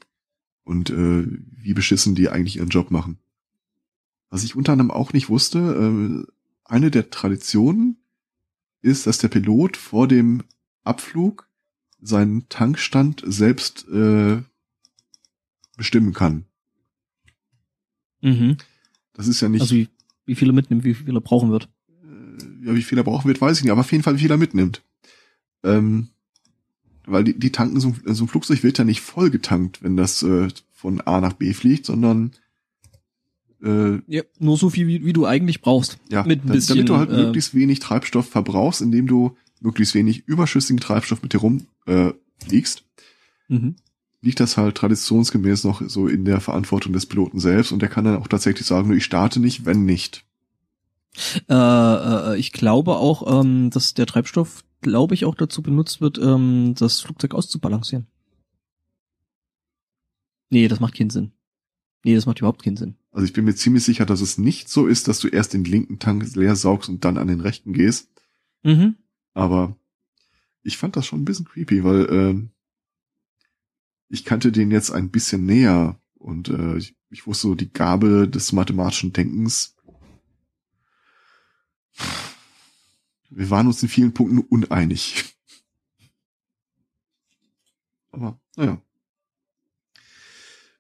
und 0.64 0.90
äh, 0.90 1.26
wie 1.28 1.74
beschissen 1.74 2.16
die 2.16 2.30
eigentlich 2.30 2.58
ihren 2.58 2.70
Job 2.70 2.92
machen. 2.92 3.18
Was 4.30 4.44
ich 4.44 4.56
unter 4.56 4.72
anderem 4.72 4.92
auch 4.92 5.14
nicht 5.14 5.30
wusste, 5.30 5.60
äh, 5.60 6.32
eine 6.66 6.92
der 6.92 7.10
Traditionen 7.10 7.98
ist, 8.82 9.06
dass 9.08 9.18
der 9.18 9.28
Pilot 9.28 9.78
vor 9.78 10.08
dem 10.08 10.44
Abflug 10.84 11.50
seinen 12.02 12.50
Tankstand 12.50 13.24
selbst 13.26 13.88
äh, 13.90 14.42
bestimmen 15.78 16.14
kann. 16.14 16.46
Mhm. 18.22 18.58
Das 19.14 19.28
ist 19.28 19.42
ja 19.42 19.50
nicht, 19.50 19.62
Also 19.62 19.76
wie, 19.76 19.90
wie 20.26 20.36
viele 20.36 20.54
mitnehmen, 20.54 20.84
wie 20.84 20.94
viele 20.94 21.22
brauchen 21.22 21.52
wird. 21.52 21.70
äh, 21.90 22.66
ja, 22.68 22.76
wie 22.76 22.82
viel 22.84 22.98
er 22.98 23.04
brauchen 23.04 23.28
wird, 23.28 23.40
weiß 23.42 23.58
ich 23.58 23.64
nicht, 23.64 23.72
aber 23.72 23.82
auf 23.82 23.92
jeden 23.92 24.04
Fall, 24.04 24.16
wie 24.16 24.22
viel 24.22 24.32
er 24.32 24.38
mitnimmt. 24.38 24.82
Ähm, 25.64 26.10
weil 27.06 27.24
die, 27.24 27.38
die 27.38 27.52
tanken, 27.52 27.80
so, 27.80 27.90
ein- 28.06 28.14
so 28.16 28.24
ein 28.26 28.28
Flugzeug 28.28 28.64
wird 28.64 28.78
ja 28.78 28.84
nicht 28.84 29.02
voll 29.02 29.30
getankt, 29.30 29.84
wenn 29.84 29.98
das 29.98 30.24
äh, 30.24 30.48
von 30.72 31.02
A 31.02 31.22
nach 31.22 31.34
B 31.34 31.54
fliegt, 31.54 31.86
sondern 31.86 32.32
äh, 33.64 34.00
Ja, 34.08 34.24
nur 34.40 34.58
so 34.58 34.70
viel, 34.70 34.88
wie, 34.88 35.06
wie 35.06 35.14
du 35.14 35.26
eigentlich 35.26 35.62
brauchst. 35.62 35.98
ja, 36.10 36.24
Mit 36.26 36.44
ein 36.44 36.48
da- 36.48 36.54
bisschen, 36.54 36.76
damit 36.78 36.90
du 36.90 36.98
halt 36.98 37.10
äh, 37.12 37.26
möglichst 37.26 37.54
wenig 37.54 37.80
Treibstoff 37.80 38.30
verbrauchst, 38.30 38.82
indem 38.82 39.08
du 39.08 39.36
möglichst 39.62 39.96
wenig 39.96 40.28
überschüssigen 40.28 40.80
Treibstoff 40.80 41.22
mit 41.24 41.34
dir 41.34 41.40
rum 41.40 41.66
äh, 41.86 42.12
Mhm. 43.48 43.76
liegt 44.22 44.40
das 44.40 44.58
halt 44.58 44.76
traditionsgemäß 44.76 45.64
noch 45.64 45.82
so 45.88 46.08
in 46.08 46.26
der 46.26 46.42
Verantwortung 46.42 46.92
des 46.94 47.06
Piloten 47.06 47.40
selbst 47.40 47.72
und 47.72 47.82
der 47.82 47.90
kann 47.90 48.04
dann 48.06 48.18
auch 48.18 48.28
tatsächlich 48.28 48.66
sagen, 48.68 48.92
ich 48.92 49.06
starte 49.06 49.40
nicht, 49.40 49.66
wenn 49.66 49.86
nicht. 49.86 50.26
Äh, 51.50 51.54
äh, 51.54 52.38
ich 52.38 52.52
glaube 52.52 52.96
auch, 52.98 53.42
ähm, 53.42 53.70
dass 53.70 53.94
der 53.94 54.06
Treibstoff, 54.08 54.64
glaube 54.84 55.16
ich, 55.16 55.26
auch 55.26 55.36
dazu 55.36 55.64
benutzt 55.64 56.00
wird, 56.02 56.20
ähm, 56.20 56.76
das 56.78 57.02
Flugzeug 57.02 57.34
auszubalancieren. 57.34 58.06
Nee, 60.50 60.68
das 60.68 60.80
macht 60.80 60.96
keinen 60.96 61.10
Sinn. 61.10 61.32
Nee, 62.04 62.14
das 62.14 62.28
macht 62.28 62.40
überhaupt 62.40 62.64
keinen 62.64 62.78
Sinn. 62.78 62.96
Also 63.12 63.26
ich 63.26 63.34
bin 63.34 63.46
mir 63.46 63.56
ziemlich 63.56 63.84
sicher, 63.84 64.06
dass 64.06 64.22
es 64.22 64.38
nicht 64.38 64.70
so 64.70 64.86
ist, 64.88 65.08
dass 65.08 65.20
du 65.20 65.28
erst 65.28 65.54
den 65.54 65.64
linken 65.64 66.00
Tank 66.00 66.36
leer 66.36 66.56
saugst 66.56 66.90
und 66.90 67.06
dann 67.06 67.18
an 67.18 67.28
den 67.28 67.42
rechten 67.42 67.74
gehst. 67.74 68.12
Mhm. 68.64 68.96
Aber 69.34 69.76
ich 70.62 70.78
fand 70.78 70.96
das 70.96 71.06
schon 71.06 71.22
ein 71.22 71.26
bisschen 71.26 71.46
creepy, 71.46 71.84
weil 71.84 72.08
ähm, 72.12 72.50
ich 74.10 74.26
kannte 74.26 74.52
den 74.52 74.70
jetzt 74.70 74.92
ein 74.92 75.10
bisschen 75.10 75.46
näher 75.46 76.00
und 76.16 76.50
äh, 76.50 76.78
ich, 76.78 76.96
ich 77.10 77.26
wusste 77.26 77.48
so 77.48 77.56
die 77.56 77.72
Gabe 77.72 78.28
des 78.28 78.52
mathematischen 78.52 79.14
Denkens. 79.14 79.76
Wir 83.36 83.50
waren 83.50 83.68
uns 83.68 83.82
in 83.82 83.90
vielen 83.90 84.14
Punkten 84.14 84.40
uneinig. 84.40 85.36
Aber 88.12 88.40
naja. 88.56 88.82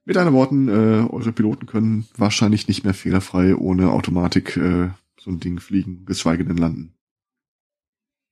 Mit 0.05 0.17
anderen 0.17 0.37
Worten, 0.37 0.67
äh, 0.67 1.07
eure 1.09 1.31
Piloten 1.31 1.65
können 1.65 2.05
wahrscheinlich 2.17 2.67
nicht 2.67 2.83
mehr 2.83 2.93
fehlerfrei 2.93 3.55
ohne 3.55 3.91
Automatik 3.91 4.57
äh, 4.57 4.89
so 5.17 5.31
ein 5.31 5.39
Ding 5.39 5.59
fliegen, 5.59 6.05
geschweige 6.05 6.43
denn 6.43 6.57
landen. 6.57 6.93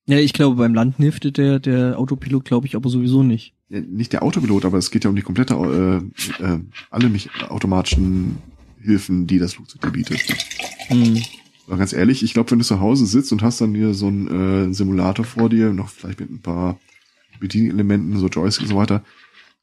Ja, 0.08 0.18
ich 0.18 0.34
glaube, 0.34 0.58
beim 0.58 0.74
Landen 0.74 1.02
hilft 1.02 1.38
der, 1.38 1.60
der 1.60 1.98
Autopilot, 1.98 2.44
glaube 2.44 2.68
ich, 2.68 2.76
aber 2.76 2.90
sowieso 2.90 3.24
nicht. 3.24 3.54
Ja, 3.70 3.80
nicht 3.80 4.12
der 4.12 4.24
Autopilot, 4.24 4.66
aber 4.66 4.78
es 4.78 4.92
geht 4.92 5.06
ja 5.06 5.10
um 5.10 5.16
die 5.16 5.22
komplette, 5.22 5.54
äh, 6.40 6.44
äh, 6.44 6.60
alle 6.90 7.10
mich 7.10 7.30
automatischen 7.50 8.38
Hilfen, 8.82 9.28
die 9.28 9.40
das 9.40 9.54
Flugzeug 9.54 9.94
bietet. 9.94 10.20
Hm. 10.88 11.22
Aber 11.68 11.78
ganz 11.78 11.94
ehrlich, 11.94 12.24
ich 12.24 12.34
glaube, 12.34 12.52
wenn 12.52 12.60
du 12.60 12.66
zu 12.66 12.80
Hause 12.80 13.06
sitzt 13.06 13.32
und 13.32 13.42
hast 13.42 13.62
dann 13.62 13.76
hier 13.76 13.94
so 13.94 14.08
einen 14.08 14.70
äh, 14.70 14.74
Simulator 14.74 15.26
vor 15.26 15.50
dir, 15.50 15.72
noch 15.74 15.90
vielleicht 15.90 16.20
mit 16.20 16.30
ein 16.30 16.42
paar 16.42 16.80
Bedienelementen, 17.40 18.18
so 18.18 18.28
Joystick 18.28 18.64
und 18.64 18.70
so 18.70 18.76
weiter, 18.76 19.04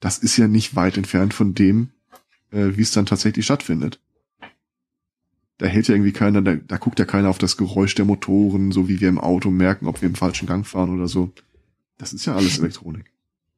das 0.01 0.18
ist 0.18 0.36
ja 0.36 0.49
nicht 0.49 0.76
weit 0.76 0.96
entfernt 0.96 1.34
von 1.34 1.55
dem, 1.55 1.90
äh, 2.51 2.76
wie 2.76 2.82
es 2.82 2.92
dann 2.92 3.07
tatsächlich 3.07 3.44
stattfindet. 3.44 4.01
Da 5.59 5.66
hält 5.66 5.88
ja 5.88 5.94
irgendwie 5.94 6.12
keiner, 6.12 6.40
da, 6.40 6.55
da 6.55 6.76
guckt 6.76 7.01
ja 7.01 7.05
keiner 7.05 7.28
auf 7.28 7.38
das 7.38 7.57
Geräusch 7.57 7.94
der 7.96 8.05
Motoren, 8.05 8.70
so 8.70 8.88
wie 8.88 9.01
wir 9.01 9.09
im 9.09 9.18
Auto 9.18 9.51
merken, 9.51 9.86
ob 9.86 10.01
wir 10.01 10.09
im 10.09 10.14
falschen 10.14 10.46
Gang 10.46 10.64
fahren 10.64 10.94
oder 10.94 11.09
so. 11.09 11.32
Das 11.99 12.12
ist 12.12 12.26
ja 12.26 12.36
alles 12.36 12.59
Elektronik. 12.61 13.12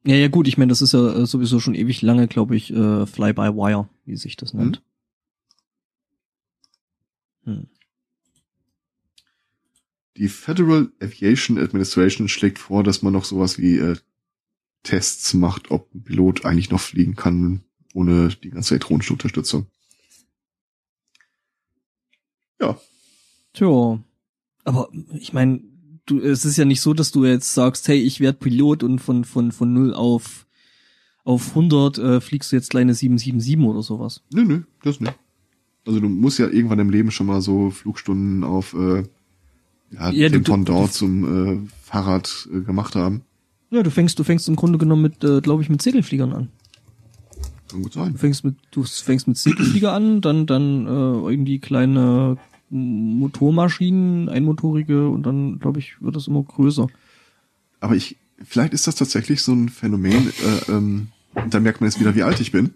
Ja, 0.05 0.17
ja, 0.17 0.29
gut, 0.29 0.49
ich 0.49 0.57
meine, 0.57 0.71
das 0.71 0.81
ist 0.81 0.93
ja 0.93 1.15
äh, 1.15 1.27
sowieso 1.27 1.61
schon 1.61 1.75
ewig 1.75 2.01
lange, 2.01 2.27
glaube 2.27 2.57
ich, 2.57 2.73
äh, 2.73 3.05
Fly-by-Wire, 3.05 3.89
wie 4.07 4.17
sich 4.17 4.37
das 4.37 4.55
nennt. 4.55 4.83
Hm. 7.45 7.67
Die 10.21 10.29
Federal 10.29 10.93
Aviation 11.01 11.57
Administration 11.57 12.29
schlägt 12.29 12.59
vor, 12.59 12.85
dass 12.85 13.01
man 13.01 13.15
noch 13.15 13.25
sowas 13.25 13.57
wie 13.57 13.79
äh, 13.79 13.97
Tests 14.83 15.33
macht, 15.33 15.71
ob 15.71 15.95
ein 15.95 16.05
Pilot 16.05 16.45
eigentlich 16.45 16.71
noch 16.71 16.81
fliegen 16.81 17.17
kann, 17.17 17.63
ohne 17.95 18.29
die 18.29 18.51
ganze 18.51 18.75
elektronische 18.75 19.15
Unterstützung. 19.15 19.67
Ja. 22.61 22.79
Tja. 23.55 23.99
Aber 24.65 24.91
ich 25.15 25.33
meine, 25.33 25.63
du, 26.05 26.21
es 26.21 26.45
ist 26.45 26.59
ja 26.59 26.67
nicht 26.67 26.83
so, 26.83 26.93
dass 26.93 27.13
du 27.13 27.25
jetzt 27.25 27.55
sagst, 27.55 27.89
hey, 27.89 27.99
ich 27.99 28.21
werde 28.21 28.41
Pilot 28.41 28.83
und 28.83 28.99
von, 28.99 29.25
von, 29.25 29.53
von 29.53 29.73
0 29.73 29.95
auf, 29.95 30.47
auf 31.25 31.49
100 31.49 31.97
äh, 31.97 32.21
fliegst 32.21 32.53
du 32.53 32.57
jetzt 32.57 32.69
kleine 32.69 32.93
777 32.93 33.67
oder 33.67 33.83
sowas. 33.83 34.23
Nö, 34.31 34.45
nö, 34.45 34.63
das 34.83 35.01
nicht. 35.01 35.19
Also 35.87 35.99
du 35.99 36.11
musst 36.11 36.39
ja 36.39 36.47
irgendwann 36.47 36.79
im 36.79 36.91
Leben 36.91 37.11
schon 37.11 37.27
mal 37.27 37.41
so 37.41 37.71
Flugstunden 37.71 38.45
auf 38.45 38.75
äh, 38.75 39.05
ja, 39.91 40.11
Ja, 40.11 40.29
dem 40.29 40.43
du- 40.45 40.53
Pendant 40.53 40.89
du- 40.89 40.93
zum 40.93 41.65
äh, 41.67 41.69
Fahrrad 41.83 42.49
äh, 42.53 42.61
gemacht 42.61 42.95
haben. 42.95 43.23
Ja, 43.71 43.83
du 43.83 43.91
fängst, 43.91 44.19
du 44.19 44.25
fängst 44.25 44.49
im 44.49 44.57
Grunde 44.57 44.79
genommen 44.79 45.03
mit, 45.03 45.23
äh, 45.25 45.41
glaube 45.41 45.63
ich, 45.63 45.69
mit 45.69 45.81
Segelfliegern 45.83 46.33
an. 46.33 46.49
Kann 47.69 47.83
gut 47.83 47.93
sein. 47.93 48.13
Du 48.13 48.19
fängst 48.19 48.45
mit, 48.45 48.57
du 48.73 48.83
fängst 48.83 49.29
mit 49.29 49.37
Segelflieger 49.37 49.93
an, 49.93 50.21
dann, 50.21 50.47
dann 50.47 50.87
äh, 50.87 50.91
irgendwie 50.91 51.61
kleine 51.61 52.37
Motormaschinen, 52.71 54.29
einmotorige 54.29 55.09
und 55.09 55.25
dann, 55.25 55.59
glaube 55.59 55.79
ich, 55.79 56.01
wird 56.01 56.17
das 56.17 56.27
immer 56.27 56.43
größer. 56.43 56.89
Aber 57.81 57.95
ich, 57.97 58.17
vielleicht 58.43 58.73
ist 58.75 58.87
das 58.87 58.97
tatsächlich 58.97 59.43
so 59.43 59.53
ein 59.53 59.69
Phänomen, 59.69 60.29
äh, 60.29 60.73
ähm, 60.73 61.09
und 61.35 61.55
da 61.55 61.61
merkt 61.61 61.81
man 61.81 61.89
jetzt 61.89 62.01
wieder, 62.01 62.15
wie 62.17 62.23
alt 62.25 62.41
ich 62.41 62.51
bin. 62.53 62.75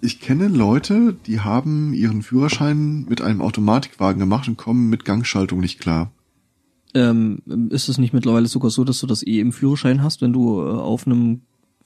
Ich 0.00 0.20
kenne 0.20 0.48
Leute, 0.48 1.16
die 1.26 1.40
haben 1.40 1.92
ihren 1.94 2.22
Führerschein 2.22 3.04
mit 3.08 3.20
einem 3.20 3.40
Automatikwagen 3.40 4.20
gemacht 4.20 4.48
und 4.48 4.56
kommen 4.56 4.88
mit 4.88 5.04
Gangschaltung 5.04 5.60
nicht 5.60 5.80
klar. 5.80 6.10
Ähm, 6.94 7.42
ist 7.70 7.88
es 7.88 7.98
nicht 7.98 8.14
mittlerweile 8.14 8.46
sogar 8.46 8.70
so, 8.70 8.84
dass 8.84 9.00
du 9.00 9.06
das 9.06 9.26
eh 9.26 9.40
im 9.40 9.52
Führerschein 9.52 10.02
hast, 10.02 10.22
wenn 10.22 10.32
du 10.32 10.60
äh, 10.62 10.70
auf 10.70 11.06
einem 11.06 11.42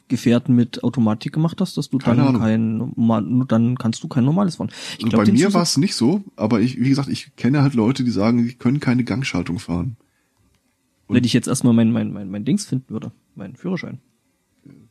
Gefährten 0.08 0.54
mit 0.54 0.84
Automatik 0.84 1.32
gemacht 1.32 1.60
hast, 1.60 1.76
dass 1.76 1.88
du 1.88 1.98
Keine 1.98 2.18
dann 2.18 2.36
Ahnung. 2.36 2.94
kein, 2.96 3.46
dann 3.48 3.78
kannst 3.78 4.02
du 4.02 4.08
kein 4.08 4.24
normales 4.24 4.56
fahren. 4.56 4.70
Ich 4.98 5.04
Und 5.04 5.10
glaub, 5.10 5.24
bei 5.24 5.32
mir 5.32 5.54
war 5.54 5.62
es 5.62 5.76
nicht 5.78 5.94
so, 5.94 6.22
aber 6.36 6.60
ich, 6.60 6.78
wie 6.78 6.88
gesagt, 6.88 7.08
ich 7.08 7.34
kenne 7.36 7.62
halt 7.62 7.74
Leute, 7.74 8.04
die 8.04 8.10
sagen, 8.10 8.44
die 8.44 8.54
können 8.54 8.78
keine 8.78 9.04
Gangschaltung 9.04 9.58
fahren. 9.58 9.96
Wenn 11.08 11.24
ich 11.24 11.32
jetzt 11.32 11.48
erstmal 11.48 11.74
mein, 11.74 11.92
mein, 11.92 12.12
mein, 12.12 12.30
mein 12.30 12.44
Dings 12.44 12.64
finden 12.64 12.90
würde, 12.90 13.12
meinen 13.34 13.56
Führerschein. 13.56 14.00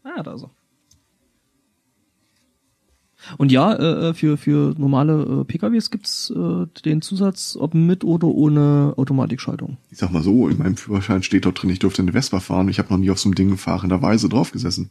Ah, 0.03 0.23
da 0.23 0.33
er. 0.33 0.51
Und 3.37 3.51
ja, 3.51 3.73
äh, 3.73 4.13
für, 4.13 4.37
für 4.37 4.73
normale 4.77 5.41
äh, 5.41 5.43
PKWs 5.45 5.91
gibt's 5.91 6.31
äh, 6.31 6.65
den 6.85 7.01
Zusatz, 7.01 7.57
ob 7.59 7.73
mit 7.73 8.03
oder 8.03 8.27
ohne 8.27 8.93
Automatikschaltung. 8.97 9.77
Ich 9.89 9.99
sag 9.99 10.11
mal 10.11 10.23
so, 10.23 10.47
in 10.47 10.57
meinem 10.57 10.75
Führerschein 10.77 11.23
steht 11.23 11.45
dort 11.45 11.61
drin, 11.61 11.69
ich 11.69 11.79
dürfte 11.79 12.01
eine 12.01 12.13
Vespa 12.13 12.39
fahren. 12.39 12.67
Ich 12.69 12.79
habe 12.79 12.89
noch 12.91 12.97
nie 12.97 13.09
auf 13.11 13.19
so 13.19 13.27
einem 13.29 13.35
Ding 13.35 13.55
fahrenderweise 13.57 14.27
drauf 14.29 14.51
gesessen. 14.51 14.89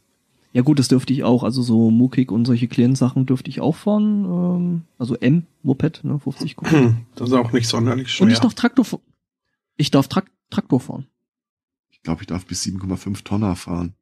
Ja 0.52 0.62
gut, 0.62 0.78
das 0.80 0.88
dürfte 0.88 1.12
ich 1.12 1.22
auch, 1.22 1.44
also 1.44 1.62
so 1.62 1.90
Mukik 1.92 2.32
und 2.32 2.44
solche 2.44 2.66
kleinen 2.66 2.96
Sachen 2.96 3.24
dürfte 3.24 3.50
ich 3.50 3.60
auch 3.60 3.76
fahren. 3.76 4.24
Ähm, 4.24 4.82
also 4.98 5.14
M-Moped, 5.16 6.02
ne, 6.04 6.18
50 6.18 6.56
Kubik. 6.56 6.72
Hm, 6.72 6.96
Das 7.14 7.28
ist 7.28 7.34
auch 7.34 7.52
nicht 7.52 7.68
sonderlich 7.68 8.10
schwer. 8.10 8.26
Und 8.26 8.32
ich 8.32 8.40
darf 8.40 8.54
Traktor, 8.54 8.84
ich 9.76 9.90
darf 9.90 10.08
Trak 10.08 10.30
Traktor 10.50 10.80
fahren. 10.80 11.06
Ich 11.90 12.02
glaube, 12.02 12.22
ich 12.22 12.26
darf 12.26 12.46
bis 12.46 12.64
7,5 12.64 13.22
Tonner 13.22 13.54
fahren. 13.54 13.94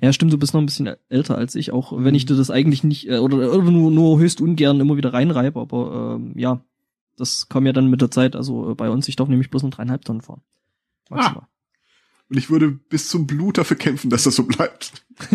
Ja, 0.00 0.12
stimmt, 0.12 0.32
du 0.32 0.38
bist 0.38 0.54
noch 0.54 0.60
ein 0.60 0.66
bisschen 0.66 0.90
älter 1.08 1.36
als 1.36 1.54
ich, 1.54 1.72
auch 1.72 1.92
wenn 1.96 2.14
ich 2.14 2.26
dir 2.26 2.36
das 2.36 2.50
eigentlich 2.50 2.84
nicht, 2.84 3.08
äh, 3.08 3.18
oder, 3.18 3.52
oder 3.52 3.70
nur, 3.70 3.90
nur 3.90 4.18
höchst 4.18 4.40
ungern 4.40 4.80
immer 4.80 4.96
wieder 4.96 5.12
reinreibe, 5.12 5.60
aber 5.60 6.16
ähm, 6.16 6.32
ja, 6.36 6.60
das 7.16 7.48
kam 7.48 7.66
ja 7.66 7.72
dann 7.72 7.90
mit 7.90 8.00
der 8.00 8.10
Zeit, 8.10 8.36
also 8.36 8.70
äh, 8.70 8.74
bei 8.74 8.90
uns, 8.90 9.08
ich 9.08 9.16
darf 9.16 9.28
nämlich 9.28 9.50
bloß 9.50 9.62
noch 9.62 9.70
dreieinhalb 9.70 10.04
Tonnen 10.04 10.20
fahren. 10.20 10.42
Maximal. 11.10 11.46
Und 12.30 12.38
ich 12.38 12.48
würde 12.48 12.70
bis 12.70 13.08
zum 13.08 13.26
Blut 13.26 13.58
dafür 13.58 13.76
kämpfen, 13.76 14.08
dass 14.10 14.24
das 14.24 14.36
so 14.36 14.44
bleibt. 14.44 14.92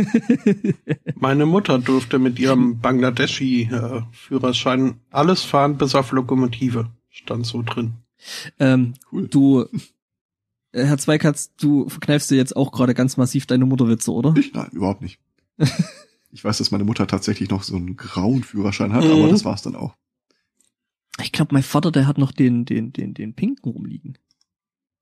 Meine 1.15 1.45
Mutter 1.45 1.77
durfte 1.77 2.17
mit 2.17 2.39
ihrem 2.39 2.79
Bangladeshi-Führerschein 2.79 4.99
alles 5.11 5.43
fahren, 5.43 5.77
bis 5.77 5.93
auf 5.93 6.11
Lokomotive. 6.11 6.89
Stand 7.09 7.45
so 7.45 7.61
drin. 7.61 7.93
ähm, 8.59 8.95
Cool. 9.11 9.27
du, 9.27 9.65
Herr 10.71 10.97
Zweikatz, 10.97 11.51
du 11.59 11.89
verkneifst 11.89 12.29
dir 12.29 12.35
jetzt 12.35 12.55
auch 12.55 12.71
gerade 12.71 12.93
ganz 12.93 13.17
massiv 13.17 13.45
deine 13.47 13.65
Mutterwitze, 13.65 14.11
oder? 14.11 14.33
Ich? 14.37 14.53
Nein, 14.53 14.69
überhaupt 14.71 15.01
nicht. 15.01 15.19
ich 16.31 16.43
weiß, 16.43 16.59
dass 16.59 16.71
meine 16.71 16.83
Mutter 16.83 17.07
tatsächlich 17.07 17.49
noch 17.49 17.63
so 17.63 17.75
einen 17.75 17.95
grauen 17.97 18.43
Führerschein 18.43 18.93
hat, 18.93 19.03
Mhm. 19.03 19.11
aber 19.11 19.29
das 19.29 19.45
war's 19.45 19.61
dann 19.63 19.75
auch. 19.75 19.95
Ich 21.21 21.31
glaube, 21.31 21.53
mein 21.53 21.63
Vater, 21.63 21.91
der 21.91 22.07
hat 22.07 22.17
noch 22.17 22.31
den, 22.31 22.65
den, 22.65 22.93
den, 22.93 23.13
den 23.13 23.33
pinken 23.33 23.71
rumliegen. 23.71 24.17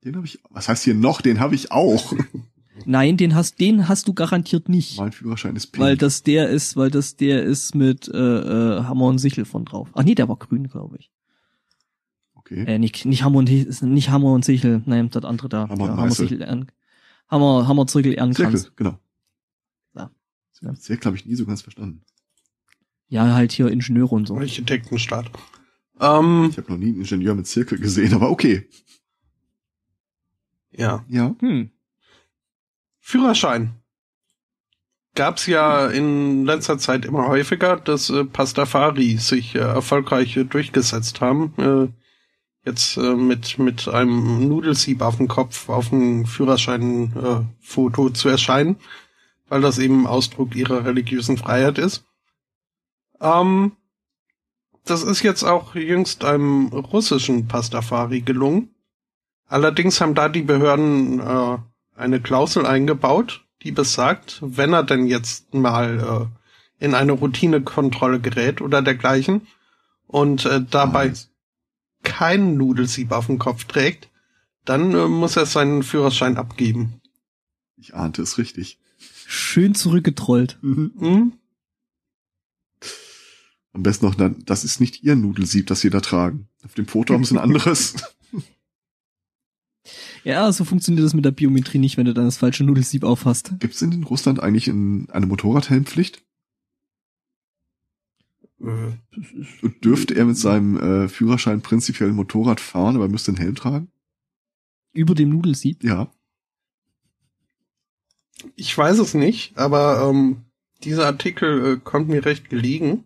Den 0.04 0.16
habe 0.16 0.26
ich. 0.26 0.40
Was 0.50 0.70
heißt 0.70 0.84
hier 0.86 0.96
noch? 0.96 1.22
Den 1.22 1.40
habe 1.40 1.54
ich 1.56 1.72
auch. 1.72 2.14
Nein, 2.86 3.18
den 3.18 3.36
hast, 3.36 3.60
den 3.60 3.88
hast 3.90 4.08
du 4.08 4.14
garantiert 4.14 4.70
nicht. 4.70 4.98
mein 5.00 5.12
Führerschein 5.12 5.56
ist 5.56 5.68
pink. 5.68 5.84
Weil 5.84 5.98
das 5.98 6.24
der 6.24 6.50
ist, 6.50 6.76
weil 6.78 6.92
das 6.92 7.16
der 7.18 7.44
ist 7.44 7.76
mit 7.76 8.08
äh, 8.08 8.18
äh, 8.18 8.84
Hammer 8.84 9.06
und 9.08 9.18
Sichel 9.18 9.46
von 9.46 9.66
drauf. 9.66 9.90
Ach 9.94 10.04
nee, 10.04 10.16
der 10.16 10.30
war 10.30 10.38
grün, 10.38 10.68
glaube 10.70 10.98
ich. 11.00 11.12
Okay. 12.48 12.64
Äh, 12.66 12.80
nicht, 12.80 13.06
nicht 13.06 13.24
Hammer 13.24 13.40
und 13.40 13.50
nicht 13.50 14.10
Hammer 14.10 14.32
und 14.34 14.46
Sichel, 14.46 14.82
nein, 14.86 15.10
das 15.10 15.24
andere 15.26 15.50
da. 15.50 15.70
Hammer 15.70 15.84
und 15.84 15.90
ja, 15.90 15.98
Hammer. 15.98 16.12
Sichel 16.12 16.42
Ehren, 16.42 16.72
Hammer 17.28 17.68
Hammer 17.68 17.88
Zirkel 17.88 18.14
Ehrenkranz. 18.14 18.64
Zirkel, 18.64 18.74
genau. 18.76 19.00
Ja. 19.96 20.12
Ja. 20.62 20.74
Zirkel 20.76 21.06
habe 21.08 21.18
ich 21.18 21.26
nie 21.26 21.36
so 21.36 21.46
ganz 21.46 21.62
verstanden. 21.62 22.04
Ja, 23.10 23.34
halt 23.34 23.52
hier 23.52 23.68
Ingenieure 23.70 24.16
und 24.16 24.28
so. 24.28 24.38
Architektenstadt. 24.38 25.32
Ähm, 26.00 26.48
Ich 26.52 26.58
habe 26.58 26.72
noch 26.72 26.78
nie 26.78 26.88
einen 26.88 27.02
Ingenieur 27.02 27.36
mit 27.36 27.48
Zirkel 27.48 27.80
gesehen, 27.80 28.14
aber 28.14 28.30
okay. 28.30 28.68
ja. 30.72 31.06
Ja. 31.08 31.36
Hm. 31.40 31.72
Führerschein. 33.00 33.74
Gab's 35.16 35.48
ja 35.48 35.88
in 35.88 36.46
letzter 36.46 36.78
Zeit 36.78 37.06
immer 37.06 37.28
häufiger, 37.28 37.78
dass 37.78 38.10
äh, 38.10 38.24
Pastafari 38.26 39.18
sich 39.18 39.56
äh, 39.56 39.60
erfolgreich 39.60 40.38
äh, 40.38 40.44
durchgesetzt 40.44 41.22
haben. 41.22 41.94
Jetzt 42.68 42.98
äh, 42.98 43.16
mit, 43.16 43.60
mit 43.60 43.88
einem 43.88 44.46
Nudelsieb 44.50 45.02
auf 45.02 45.16
dem 45.16 45.30
Kopf 45.30 45.70
auf 45.70 45.88
dem 45.88 46.26
Führerscheinfoto 46.26 48.08
äh, 48.10 48.14
zu 48.14 48.28
erscheinen, 48.28 48.76
weil 49.48 49.62
das 49.62 49.80
eben 49.80 50.06
Ausdruck 50.06 50.54
ihrer 50.54 50.84
religiösen 50.84 51.38
Freiheit 51.38 51.78
ist. 51.78 52.04
Ähm, 53.22 53.72
das 54.84 55.04
ist 55.04 55.24
jetzt 55.24 55.44
auch 55.44 55.76
jüngst 55.76 56.26
einem 56.26 56.68
russischen 56.68 57.48
Pastafari 57.48 58.20
gelungen. 58.20 58.76
Allerdings 59.48 60.02
haben 60.02 60.14
da 60.14 60.28
die 60.28 60.42
Behörden 60.42 61.22
äh, 61.22 61.58
eine 61.96 62.20
Klausel 62.20 62.66
eingebaut, 62.66 63.46
die 63.64 63.72
besagt, 63.72 64.40
wenn 64.42 64.74
er 64.74 64.84
denn 64.84 65.08
jetzt 65.08 65.54
mal 65.54 66.30
äh, 66.82 66.86
in 66.86 66.96
eine 66.96 67.14
Routinekontrolle 67.14 68.20
gerät 68.20 68.60
oder 68.60 68.82
dergleichen 68.82 69.48
und 70.06 70.46
äh, 70.46 70.60
dabei 70.70 71.08
Nice. 71.08 71.32
Keinen 72.08 72.58
Nudelsieb 72.58 73.12
auf 73.12 73.28
dem 73.28 73.38
Kopf 73.38 73.66
trägt, 73.66 74.10
dann 74.66 74.94
äh, 74.94 75.08
muss 75.08 75.36
er 75.36 75.46
seinen 75.46 75.84
Führerschein 75.84 76.38
abgeben. 76.38 77.02
Ich 77.76 77.94
ahnte 77.94 78.22
es 78.22 78.38
richtig. 78.38 78.80
Schön 79.28 79.76
zurückgetrollt. 79.76 80.58
Mhm. 80.62 80.92
Hm? 81.00 81.34
Am 83.74 83.84
besten 83.84 84.06
noch, 84.08 84.16
das 84.46 84.64
ist 84.64 84.80
nicht 84.80 85.04
ihr 85.04 85.16
Nudelsieb, 85.16 85.68
das 85.68 85.82
sie 85.82 85.90
da 85.90 86.00
tragen. 86.00 86.48
Auf 86.64 86.74
dem 86.74 86.88
Foto 86.88 87.14
haben 87.14 87.26
sie 87.26 87.36
ein 87.36 87.44
anderes. 87.44 87.96
Ja, 90.24 90.52
so 90.52 90.66
funktioniert 90.66 91.06
das 91.06 91.14
mit 91.14 91.24
der 91.24 91.32
Biometrie 91.32 91.78
nicht, 91.78 91.96
wenn 91.96 92.06
du 92.06 92.14
dann 92.14 92.26
das 92.26 92.36
falsche 92.36 92.66
Nudelsieb 92.66 93.06
aufhast. 93.06 93.54
Gibt 93.60 93.76
es 93.76 93.82
in 93.82 94.04
Russland 94.04 94.42
eigentlich 94.42 94.68
in, 94.68 95.10
eine 95.10 95.26
Motorradhelmpflicht? 95.26 96.22
Äh, 98.60 98.94
Und 99.62 99.84
dürfte 99.86 100.16
er 100.16 100.26
mit 100.26 100.38
seinem 100.38 100.78
äh, 100.78 101.08
Führerschein 101.10 101.62
prinzipiell 101.62 102.12
Motorrad 102.12 102.60
fahren, 102.60 102.96
aber 102.96 103.08
müsste 103.08 103.32
einen 103.32 103.38
Helm 103.38 103.56
tragen? 103.56 103.92
Über 104.94 105.14
dem 105.16 105.30
Nudelsieb. 105.30 105.84
Ja. 105.84 106.12
Ich 108.56 108.76
weiß 108.78 109.00
es 109.00 109.14
nicht, 109.14 109.58
aber 109.58 110.08
ähm, 110.10 110.46
dieser 110.84 111.06
Artikel 111.06 111.74
äh, 111.74 111.80
kommt 111.84 112.08
mir 112.10 112.26
recht 112.26 112.50
gelegen. 112.50 113.04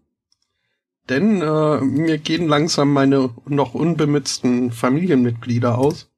Denn 1.09 1.41
äh, 1.41 1.81
mir 1.81 2.17
gehen 2.19 2.47
langsam 2.47 2.93
meine 2.93 3.33
noch 3.45 3.73
unbemützten 3.73 4.71
Familienmitglieder 4.71 5.77
aus. 5.77 6.09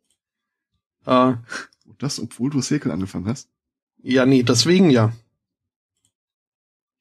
Äh, 1.06 1.34
Und 1.86 2.02
das, 2.04 2.20
obwohl 2.20 2.50
du 2.50 2.62
Häkeln 2.62 2.92
angefangen 2.92 3.28
hast? 3.28 3.50
ja, 4.04 4.26
nee, 4.26 4.44
deswegen 4.44 4.90
ja. 4.90 5.14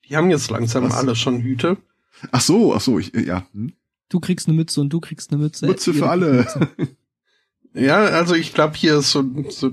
Die 0.09 0.17
haben 0.17 0.31
jetzt 0.31 0.51
langsam 0.51 0.85
Was? 0.85 0.95
alle 0.95 1.17
schon 1.17 1.43
Hüte. 1.43 1.77
Ach 2.31 2.41
so, 2.41 2.75
ach 2.75 2.81
so, 2.81 2.99
ich, 2.99 3.15
äh, 3.15 3.25
ja. 3.25 3.47
Hm. 3.53 3.73
Du 4.09 4.21
kriegst 4.21 4.47
eine 4.47 4.57
Mütze 4.57 4.81
und 4.81 4.91
du 4.91 5.01
kriegst 5.01 5.33
eine 5.33 5.43
Mütze. 5.43 5.67
Mütze 5.67 5.95
für 5.95 6.09
alle. 6.09 6.33
Mütze. 6.33 6.69
Ja, 7.75 8.05
also 8.05 8.35
ich 8.35 8.53
glaube, 8.53 8.77
hier 8.77 8.99
ist 8.99 9.13
so, 9.13 9.25
so. 9.49 9.73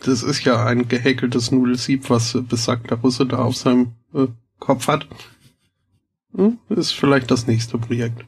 Das 0.00 0.22
ist 0.22 0.44
ja 0.44 0.66
ein 0.66 0.88
gehäkeltes 0.88 1.50
Nudelsieb, 1.50 2.10
was 2.10 2.34
äh, 2.34 2.42
besagter 2.42 2.96
Russe 2.96 3.24
da 3.24 3.38
auf 3.38 3.56
seinem 3.56 3.92
äh, 4.12 4.26
Kopf 4.58 4.88
hat. 4.88 5.08
Hm, 6.34 6.58
ist 6.68 6.92
vielleicht 6.92 7.30
das 7.30 7.46
nächste 7.46 7.78
Projekt. 7.78 8.26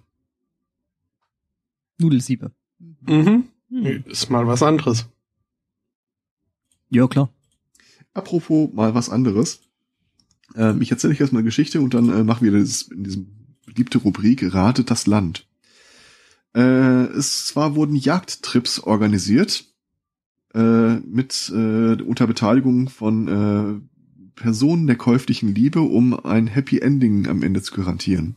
Nudelsiebe. 1.99 2.53
Mhm. 2.79 3.49
Hm. 3.69 4.05
Ist 4.07 4.31
mal 4.31 4.47
was 4.47 4.63
anderes. 4.63 5.07
Ja, 6.91 7.07
klar. 7.07 7.29
Apropos 8.13 8.73
mal 8.73 8.95
was 8.95 9.11
anderes. 9.11 9.61
Ähm, 10.55 10.81
ich 10.83 10.91
erzähle 10.91 11.13
euch 11.13 11.21
erstmal 11.21 11.41
eine 11.41 11.49
Geschichte 11.49 11.81
und 11.81 11.95
dann 11.95 12.09
äh, 12.09 12.25
machen 12.25 12.45
wir 12.45 12.59
das 12.59 12.83
in 12.83 13.05
diesem 13.05 13.27
beliebte 13.67 13.99
Rubrik 13.99 14.55
Ratet 14.55 14.91
das 14.91 15.07
Land. 15.07 15.47
Äh, 16.55 16.61
es 16.61 17.47
zwar 17.47 17.75
wurden 17.75 17.97
Jagdtrips 17.97 18.81
organisiert 18.81 19.65
äh, 20.55 20.95
mit 20.97 21.51
äh, 21.55 22.01
unter 22.03 22.27
Beteiligung 22.27 22.89
von 22.89 23.29
äh, 23.29 24.41
Personen 24.41 24.87
der 24.87 24.97
käuflichen 24.97 25.55
Liebe, 25.55 25.81
um 25.81 26.15
ein 26.25 26.47
Happy 26.47 26.79
Ending 26.79 27.27
am 27.27 27.43
Ende 27.43 27.63
zu 27.63 27.75
garantieren. 27.75 28.37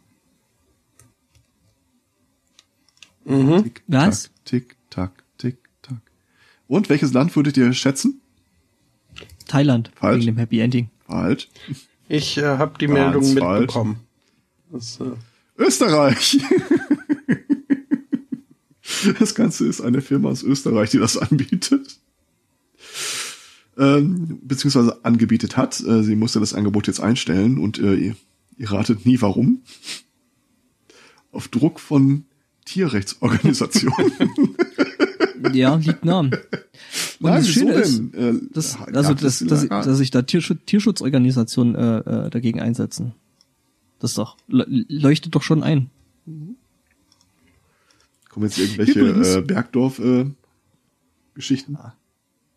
Mhm. 3.25 3.63
Tick, 3.63 3.83
Was? 3.87 4.23
Tack, 4.23 4.45
tick, 4.45 4.77
tack, 4.89 5.23
tick, 5.37 5.57
tack. 5.81 6.01
Und 6.67 6.89
welches 6.89 7.13
Land 7.13 7.35
würdet 7.35 7.57
ihr 7.57 7.73
schätzen? 7.73 8.21
Thailand. 9.47 9.91
Falsch. 9.95 10.21
Wegen 10.21 10.35
dem 10.35 10.37
Happy 10.37 10.59
Ending. 10.59 10.89
Falsch. 11.05 11.49
Ich 12.09 12.37
äh, 12.37 12.43
habe 12.43 12.77
die 12.79 12.87
Ganz 12.87 12.99
Meldung 12.99 13.37
falsch. 13.37 13.59
mitbekommen. 13.61 13.99
Das, 14.71 14.99
äh, 14.99 15.11
Österreich. 15.57 16.39
Das 19.19 19.35
Ganze 19.35 19.67
ist 19.67 19.81
eine 19.81 20.01
Firma 20.01 20.29
aus 20.29 20.43
Österreich, 20.43 20.89
die 20.89 20.97
das 20.97 21.17
anbietet. 21.17 21.99
Ähm, 23.77 24.39
beziehungsweise 24.41 25.05
angebietet 25.05 25.55
hat. 25.55 25.79
Äh, 25.81 26.03
sie 26.03 26.15
musste 26.15 26.39
das 26.39 26.53
Angebot 26.53 26.87
jetzt 26.87 26.99
einstellen 26.99 27.59
und 27.59 27.77
äh, 27.77 27.93
ihr, 27.93 28.15
ihr 28.57 28.71
ratet 28.71 29.05
nie 29.05 29.21
warum. 29.21 29.61
Auf 31.31 31.47
Druck 31.47 31.79
von 31.79 32.25
Tierrechtsorganisationen. 32.65 34.11
Ja, 35.53 35.75
liegt 35.75 36.05
nah. 36.05 36.19
Und 36.19 36.31
das 37.21 37.47
wieso 37.47 37.59
Schöne 37.59 37.71
ist, 37.73 37.97
denn? 37.97 38.13
Äh, 38.13 38.33
dass, 38.53 38.77
also, 38.79 39.13
das 39.13 39.21
dass, 39.21 39.41
ist 39.41 39.51
dass, 39.51 39.67
dass 39.85 39.97
sich 39.97 40.11
da 40.11 40.21
Tierschutz, 40.21 40.59
Tierschutzorganisationen 40.65 41.75
äh, 41.75 41.97
äh, 41.99 42.29
dagegen 42.29 42.59
einsetzen. 42.59 43.13
Das 43.99 44.11
ist 44.11 44.17
doch, 44.17 44.37
le- 44.47 44.65
leuchtet 44.67 45.35
doch 45.35 45.41
schon 45.43 45.63
ein. 45.63 45.89
Kommen 48.29 48.45
jetzt 48.45 48.59
irgendwelche 48.59 48.99
Übrigens- 48.99 49.35
äh, 49.35 49.41
Bergdorf-Geschichten? 49.41 51.77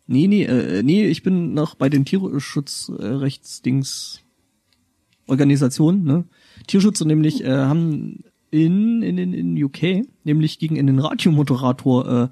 Nee, 0.07 0.27
nee, 0.27 0.43
äh, 0.43 0.83
nee, 0.83 1.05
ich 1.07 1.23
bin 1.23 1.53
noch 1.53 1.75
bei 1.75 1.89
den 1.89 2.05
Tierschutzrechtsdings 2.05 4.19
Organisationen, 5.27 6.03
ne? 6.03 6.25
Tierschutz 6.67 7.01
und 7.01 7.07
nämlich 7.07 7.43
äh, 7.43 7.49
haben 7.49 8.23
in, 8.51 9.01
in, 9.01 9.17
in, 9.17 9.33
in 9.33 9.63
UK 9.63 10.05
nämlich 10.25 10.59
gegen 10.59 10.77
einen 10.77 10.99
Radiomoderator 10.99 12.23
äh, 12.23 12.27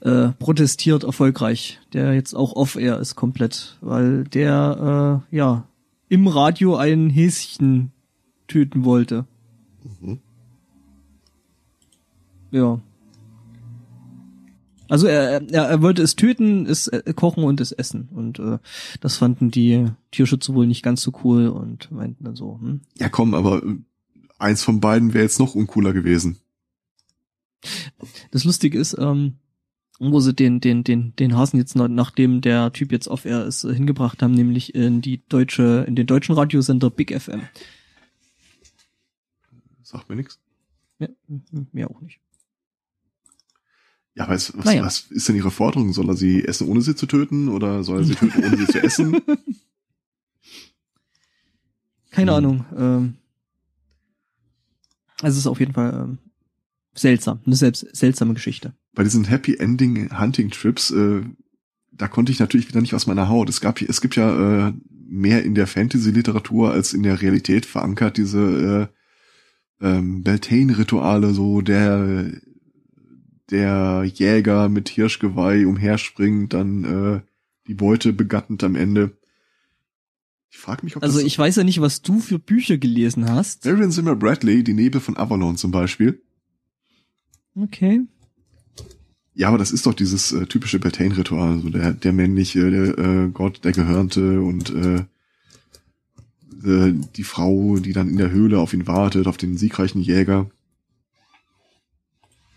äh, 0.00 0.28
protestiert 0.38 1.04
erfolgreich, 1.04 1.80
der 1.92 2.14
jetzt 2.14 2.34
auch 2.34 2.54
off-air 2.54 2.98
ist 2.98 3.16
komplett, 3.16 3.76
weil 3.80 4.24
der 4.24 5.22
äh, 5.30 5.36
ja 5.36 5.66
im 6.08 6.26
Radio 6.26 6.76
ein 6.76 7.10
Häschen 7.10 7.92
töten 8.48 8.84
wollte. 8.84 9.26
Mhm. 10.00 10.18
Ja. 12.50 12.80
Also 14.88 15.06
er, 15.06 15.40
er, 15.52 15.68
er 15.68 15.82
wollte 15.82 16.02
es 16.02 16.16
töten, 16.16 16.66
es 16.66 16.88
äh, 16.88 17.12
kochen 17.14 17.44
und 17.44 17.60
es 17.60 17.70
essen. 17.70 18.08
Und 18.12 18.40
äh, 18.40 18.58
das 19.00 19.16
fanden 19.16 19.52
die 19.52 19.86
Tierschützer 20.10 20.52
wohl 20.54 20.66
nicht 20.66 20.82
ganz 20.82 21.02
so 21.02 21.12
cool 21.22 21.46
und 21.46 21.92
meinten 21.92 22.24
dann 22.24 22.34
so, 22.34 22.58
hm. 22.60 22.80
Ja, 22.98 23.08
komm, 23.08 23.34
aber 23.34 23.62
eins 24.38 24.64
von 24.64 24.80
beiden 24.80 25.14
wäre 25.14 25.22
jetzt 25.22 25.38
noch 25.38 25.54
uncooler 25.54 25.92
gewesen. 25.92 26.38
Das 28.32 28.42
Lustige 28.42 28.78
ist, 28.78 28.96
ähm, 28.98 29.34
wo 30.00 30.18
sie 30.20 30.34
den, 30.34 30.60
den, 30.60 30.82
den, 30.82 31.14
den 31.16 31.36
Hasen 31.36 31.58
jetzt, 31.58 31.76
nachdem 31.76 32.40
der 32.40 32.72
Typ 32.72 32.90
jetzt 32.90 33.06
auf 33.06 33.26
er 33.26 33.44
ist, 33.44 33.64
äh, 33.64 33.74
hingebracht 33.74 34.22
haben, 34.22 34.32
nämlich 34.32 34.74
in 34.74 35.02
die 35.02 35.22
deutsche, 35.28 35.84
in 35.86 35.94
den 35.94 36.06
deutschen 36.06 36.34
Radiosender 36.34 36.88
Big 36.90 37.14
FM. 37.20 37.42
Sagt 39.82 40.08
mir 40.08 40.16
nichts. 40.16 40.38
Ja, 40.98 41.08
mir 41.72 41.90
auch 41.90 42.00
nicht. 42.00 42.18
Ja, 44.14 44.24
aber 44.24 44.34
es, 44.34 44.56
was, 44.56 44.64
Naja. 44.64 44.84
was 44.84 45.00
ist 45.10 45.28
denn 45.28 45.36
ihre 45.36 45.50
Forderung? 45.50 45.92
Soll 45.92 46.08
er 46.08 46.16
sie 46.16 46.44
essen, 46.44 46.68
ohne 46.68 46.80
sie 46.82 46.96
zu 46.96 47.06
töten? 47.06 47.48
Oder 47.48 47.84
soll 47.84 47.98
er 47.98 48.04
sie 48.04 48.14
töten, 48.14 48.42
ohne 48.44 48.56
sie 48.56 48.66
zu 48.66 48.82
essen? 48.82 49.20
Keine 52.10 52.32
Hm. 52.32 52.36
Ahnung. 52.38 52.64
Ähm, 52.76 53.16
also 55.22 55.34
es 55.34 55.38
ist 55.38 55.46
auf 55.46 55.60
jeden 55.60 55.72
Fall 55.74 55.92
ähm, 55.94 56.18
seltsam, 56.94 57.40
eine 57.46 57.56
selbst 57.56 57.86
seltsame 57.94 58.34
Geschichte. 58.34 58.74
Bei 58.94 59.04
diesen 59.04 59.24
Happy 59.24 59.56
Ending 59.56 60.18
Hunting 60.18 60.50
Trips, 60.50 60.90
äh, 60.90 61.22
da 61.92 62.08
konnte 62.08 62.32
ich 62.32 62.40
natürlich 62.40 62.68
wieder 62.68 62.80
nicht 62.80 62.94
aus 62.94 63.06
meiner 63.06 63.28
Haut. 63.28 63.48
Es 63.48 63.60
gab, 63.60 63.80
es 63.80 64.00
gibt 64.00 64.16
ja 64.16 64.68
äh, 64.68 64.72
mehr 65.08 65.44
in 65.44 65.54
der 65.54 65.66
Fantasy-Literatur 65.66 66.72
als 66.72 66.92
in 66.92 67.02
der 67.02 67.20
Realität 67.20 67.66
verankert 67.66 68.16
diese 68.16 68.90
äh, 69.80 69.86
ähm, 69.86 70.22
Beltane-Rituale, 70.22 71.34
so 71.34 71.60
der 71.60 72.32
der 73.50 74.04
Jäger 74.04 74.68
mit 74.68 74.88
Hirschgeweih 74.88 75.66
umherspringt, 75.66 76.52
dann 76.52 76.84
äh, 76.84 77.20
die 77.66 77.74
Beute 77.74 78.12
begattend 78.12 78.62
am 78.62 78.76
Ende. 78.76 79.16
Ich 80.50 80.58
frage 80.58 80.84
mich, 80.84 80.96
ob 80.96 81.02
Also 81.02 81.20
ich 81.20 81.38
weiß 81.38 81.56
ja 81.56 81.64
nicht, 81.64 81.80
was 81.80 82.02
du 82.02 82.20
für 82.20 82.38
Bücher 82.38 82.78
gelesen 82.78 83.28
hast. 83.28 83.64
Marion 83.64 83.90
Zimmer 83.90 84.16
Bradley, 84.16 84.64
die 84.64 84.74
Nebel 84.74 85.00
von 85.00 85.16
Avalon 85.16 85.56
zum 85.56 85.70
Beispiel. 85.70 86.22
Okay. 87.54 88.02
Ja, 89.34 89.48
aber 89.48 89.58
das 89.58 89.70
ist 89.70 89.86
doch 89.86 89.94
dieses 89.94 90.32
äh, 90.32 90.46
typische 90.46 90.78
Beltane-Ritual, 90.78 91.60
so 91.60 91.70
der, 91.70 91.92
der 91.92 92.12
männliche 92.12 92.70
der, 92.70 92.98
äh, 92.98 93.28
Gott, 93.28 93.64
der 93.64 93.72
Gehörnte 93.72 94.40
und 94.40 94.70
äh, 94.70 95.04
äh, 96.64 96.94
die 97.16 97.24
Frau, 97.24 97.78
die 97.78 97.92
dann 97.92 98.08
in 98.08 98.16
der 98.16 98.30
Höhle 98.30 98.58
auf 98.58 98.74
ihn 98.74 98.86
wartet, 98.86 99.26
auf 99.26 99.36
den 99.36 99.56
siegreichen 99.56 100.02
Jäger. 100.02 100.50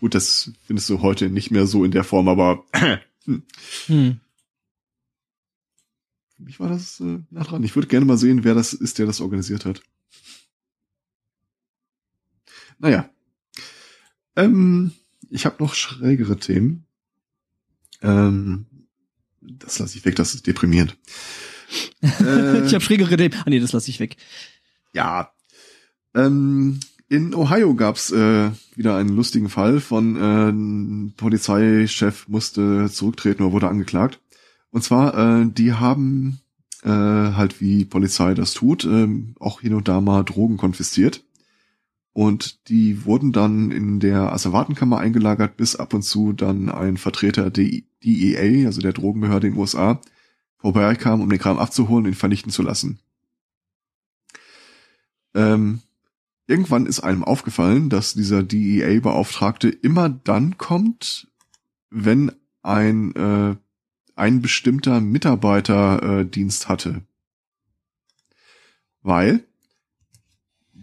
Gut, 0.00 0.14
das 0.14 0.52
findest 0.66 0.90
du 0.90 1.00
heute 1.00 1.30
nicht 1.30 1.50
mehr 1.50 1.66
so 1.66 1.84
in 1.84 1.90
der 1.90 2.04
Form, 2.04 2.28
aber 2.28 2.64
Hm. 3.86 4.20
für 6.36 6.42
mich 6.42 6.60
war 6.60 6.68
das 6.68 7.00
äh, 7.00 7.20
nah 7.30 7.44
dran. 7.44 7.62
Ich 7.62 7.74
würde 7.74 7.88
gerne 7.88 8.04
mal 8.04 8.18
sehen, 8.18 8.44
wer 8.44 8.54
das 8.54 8.74
ist, 8.74 8.98
der 8.98 9.06
das 9.06 9.22
organisiert 9.22 9.64
hat. 9.64 9.82
Naja. 12.78 13.08
Ähm, 14.36 14.92
ich 15.30 15.46
habe 15.46 15.62
noch 15.62 15.74
schrägere 15.74 16.38
Themen. 16.38 16.86
Ähm, 18.02 18.66
das 19.40 19.78
lasse 19.78 19.98
ich 19.98 20.04
weg, 20.04 20.16
das 20.16 20.34
ist 20.34 20.46
deprimierend. 20.46 20.96
äh, 22.02 22.66
ich 22.66 22.74
habe 22.74 22.84
schrägere 22.84 23.16
Themen. 23.16 23.34
Ah 23.44 23.50
nee, 23.50 23.60
das 23.60 23.72
lasse 23.72 23.90
ich 23.90 24.00
weg. 24.00 24.16
Ja. 24.92 25.32
Ähm, 26.14 26.80
in 27.08 27.34
Ohio 27.34 27.74
gab's 27.74 28.10
äh, 28.10 28.50
wieder 28.74 28.96
einen 28.96 29.14
lustigen 29.14 29.48
Fall 29.48 29.80
von 29.80 31.10
äh, 31.10 31.16
Polizeichef 31.16 32.28
musste 32.28 32.88
zurücktreten 32.90 33.42
oder 33.42 33.52
wurde 33.52 33.68
angeklagt. 33.68 34.20
Und 34.70 34.82
zwar, 34.82 35.16
äh, 35.42 35.46
die 35.46 35.74
haben 35.74 36.40
äh, 36.82 36.88
halt 36.88 37.60
wie 37.60 37.84
Polizei 37.84 38.34
das 38.34 38.54
tut, 38.54 38.84
äh, 38.84 39.08
auch 39.40 39.60
hin 39.60 39.74
und 39.74 39.88
da 39.88 40.00
mal 40.00 40.22
Drogen 40.24 40.56
konfisziert. 40.56 41.23
Und 42.14 42.68
die 42.68 43.04
wurden 43.04 43.32
dann 43.32 43.72
in 43.72 43.98
der 43.98 44.32
Asservatenkammer 44.32 44.98
eingelagert, 44.98 45.56
bis 45.56 45.74
ab 45.74 45.92
und 45.94 46.02
zu 46.02 46.32
dann 46.32 46.70
ein 46.70 46.96
Vertreter 46.96 47.50
der 47.50 47.82
DEA, 48.04 48.66
also 48.66 48.80
der 48.80 48.92
Drogenbehörde 48.92 49.48
in 49.48 49.54
den 49.54 49.60
USA, 49.60 50.00
vorbeikam, 50.58 51.20
um 51.20 51.28
den 51.28 51.40
Kram 51.40 51.58
abzuholen 51.58 52.06
und 52.06 52.12
ihn 52.12 52.16
vernichten 52.16 52.52
zu 52.52 52.62
lassen. 52.62 53.00
Ähm, 55.34 55.80
irgendwann 56.46 56.86
ist 56.86 57.00
einem 57.00 57.24
aufgefallen, 57.24 57.90
dass 57.90 58.14
dieser 58.14 58.44
DEA-Beauftragte 58.44 59.68
immer 59.68 60.08
dann 60.08 60.56
kommt, 60.56 61.26
wenn 61.90 62.30
ein, 62.62 63.12
äh, 63.16 63.56
ein 64.14 64.40
bestimmter 64.40 65.00
Mitarbeiter 65.00 66.20
äh, 66.20 66.24
Dienst 66.24 66.68
hatte. 66.68 67.02
Weil 69.02 69.44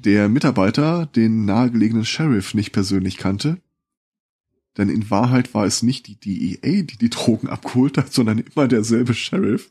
der 0.02 0.30
Mitarbeiter 0.30 1.06
den 1.06 1.46
nahegelegenen 1.46 2.06
Sheriff 2.06 2.54
nicht 2.54 2.72
persönlich 2.72 3.18
kannte. 3.18 3.58
Denn 4.78 4.90
in 4.90 5.10
Wahrheit 5.10 5.54
war 5.54 5.66
es 5.66 5.84
nicht 5.84 6.08
die 6.08 6.16
DEA, 6.16 6.84
die 6.84 6.98
die 6.98 7.10
Drogen 7.10 7.50
abgeholt 7.50 7.98
hat, 7.98 8.14
sondern 8.14 8.40
immer 8.40 8.68
derselbe 8.68 9.14
Sheriff. 9.14 9.70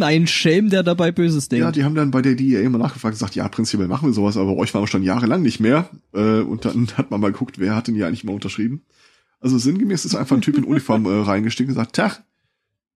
Ein 0.00 0.26
Schelm, 0.26 0.70
der 0.70 0.82
dabei 0.82 1.12
Böses 1.12 1.50
denkt. 1.50 1.64
Ja, 1.64 1.72
die 1.72 1.84
haben 1.84 1.94
dann 1.94 2.10
bei 2.10 2.22
der 2.22 2.34
DEA 2.34 2.62
immer 2.62 2.78
nachgefragt 2.78 3.12
und 3.12 3.18
gesagt, 3.18 3.34
ja, 3.34 3.46
prinzipiell 3.48 3.88
machen 3.88 4.08
wir 4.08 4.14
sowas, 4.14 4.38
aber 4.38 4.56
euch 4.56 4.72
waren 4.72 4.82
wir 4.82 4.88
schon 4.88 5.02
jahrelang 5.02 5.42
nicht 5.42 5.60
mehr. 5.60 5.90
Äh, 6.14 6.40
und 6.40 6.64
dann 6.64 6.88
hat 6.96 7.10
man 7.10 7.20
mal 7.20 7.32
geguckt, 7.32 7.58
wer 7.58 7.76
hat 7.76 7.88
denn 7.88 7.94
hier 7.94 8.06
eigentlich 8.06 8.24
mal 8.24 8.32
unterschrieben. 8.32 8.82
Also 9.40 9.58
sinngemäß 9.58 10.06
ist 10.06 10.14
einfach 10.14 10.36
ein 10.36 10.42
Typ 10.42 10.56
in 10.56 10.64
Uniform 10.64 11.04
äh, 11.06 11.10
reingestiegen 11.10 11.70
und 11.70 11.76
gesagt, 11.76 11.96
Tag, 11.96 12.22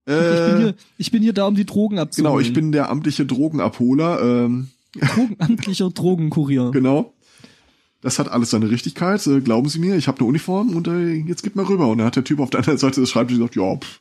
äh, 0.06 0.34
ich, 0.34 0.52
bin 0.52 0.60
hier, 0.60 0.74
ich 0.98 1.10
bin 1.10 1.22
hier 1.22 1.32
da, 1.32 1.46
um 1.46 1.54
die 1.54 1.66
Drogen 1.66 1.98
abzuholen. 1.98 2.32
Genau, 2.32 2.40
ich 2.40 2.52
bin 2.52 2.72
der 2.72 2.90
amtliche 2.90 3.24
Drogenabholer. 3.26 4.20
Ähm, 4.22 4.68
Drogen, 4.94 5.36
amtlicher 5.38 5.90
Drogenkurier. 5.94 6.70
Genau. 6.70 7.12
Das 8.00 8.18
hat 8.18 8.28
alles 8.28 8.50
seine 8.50 8.70
Richtigkeit. 8.70 9.26
Äh, 9.26 9.40
glauben 9.40 9.68
Sie 9.68 9.78
mir, 9.78 9.96
ich 9.96 10.08
habe 10.08 10.18
eine 10.18 10.28
Uniform 10.28 10.76
und 10.76 10.88
äh, 10.88 11.14
jetzt 11.14 11.42
geht 11.42 11.56
mal 11.56 11.64
rüber. 11.64 11.88
Und 11.88 11.98
dann 11.98 12.06
hat 12.06 12.16
der 12.16 12.24
Typ 12.24 12.38
auf 12.40 12.50
der 12.50 12.60
anderen 12.60 12.78
Seite 12.78 13.00
des 13.00 13.10
Schreibtisches 13.10 13.38
gesagt, 13.38 13.56
ja, 13.56 13.76
pff, 13.76 14.00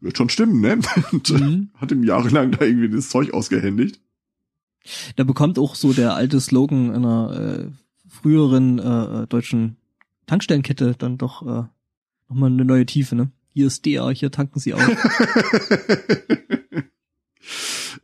wird 0.00 0.16
schon 0.16 0.28
stimmen, 0.28 0.60
ne? 0.60 0.78
Und 1.12 1.30
äh, 1.30 1.38
mhm. 1.38 1.70
hat 1.74 1.90
ihm 1.90 2.04
jahrelang 2.04 2.52
da 2.52 2.64
irgendwie 2.64 2.88
das 2.88 3.08
Zeug 3.08 3.32
ausgehändigt. 3.32 4.00
Da 5.16 5.24
bekommt 5.24 5.58
auch 5.58 5.74
so 5.74 5.92
der 5.92 6.14
alte 6.14 6.40
Slogan 6.40 6.92
einer 6.92 7.32
äh, 7.32 7.70
früheren 8.08 8.78
äh, 8.78 9.26
deutschen 9.26 9.76
Tankstellenkette 10.26 10.94
dann 10.96 11.18
doch 11.18 11.42
äh, 11.42 11.64
nochmal 12.28 12.50
eine 12.50 12.64
neue 12.64 12.86
Tiefe, 12.86 13.16
ne? 13.16 13.30
Ist 13.64 13.86
hier 13.86 14.30
tanken 14.30 14.60
sie 14.60 14.74
auch. 14.74 14.80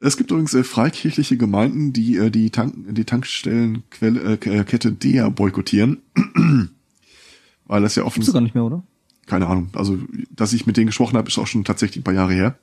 es 0.00 0.16
gibt 0.16 0.30
übrigens 0.30 0.54
äh, 0.54 0.64
freikirchliche 0.64 1.36
Gemeinden, 1.36 1.92
die 1.92 2.16
äh, 2.16 2.30
die, 2.30 2.48
Tank 2.48 2.74
die 2.94 3.04
Tankstellenkette 3.04 4.88
äh, 4.88 4.92
DEA 4.92 5.28
boykottieren. 5.28 5.98
Weil 7.66 7.82
das 7.82 7.96
ja 7.96 8.04
offensichtlich. 8.04 8.14
Gibt's 8.14 8.32
gar 8.32 8.40
nicht 8.40 8.54
mehr, 8.54 8.64
oder? 8.64 8.82
Keine 9.26 9.46
Ahnung. 9.46 9.68
Also, 9.74 9.98
dass 10.30 10.54
ich 10.54 10.66
mit 10.66 10.78
denen 10.78 10.86
gesprochen 10.86 11.18
habe, 11.18 11.28
ist 11.28 11.36
auch 11.38 11.46
schon 11.46 11.64
tatsächlich 11.64 11.98
ein 12.00 12.04
paar 12.04 12.14
Jahre 12.14 12.32
her. 12.32 12.58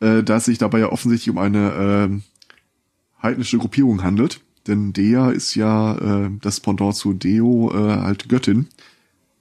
Äh, 0.00 0.24
dass 0.24 0.46
sich 0.46 0.58
dabei 0.58 0.80
ja 0.80 0.90
offensichtlich 0.90 1.30
um 1.30 1.38
eine 1.38 2.10
äh, 2.10 3.22
heidnische 3.22 3.58
Gruppierung 3.58 4.02
handelt. 4.02 4.40
Denn 4.66 4.92
Dea 4.92 5.30
ist 5.30 5.54
ja 5.54 5.96
äh, 6.26 6.30
das 6.40 6.58
Pendant 6.58 6.96
zu 6.96 7.12
Deo, 7.12 7.70
äh, 7.72 8.00
halt 8.00 8.28
Göttin. 8.28 8.66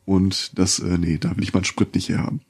Und 0.06 0.58
das, 0.58 0.80
äh, 0.80 0.98
nee, 0.98 1.18
da 1.18 1.36
will 1.36 1.44
ich 1.44 1.54
meinen 1.54 1.66
Sprit 1.66 1.96
nicht 1.96 2.10
herhaben. 2.10 2.42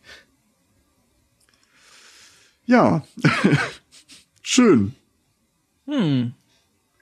Ja, 2.66 3.04
schön. 4.42 4.94
Hm. 5.86 6.34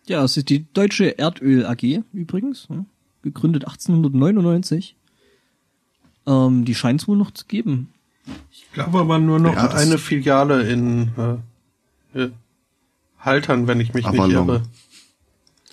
Ja, 0.06 0.24
es 0.24 0.36
ist 0.36 0.50
die 0.50 0.66
Deutsche 0.74 1.18
Erdöl 1.18 1.66
AG 1.66 2.04
übrigens, 2.12 2.70
ne? 2.70 2.86
gegründet 3.22 3.66
1899. 3.66 4.96
Ähm, 6.26 6.66
die 6.66 6.76
scheint 6.76 7.02
es 7.02 7.08
wohl 7.08 7.18
noch 7.18 7.32
zu 7.32 7.46
geben. 7.46 7.90
Ich 8.52 8.70
glaube 8.74 9.00
aber 9.00 9.20
nur 9.20 9.40
noch 9.40 9.56
ja, 9.56 9.70
eine 9.70 9.98
Filiale 9.98 10.70
in 10.70 11.12
äh, 12.14 12.30
Haltern, 13.20 13.68
wenn 13.68 13.80
ich 13.80 13.94
mich 13.94 14.06
Avalon. 14.06 14.28
nicht 14.28 14.36
irre. 14.36 14.64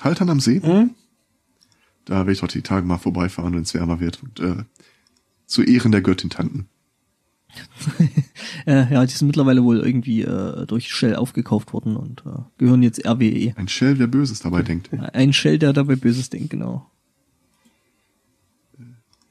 Haltern 0.01 0.31
am 0.31 0.41
See? 0.41 0.61
Hm? 0.61 0.95
Da 2.05 2.19
werde 2.19 2.33
ich 2.33 2.41
doch 2.41 2.49
die 2.49 2.63
Tage 2.63 2.87
mal 2.87 2.99
vorbeifahren, 2.99 3.55
wenn 3.55 3.63
es 3.63 3.75
wärmer 3.75 4.01
wird 4.01 4.23
und 4.23 4.41
äh, 4.41 4.65
zu 5.47 5.63
Ehren 5.63 5.93
der 5.93 6.03
Göttin 6.03 6.31
tanken. 6.31 6.69
äh, 8.67 8.93
ja, 8.93 9.05
die 9.05 9.13
sind 9.13 9.27
mittlerweile 9.27 9.63
wohl 9.65 9.81
irgendwie 9.81 10.23
äh, 10.23 10.67
durch 10.67 10.93
Shell 10.93 11.17
aufgekauft 11.17 11.73
worden 11.73 11.97
und 11.97 12.23
äh, 12.27 12.41
gehören 12.59 12.83
jetzt 12.83 13.07
RWE. 13.07 13.53
Ein 13.57 13.69
Shell, 13.69 13.95
der 13.97 14.07
Böses 14.07 14.41
dabei 14.41 14.63
denkt. 14.63 14.91
Ein 15.13 15.33
Shell, 15.33 15.59
der 15.59 15.73
dabei 15.73 15.97
Böses 15.97 16.31
denkt, 16.31 16.51
genau. 16.51 16.91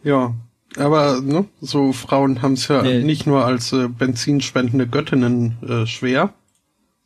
Ja, 0.04 0.34
aber 0.78 1.22
ne, 1.22 1.46
so 1.62 1.94
Frauen 1.94 2.42
haben 2.42 2.54
es 2.54 2.68
ja 2.68 2.82
äh, 2.84 3.04
nicht 3.04 3.26
nur 3.26 3.46
als 3.46 3.74
äh, 3.74 3.88
benzinspendende 3.88 4.88
Göttinnen 4.88 5.58
äh, 5.68 5.86
schwer, 5.86 6.34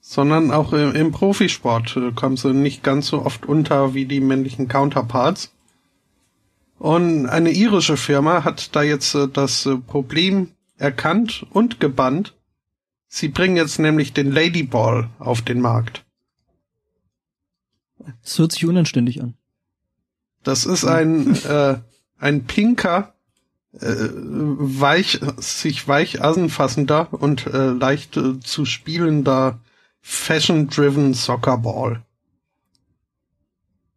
sondern 0.01 0.51
auch 0.51 0.73
äh, 0.73 0.89
im 0.99 1.11
Profisport 1.11 1.95
äh, 1.95 2.11
kommen 2.11 2.37
sie 2.37 2.53
nicht 2.53 2.83
ganz 2.83 3.07
so 3.07 3.25
oft 3.25 3.45
unter 3.45 3.93
wie 3.93 4.05
die 4.05 4.19
männlichen 4.19 4.67
Counterparts. 4.67 5.53
Und 6.77 7.27
eine 7.27 7.51
irische 7.51 7.95
Firma 7.95 8.43
hat 8.43 8.75
da 8.75 8.83
jetzt 8.83 9.15
äh, 9.15 9.29
das 9.29 9.65
äh, 9.65 9.77
Problem 9.77 10.49
erkannt 10.84 11.45
und 11.49 11.80
gebannt. 11.80 12.35
Sie 13.07 13.30
bringen 13.30 13.55
jetzt 13.55 13.80
nämlich 13.80 14.14
den 14.14 14.31
Ladyball 14.31 15.10
auf 15.18 15.41
den 15.41 15.61
Markt. 15.61 16.05
Das 18.22 18.38
hört 18.38 18.51
sich 18.51 18.65
unanständig 18.65 19.22
an. 19.22 19.35
Das 20.43 20.65
ist 20.65 20.84
ein, 20.84 21.35
äh, 21.45 21.80
ein 22.18 22.43
pinker, 22.43 23.15
äh, 23.80 23.80
weich, 23.80 25.22
sich 25.38 25.88
weich 25.88 26.22
anfassender 26.22 27.14
und 27.14 27.47
äh, 27.47 27.69
leicht 27.69 28.18
äh, 28.18 28.39
zu 28.41 28.65
spielender 28.65 29.61
Fashion-driven 30.01 31.14
Soccer 31.14 31.57
Ball. 31.60 32.03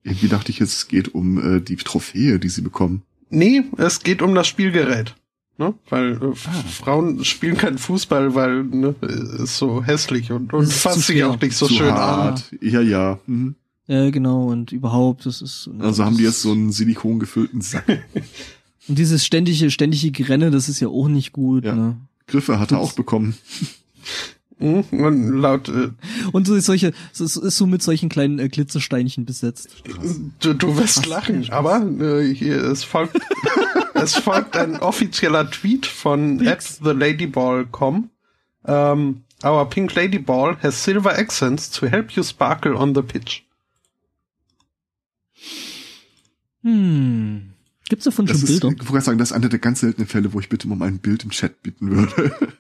Irgendwie 0.04 0.28
dachte 0.28 0.52
ich 0.52 0.60
jetzt, 0.60 0.74
es 0.74 0.88
geht 0.88 1.14
um 1.14 1.56
äh, 1.56 1.60
die 1.60 1.76
Trophäe, 1.76 2.38
die 2.38 2.48
sie 2.48 2.62
bekommen. 2.62 3.02
Nee, 3.28 3.64
es 3.76 4.04
geht 4.04 4.22
um 4.22 4.36
das 4.36 4.46
Spielgerät. 4.46 5.16
Ne? 5.58 5.74
Weil 5.88 6.12
äh, 6.22 6.26
ah. 6.26 6.64
Frauen 6.70 7.24
spielen 7.24 7.56
keinen 7.56 7.78
Fußball, 7.78 8.34
weil 8.34 8.64
ne, 8.64 8.94
ist 9.42 9.56
so 9.56 9.82
hässlich 9.82 10.30
und, 10.30 10.52
und 10.52 10.70
fasst 10.70 11.06
sich 11.06 11.24
auch 11.24 11.40
nicht 11.40 11.56
so 11.56 11.68
schön 11.68 11.92
hart. 11.92 12.50
an. 12.52 12.58
Ja, 12.60 12.80
ja. 12.80 13.18
Mhm. 13.26 13.54
Ja, 13.88 14.10
genau, 14.10 14.46
und 14.46 14.72
überhaupt, 14.72 15.26
das 15.26 15.40
ist. 15.40 15.68
Ne, 15.72 15.84
also 15.84 16.04
haben 16.04 16.16
die 16.16 16.24
jetzt 16.24 16.42
so 16.42 16.52
einen 16.52 16.72
Silikon 16.72 17.18
gefüllten 17.18 17.60
Sack. 17.60 17.86
und 18.88 18.98
dieses 18.98 19.24
ständige, 19.24 19.70
ständige 19.70 20.10
Grenne, 20.10 20.50
das 20.50 20.68
ist 20.68 20.80
ja 20.80 20.88
auch 20.88 21.08
nicht 21.08 21.32
gut. 21.32 21.64
Ja. 21.64 21.74
Ne? 21.74 21.96
Griffe 22.26 22.58
hat 22.58 22.72
er 22.72 22.80
auch 22.80 22.92
bekommen. 22.92 23.36
Mhm, 24.58 24.80
und 24.90 25.40
laut 25.40 25.68
äh, 25.68 25.90
und 26.32 26.46
so 26.46 26.58
solche 26.60 26.92
so, 27.12 27.24
ist 27.24 27.56
so 27.56 27.66
mit 27.66 27.82
solchen 27.82 28.08
kleinen 28.08 28.38
äh, 28.38 28.48
Glitzersteinchen 28.48 29.24
besetzt. 29.24 29.68
Du, 30.40 30.54
du 30.54 30.76
wirst 30.76 31.06
lachen, 31.06 31.48
aber 31.50 31.82
äh, 31.82 32.34
hier 32.34 32.62
es 32.64 32.84
folgt 32.84 33.18
es 34.02 34.16
folgt 34.16 34.56
ein 34.56 34.76
offizieller 34.76 35.50
Tweet 35.50 35.86
von 35.86 36.46
at 36.46 36.64
theladyball.com. 36.82 38.10
Um, 38.62 39.24
our 39.44 39.68
pink 39.68 39.94
ladyball 39.94 40.56
has 40.62 40.82
silver 40.82 41.16
accents 41.16 41.70
to 41.70 41.86
help 41.86 42.12
you 42.12 42.22
sparkle 42.22 42.76
on 42.76 42.94
the 42.94 43.02
pitch. 43.02 43.44
Hm. 46.62 47.52
Gibt's 47.88 48.04
davon 48.04 48.26
das 48.26 48.40
schon 48.40 48.48
ist, 48.48 48.60
Bilder? 48.60 48.76
Ich 48.82 48.90
wollte 48.90 49.04
sagen, 49.04 49.18
das 49.18 49.30
ist 49.30 49.36
einer 49.36 49.48
der 49.48 49.60
ganz 49.60 49.80
seltenen 49.80 50.08
Fälle, 50.08 50.32
wo 50.32 50.40
ich 50.40 50.48
bitte 50.48 50.66
um 50.66 50.82
ein 50.82 50.98
Bild 50.98 51.22
im 51.22 51.30
Chat 51.30 51.62
bitten 51.62 51.90
würde. 51.90 52.52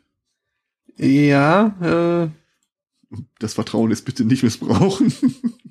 Ja, 0.96 2.24
äh. 2.24 2.30
Das 3.38 3.54
Vertrauen 3.54 3.90
ist 3.92 4.04
bitte 4.04 4.24
nicht 4.24 4.42
missbrauchen. 4.42 5.12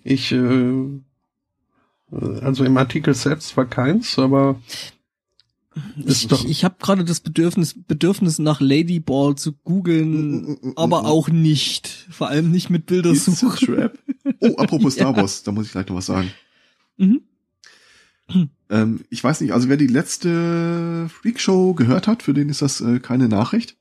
ich, 0.03 0.31
äh, 0.31 1.01
also 2.11 2.63
im 2.63 2.77
Artikel 2.77 3.13
selbst 3.13 3.57
war 3.57 3.65
keins, 3.65 4.17
aber 4.17 4.61
ich, 6.05 6.31
ich, 6.31 6.45
ich 6.49 6.63
habe 6.63 6.75
gerade 6.79 7.03
das 7.03 7.19
Bedürfnis, 7.19 7.75
Bedürfnis 7.75 8.39
nach 8.39 8.61
Ladyball 8.61 9.35
zu 9.35 9.53
googeln, 9.53 10.73
aber 10.75 11.05
auch 11.05 11.29
nicht. 11.29 11.87
Vor 12.09 12.29
allem 12.29 12.51
nicht 12.51 12.69
mit 12.69 12.85
Bildersuche. 12.85 13.91
Oh, 14.39 14.55
apropos 14.57 14.95
Star 14.95 15.15
Wars, 15.15 15.43
da 15.43 15.51
muss 15.51 15.67
ich 15.67 15.71
gleich 15.71 15.87
noch 15.87 15.97
was 15.97 16.07
sagen. 16.07 16.31
Mhm. 16.97 17.21
Ähm, 18.69 19.01
ich 19.11 19.23
weiß 19.23 19.41
nicht, 19.41 19.53
also 19.53 19.69
wer 19.69 19.77
die 19.77 19.85
letzte 19.85 21.07
Freakshow 21.09 21.75
gehört 21.75 22.07
hat, 22.07 22.23
für 22.23 22.33
den 22.33 22.49
ist 22.49 22.63
das 22.63 22.81
äh, 22.81 22.99
keine 22.99 23.29
Nachricht. 23.29 23.77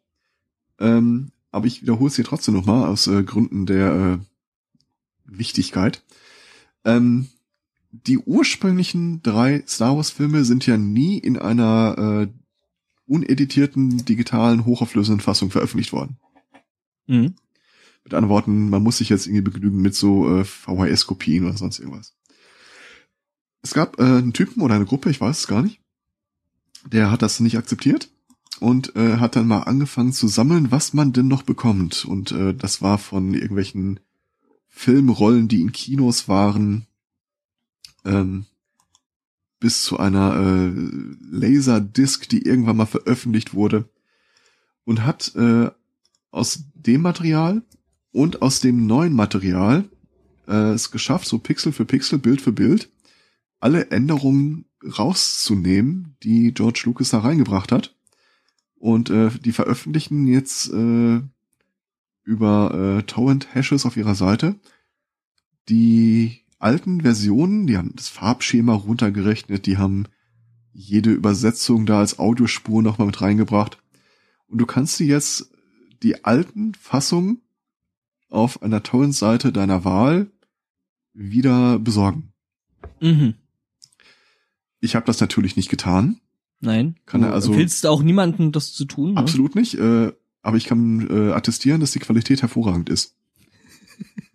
Ähm, 0.79 1.31
aber 1.51 1.67
ich 1.67 1.83
wiederhole 1.83 2.09
es 2.09 2.17
hier 2.17 2.27
trotzdem 2.27 2.55
nochmal 2.55 2.87
aus 2.87 3.07
äh, 3.07 3.23
Gründen 3.23 3.65
der 3.65 4.19
äh, 4.19 4.19
Wichtigkeit. 5.25 6.03
Ähm, 6.85 7.29
die 8.03 8.19
ursprünglichen 8.19 9.23
drei 9.23 9.63
Star 9.69 9.97
Wars 9.97 10.11
Filme 10.11 10.45
sind 10.45 10.67
ja 10.67 10.77
nie 10.77 11.19
in 11.19 11.39
einer 11.39 12.27
äh, 12.27 12.29
uneditierten, 13.07 14.05
digitalen, 14.05 14.65
hochauflösenden 14.65 15.21
Fassung 15.21 15.51
veröffentlicht 15.51 15.93
worden. 15.93 16.17
Mhm. 17.07 17.35
Mit 18.03 18.15
anderen 18.15 18.31
Worten, 18.31 18.69
man 18.71 18.83
muss 18.83 18.99
sich 18.99 19.09
jetzt 19.09 19.27
irgendwie 19.27 19.43
begnügen 19.43 19.81
mit 19.81 19.95
so 19.95 20.41
äh, 20.41 20.45
VHS-Kopien 20.45 21.45
oder 21.45 21.57
sonst 21.57 21.79
irgendwas. 21.79 22.15
Es 23.63 23.73
gab 23.73 23.99
äh, 23.99 24.03
einen 24.03 24.33
Typen 24.33 24.61
oder 24.63 24.75
eine 24.75 24.87
Gruppe, 24.87 25.11
ich 25.11 25.21
weiß 25.21 25.39
es 25.39 25.47
gar 25.47 25.63
nicht, 25.63 25.81
der 26.85 27.11
hat 27.11 27.23
das 27.23 27.41
nicht 27.41 27.57
akzeptiert 27.57 28.11
und 28.61 28.97
äh, 28.97 29.19
hat 29.19 29.37
dann 29.37 29.47
mal 29.47 29.63
angefangen 29.63 30.13
zu 30.13 30.27
sammeln, 30.27 30.71
was 30.71 30.93
man 30.95 31.13
denn 31.13 31.29
noch 31.29 31.43
bekommt. 31.43 32.05
Und 32.05 32.33
äh, 32.33 32.55
das 32.55 32.83
war 32.83 32.99
von 32.99 33.33
irgendwelchen 33.35 34.01
Filmrollen, 34.69 35.49
die 35.49 35.61
in 35.61 35.73
Kinos 35.73 36.29
waren, 36.29 36.87
ähm, 38.05 38.47
bis 39.61 39.83
zu 39.83 39.99
einer 39.99 40.37
äh, 40.37 40.73
Laserdisc, 41.31 42.29
die 42.29 42.43
irgendwann 42.43 42.77
mal 42.77 42.87
veröffentlicht 42.87 43.55
wurde. 43.55 43.89
Und 44.85 45.05
hat 45.05 45.35
äh, 45.37 45.71
aus 46.31 46.65
dem 46.75 47.01
Material 47.01 47.63
und 48.13 48.43
aus 48.43 48.61
dem 48.61 48.87
neuen 48.87 49.15
Material 49.15 49.89
äh, 50.47 50.73
es 50.73 50.91
geschafft, 50.91 51.27
so 51.27 51.39
Pixel 51.39 51.73
für 51.73 51.87
Pixel, 51.87 52.19
Bild 52.19 52.43
für 52.43 52.53
Bild, 52.53 52.91
alle 53.61 53.91
Änderungen 53.91 54.67
rauszunehmen, 54.85 56.17
die 56.23 56.53
George 56.53 56.83
Lucas 56.85 57.11
da 57.11 57.21
reingebracht 57.21 57.73
hat. 57.73 57.97
Und 58.77 59.09
äh, 59.09 59.31
die 59.43 59.53
veröffentlichen 59.53 60.27
jetzt 60.27 60.71
äh, 60.71 61.23
über 62.25 62.99
äh, 62.99 63.03
Torrent-Hashes 63.05 63.87
auf 63.87 63.97
ihrer 63.97 64.15
Seite 64.15 64.57
die 65.69 66.44
alten 66.65 67.03
Versionen, 67.03 67.67
die 67.67 67.77
haben 67.77 67.93
das 67.95 68.09
Farbschema 68.09 68.75
runtergerechnet, 68.75 69.67
die 69.67 69.77
haben 69.77 70.07
jede 70.73 71.13
Übersetzung 71.13 71.87
da 71.87 72.01
als 72.01 72.19
Audiospur 72.19 72.83
nochmal 72.83 73.07
mit 73.07 73.21
reingebracht. 73.21 73.79
Und 74.49 74.59
du 74.59 74.67
kannst 74.67 74.99
dir 74.99 75.07
jetzt 75.07 75.53
die 76.03 76.25
alten 76.25 76.75
Fassungen 76.75 77.43
auf 78.29 78.63
einer 78.63 78.83
Torrent-Seite 78.83 79.53
deiner 79.53 79.85
Wahl 79.85 80.33
wieder 81.13 81.79
besorgen. 81.79 82.33
Mhm. 83.01 83.35
Ich 84.81 84.97
habe 84.97 85.07
das 85.07 85.21
natürlich 85.21 85.57
nicht 85.57 85.69
getan. 85.69 86.21
Nein. 86.61 86.97
Kann 87.07 87.23
er 87.23 87.33
also- 87.33 87.49
Du 87.49 87.53
empfiehlst 87.55 87.87
auch 87.87 88.03
niemanden, 88.03 88.53
das 88.53 88.73
zu 88.73 88.85
tun. 88.85 89.15
Ne? 89.15 89.21
Absolut 89.21 89.55
nicht. 89.55 89.75
Äh, 89.75 90.13
aber 90.43 90.57
ich 90.57 90.65
kann 90.65 91.09
äh, 91.09 91.33
attestieren, 91.33 91.81
dass 91.81 91.93
die 91.93 92.01
Qualität 92.01 92.43
hervorragend 92.43 92.89
ist. 92.89 93.17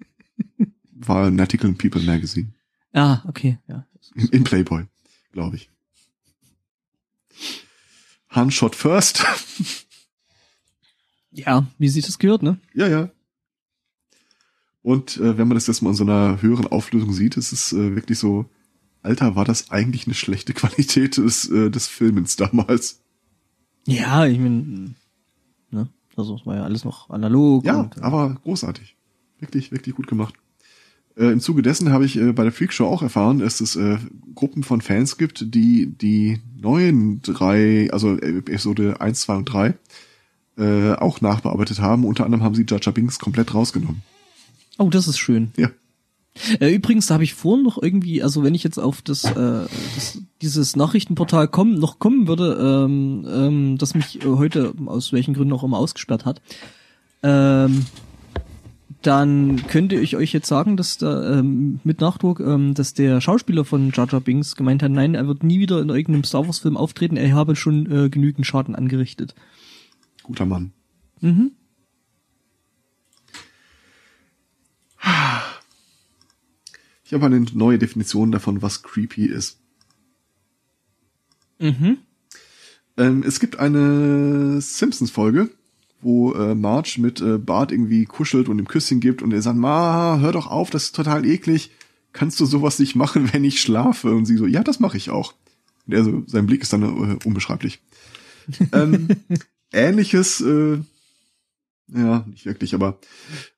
War 1.09 1.25
ein 1.25 1.39
Artikel 1.39 1.67
in 1.67 1.75
People 1.75 2.03
Magazine. 2.03 2.53
Ah, 2.93 3.23
okay, 3.27 3.57
ja. 3.67 3.83
In, 4.13 4.27
in 4.27 4.43
Playboy, 4.43 4.85
glaube 5.31 5.55
ich. 5.55 5.71
Handshot 8.29 8.75
first. 8.75 9.25
Ja, 11.31 11.67
wie 11.77 11.87
sich 11.89 12.03
das 12.03 12.17
gehört, 12.17 12.41
ne? 12.41 12.59
ja, 12.73 12.87
ja. 12.87 13.11
Und 14.81 15.17
äh, 15.17 15.37
wenn 15.37 15.47
man 15.47 15.53
das 15.53 15.67
jetzt 15.67 15.83
mal 15.83 15.91
in 15.91 15.95
so 15.95 16.03
einer 16.03 16.41
höheren 16.41 16.65
Auflösung 16.65 17.13
sieht, 17.13 17.37
ist 17.37 17.51
es 17.51 17.71
äh, 17.71 17.95
wirklich 17.95 18.17
so, 18.17 18.49
Alter, 19.03 19.35
war 19.35 19.45
das 19.45 19.69
eigentlich 19.69 20.07
eine 20.07 20.15
schlechte 20.15 20.53
Qualität 20.55 21.17
des, 21.17 21.47
äh, 21.47 21.69
des 21.69 21.85
Filmens 21.85 22.35
damals? 22.35 23.03
Ja, 23.85 24.25
ich 24.25 24.39
mein, 24.39 24.95
ne? 25.69 25.87
Also 26.15 26.35
es 26.35 26.47
war 26.47 26.55
ja 26.55 26.63
alles 26.63 26.83
noch 26.83 27.11
analog. 27.11 27.63
Ja, 27.63 27.81
und, 27.81 27.97
äh, 27.97 28.01
aber 28.01 28.33
großartig. 28.43 28.97
Wirklich, 29.39 29.71
wirklich 29.71 29.95
gut 29.95 30.07
gemacht. 30.07 30.33
Äh, 31.19 31.31
Im 31.31 31.41
Zuge 31.41 31.61
dessen 31.61 31.91
habe 31.91 32.05
ich 32.05 32.17
äh, 32.17 32.31
bei 32.31 32.43
der 32.43 32.53
Freakshow 32.53 32.85
auch 32.85 33.01
erfahren, 33.01 33.39
dass 33.39 33.59
es 33.59 33.75
äh, 33.75 33.97
Gruppen 34.35 34.63
von 34.63 34.79
Fans 34.79 35.17
gibt, 35.17 35.53
die 35.53 35.87
die 35.87 36.39
neuen 36.57 37.21
drei, 37.21 37.89
also 37.91 38.17
Episode 38.17 39.01
1, 39.01 39.21
2 39.21 39.35
und 39.35 39.45
3, 39.45 39.73
äh, 40.57 40.93
auch 40.93 41.19
nachbearbeitet 41.19 41.81
haben. 41.81 42.05
Unter 42.05 42.23
anderem 42.23 42.43
haben 42.43 42.55
sie 42.55 42.65
Jar 42.65 42.93
Binks 42.93 43.19
komplett 43.19 43.53
rausgenommen. 43.53 44.01
Oh, 44.77 44.89
das 44.89 45.09
ist 45.09 45.17
schön. 45.17 45.51
Ja. 45.57 45.69
Äh, 46.61 46.73
übrigens, 46.73 47.07
da 47.07 47.15
habe 47.15 47.25
ich 47.25 47.33
vorhin 47.33 47.65
noch 47.65 47.81
irgendwie, 47.81 48.23
also 48.23 48.43
wenn 48.43 48.55
ich 48.55 48.63
jetzt 48.63 48.77
auf 48.77 49.01
das, 49.01 49.25
äh, 49.25 49.35
das 49.95 50.21
dieses 50.41 50.77
Nachrichtenportal 50.77 51.49
kommen, 51.49 51.79
noch 51.79 51.99
kommen 51.99 52.27
würde, 52.29 52.85
ähm, 52.85 53.27
ähm, 53.27 53.77
das 53.77 53.93
mich 53.93 54.23
äh, 54.23 54.25
heute 54.25 54.73
aus 54.85 55.11
welchen 55.11 55.33
Gründen 55.33 55.53
auch 55.53 55.63
immer 55.63 55.79
ausgesperrt 55.79 56.23
hat, 56.23 56.41
ähm, 57.23 57.85
dann 59.01 59.65
könnte 59.67 59.95
ich 59.95 60.15
euch 60.17 60.33
jetzt 60.33 60.47
sagen, 60.47 60.75
dass 60.75 60.97
da 60.97 61.39
ähm, 61.39 61.79
mit 61.83 62.01
Nachdruck, 62.01 62.39
ähm, 62.41 62.73
dass 62.73 62.93
der 62.93 63.21
Schauspieler 63.21 63.63
von 63.63 63.91
Jar 63.91 64.07
Jar 64.09 64.19
Binks 64.19 64.55
gemeint 64.55 64.83
hat, 64.83 64.91
nein, 64.91 65.15
er 65.15 65.27
wird 65.27 65.43
nie 65.43 65.59
wieder 65.59 65.81
in 65.81 65.89
irgendeinem 65.89 66.25
Star 66.25 66.45
Wars 66.45 66.59
Film 66.59 66.75
auftreten, 66.75 67.15
er 67.15 67.33
habe 67.33 67.55
schon 67.55 67.89
äh, 67.91 68.09
genügend 68.09 68.45
Schaden 68.45 68.75
angerichtet. 68.75 69.35
Guter 70.23 70.45
Mann. 70.45 70.73
Mhm. 71.21 71.51
Ich 77.05 77.13
habe 77.13 77.25
eine 77.25 77.39
neue 77.53 77.79
Definition 77.79 78.31
davon, 78.31 78.61
was 78.61 78.83
creepy 78.83 79.25
ist. 79.25 79.59
Mhm. 81.57 81.97
Ähm, 82.97 83.23
es 83.25 83.39
gibt 83.39 83.59
eine 83.59 84.61
Simpsons-Folge, 84.61 85.49
wo 86.01 86.33
äh, 86.33 86.55
Marge 86.55 86.95
mit 86.99 87.21
äh, 87.21 87.37
Bart 87.37 87.71
irgendwie 87.71 88.05
kuschelt 88.05 88.49
und 88.49 88.59
ihm 88.59 88.67
Küsschen 88.67 88.99
gibt 88.99 89.21
und 89.21 89.33
er 89.33 89.41
sagt, 89.41 89.57
Ma, 89.57 90.19
hör 90.19 90.31
doch 90.31 90.47
auf, 90.47 90.69
das 90.69 90.85
ist 90.85 90.95
total 90.95 91.25
eklig. 91.25 91.71
Kannst 92.13 92.39
du 92.39 92.45
sowas 92.45 92.79
nicht 92.79 92.95
machen, 92.95 93.29
wenn 93.33 93.43
ich 93.43 93.61
schlafe? 93.61 94.11
Und 94.11 94.25
sie 94.25 94.37
so, 94.37 94.45
ja, 94.45 94.63
das 94.63 94.79
mache 94.79 94.97
ich 94.97 95.09
auch. 95.09 95.33
Und 95.87 95.93
er 95.93 96.03
so, 96.03 96.23
sein 96.27 96.45
Blick 96.45 96.61
ist 96.61 96.73
dann 96.73 96.83
äh, 96.83 97.17
unbeschreiblich. 97.25 97.81
ähm, 98.73 99.07
ähnliches, 99.71 100.41
äh, 100.41 100.79
ja, 101.93 102.25
nicht 102.27 102.45
wirklich, 102.45 102.73
aber 102.73 102.99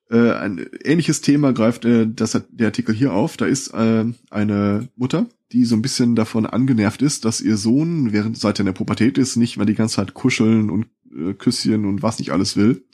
äh, 0.10 0.32
ein 0.32 0.66
ähnliches 0.84 1.22
Thema 1.22 1.54
greift 1.54 1.86
äh, 1.86 2.08
das, 2.08 2.40
der 2.50 2.68
Artikel 2.68 2.94
hier 2.94 3.14
auf. 3.14 3.38
Da 3.38 3.46
ist 3.46 3.74
äh, 3.74 4.06
eine 4.30 4.90
Mutter, 4.96 5.28
die 5.52 5.66
so 5.66 5.76
ein 5.76 5.82
bisschen 5.82 6.16
davon 6.16 6.46
angenervt 6.46 7.02
ist, 7.02 7.24
dass 7.26 7.42
ihr 7.42 7.58
Sohn, 7.58 8.12
während 8.12 8.38
seit 8.38 8.60
er 8.60 8.62
in 8.62 8.66
der 8.68 8.74
Pubertät 8.74 9.18
ist, 9.18 9.38
nicht 9.38 9.58
mehr 9.58 9.66
die 9.66 9.76
ganze 9.76 9.96
Zeit 9.96 10.14
kuscheln 10.14 10.70
und 10.70 10.88
äh, 11.16 11.34
Küsschen 11.34 11.86
und 11.86 12.02
was 12.02 12.20
nicht 12.20 12.32
alles 12.32 12.56
will. 12.56 12.86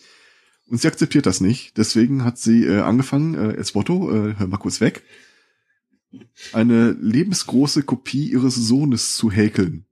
Und 0.67 0.81
sie 0.81 0.87
akzeptiert 0.87 1.25
das 1.25 1.41
nicht. 1.41 1.77
Deswegen 1.77 2.23
hat 2.23 2.37
sie 2.37 2.65
äh, 2.65 2.81
angefangen, 2.81 3.35
äh, 3.35 3.53
Esbotto, 3.53 4.11
äh, 4.11 4.35
hör 4.37 4.47
mal 4.47 4.57
kurz 4.57 4.81
weg, 4.81 5.03
eine 6.53 6.91
lebensgroße 6.91 7.83
Kopie 7.83 8.31
ihres 8.31 8.55
Sohnes 8.55 9.15
zu 9.15 9.31
häkeln. 9.31 9.85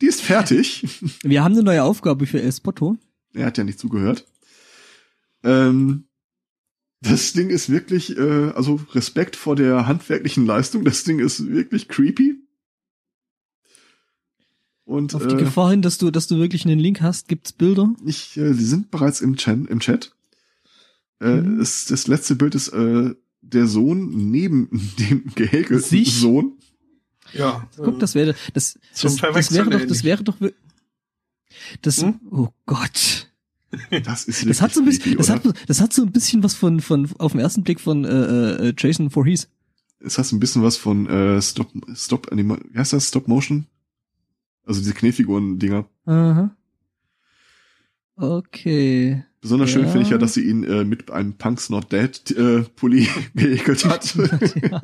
Die 0.00 0.06
ist 0.06 0.20
fertig. 0.20 0.84
Wir 1.22 1.42
haben 1.42 1.52
eine 1.52 1.62
neue 1.62 1.82
Aufgabe 1.82 2.26
für 2.26 2.40
El 2.40 2.52
Spotto. 2.52 2.96
Er 3.32 3.46
hat 3.46 3.58
ja 3.58 3.64
nicht 3.64 3.78
zugehört. 3.78 4.26
Ähm, 5.42 6.08
das 7.00 7.32
Ding 7.32 7.50
ist 7.50 7.70
wirklich, 7.70 8.16
äh, 8.16 8.50
also 8.50 8.80
Respekt 8.92 9.36
vor 9.36 9.56
der 9.56 9.86
handwerklichen 9.86 10.46
Leistung. 10.46 10.84
Das 10.84 11.04
Ding 11.04 11.18
ist 11.18 11.46
wirklich 11.46 11.88
creepy. 11.88 12.36
Und 14.86 15.14
Auf 15.16 15.26
die 15.26 15.34
äh, 15.34 15.38
Gefahr 15.38 15.70
hin, 15.72 15.82
dass 15.82 15.98
du, 15.98 16.10
dass 16.10 16.28
du 16.28 16.38
wirklich 16.38 16.64
einen 16.64 16.78
Link 16.78 17.02
hast, 17.02 17.26
gibt's 17.28 17.52
Bilder. 17.52 17.92
ich, 18.06 18.36
äh, 18.36 18.54
sie 18.54 18.64
sind 18.64 18.90
bereits 18.90 19.20
im 19.20 19.36
Chat. 19.36 19.66
Im 19.68 19.80
Chat. 19.80 20.12
Äh, 21.20 21.40
Mhm. 21.42 21.60
es, 21.60 21.86
das 21.86 22.06
letzte 22.06 22.36
Bild 22.36 22.54
ist 22.54 22.68
äh, 22.68 23.14
der 23.42 23.66
Sohn 23.66 24.30
neben 24.30 24.68
dem 24.98 25.24
gehäkelten 25.34 25.80
Sich? 25.80 26.14
Sohn. 26.14 26.52
Ja. 27.32 27.68
Guck, 27.76 27.98
das 27.98 28.14
wäre, 28.14 28.34
das, 28.54 28.78
das, 29.02 29.16
das 29.16 29.52
wäre 29.52 29.68
doch, 29.70 29.84
das 29.86 30.04
wäre 30.04 30.22
doch, 30.22 30.36
das, 31.82 32.02
Hm? 32.02 32.20
oh 32.30 32.48
Gott. 32.66 33.28
Das 34.04 34.24
ist 34.24 34.48
Das 34.48 34.62
hat 34.62 34.72
so 34.72 34.80
ein 34.80 34.86
bisschen, 34.86 35.02
creepy, 35.02 35.16
das 35.18 35.28
hat, 35.30 35.42
das 35.66 35.80
hat 35.80 35.92
so 35.92 36.02
ein 36.02 36.12
bisschen 36.12 36.42
was 36.44 36.54
von, 36.54 36.80
von, 36.80 37.10
auf 37.18 37.32
den 37.32 37.40
ersten 37.40 37.64
Blick 37.64 37.80
von, 37.80 38.04
äh, 38.04 38.68
äh, 38.68 38.74
Jason 38.78 39.10
Voorhees. 39.10 39.48
es 39.98 40.16
hat 40.18 40.30
ein 40.32 40.38
bisschen 40.38 40.62
was 40.62 40.76
von 40.76 41.06
äh, 41.08 41.42
Stop, 41.42 41.72
Stop 41.94 42.30
Anima, 42.30 42.58
wie 42.70 42.78
heißt 42.78 42.92
das? 42.92 43.08
Stop 43.08 43.26
Motion? 43.26 43.66
Also 44.66 44.80
diese 44.80 44.92
Kniffiguren-Dinger. 44.94 45.86
Aha. 46.04 46.54
Okay. 48.16 49.24
Besonders 49.42 49.70
schön 49.70 49.82
Ja. 49.84 49.88
finde 49.90 50.02
ich 50.06 50.10
ja, 50.10 50.18
dass 50.18 50.34
sie 50.34 50.40
ihn 50.48 50.64
äh, 50.64 50.84
mit 50.84 51.10
einem 51.10 51.34
Punk's 51.34 51.68
Not 51.70 51.92
Dead 51.92 52.30
äh, 52.32 52.62
Pulli 52.74 53.06
gehäkelt 53.34 53.84
hat. 53.84 54.14
ja. 54.62 54.80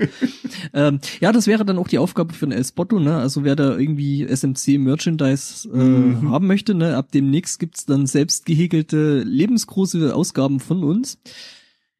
Ähm, 0.72 1.00
ja, 1.20 1.32
das 1.32 1.46
wäre 1.48 1.64
dann 1.64 1.78
auch 1.78 1.88
die 1.88 1.98
Aufgabe 1.98 2.32
für 2.34 2.44
einen 2.46 2.52
El 2.52 2.64
Spotto, 2.64 3.00
ne? 3.00 3.16
Also 3.16 3.42
wer 3.42 3.56
da 3.56 3.76
irgendwie 3.76 4.22
SMC 4.24 4.78
Merchandise 4.78 5.68
äh, 5.68 5.76
Mhm. 5.76 6.30
haben 6.30 6.46
möchte, 6.46 6.74
ne? 6.74 6.96
Ab 6.96 7.10
demnächst 7.10 7.58
gibt's 7.58 7.86
dann 7.86 8.06
selbst 8.06 8.46
gehäkelte, 8.46 9.22
lebensgroße 9.22 10.14
Ausgaben 10.14 10.60
von 10.60 10.84
uns, 10.84 11.18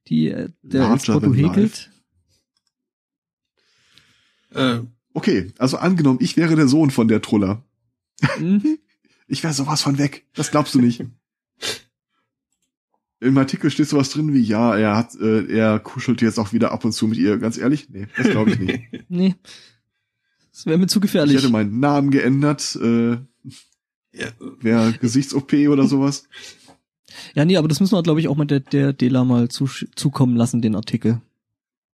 die 0.06 0.28
äh, 0.28 0.50
der 0.62 0.82
El 0.82 0.88
Larger 0.88 0.98
Spotto 1.04 1.20
than 1.20 1.34
häkelt. 1.34 1.90
Äh, 4.54 4.80
Okay, 5.14 5.52
also 5.58 5.76
angenommen, 5.76 6.20
ich 6.22 6.38
wäre 6.38 6.56
der 6.56 6.68
Sohn 6.68 6.90
von 6.90 7.06
der 7.06 7.20
Truller. 7.20 7.62
Mhm. 8.38 8.78
Ich 9.28 9.42
wäre 9.42 9.52
sowas 9.54 9.82
von 9.82 9.98
weg. 9.98 10.26
Das 10.34 10.50
glaubst 10.50 10.74
du 10.74 10.80
nicht. 10.80 11.04
Im 13.20 13.38
Artikel 13.38 13.70
steht 13.70 13.88
sowas 13.88 14.10
drin 14.10 14.32
wie, 14.34 14.40
ja, 14.40 14.76
er 14.76 14.96
hat, 14.96 15.14
äh, 15.14 15.46
er 15.46 15.78
kuschelt 15.78 16.22
jetzt 16.22 16.38
auch 16.38 16.52
wieder 16.52 16.72
ab 16.72 16.84
und 16.84 16.92
zu 16.92 17.06
mit 17.06 17.18
ihr. 17.18 17.38
Ganz 17.38 17.56
ehrlich? 17.56 17.88
Nee, 17.88 18.08
das 18.16 18.28
glaube 18.30 18.50
ich 18.50 18.58
nicht. 18.58 18.82
Nee. 19.08 19.36
Das 20.50 20.66
wäre 20.66 20.76
mir 20.76 20.86
zu 20.88 20.98
Ich 20.98 21.02
gefährlich. 21.02 21.36
hätte 21.36 21.48
meinen 21.48 21.80
Namen 21.80 22.10
geändert, 22.10 22.76
äh, 22.82 23.12
ja, 24.12 24.26
wäre 24.60 24.92
Gesichts-OP 24.92 25.52
oder 25.68 25.86
sowas. 25.86 26.28
Ja, 27.34 27.44
nee, 27.44 27.56
aber 27.56 27.68
das 27.68 27.80
müssen 27.80 27.94
wir, 27.94 28.02
glaube 28.02 28.20
ich, 28.20 28.28
auch 28.28 28.36
mal 28.36 28.44
der, 28.44 28.60
der 28.60 28.92
Dela 28.92 29.24
mal 29.24 29.48
zu, 29.48 29.66
zukommen 29.94 30.36
lassen, 30.36 30.60
den 30.60 30.74
Artikel. 30.74 31.22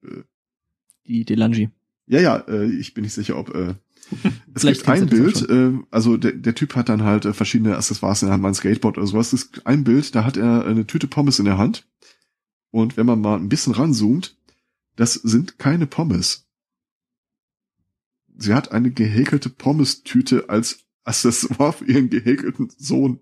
Äh. 0.02 0.22
Die 1.06 1.24
Delangi. 1.24 1.70
Ja, 2.06 2.20
ja, 2.20 2.36
äh, 2.48 2.64
ich 2.70 2.94
bin 2.94 3.04
nicht 3.04 3.12
sicher, 3.14 3.36
ob 3.36 3.54
äh, 3.54 3.74
es 4.58 4.62
Vielleicht 4.62 4.84
gibt 4.84 4.98
ein 4.98 5.06
Bild, 5.08 5.48
äh, 5.48 5.72
also 5.90 6.16
der, 6.16 6.32
der 6.32 6.54
Typ 6.54 6.74
hat 6.74 6.88
dann 6.88 7.02
halt 7.02 7.24
äh, 7.24 7.32
verschiedene 7.32 7.76
Accessoires 7.76 8.22
in 8.22 8.26
der 8.26 8.34
Hand, 8.34 8.42
mal 8.42 8.48
ein 8.48 8.54
Skateboard 8.54 8.98
oder 8.98 9.06
sowas. 9.06 9.30
Das 9.30 9.42
ist 9.42 9.66
ein 9.66 9.84
Bild, 9.84 10.14
da 10.14 10.24
hat 10.24 10.36
er 10.36 10.66
eine 10.66 10.86
Tüte 10.86 11.06
Pommes 11.06 11.38
in 11.38 11.44
der 11.44 11.58
Hand. 11.58 11.86
Und 12.70 12.96
wenn 12.96 13.06
man 13.06 13.20
mal 13.20 13.36
ein 13.36 13.48
bisschen 13.48 13.72
ranzoomt, 13.72 14.36
das 14.96 15.14
sind 15.14 15.58
keine 15.58 15.86
Pommes. 15.86 16.46
Sie 18.36 18.54
hat 18.54 18.72
eine 18.72 18.90
gehäkelte 18.90 19.48
Pommes-Tüte 19.48 20.48
als 20.48 20.80
Accessoire 21.04 21.72
für 21.72 21.84
ihren 21.86 22.10
gehäkelten 22.10 22.70
Sohn. 22.76 23.20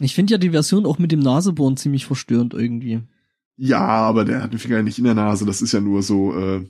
Ich 0.00 0.14
finde 0.14 0.32
ja 0.32 0.38
die 0.38 0.50
Version 0.50 0.86
auch 0.86 0.98
mit 0.98 1.12
dem 1.12 1.20
Nasebohren 1.20 1.76
ziemlich 1.76 2.06
verstörend 2.06 2.54
irgendwie. 2.54 3.02
Ja, 3.56 3.86
aber 3.86 4.24
der 4.24 4.42
hat 4.42 4.52
den 4.52 4.58
Finger 4.58 4.82
nicht 4.82 4.98
in 4.98 5.04
der 5.04 5.14
Nase. 5.14 5.46
Das 5.46 5.62
ist 5.62 5.72
ja 5.72 5.80
nur 5.80 6.02
so, 6.02 6.36
äh, 6.36 6.64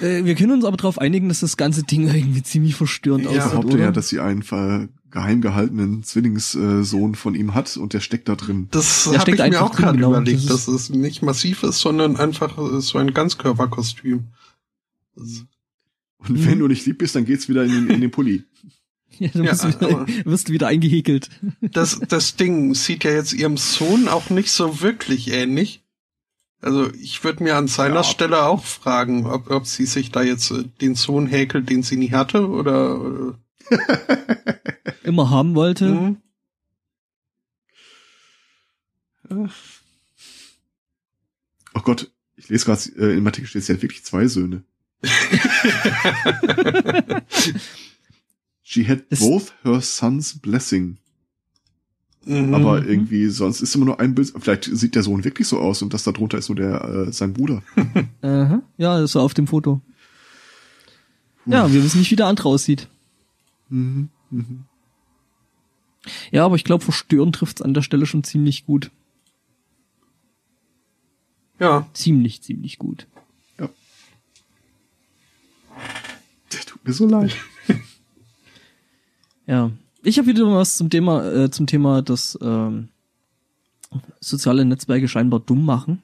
Äh, 0.00 0.24
wir 0.24 0.34
können 0.34 0.52
uns 0.52 0.64
aber 0.64 0.76
darauf 0.76 0.98
einigen, 0.98 1.28
dass 1.28 1.40
das 1.40 1.56
ganze 1.56 1.82
Ding 1.82 2.06
irgendwie 2.08 2.42
ziemlich 2.42 2.74
verstörend 2.74 3.24
Ja, 3.24 3.30
Ich 3.32 3.36
aussieht, 3.38 3.50
behaupte 3.52 3.74
oder? 3.74 3.84
ja, 3.84 3.90
dass 3.92 4.08
sie 4.08 4.20
einen 4.20 4.42
ver- 4.42 4.88
geheim 5.10 5.40
gehaltenen 5.40 6.02
Zwillingssohn 6.02 7.14
von 7.14 7.34
ihm 7.34 7.54
hat 7.54 7.76
und 7.76 7.92
der 7.94 8.00
steckt 8.00 8.28
da 8.28 8.36
drin. 8.36 8.68
das 8.70 9.06
habe 9.06 9.20
steckt 9.20 9.28
ich 9.28 9.38
mir 9.38 9.44
einfach 9.44 9.60
auch 9.62 9.70
drin, 9.74 9.84
gerade 9.84 9.96
genau. 9.98 10.10
überlegt, 10.10 10.50
Das 10.50 10.66
dass 10.66 10.68
es 10.68 10.90
nicht 10.90 11.22
massiv 11.22 11.62
ist, 11.62 11.78
sondern 11.80 12.16
einfach 12.16 12.58
äh, 12.58 12.80
so 12.80 12.98
ein 12.98 13.14
Ganzkörperkostüm. 13.14 14.24
Und 15.14 16.44
wenn 16.46 16.58
du 16.58 16.68
nicht 16.68 16.84
lieb 16.86 16.98
bist, 16.98 17.14
dann 17.14 17.24
geht's 17.24 17.48
wieder 17.48 17.64
in 17.64 17.72
den, 17.72 17.90
in 17.90 18.00
den 18.00 18.10
Pulli. 18.10 18.44
Ja, 19.18 19.28
dann 19.32 19.44
Ja, 19.44 19.52
wirst, 19.52 19.64
du 19.64 19.68
wieder, 19.68 20.06
wirst 20.30 20.48
du 20.48 20.52
wieder 20.52 20.66
eingehäkelt. 20.66 21.30
Das, 21.62 21.98
das 22.06 22.36
Ding 22.36 22.74
sieht 22.74 23.02
ja 23.04 23.12
jetzt 23.12 23.32
ihrem 23.32 23.56
Sohn 23.56 24.08
auch 24.08 24.28
nicht 24.28 24.50
so 24.50 24.82
wirklich 24.82 25.30
ähnlich. 25.32 25.82
Also 26.60 26.92
ich 26.94 27.22
würde 27.22 27.42
mir 27.44 27.56
an 27.56 27.68
seiner 27.68 27.96
Ja. 27.96 28.04
Stelle 28.04 28.44
auch 28.44 28.64
fragen, 28.64 29.26
ob, 29.26 29.50
ob 29.50 29.66
sie 29.66 29.86
sich 29.86 30.10
da 30.10 30.22
jetzt 30.22 30.50
äh, 30.50 30.64
den 30.80 30.94
Sohn 30.94 31.26
häkelt, 31.26 31.68
den 31.70 31.82
sie 31.82 31.96
nie 31.96 32.12
hatte, 32.12 32.48
oder 32.48 33.34
Immer 35.02 35.30
haben 35.30 35.52
äh, 35.52 35.54
wollte. 35.56 35.86
hm? 35.86 36.16
Oh 41.74 41.80
Gott, 41.82 42.10
ich 42.36 42.48
lese 42.48 42.64
gerade, 42.66 42.80
äh, 42.96 43.16
im 43.16 43.26
Artikel 43.26 43.48
steht, 43.48 43.64
sie 43.64 43.72
hat 43.72 43.82
wirklich 43.82 44.04
zwei 44.04 44.26
Söhne. 44.28 44.62
She 48.62 48.84
had 48.88 49.08
both 49.10 49.52
her 49.62 49.80
sons 49.80 50.38
blessing. 50.38 50.98
Mhm. 52.26 52.52
Aber 52.54 52.84
irgendwie, 52.84 53.28
sonst 53.28 53.60
ist 53.60 53.74
immer 53.76 53.84
nur 53.86 54.00
ein 54.00 54.14
Bild. 54.14 54.32
Vielleicht 54.38 54.64
sieht 54.64 54.94
der 54.94 55.02
Sohn 55.04 55.24
wirklich 55.24 55.46
so 55.46 55.58
aus 55.60 55.80
und 55.82 55.94
das 55.94 56.02
da 56.04 56.12
drunter 56.12 56.36
ist 56.38 56.48
nur 56.48 56.56
der, 56.56 56.84
äh, 56.84 57.12
sein 57.12 57.32
Bruder. 57.32 57.62
Aha. 58.22 58.62
Ja, 58.76 58.98
das 59.00 59.14
war 59.14 59.22
auf 59.22 59.32
dem 59.34 59.46
Foto. 59.46 59.80
Ja, 61.46 61.72
wir 61.72 61.84
wissen 61.84 62.00
nicht, 62.00 62.10
wie 62.10 62.16
der 62.16 62.26
andere 62.26 62.48
aussieht. 62.48 62.88
Mhm. 63.68 64.08
Mhm. 64.30 64.64
Ja, 66.32 66.44
aber 66.44 66.56
ich 66.56 66.64
glaube, 66.64 66.82
verstören 66.84 67.32
trifft's 67.32 67.62
an 67.62 67.74
der 67.74 67.82
Stelle 67.82 68.06
schon 68.06 68.24
ziemlich 68.24 68.66
gut. 68.66 68.90
ja, 71.60 71.86
Ziemlich, 71.94 72.42
ziemlich 72.42 72.78
gut. 72.78 73.06
Der 76.52 76.60
tut 76.60 76.84
mir 76.84 76.92
so 76.92 77.06
leid. 77.06 77.36
Ja. 79.48 79.70
Ich 80.06 80.18
habe 80.18 80.28
wieder 80.28 80.46
was 80.54 80.76
zum 80.76 80.88
Thema, 80.88 81.26
äh, 81.32 81.50
zum 81.50 81.66
Thema, 81.66 82.00
dass 82.00 82.38
ähm, 82.40 82.90
soziale 84.20 84.64
Netzwerke 84.64 85.08
scheinbar 85.08 85.40
dumm 85.40 85.64
machen. 85.64 86.00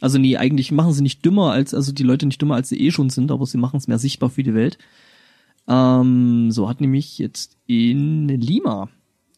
Also 0.00 0.18
nee, 0.18 0.36
eigentlich 0.36 0.70
machen 0.70 0.92
sie 0.92 1.02
nicht 1.02 1.24
dümmer 1.24 1.50
als, 1.50 1.74
also 1.74 1.90
die 1.90 2.04
Leute 2.04 2.24
nicht 2.24 2.40
dümmer, 2.40 2.54
als 2.54 2.68
sie 2.68 2.80
eh 2.80 2.92
schon 2.92 3.10
sind, 3.10 3.32
aber 3.32 3.44
sie 3.46 3.58
machen 3.58 3.78
es 3.78 3.88
mehr 3.88 3.98
sichtbar 3.98 4.30
für 4.30 4.44
die 4.44 4.54
Welt. 4.54 4.78
Ähm, 5.66 6.52
so 6.52 6.68
hat 6.68 6.80
nämlich 6.80 7.18
jetzt 7.18 7.56
in 7.66 8.28
Lima 8.28 8.88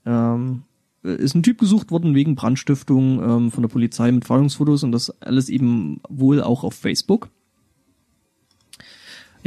ähm, 0.05 0.65
ist 1.03 1.35
ein 1.35 1.43
Typ 1.43 1.57
gesucht 1.57 1.91
worden 1.91 2.15
wegen 2.15 2.35
Brandstiftung 2.35 3.23
ähm, 3.23 3.51
von 3.51 3.63
der 3.63 3.71
Polizei 3.71 4.13
mit 4.13 4.27
Fahndungsfotos 4.27 4.85
und 4.85 4.93
das 4.93 5.09
alles 5.23 5.49
eben 5.49 6.03
wohl 6.11 6.43
auch 6.43 6.63
auf 6.63 6.75
Facebook. 6.75 7.31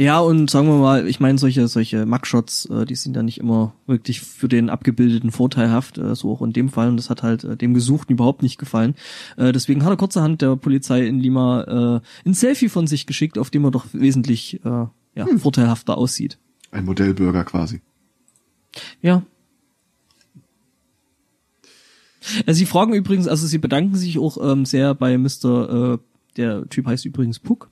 Ja, 0.00 0.20
und 0.20 0.48
sagen 0.48 0.68
wir 0.68 0.78
mal, 0.78 1.08
ich 1.08 1.18
meine, 1.18 1.38
solche, 1.38 1.66
solche 1.66 2.06
Mugshots, 2.06 2.66
äh, 2.66 2.84
die 2.84 2.94
sind 2.94 3.16
ja 3.16 3.24
nicht 3.24 3.38
immer 3.38 3.74
wirklich 3.86 4.20
für 4.20 4.46
den 4.46 4.70
Abgebildeten 4.70 5.32
vorteilhaft, 5.32 5.98
äh, 5.98 6.14
so 6.14 6.30
auch 6.30 6.40
in 6.40 6.52
dem 6.52 6.68
Fall. 6.68 6.88
Und 6.88 6.98
das 6.98 7.10
hat 7.10 7.24
halt 7.24 7.42
äh, 7.42 7.56
dem 7.56 7.74
Gesuchten 7.74 8.12
überhaupt 8.12 8.44
nicht 8.44 8.58
gefallen. 8.58 8.94
Äh, 9.36 9.50
deswegen 9.50 9.82
hat 9.82 9.90
er 9.90 9.96
kurzerhand 9.96 10.40
der 10.40 10.54
Polizei 10.54 11.04
in 11.04 11.18
Lima 11.18 12.02
äh, 12.04 12.28
ein 12.28 12.34
Selfie 12.34 12.68
von 12.68 12.86
sich 12.86 13.06
geschickt, 13.06 13.38
auf 13.38 13.50
dem 13.50 13.64
er 13.64 13.72
doch 13.72 13.86
wesentlich 13.92 14.64
äh, 14.64 14.86
ja, 15.16 15.26
vorteilhafter 15.36 15.98
aussieht. 15.98 16.38
Ein 16.70 16.84
Modellbürger 16.84 17.42
quasi. 17.42 17.80
Ja. 19.02 19.24
Äh, 22.46 22.54
Sie 22.54 22.66
fragen 22.66 22.94
übrigens, 22.94 23.26
also 23.26 23.48
sie 23.48 23.58
bedanken 23.58 23.96
sich 23.96 24.16
auch 24.20 24.38
ähm, 24.40 24.64
sehr 24.64 24.94
bei 24.94 25.18
Mr. 25.18 25.94
Äh, 25.94 25.98
der 26.36 26.68
Typ 26.68 26.86
heißt 26.86 27.04
übrigens 27.04 27.40
Puck, 27.40 27.68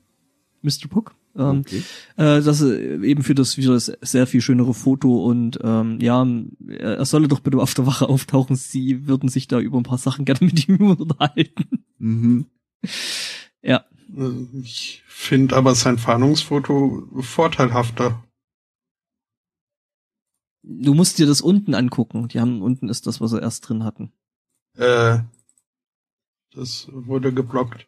Mr. 0.63 0.89
Puck, 0.89 1.15
ähm, 1.37 1.61
Okay. 1.61 1.83
äh, 2.17 2.41
dass 2.43 2.61
er 2.61 3.03
eben 3.03 3.23
für 3.23 3.35
das, 3.35 3.55
für 3.55 3.63
das 3.63 3.87
sehr 4.01 4.27
viel 4.27 4.41
schönere 4.41 4.75
Foto 4.75 5.25
und 5.25 5.59
ähm, 5.63 5.99
ja, 6.01 6.27
er 6.69 7.05
solle 7.05 7.29
doch 7.29 7.41
bitte 7.41 7.59
auf 7.59 7.75
der 7.75 7.87
Wache 7.87 8.09
auftauchen. 8.09 8.57
Sie 8.57 9.07
würden 9.07 9.29
sich 9.29 9.49
da 9.49 9.61
über 9.61 9.79
ein 9.79 9.83
paar 9.85 9.99
Sachen 9.99 10.25
gerne 10.25 10.47
mit 10.47 10.69
ihm 10.69 10.81
unterhalten. 10.99 11.85
Mhm. 11.99 12.47
Ja, 13.63 13.85
äh, 14.17 14.61
ich 14.63 15.03
finde 15.07 15.57
aber 15.57 15.75
sein 15.75 15.99
Fahndungsfoto 15.99 17.09
vorteilhafter. 17.21 18.23
du 20.63 20.95
musst 20.95 21.19
dir 21.19 21.27
das 21.27 21.41
unten 21.41 21.75
angucken. 21.75 22.29
Die 22.29 22.41
haben 22.41 22.61
unten 22.63 22.89
ist 22.89 23.07
das, 23.07 23.21
was 23.21 23.31
sie 23.31 23.41
erst 23.41 23.69
drin 23.69 23.85
hatten. 23.85 24.13
Äh, 24.77 25.19
das 26.53 26.89
wurde 26.91 27.33
geblockt. 27.33 27.87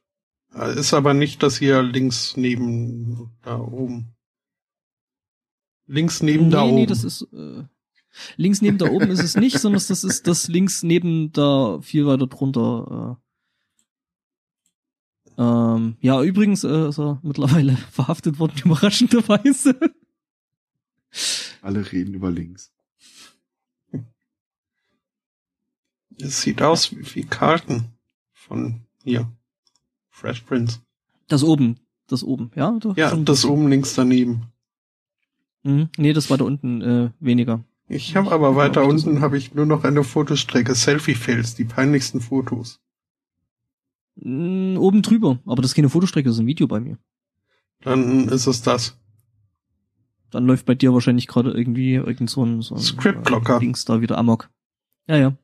Ist 0.76 0.94
aber 0.94 1.14
nicht 1.14 1.42
das 1.42 1.58
hier 1.58 1.82
links 1.82 2.36
neben 2.36 3.30
da 3.42 3.58
oben. 3.58 4.14
Links 5.86 6.22
neben 6.22 6.46
nee, 6.46 6.50
da 6.50 6.64
nee, 6.64 6.82
oben. 6.82 6.86
das 6.86 7.04
ist 7.04 7.22
äh, 7.32 7.64
links 8.36 8.60
neben 8.60 8.78
da 8.78 8.90
oben 8.90 9.10
ist 9.10 9.22
es 9.22 9.36
nicht, 9.36 9.58
sondern 9.58 9.82
das 9.86 10.04
ist 10.04 10.26
das 10.26 10.48
links 10.48 10.82
neben 10.82 11.32
da 11.32 11.80
viel 11.80 12.06
weiter 12.06 12.26
drunter. 12.26 13.18
Äh. 15.38 15.42
Ähm, 15.42 15.96
ja, 16.00 16.22
übrigens 16.22 16.64
äh, 16.64 16.88
ist 16.88 16.98
er 16.98 17.20
mittlerweile 17.22 17.76
verhaftet 17.90 18.38
worden, 18.38 18.60
überraschenderweise. 18.64 19.78
Alle 21.62 21.90
reden 21.92 22.14
über 22.14 22.30
links. 22.30 22.72
es 26.20 26.42
sieht 26.42 26.62
aus 26.62 26.92
wie, 26.92 27.14
wie 27.14 27.24
Karten 27.24 27.92
von 28.32 28.86
hier. 29.04 29.30
Fresh 30.18 30.40
Prince. 30.42 30.80
Das 31.28 31.44
oben, 31.44 31.78
das 32.08 32.24
oben, 32.24 32.50
ja? 32.56 32.76
Ja, 32.96 33.10
schon. 33.10 33.24
das 33.24 33.44
oben 33.44 33.68
links 33.68 33.94
daneben. 33.94 34.48
Mhm. 35.62 35.90
Nee, 35.96 36.12
das 36.12 36.28
war 36.28 36.38
da 36.38 36.44
unten 36.44 36.82
äh, 36.82 37.10
weniger. 37.20 37.64
Ich 37.88 38.16
habe 38.16 38.32
aber 38.32 38.56
weiter 38.56 38.82
ich, 38.82 38.88
das 38.88 39.04
unten 39.04 39.20
habe 39.20 39.38
ich 39.38 39.54
nur 39.54 39.64
noch 39.64 39.84
eine 39.84 40.04
Fotostrecke. 40.04 40.74
Selfie-Fails, 40.74 41.54
die 41.54 41.64
peinlichsten 41.64 42.20
Fotos. 42.20 42.80
Mm, 44.16 44.76
oben 44.76 45.02
drüber, 45.02 45.38
aber 45.46 45.62
das 45.62 45.70
ist 45.70 45.74
keine 45.76 45.88
Fotostrecke, 45.88 46.28
das 46.28 46.36
ist 46.36 46.40
ein 46.40 46.46
Video 46.46 46.66
bei 46.66 46.80
mir. 46.80 46.98
Dann 47.82 48.28
ist 48.28 48.46
es 48.46 48.62
das. 48.62 48.98
Dann 50.30 50.46
läuft 50.46 50.66
bei 50.66 50.74
dir 50.74 50.92
wahrscheinlich 50.92 51.28
gerade 51.28 51.52
irgendwie 51.52 51.94
irgend 51.94 52.28
so 52.28 52.44
ein, 52.44 52.60
so 52.60 52.74
ein 52.74 52.80
Script-Blocker. 52.80 53.56
äh, 53.56 53.60
Dings 53.60 53.84
da 53.84 54.00
wieder 54.00 54.18
amok. 54.18 54.50
Ja, 55.06 55.16
ja. 55.16 55.36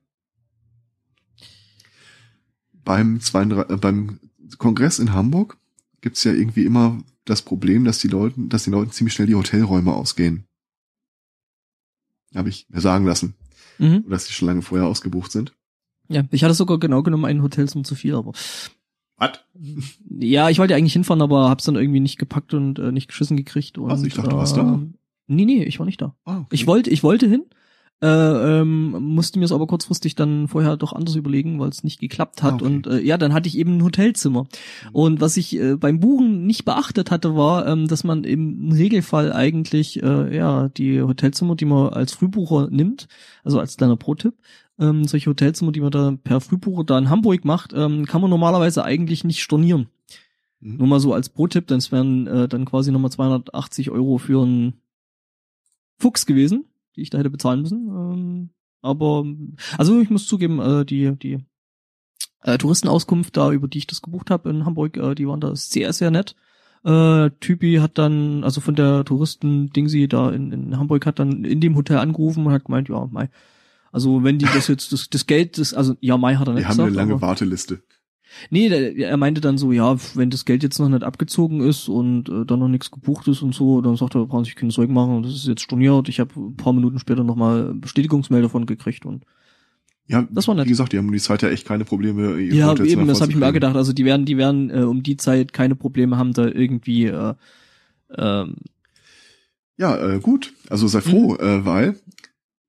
Beim, 2.84 3.20
32, 3.20 3.70
äh, 3.70 3.78
beim 3.78 4.20
Kongress 4.58 4.98
in 4.98 5.12
Hamburg 5.12 5.58
gibt's 6.00 6.24
ja 6.24 6.32
irgendwie 6.32 6.64
immer 6.64 7.02
das 7.24 7.42
Problem, 7.42 7.84
dass 7.84 7.98
die 7.98 8.08
Leuten, 8.08 8.48
dass 8.48 8.64
den 8.64 8.72
Leuten 8.72 8.90
ziemlich 8.90 9.14
schnell 9.14 9.26
die 9.26 9.34
Hotelräume 9.34 9.92
ausgehen. 9.92 10.44
Habe 12.34 12.48
ich 12.48 12.66
mir 12.68 12.80
sagen 12.80 13.06
lassen. 13.06 13.34
Mhm. 13.78 14.02
Oder 14.06 14.10
dass 14.16 14.26
die 14.26 14.32
schon 14.32 14.48
lange 14.48 14.62
vorher 14.62 14.86
ausgebucht 14.86 15.32
sind. 15.32 15.54
Ja, 16.08 16.22
ich 16.30 16.44
hatte 16.44 16.54
sogar 16.54 16.78
genau 16.78 17.02
genommen 17.02 17.24
ein 17.24 17.42
Hotelzimmer 17.42 17.84
zu 17.84 17.94
viel, 17.94 18.14
aber 18.14 18.32
Was? 19.16 19.40
Ja, 20.18 20.50
ich 20.50 20.58
wollte 20.58 20.74
eigentlich 20.74 20.92
hinfahren, 20.92 21.22
aber 21.22 21.48
hab's 21.48 21.64
dann 21.64 21.76
irgendwie 21.76 22.00
nicht 22.00 22.18
gepackt 22.18 22.52
und 22.52 22.78
äh, 22.78 22.92
nicht 22.92 23.08
geschissen 23.08 23.36
gekriegt. 23.36 23.78
Und, 23.78 23.88
Was? 23.88 24.02
Ich 24.02 24.14
dachte, 24.14 24.30
du 24.30 24.36
warst 24.36 24.56
da. 24.56 24.82
Nee, 25.26 25.46
nee, 25.46 25.64
ich 25.64 25.78
war 25.78 25.86
nicht 25.86 26.02
da. 26.02 26.14
Ah, 26.24 26.40
okay. 26.40 26.48
Ich 26.50 26.66
wollte, 26.66 26.90
ich 26.90 27.02
wollte 27.02 27.26
hin, 27.26 27.44
äh, 28.02 28.60
ähm, 28.60 28.90
musste 28.90 29.38
mir 29.38 29.44
es 29.44 29.52
aber 29.52 29.66
kurzfristig 29.66 30.14
dann 30.14 30.48
vorher 30.48 30.76
doch 30.76 30.92
anders 30.92 31.14
überlegen, 31.14 31.58
weil 31.58 31.70
es 31.70 31.84
nicht 31.84 32.00
geklappt 32.00 32.42
hat. 32.42 32.54
Okay. 32.54 32.64
Und 32.64 32.86
äh, 32.86 33.00
ja, 33.00 33.16
dann 33.16 33.32
hatte 33.32 33.48
ich 33.48 33.56
eben 33.56 33.78
ein 33.78 33.84
Hotelzimmer. 33.84 34.46
Und 34.92 35.20
was 35.20 35.36
ich 35.36 35.56
äh, 35.56 35.76
beim 35.76 36.00
Buchen 36.00 36.46
nicht 36.46 36.64
beachtet 36.64 37.10
hatte, 37.10 37.34
war, 37.34 37.66
ähm, 37.66 37.88
dass 37.88 38.04
man 38.04 38.24
im 38.24 38.72
Regelfall 38.72 39.32
eigentlich 39.32 40.02
äh, 40.02 40.36
ja 40.36 40.68
die 40.68 41.00
Hotelzimmer, 41.00 41.54
die 41.56 41.64
man 41.64 41.92
als 41.92 42.12
Frühbucher 42.12 42.68
nimmt, 42.70 43.08
also 43.42 43.60
als 43.60 43.76
kleiner 43.76 43.96
Pro-Tipp, 43.96 44.34
ähm, 44.78 45.06
solche 45.06 45.30
Hotelzimmer, 45.30 45.72
die 45.72 45.80
man 45.80 45.90
da 45.90 46.16
per 46.22 46.40
Frühbucher 46.40 46.84
da 46.84 46.98
in 46.98 47.10
Hamburg 47.10 47.44
macht, 47.44 47.72
ähm, 47.74 48.06
kann 48.06 48.20
man 48.20 48.30
normalerweise 48.30 48.84
eigentlich 48.84 49.24
nicht 49.24 49.42
stornieren. 49.42 49.88
Mhm. 50.60 50.76
Nur 50.78 50.86
mal 50.88 51.00
so 51.00 51.14
als 51.14 51.28
Pro-Tipp, 51.28 51.68
das 51.68 51.92
wären 51.92 52.26
äh, 52.26 52.48
dann 52.48 52.64
quasi 52.64 52.90
nochmal 52.90 53.12
280 53.12 53.90
Euro 53.90 54.18
für 54.18 54.42
einen 54.42 54.74
Fuchs 55.96 56.26
gewesen, 56.26 56.64
die 56.96 57.02
ich 57.02 57.10
da 57.10 57.18
hätte 57.18 57.30
bezahlen 57.30 57.62
müssen. 57.62 57.88
Ähm, 57.88 58.50
aber, 58.82 59.24
also 59.78 60.00
ich 60.00 60.10
muss 60.10 60.26
zugeben, 60.26 60.60
äh, 60.60 60.84
die, 60.84 61.16
die 61.16 61.44
äh, 62.42 62.58
Touristenauskunft 62.58 63.36
da, 63.36 63.50
über 63.52 63.68
die 63.68 63.78
ich 63.78 63.86
das 63.86 64.02
gebucht 64.02 64.30
habe 64.30 64.50
in 64.50 64.64
Hamburg, 64.64 64.96
äh, 64.96 65.14
die 65.14 65.26
waren 65.26 65.40
da 65.40 65.54
sehr, 65.56 65.92
sehr 65.92 66.10
nett. 66.10 66.34
Äh, 66.84 67.30
Typi 67.40 67.76
hat 67.76 67.96
dann, 67.96 68.44
also 68.44 68.60
von 68.60 68.74
der 68.74 69.04
Touristen-Dingsi 69.04 70.06
da 70.06 70.30
in, 70.30 70.52
in 70.52 70.78
Hamburg 70.78 71.06
hat 71.06 71.18
dann 71.18 71.44
in 71.44 71.60
dem 71.60 71.76
Hotel 71.76 71.96
angerufen 71.96 72.46
und 72.46 72.52
hat 72.52 72.66
gemeint, 72.66 72.88
ja, 72.88 73.06
Mai. 73.10 73.30
Also 73.90 74.22
wenn 74.22 74.38
die 74.38 74.44
das 74.44 74.68
jetzt, 74.68 74.92
das, 74.92 75.08
das 75.08 75.26
Geld, 75.26 75.56
das, 75.56 75.72
also 75.72 75.94
ja, 76.00 76.18
Mai 76.18 76.34
hat 76.34 76.48
er 76.48 76.54
nicht 76.54 76.64
Wir 76.64 76.68
haben 76.68 76.76
gesagt. 76.76 76.88
eine 76.88 76.96
lange 76.96 77.22
Warteliste. 77.22 77.80
Nee, 78.51 78.69
er 78.69 79.16
meinte 79.16 79.40
dann 79.40 79.59
so, 79.59 79.73
ja, 79.73 79.97
wenn 80.15 80.31
das 80.31 80.44
Geld 80.44 80.62
jetzt 80.62 80.78
noch 80.78 80.89
nicht 80.89 81.02
abgezogen 81.02 81.61
ist 81.61 81.89
und 81.89 82.28
äh, 82.28 82.44
dann 82.44 82.59
noch 82.61 82.69
nichts 82.69 82.90
gebucht 82.90 83.28
ist 83.28 83.43
und 83.43 83.55
so, 83.55 83.81
dann 83.81 83.97
sagt 83.97 84.15
er, 84.15 84.27
brauchen 84.27 84.44
sich 84.44 84.56
keine 84.56 84.73
Sorgen 84.73 84.93
machen, 84.94 85.23
das 85.23 85.32
ist 85.35 85.47
jetzt 85.47 85.62
storniert. 85.62 86.09
Ich 86.09 86.20
habe 86.20 86.31
ein 86.39 86.56
paar 86.56 86.73
Minuten 86.73 86.98
später 86.98 87.24
nochmal 87.24 87.74
Bestätigungsmail 87.74 88.43
davon 88.43 88.66
gekriegt 88.66 89.06
und 89.06 89.24
Ja, 90.06 90.27
Das 90.31 90.48
war 90.48 90.55
nett. 90.55 90.66
wie 90.66 90.70
gesagt, 90.70 90.93
die 90.93 90.98
haben 90.98 91.06
um 91.06 91.12
die 91.12 91.20
Zeit 91.20 91.43
ja 91.43 91.48
echt 91.48 91.66
keine 91.66 91.85
Probleme. 91.85 92.39
ja, 92.40 92.66
Hotelzimmer 92.69 93.02
eben, 93.02 93.09
das 93.09 93.20
habe 93.20 93.31
ich 93.32 93.36
mir 93.39 93.48
auch 93.48 93.52
gedacht. 93.52 93.77
Also 93.77 93.93
die 93.93 94.05
werden, 94.05 94.27
die 94.27 94.36
werden 94.36 94.70
äh, 94.70 94.82
um 94.82 95.02
die 95.02 95.16
Zeit 95.16 95.52
keine 95.52 95.74
Probleme 95.77 96.16
haben, 96.19 96.32
da 96.32 96.47
irgendwie 96.47 97.06
äh, 97.06 97.35
ähm, 98.16 98.56
Ja, 99.77 99.97
äh, 99.97 100.20
gut. 100.20 100.52
Also 100.69 100.86
sei 100.89 100.98
Mhm. 100.98 101.02
froh, 101.02 101.36
äh, 101.36 101.65
weil 101.65 101.97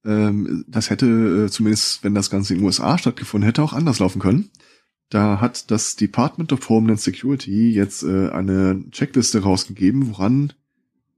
ähm, 0.05 0.63
das 0.67 0.89
hätte 0.91 1.07
äh, 1.45 1.49
zumindest, 1.49 2.03
wenn 2.03 2.13
das 2.15 2.29
Ganze 2.29 2.53
in 2.53 2.59
den 2.59 2.65
USA 2.65 2.97
stattgefunden 2.97 3.45
hätte, 3.45 3.63
auch 3.63 3.73
anders 3.73 3.99
laufen 3.99 4.19
können. 4.21 4.49
Da 5.09 5.39
hat 5.39 5.69
das 5.71 5.95
Department 5.95 6.51
of 6.51 6.67
Homeland 6.67 6.99
Security 6.99 7.71
jetzt 7.71 8.03
äh, 8.03 8.29
eine 8.29 8.83
Checkliste 8.91 9.43
rausgegeben, 9.43 10.09
woran 10.09 10.53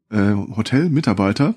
äh, 0.09 0.34
Hotelmitarbeiter 0.34 1.55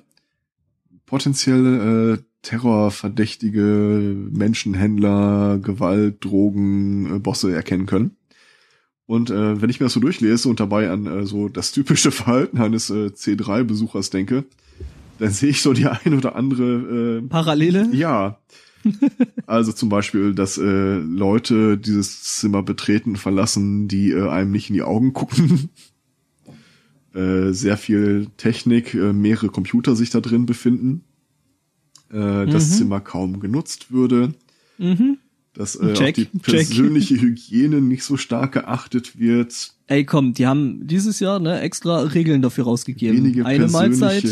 potenzielle 1.07 2.13
äh, 2.13 2.19
Terrorverdächtige, 2.43 4.17
Menschenhändler, 4.31 5.59
Gewalt, 5.59 6.25
Drogen, 6.25 7.17
äh, 7.17 7.19
Bosse 7.19 7.53
erkennen 7.53 7.87
können. 7.87 8.17
Und 9.07 9.29
äh, 9.31 9.61
wenn 9.61 9.71
ich 9.71 9.81
mir 9.81 9.87
das 9.87 9.95
so 9.95 10.01
durchlese 10.01 10.49
und 10.49 10.61
dabei 10.61 10.89
an 10.89 11.07
äh, 11.07 11.27
so 11.27 11.49
das 11.49 11.73
typische 11.73 12.11
Verhalten 12.13 12.59
eines 12.59 12.91
äh, 12.91 13.09
C3-Besuchers 13.09 14.11
denke, 14.11 14.45
dann 15.19 15.31
sehe 15.31 15.51
ich 15.51 15.63
so 15.63 15.73
die 15.73 15.87
ein 15.87 16.15
oder 16.15 16.37
andere 16.37 17.23
Parallele. 17.29 17.91
äh, 17.93 17.97
ja. 17.97 18.39
Also 19.47 19.73
zum 19.73 19.89
Beispiel, 19.89 20.35
dass 20.35 20.59
äh, 20.59 20.99
Leute 20.99 21.77
dieses 21.77 22.23
Zimmer 22.23 22.63
betreten, 22.63 23.17
verlassen, 23.17 23.89
die 23.89 24.11
äh, 24.13 24.29
einem 24.29 24.51
nicht 24.53 24.71
in 24.71 24.75
die 24.75 24.83
Augen 24.83 25.13
gucken. 25.13 25.71
äh, 27.15 27.53
sehr 27.53 27.77
viel 27.77 28.29
Technik, 28.37 28.95
äh, 28.95 29.13
mehrere 29.13 29.49
Computer 29.49 29.97
sich 29.97 30.11
da 30.11 30.21
drin 30.21 30.47
befinden. 30.47 31.03
Äh, 32.11 32.47
Das 32.47 32.71
Mhm. 32.71 32.75
Zimmer 32.75 33.01
kaum 33.01 33.41
genutzt 33.41 33.91
würde. 33.93 34.35
Mhm. 34.79 35.19
Dass 35.53 35.75
äh, 35.77 35.93
Check, 35.95 36.09
auf 36.11 36.15
die 36.15 36.39
check. 36.39 36.43
persönliche 36.43 37.21
Hygiene 37.21 37.81
nicht 37.81 38.05
so 38.05 38.17
stark 38.17 38.53
geachtet 38.53 39.19
wird. 39.19 39.73
Ey, 39.89 40.05
komm, 40.05 40.33
die 40.33 40.47
haben 40.47 40.87
dieses 40.87 41.19
Jahr 41.19 41.41
ne, 41.41 41.61
extra 41.61 42.03
Regeln 42.03 42.41
dafür 42.41 42.65
rausgegeben. 42.65 43.17
Wenige 43.17 43.45
Eine 43.45 43.67
Mahlzeit, 43.67 44.25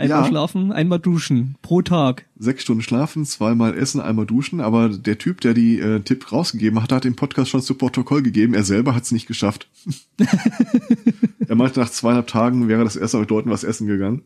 einmal 0.00 0.22
ja. 0.22 0.28
schlafen, 0.28 0.72
einmal 0.72 0.98
duschen 0.98 1.56
pro 1.62 1.82
Tag. 1.82 2.26
sechs 2.38 2.62
Stunden 2.62 2.82
schlafen, 2.82 3.24
zweimal 3.24 3.76
essen, 3.76 4.00
einmal 4.00 4.26
duschen, 4.26 4.60
aber 4.60 4.88
der 4.88 5.18
Typ, 5.18 5.40
der 5.40 5.54
die 5.54 5.78
äh, 5.78 6.00
Tipp 6.00 6.32
rausgegeben 6.32 6.82
hat, 6.82 6.92
hat 6.92 7.04
den 7.04 7.16
Podcast 7.16 7.50
schon 7.50 7.62
zu 7.62 7.74
Protokoll 7.74 8.22
gegeben. 8.22 8.54
Er 8.54 8.64
selber 8.64 8.94
hat 8.94 9.04
es 9.04 9.12
nicht 9.12 9.26
geschafft. 9.26 9.68
er 11.48 11.54
meinte, 11.54 11.80
nach 11.80 11.90
zweieinhalb 11.90 12.26
Tagen 12.26 12.68
wäre 12.68 12.84
das 12.84 12.96
erste 12.96 13.18
Mal 13.18 13.24
bedeutend 13.24 13.52
was 13.52 13.64
essen 13.64 13.86
gegangen. 13.86 14.22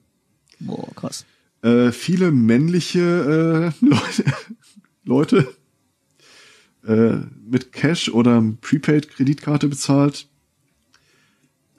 Boah, 0.60 0.88
krass. 0.94 1.24
Äh, 1.62 1.92
viele 1.92 2.30
männliche 2.30 3.72
äh, 3.80 3.84
Leute, 3.84 4.24
Leute 5.05 5.55
äh, 6.86 7.16
mit 7.48 7.72
Cash 7.72 8.10
oder 8.10 8.42
Prepaid-Kreditkarte 8.60 9.68
bezahlt. 9.68 10.28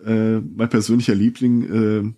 Äh, 0.06 0.40
mein 0.40 0.70
persönlicher 0.70 1.16
Liebling, 1.16 1.64
äh, 1.64 2.14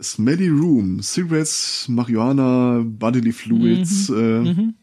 Smelly 0.00 0.48
Room, 0.48 1.02
Cigarettes, 1.02 1.86
Marihuana, 1.88 2.82
Bodily 2.84 3.32
Fluids. 3.32 4.08
Äh, 4.10 4.40
Mhm. 4.40 4.74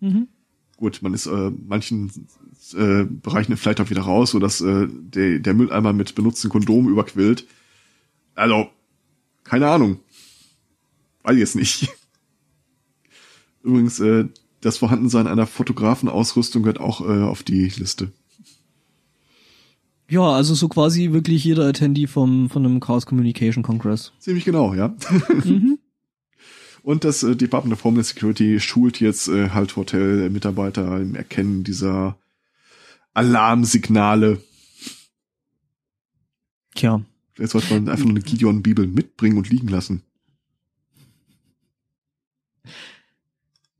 Mhm. 0.00 0.28
Gut, 0.76 1.02
man 1.02 1.12
ist 1.12 1.26
äh, 1.26 1.50
manchen 1.66 2.10
äh, 2.74 3.04
Bereichen 3.04 3.56
vielleicht 3.56 3.80
auch 3.80 3.90
wieder 3.90 4.02
raus, 4.02 4.30
sodass 4.30 4.60
äh, 4.60 4.88
der, 4.88 5.40
der 5.40 5.54
Mülleimer 5.54 5.92
mit 5.92 6.14
benutzten 6.14 6.50
Kondomen 6.50 6.90
überquillt. 6.90 7.46
Also, 8.34 8.70
keine 9.44 9.68
Ahnung. 9.68 9.98
Weiß 11.22 11.34
ich 11.34 11.40
jetzt 11.40 11.56
nicht. 11.56 11.88
Übrigens, 13.62 14.00
äh, 14.00 14.26
das 14.62 14.78
Vorhandensein 14.78 15.26
einer 15.26 15.46
Fotografenausrüstung 15.46 16.62
gehört 16.62 16.80
auch 16.80 17.02
äh, 17.02 17.22
auf 17.22 17.42
die 17.42 17.68
Liste. 17.68 18.12
Ja, 20.10 20.22
also 20.22 20.54
so 20.54 20.68
quasi 20.68 21.12
wirklich 21.12 21.44
jeder 21.44 21.66
Attendee 21.66 22.08
vom, 22.08 22.50
von 22.50 22.66
einem 22.66 22.80
Chaos 22.80 23.06
Communication 23.06 23.62
Congress. 23.62 24.12
Ziemlich 24.18 24.44
genau, 24.44 24.74
ja. 24.74 24.94
mhm. 25.44 25.78
Und 26.82 27.04
das 27.04 27.22
äh, 27.22 27.36
Department 27.36 27.74
of 27.74 27.84
Homeland 27.84 28.06
Security 28.06 28.58
schult 28.58 29.00
jetzt 29.00 29.28
äh, 29.28 29.50
halt 29.50 29.76
Hotelmitarbeiter 29.76 30.98
im 30.98 31.14
Erkennen 31.14 31.62
dieser 31.62 32.18
Alarmsignale. 33.14 34.42
Tja. 36.74 37.02
Vielleicht 37.34 37.52
sollte 37.52 37.74
man 37.74 37.88
einfach 37.88 38.04
nur 38.04 38.14
eine 38.14 38.24
Gideon-Bibel 38.24 38.86
mitbringen 38.86 39.38
und 39.38 39.48
liegen 39.48 39.68
lassen. 39.68 40.02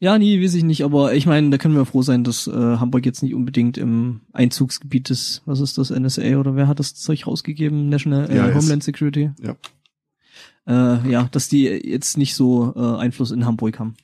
Ja, 0.02 0.18
nee, 0.18 0.42
weiß 0.42 0.54
ich 0.54 0.64
nicht, 0.64 0.82
aber 0.82 1.12
ich 1.14 1.26
meine, 1.26 1.50
da 1.50 1.58
können 1.58 1.74
wir 1.74 1.84
froh 1.84 2.00
sein, 2.00 2.24
dass 2.24 2.46
äh, 2.46 2.52
Hamburg 2.52 3.04
jetzt 3.04 3.22
nicht 3.22 3.34
unbedingt 3.34 3.76
im 3.76 4.22
Einzugsgebiet 4.32 5.10
ist. 5.10 5.42
Was 5.44 5.60
ist 5.60 5.76
das, 5.76 5.90
NSA 5.90 6.38
oder 6.38 6.56
wer 6.56 6.68
hat 6.68 6.78
das 6.78 6.94
Zeug 6.94 7.26
rausgegeben? 7.26 7.90
National 7.90 8.30
äh, 8.30 8.36
Ja, 8.36 8.54
Homeland 8.54 8.82
Security? 8.82 9.30
Ja. 9.42 9.56
Äh, 10.66 11.10
ja, 11.10 11.24
dass 11.30 11.48
die 11.50 11.64
jetzt 11.64 12.16
nicht 12.16 12.34
so 12.34 12.72
äh, 12.74 12.96
Einfluss 12.98 13.30
in 13.30 13.44
Hamburg 13.44 13.78
haben. 13.78 13.94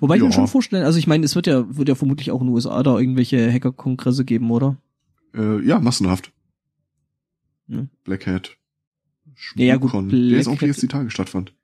Wobei 0.00 0.16
ich 0.16 0.20
Ja. 0.22 0.26
mir 0.26 0.32
schon 0.32 0.48
vorstellen, 0.48 0.84
also 0.84 0.98
ich 0.98 1.06
meine, 1.06 1.24
es 1.24 1.36
wird 1.36 1.46
ja, 1.46 1.64
wird 1.76 1.88
ja 1.88 1.94
vermutlich 1.94 2.32
auch 2.32 2.40
in 2.40 2.48
den 2.48 2.54
USA 2.54 2.82
da 2.82 2.98
irgendwelche 2.98 3.52
Hacker-Kongresse 3.52 4.24
geben, 4.24 4.50
oder? 4.50 4.76
Äh, 5.32 5.64
ja, 5.64 5.78
massenhaft. 5.78 6.32
Hm. 7.68 7.88
Black 8.02 8.26
Hat. 8.26 8.56
Ja, 9.54 9.64
ja, 9.66 9.76
gut, 9.76 9.90
Schmuckcon, 9.90 10.08
Der 10.28 10.40
ist 10.40 10.48
auch 10.48 10.56
Black 10.58 10.68
jetzt 10.68 10.82
die 10.82 10.88
Tage 10.88 11.08
stattfand. 11.10 11.54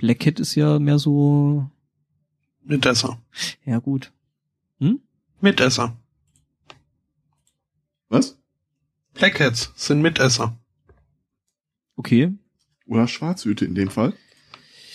Black 0.00 0.26
Hat 0.26 0.40
ist 0.40 0.54
ja 0.54 0.78
mehr 0.78 0.98
so, 0.98 1.70
Mitesser. 2.62 3.20
ja 3.64 3.78
gut. 3.78 4.12
Mitesser. 5.42 5.96
Was? 8.08 8.38
Blackheads 9.14 9.72
sind 9.76 10.02
Mitesser. 10.02 10.58
Okay. 11.96 12.32
Oder 12.86 13.06
Schwarzhüte 13.06 13.64
in 13.64 13.74
dem 13.74 13.90
Fall. 13.90 14.14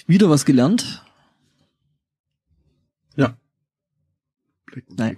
Wieder 0.08 0.30
was 0.30 0.46
gelernt. 0.46 1.02
Black 3.16 4.90
und 4.90 5.00
Nein. 5.00 5.18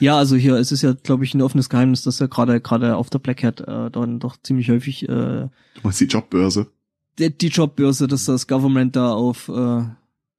Ja, 0.00 0.16
also 0.16 0.36
hier, 0.36 0.54
es 0.56 0.72
ist 0.72 0.82
ja, 0.82 0.92
glaube 0.94 1.24
ich, 1.24 1.34
ein 1.34 1.42
offenes 1.42 1.68
Geheimnis, 1.68 2.02
dass 2.02 2.18
ja 2.18 2.26
gerade 2.26 2.60
gerade 2.60 2.96
auf 2.96 3.10
der 3.10 3.18
Black 3.18 3.44
Hat 3.44 3.60
äh, 3.60 3.90
dann 3.90 4.18
doch 4.18 4.36
ziemlich 4.42 4.70
häufig 4.70 5.04
äh, 5.04 5.06
Du 5.06 5.50
meinst 5.82 6.00
die 6.00 6.06
Jobbörse. 6.06 6.72
Die, 7.18 7.30
die 7.36 7.48
Jobbörse, 7.48 8.06
dass 8.08 8.24
das 8.26 8.46
Government 8.46 8.96
da 8.96 9.12
auf 9.12 9.48
äh, 9.48 9.84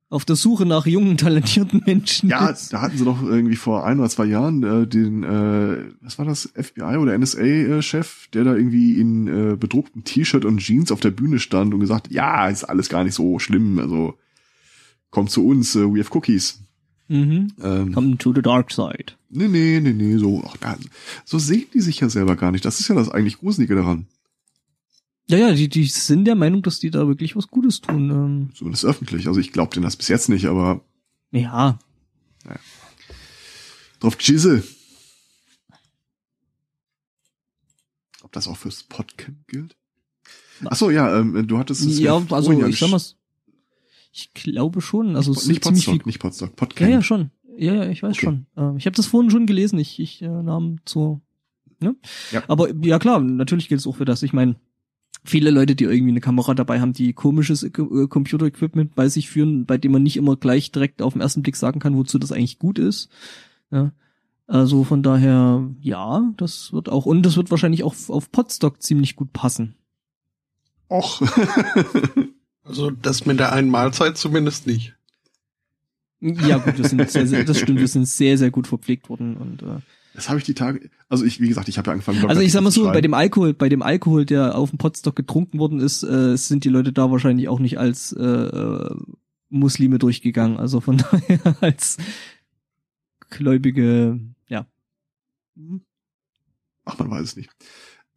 auf 0.09 0.23
der 0.23 0.37
Suche 0.37 0.65
nach 0.65 0.85
jungen, 0.85 1.17
talentierten 1.17 1.81
Menschen 1.85 2.29
Ja, 2.29 2.47
ist. 2.47 2.71
da 2.71 2.79
hatten 2.79 2.97
sie 2.97 3.03
doch 3.03 3.21
irgendwie 3.21 3.57
vor 3.57 3.85
ein 3.85 3.99
oder 3.99 4.09
zwei 4.09 4.23
Jahren 4.23 4.63
äh, 4.63 4.87
den, 4.87 5.23
äh, 5.23 5.83
was 5.99 6.17
war 6.17 6.23
das, 6.25 6.49
FBI 6.55 6.95
oder 6.95 7.17
NSA-Chef, 7.17 8.29
der 8.29 8.45
da 8.45 8.55
irgendwie 8.55 9.01
in 9.01 9.27
äh, 9.27 9.57
bedrucktem 9.57 10.05
T-Shirt 10.05 10.45
und 10.45 10.59
Jeans 10.59 10.93
auf 10.93 11.01
der 11.01 11.11
Bühne 11.11 11.39
stand 11.39 11.73
und 11.73 11.81
gesagt, 11.81 12.09
ja, 12.09 12.47
ist 12.47 12.63
alles 12.63 12.87
gar 12.87 13.03
nicht 13.03 13.15
so 13.15 13.37
schlimm, 13.39 13.79
also 13.79 14.13
kommt 15.09 15.29
zu 15.29 15.45
uns, 15.45 15.75
äh, 15.75 15.81
we 15.83 15.99
have 15.99 16.15
cookies. 16.17 16.61
Mhm. 17.09 17.51
Ähm, 17.61 17.91
Come 17.93 18.17
to 18.17 18.33
the 18.33 18.41
dark 18.41 18.71
side. 18.71 19.13
nee, 19.29 19.49
nee, 19.49 19.81
nee, 19.81 19.91
nee, 19.91 20.15
so, 20.17 20.41
ach, 20.47 20.55
da, 20.57 20.77
so 21.25 21.37
sehen 21.37 21.65
die 21.73 21.81
sich 21.81 21.99
ja 21.99 22.07
selber 22.07 22.37
gar 22.37 22.51
nicht. 22.53 22.63
Das 22.63 22.79
ist 22.79 22.87
ja 22.87 22.95
das 22.95 23.09
eigentlich 23.09 23.39
Gruselige 23.39 23.75
daran. 23.75 24.07
Ja, 25.29 25.37
ja, 25.37 25.51
die, 25.53 25.67
die 25.67 25.85
sind 25.85 26.25
der 26.25 26.35
Meinung, 26.35 26.61
dass 26.61 26.79
die 26.79 26.89
da 26.89 27.07
wirklich 27.07 27.35
was 27.35 27.47
Gutes 27.49 27.81
tun. 27.81 28.09
Ähm, 28.09 28.49
Zumindest 28.55 28.85
öffentlich. 28.85 29.27
Also 29.27 29.39
ich 29.39 29.51
glaube 29.51 29.73
denen 29.73 29.83
das 29.83 29.97
bis 29.97 30.07
jetzt 30.07 30.29
nicht, 30.29 30.45
aber 30.45 30.81
ja, 31.31 31.77
drauf 33.99 34.17
Gizze. 34.17 34.63
Ob 38.23 38.31
das 38.31 38.47
auch 38.47 38.57
fürs 38.57 38.83
Podcamp 38.83 39.47
gilt? 39.47 39.75
Ach 40.65 40.75
so, 40.75 40.89
ja, 40.89 41.19
ähm, 41.19 41.47
du 41.47 41.57
hattest 41.57 41.85
es 41.85 41.99
ja, 41.99 42.15
also 42.29 42.51
ja 42.53 42.67
ich 42.67 42.79
sag 42.79 42.89
mal, 42.89 43.01
ich 44.11 44.33
glaube 44.33 44.81
schon. 44.81 45.15
Also 45.15 45.31
es 45.31 45.45
nicht 45.47 45.63
ziemlich 45.63 45.83
viel. 45.85 45.93
Podstock, 45.93 46.05
nicht 46.07 46.19
Podstock, 46.19 46.49
Ja, 46.49 46.55
Podcamp. 46.55 46.91
ja, 46.91 47.01
schon. 47.03 47.31
Ja, 47.57 47.73
ja, 47.75 47.89
ich 47.89 48.01
weiß 48.01 48.15
Okay. 48.17 48.25
schon. 48.25 48.47
Ähm, 48.55 48.77
ich 48.77 48.85
habe 48.85 48.95
das 48.95 49.05
vorhin 49.05 49.29
schon 49.29 49.45
gelesen. 49.45 49.77
Ich, 49.77 49.99
ich 49.99 50.21
äh, 50.21 50.27
nahm 50.27 50.77
zu. 50.85 51.21
Ne? 51.79 51.95
Ja. 52.31 52.43
Aber 52.47 52.73
ja 52.83 52.97
klar, 52.97 53.19
natürlich 53.19 53.67
gilt 53.69 53.81
es 53.81 53.87
auch 53.87 53.95
für 53.97 54.05
das. 54.05 54.23
Ich 54.23 54.33
meine, 54.33 54.55
viele 55.29 55.51
Leute, 55.51 55.75
die 55.75 55.85
irgendwie 55.85 56.11
eine 56.11 56.21
Kamera 56.21 56.53
dabei 56.53 56.79
haben, 56.79 56.93
die 56.93 57.13
komisches 57.13 57.63
äh, 57.63 57.69
Computer-Equipment 57.69 58.95
bei 58.95 59.09
sich 59.09 59.29
führen, 59.29 59.65
bei 59.65 59.77
dem 59.77 59.91
man 59.91 60.03
nicht 60.03 60.17
immer 60.17 60.35
gleich 60.35 60.71
direkt 60.71 61.01
auf 61.01 61.13
den 61.13 61.21
ersten 61.21 61.43
Blick 61.43 61.55
sagen 61.55 61.79
kann, 61.79 61.95
wozu 61.95 62.19
das 62.19 62.31
eigentlich 62.31 62.59
gut 62.59 62.79
ist. 62.79 63.09
Ja. 63.71 63.91
Also 64.47 64.85
von 64.85 65.03
daher, 65.03 65.69
ja, 65.81 66.31
das 66.37 66.71
wird 66.71 66.87
auch, 66.87 67.05
und 67.05 67.23
das 67.23 67.35
wird 67.35 67.51
wahrscheinlich 67.51 67.83
auch 67.83 67.95
auf 68.07 68.31
Podstock 68.31 68.81
ziemlich 68.81 69.15
gut 69.15 69.33
passen. 69.33 69.75
Och. 70.89 71.21
Also 72.67 72.91
das 72.91 73.25
mit 73.25 73.39
der 73.39 73.53
einen 73.53 73.69
Mahlzeit 73.69 74.17
zumindest 74.17 74.67
nicht. 74.67 74.93
Ja, 76.19 76.57
gut, 76.57 76.77
wir 76.77 76.85
sind 76.85 77.09
sehr, 77.09 77.27
sehr, 77.27 77.45
das 77.45 77.59
stimmt, 77.59 77.79
wir 77.79 77.87
sind 77.87 78.07
sehr, 78.07 78.37
sehr 78.37 78.51
gut 78.51 78.67
verpflegt 78.67 79.07
worden 79.09 79.37
und 79.37 79.61
äh, 79.61 79.79
das 80.17 80.29
habe 80.29 80.39
ich 80.39 80.45
die 80.45 80.55
Tage. 80.55 80.89
Also 81.09 81.25
ich, 81.25 81.39
wie 81.39 81.47
gesagt, 81.47 81.69
ich 81.69 81.77
habe 81.77 81.87
ja 81.87 81.93
angefangen. 81.93 82.25
Also 82.25 82.41
ich 82.41 82.51
sag 82.51 82.63
mal 82.63 82.71
so, 82.71 82.85
bei 82.85 83.01
dem 83.01 83.13
Alkohol, 83.13 83.53
bei 83.53 83.69
dem 83.69 83.83
Alkohol, 83.83 84.25
der 84.25 84.57
auf 84.57 84.71
dem 84.71 84.79
Potstock 84.79 85.15
getrunken 85.15 85.59
worden 85.59 85.79
ist, 85.79 86.01
äh, 86.01 86.35
sind 86.35 86.63
die 86.63 86.69
Leute 86.69 86.91
da 86.91 87.11
wahrscheinlich 87.11 87.47
auch 87.47 87.59
nicht 87.59 87.77
als 87.77 88.13
äh, 88.13 88.23
äh, 88.23 88.95
Muslime 89.49 89.99
durchgegangen. 89.99 90.57
Also 90.57 90.81
von 90.81 90.97
daher 91.11 91.55
als 91.61 91.97
gläubige, 93.29 94.19
ja. 94.47 94.65
schreiben. 95.55 95.85
Ach, 96.85 96.97
man 96.97 97.11
weiß 97.11 97.21
es 97.21 97.35
nicht. 97.35 97.49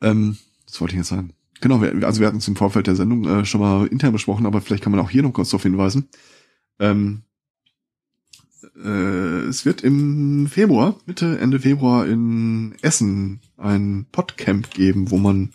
Ähm, 0.00 0.38
das 0.66 0.80
wollte 0.80 0.94
ich 0.94 0.98
jetzt 0.98 1.08
sagen. 1.08 1.32
Genau, 1.60 1.82
wir, 1.82 1.92
also 2.06 2.20
wir 2.20 2.26
hatten 2.26 2.38
es 2.38 2.48
im 2.48 2.56
Vorfeld 2.56 2.86
der 2.86 2.96
Sendung 2.96 3.24
äh, 3.26 3.44
schon 3.44 3.60
mal 3.60 3.86
intern 3.86 4.12
besprochen, 4.12 4.46
aber 4.46 4.60
vielleicht 4.60 4.82
kann 4.82 4.92
man 4.92 5.00
auch 5.00 5.10
hier 5.10 5.22
noch 5.22 5.32
kurz 5.32 5.50
darauf 5.50 5.62
hinweisen. 5.62 6.08
Ähm, 6.78 7.22
äh, 8.76 9.48
es 9.48 9.64
wird 9.64 9.82
im 9.82 10.46
Februar, 10.48 10.96
Mitte, 11.06 11.38
Ende 11.38 11.60
Februar 11.60 12.06
in 12.06 12.74
Essen 12.82 13.40
ein 13.56 14.06
Podcamp 14.12 14.70
geben, 14.70 15.10
wo 15.10 15.18
man 15.18 15.52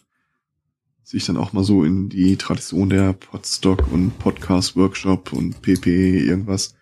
sich 1.03 1.26
dann 1.26 1.38
auch 1.38 1.53
mal 1.53 1.64
so 1.64 1.84
in 1.84 2.10
die 2.10 2.36
Tradition 2.36 2.90
der 2.90 3.14
Podstock 3.14 3.91
und 3.91 4.18
Podcast 4.18 4.76
Workshop 4.76 5.34
und 5.34 5.61
PP 5.61 6.19
irgendwas 6.19 6.76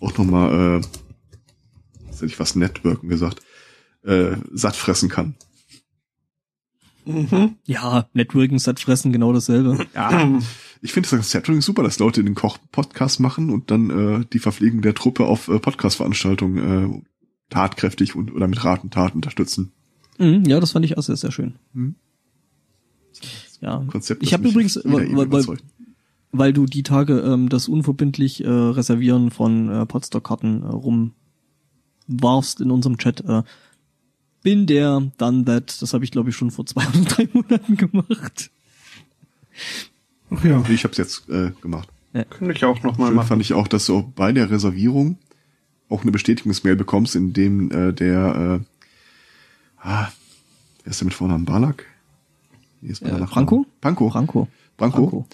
auch 0.00 0.16
nochmal, 0.18 0.80
äh, 0.80 2.06
jetzt 2.06 2.16
hätte 2.16 2.26
ich 2.26 2.40
was 2.40 2.54
Networken 2.54 3.08
gesagt, 3.08 3.40
äh, 4.02 4.36
satt 4.52 4.76
fressen 4.76 5.08
kann. 5.08 5.34
Mhm. 7.04 7.56
Ja, 7.66 8.08
Networking 8.12 8.58
satt 8.58 8.80
fressen, 8.80 9.12
genau 9.12 9.32
dasselbe. 9.32 9.86
Ja, 9.94 10.40
ich 10.84 10.92
finde 10.92 11.08
das 11.08 11.18
Konzept 11.18 11.48
übrigens 11.48 11.64
super, 11.64 11.82
dass 11.82 11.98
Leute 11.98 12.22
den 12.22 12.34
Koch-Podcast 12.34 13.18
machen 13.18 13.48
und 13.48 13.70
dann 13.70 13.88
äh, 13.88 14.24
die 14.30 14.38
Verpflegung 14.38 14.82
der 14.82 14.94
Truppe 14.94 15.24
auf 15.24 15.48
äh, 15.48 15.58
Podcast-Veranstaltungen 15.58 16.58
äh, 16.58 17.02
tatkräftig 17.48 18.14
und 18.14 18.30
oder 18.34 18.48
mit 18.48 18.62
Rat 18.62 18.84
und 18.84 18.92
Tat 18.92 19.14
unterstützen. 19.14 19.72
Mhm, 20.18 20.44
ja, 20.44 20.60
das 20.60 20.72
fand 20.72 20.84
ich 20.84 20.98
auch 20.98 21.02
sehr, 21.02 21.16
sehr 21.16 21.32
schön. 21.32 21.54
Mhm. 21.72 21.94
Ja. 23.62 23.82
Konzept, 23.90 24.22
Ich 24.22 24.34
habe 24.34 24.46
übrigens, 24.46 24.78
weil, 24.84 25.16
weil, 25.16 25.58
weil 26.32 26.52
du 26.52 26.66
die 26.66 26.82
Tage 26.82 27.20
ähm, 27.20 27.48
das 27.48 27.66
unverbindlich 27.66 28.44
äh, 28.44 28.48
Reservieren 28.48 29.30
von 29.30 29.70
äh, 29.70 29.86
Podstock-Karten 29.86 30.64
äh, 30.64 30.66
rumwarfst 32.10 32.60
in 32.60 32.70
unserem 32.70 32.98
Chat. 32.98 33.24
Äh, 33.26 33.42
bin 34.42 34.66
der, 34.66 35.10
done 35.16 35.46
that. 35.46 35.80
Das 35.80 35.94
habe 35.94 36.04
ich, 36.04 36.10
glaube 36.10 36.28
ich, 36.28 36.36
schon 36.36 36.50
vor 36.50 36.66
zwei 36.66 36.86
oder 36.88 37.00
drei 37.00 37.28
Monaten 37.32 37.78
gemacht. 37.78 38.50
Ach 40.36 40.44
ja, 40.44 40.64
Ich 40.68 40.84
habe 40.84 40.92
es 40.92 40.98
jetzt 40.98 41.28
äh, 41.28 41.50
gemacht. 41.60 41.88
könnte 42.30 42.52
ich 42.54 42.64
auch 42.64 42.82
noch 42.82 42.98
mal 42.98 43.06
Schön 43.08 43.16
machen. 43.16 43.28
fand 43.28 43.42
ich 43.42 43.52
auch, 43.54 43.68
dass 43.68 43.86
du 43.86 43.96
auch 43.98 44.02
bei 44.02 44.32
der 44.32 44.50
Reservierung 44.50 45.18
auch 45.88 46.02
eine 46.02 46.10
Bestätigungsmail 46.12 46.76
bekommst, 46.76 47.14
in 47.16 47.32
dem 47.32 47.70
äh, 47.70 47.92
der 47.92 48.60
äh, 48.62 49.86
ah, 49.86 50.08
wer 50.82 50.90
ist 50.90 51.00
der 51.00 51.06
mit 51.06 51.14
Vornamen 51.14 51.44
Balak? 51.44 51.86
Nee, 52.80 52.90
ist 52.90 53.02
Äh. 53.02 53.26
Franco? 53.26 53.66
Panko. 53.80 54.10
Franco. 54.10 54.48
Branko, 54.76 55.26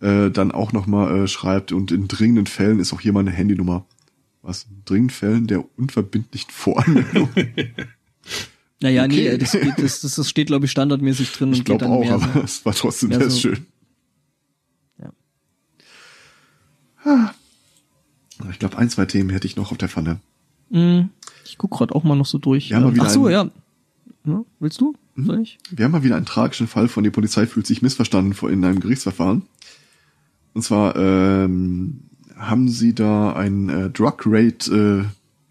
äh, 0.00 0.30
dann 0.30 0.50
auch 0.52 0.72
nochmal 0.72 1.24
äh, 1.24 1.28
schreibt 1.28 1.72
und 1.72 1.92
in 1.92 2.08
dringenden 2.08 2.46
Fällen 2.46 2.80
ist 2.80 2.92
auch 2.92 3.00
hier 3.00 3.12
meine 3.12 3.30
Handynummer. 3.30 3.84
Was? 4.42 4.64
In 4.70 4.82
dringenden 4.84 5.10
Fällen 5.14 5.46
der 5.46 5.64
unverbindlichen 5.78 6.50
Voranmeldung. 6.50 7.28
Naja, 8.80 9.02
Okay. 9.06 9.30
nee, 9.32 9.38
das, 9.38 9.50
geht, 9.52 9.72
das, 9.78 10.00
das, 10.02 10.28
steht, 10.30 10.46
glaube 10.46 10.66
ich, 10.66 10.70
standardmäßig 10.70 11.32
drin 11.32 11.52
ich 11.52 11.64
glaube 11.64 11.86
auch, 11.86 11.98
mehr 11.98 12.14
aber 12.14 12.32
so. 12.32 12.40
es 12.42 12.64
war 12.64 12.72
trotzdem 12.74 13.10
Ja, 13.10 13.18
sehr 13.18 13.30
so- 13.30 13.40
schön. 13.40 13.66
Ja. 15.00 15.06
Ah. 15.08 15.12
Ich 18.50 18.58
glaube, 18.58 18.78
ein, 18.78 18.88
zwei 18.90 19.06
Themen 19.06 19.30
hätte 19.30 19.46
ich 19.46 19.56
noch 19.56 19.72
auf 19.72 19.78
der 19.78 19.88
Pfanne. 19.88 20.20
Mm, 20.70 21.06
Ich 21.44 21.58
guck 21.58 21.70
gerade 21.72 21.94
auch 21.94 22.04
mal 22.04 22.14
noch 22.16 22.26
so 22.26 22.38
durch. 22.38 22.70
Wir 22.70 22.76
haben 22.76 22.84
mal 22.84 22.94
wieder 22.94 23.04
Ach 23.06 23.10
so, 23.10 23.26
einen- 23.26 23.32
ja. 24.26 24.32
ja. 24.32 24.44
Willst 24.60 24.80
du? 24.80 24.94
Mhm. 25.16 25.26
Soll 25.26 25.40
ich? 25.40 25.58
Wir 25.70 25.84
haben 25.84 25.92
mal 25.92 26.02
wieder 26.04 26.16
einen 26.16 26.26
tragischen 26.26 26.66
Fall 26.68 26.88
von 26.88 27.04
die 27.04 27.10
Polizei 27.10 27.46
fühlt 27.46 27.66
sich 27.66 27.82
missverstanden 27.82 28.34
vor 28.34 28.50
in 28.50 28.64
einem 28.64 28.80
Gerichtsverfahren. 28.80 29.42
Und 30.54 30.62
zwar 30.62 30.96
ähm, 30.96 32.00
haben 32.36 32.68
sie 32.68 32.94
da 32.94 33.32
ein 33.32 33.68
äh, 33.68 33.90
Drug 33.90 34.18
Raid 34.26 34.68
äh, 34.68 35.04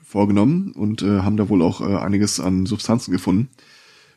vorgenommen 0.04 0.72
und 0.72 1.02
äh, 1.02 1.20
haben 1.22 1.38
da 1.38 1.50
wohl 1.50 1.62
auch 1.62 1.82
äh, 1.82 1.98
einiges 1.98 2.40
an 2.40 2.66
Substanzen 2.66 3.12
gefunden. 3.12 3.50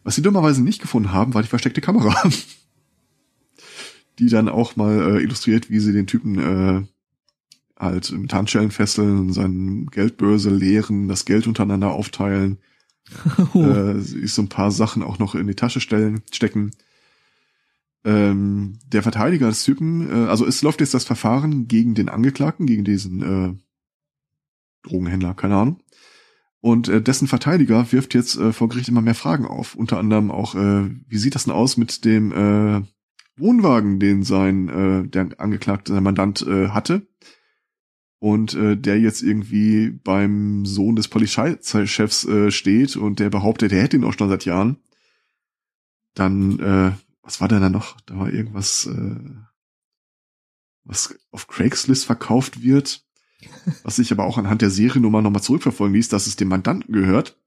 Was 0.05 0.15
sie 0.15 0.23
dummerweise 0.23 0.63
nicht 0.63 0.81
gefunden 0.81 1.13
haben, 1.13 1.35
war 1.35 1.43
die 1.43 1.49
versteckte 1.49 1.81
Kamera. 1.81 2.15
Die 4.19 4.29
dann 4.29 4.49
auch 4.51 4.77
mal 4.77 5.17
äh, 5.17 5.23
illustriert, 5.23 5.71
wie 5.71 5.81
sie 5.81 5.93
den 5.95 6.07
Typen 6.07 6.39
äh, 6.39 6.83
halt 7.81 8.13
mit 8.13 8.33
Handschellen 8.33 8.71
fesseln, 8.71 9.33
seine 9.33 9.87
Geldbörse 9.87 10.51
leeren, 10.51 11.09
das 11.09 11.25
Geld 11.25 11.47
untereinander 11.47 11.91
aufteilen 11.91 12.59
Oh. 13.55 13.63
äh, 13.63 14.01
sich 14.01 14.33
so 14.33 14.43
ein 14.43 14.49
paar 14.49 14.71
Sachen 14.71 15.03
auch 15.03 15.19
noch 15.19 15.35
in 15.35 15.47
die 15.47 15.55
Tasche 15.55 15.81
stellen, 15.81 16.23
stecken. 16.31 16.71
Ähm, 18.05 18.79
der 18.87 19.03
Verteidiger 19.03 19.49
des 19.49 19.65
Typen, 19.65 20.09
äh, 20.09 20.29
also 20.29 20.47
es 20.47 20.63
läuft 20.63 20.81
jetzt 20.81 20.95
das 20.95 21.05
Verfahren 21.05 21.67
gegen 21.67 21.95
den 21.95 22.09
Angeklagten, 22.09 22.67
gegen 22.67 22.85
diesen 22.85 23.23
äh, 23.23 24.89
Drogenhändler, 24.89 25.35
keine 25.35 25.57
Ahnung. 25.57 25.83
Und 26.61 26.89
äh, 26.89 27.03
dessen 27.03 27.27
Verteidiger 27.27 27.91
wirft 27.93 28.15
jetzt 28.15 28.37
äh, 28.37 28.53
vor 28.53 28.69
Gericht 28.69 28.89
immer 28.89 29.03
mehr 29.03 29.15
Fragen 29.15 29.47
auf. 29.47 29.75
Unter 29.75 29.99
anderem 29.99 30.31
auch, 30.31 30.55
äh, 30.55 30.91
wie 31.09 31.19
sieht 31.19 31.35
das 31.35 31.45
denn 31.45 31.55
aus 31.55 31.77
mit 31.77 32.05
dem 32.05 32.33
äh, 32.33 32.83
Wohnwagen, 33.37 33.99
den 33.99 34.23
sein 34.23 34.69
äh, 34.69 35.09
der 35.09 35.29
Angeklagte, 35.39 35.95
sein 35.95 36.03
Mandant 36.03 36.43
äh, 36.43 36.69
hatte? 36.69 37.07
Und 38.21 38.55
äh, 38.55 38.77
der 38.77 39.01
jetzt 39.01 39.23
irgendwie 39.23 39.91
beim 39.91 40.67
Sohn 40.67 40.95
des 40.95 41.09
Polizeichefs 41.09 42.25
äh, 42.27 42.51
steht 42.51 42.97
und 42.97 43.19
der 43.19 43.31
behauptet, 43.31 43.73
er 43.73 43.83
hätte 43.83 43.97
ihn 43.97 44.05
auch 44.05 44.13
schon 44.13 44.29
seit 44.29 44.45
Jahren. 44.45 44.77
Dann, 46.15 46.61
äh, 46.61 46.93
was 47.23 47.41
war 47.41 47.49
denn 47.49 47.63
da 47.63 47.71
noch? 47.71 47.99
Da 48.03 48.19
war 48.19 48.31
irgendwas, 48.31 48.87
äh, 48.87 49.17
was 50.85 51.19
auf 51.31 51.49
Craigslist 51.49 52.05
verkauft 52.05 52.63
wird, 52.63 53.07
was 53.85 53.97
sich 53.97 54.13
aber 54.13 54.25
auch 54.25 54.37
anhand 54.37 54.61
der 54.61 54.71
Seriennummer 54.71 55.23
nochmal 55.23 55.43
zurückverfolgen 55.43 55.95
ließ, 55.95 56.11
dass 56.11 56.27
es 56.27 56.37
dem 56.37 56.49
Mandanten 56.49 56.93
gehört. 56.93 57.39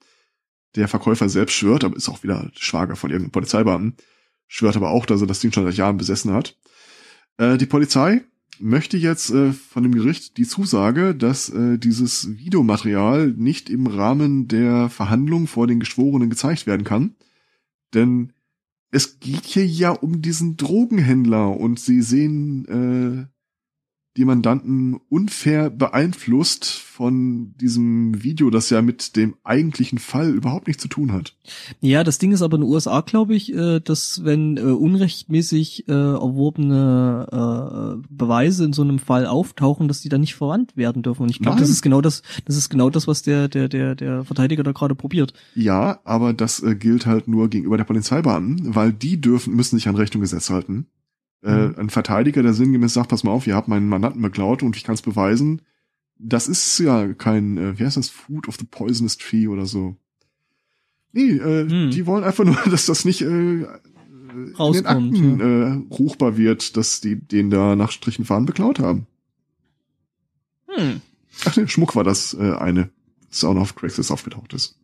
Der 0.75 0.87
Verkäufer 0.87 1.29
selbst 1.29 1.53
schwört, 1.53 1.83
aber 1.83 1.95
ist 1.95 2.09
auch 2.09 2.23
wieder 2.23 2.49
Schwager 2.55 2.95
von 2.95 3.11
irgendeinem 3.11 3.31
Polizeibeamten, 3.31 3.95
schwört 4.47 4.75
aber 4.75 4.89
auch, 4.89 5.05
dass 5.05 5.21
er 5.21 5.27
das 5.27 5.39
Ding 5.39 5.51
schon 5.51 5.65
seit 5.65 5.75
Jahren 5.75 5.97
besessen 5.97 6.33
hat. 6.33 6.57
Äh, 7.37 7.59
die 7.59 7.67
Polizei 7.67 8.23
möchte 8.59 8.97
jetzt 8.97 9.31
äh, 9.31 9.51
von 9.51 9.84
dem 9.84 9.93
Gericht 9.93 10.38
die 10.38 10.45
Zusage, 10.45 11.15
dass 11.15 11.49
äh, 11.49 11.77
dieses 11.77 12.38
Videomaterial 12.38 13.27
nicht 13.31 13.69
im 13.69 13.88
Rahmen 13.88 14.47
der 14.47 14.89
Verhandlung 14.89 15.47
vor 15.47 15.67
den 15.67 15.80
Geschworenen 15.80 16.30
gezeigt 16.30 16.67
werden 16.67 16.84
kann. 16.84 17.15
Denn 17.93 18.34
es 18.91 19.19
geht 19.19 19.45
hier 19.45 19.65
ja 19.65 19.91
um 19.91 20.21
diesen 20.21 20.55
Drogenhändler 20.57 21.57
und 21.59 21.80
sie 21.80 22.01
sehen, 22.01 22.65
äh, 22.67 23.32
die 24.15 24.26
Mandanten 24.26 24.99
unfair 25.10 25.72
beeinflusst 25.72 26.65
von 26.65 27.56
diesem 27.60 28.23
Video, 28.23 28.52
das 28.52 28.69
ja 28.69 28.84
mit 28.84 29.15
dem 29.15 29.34
eigentlichen 29.44 29.98
Fall 29.98 30.30
überhaupt 30.30 30.68
nichts 30.68 30.84
zu 30.84 30.88
tun 30.88 31.11
hat. 31.11 31.35
Ja, 31.81 32.03
das 32.03 32.19
Ding 32.19 32.31
ist 32.31 32.44
aber 32.44 32.57
in 32.57 32.61
den 32.61 32.69
USA, 32.69 33.02
glaube 33.02 33.34
ich, 33.34 33.53
äh, 33.53 33.80
dass 33.80 34.23
wenn 34.23 34.57
äh, 34.57 34.61
unrechtmäßig 34.61 35.88
äh, 35.88 35.91
erworbene 35.91 38.03
Beweise 38.10 38.65
in 38.65 38.73
so 38.73 38.84
einem 38.84 38.99
Fall 38.99 39.26
auftauchen, 39.26 39.88
dass 39.88 40.02
die 40.02 40.10
dann 40.10 40.22
nicht 40.22 40.35
verwandt 40.35 40.77
werden 40.77 41.02
dürfen. 41.02 41.23
Und 41.23 41.30
ich 41.30 41.40
glaube, 41.40 41.60
das 41.60 41.69
ist 41.69 41.81
genau 41.81 42.02
das, 42.02 42.22
das 42.45 42.56
ist 42.56 42.69
genau 42.69 42.90
das, 42.90 43.07
was 43.07 43.23
der 43.23 43.48
der 43.48 43.68
der 43.68 43.95
der 43.95 44.23
Verteidiger 44.23 44.64
da 44.64 44.72
gerade 44.72 44.95
probiert. 44.95 45.34
Ja, 45.56 45.99
aber 46.03 46.34
das 46.34 46.64
gilt 46.80 47.06
halt 47.06 47.27
nur 47.27 47.49
gegenüber 47.49 47.77
der 47.77 47.84
Polizeibeamten, 47.84 48.76
weil 48.76 48.94
die 48.94 49.19
dürfen 49.19 49.56
müssen 49.56 49.77
sich 49.77 49.88
an 49.88 49.95
Recht 49.95 50.15
und 50.15 50.22
Gesetz 50.22 50.49
halten. 50.49 50.88
Äh, 51.43 51.67
mhm. 51.67 51.75
ein 51.77 51.89
Verteidiger, 51.89 52.41
der 52.41 52.53
sinngemäß 52.53 52.93
sagt, 52.93 53.09
pass 53.09 53.23
mal 53.23 53.31
auf, 53.31 53.47
ihr 53.47 53.55
habt 53.55 53.67
meinen 53.67 53.89
Mandanten 53.89 54.21
beklaut 54.21 54.63
und 54.63 54.77
ich 54.77 54.83
kann 54.83 54.95
es 54.95 55.01
beweisen. 55.01 55.61
Das 56.17 56.47
ist 56.47 56.79
ja 56.79 57.13
kein, 57.13 57.57
äh, 57.57 57.77
wie 57.77 57.85
heißt 57.85 57.97
das, 57.97 58.09
Food 58.09 58.47
of 58.47 58.55
the 58.57 58.65
Poisonous 58.65 59.17
Tree 59.17 59.47
oder 59.47 59.65
so. 59.65 59.97
Nee, 61.11 61.31
äh, 61.31 61.69
hm. 61.69 61.91
die 61.91 62.05
wollen 62.05 62.23
einfach 62.23 62.45
nur, 62.45 62.55
dass 62.71 62.85
das 62.85 63.03
nicht 63.03 63.21
äh, 63.21 63.25
in 63.25 64.73
den 64.73 64.85
Akten 64.85 65.39
äh, 65.41 65.93
ruchbar 65.93 66.37
wird, 66.37 66.77
dass 66.77 67.01
die 67.01 67.19
den 67.19 67.49
da 67.49 67.75
nach 67.75 67.91
Strichen 67.91 68.25
fahren 68.25 68.45
beklaut 68.45 68.79
haben. 68.79 69.05
Hm. 70.67 71.01
Ach 71.45 71.57
nee, 71.57 71.67
Schmuck 71.67 71.95
war 71.95 72.05
das 72.05 72.33
äh, 72.35 72.53
eine, 72.53 72.89
das 73.29 73.43
auch 73.43 73.53
noch 73.53 73.63
auf 73.63 73.75
Craigslist 73.75 74.11
aufgetaucht 74.11 74.53
ist. 74.53 74.79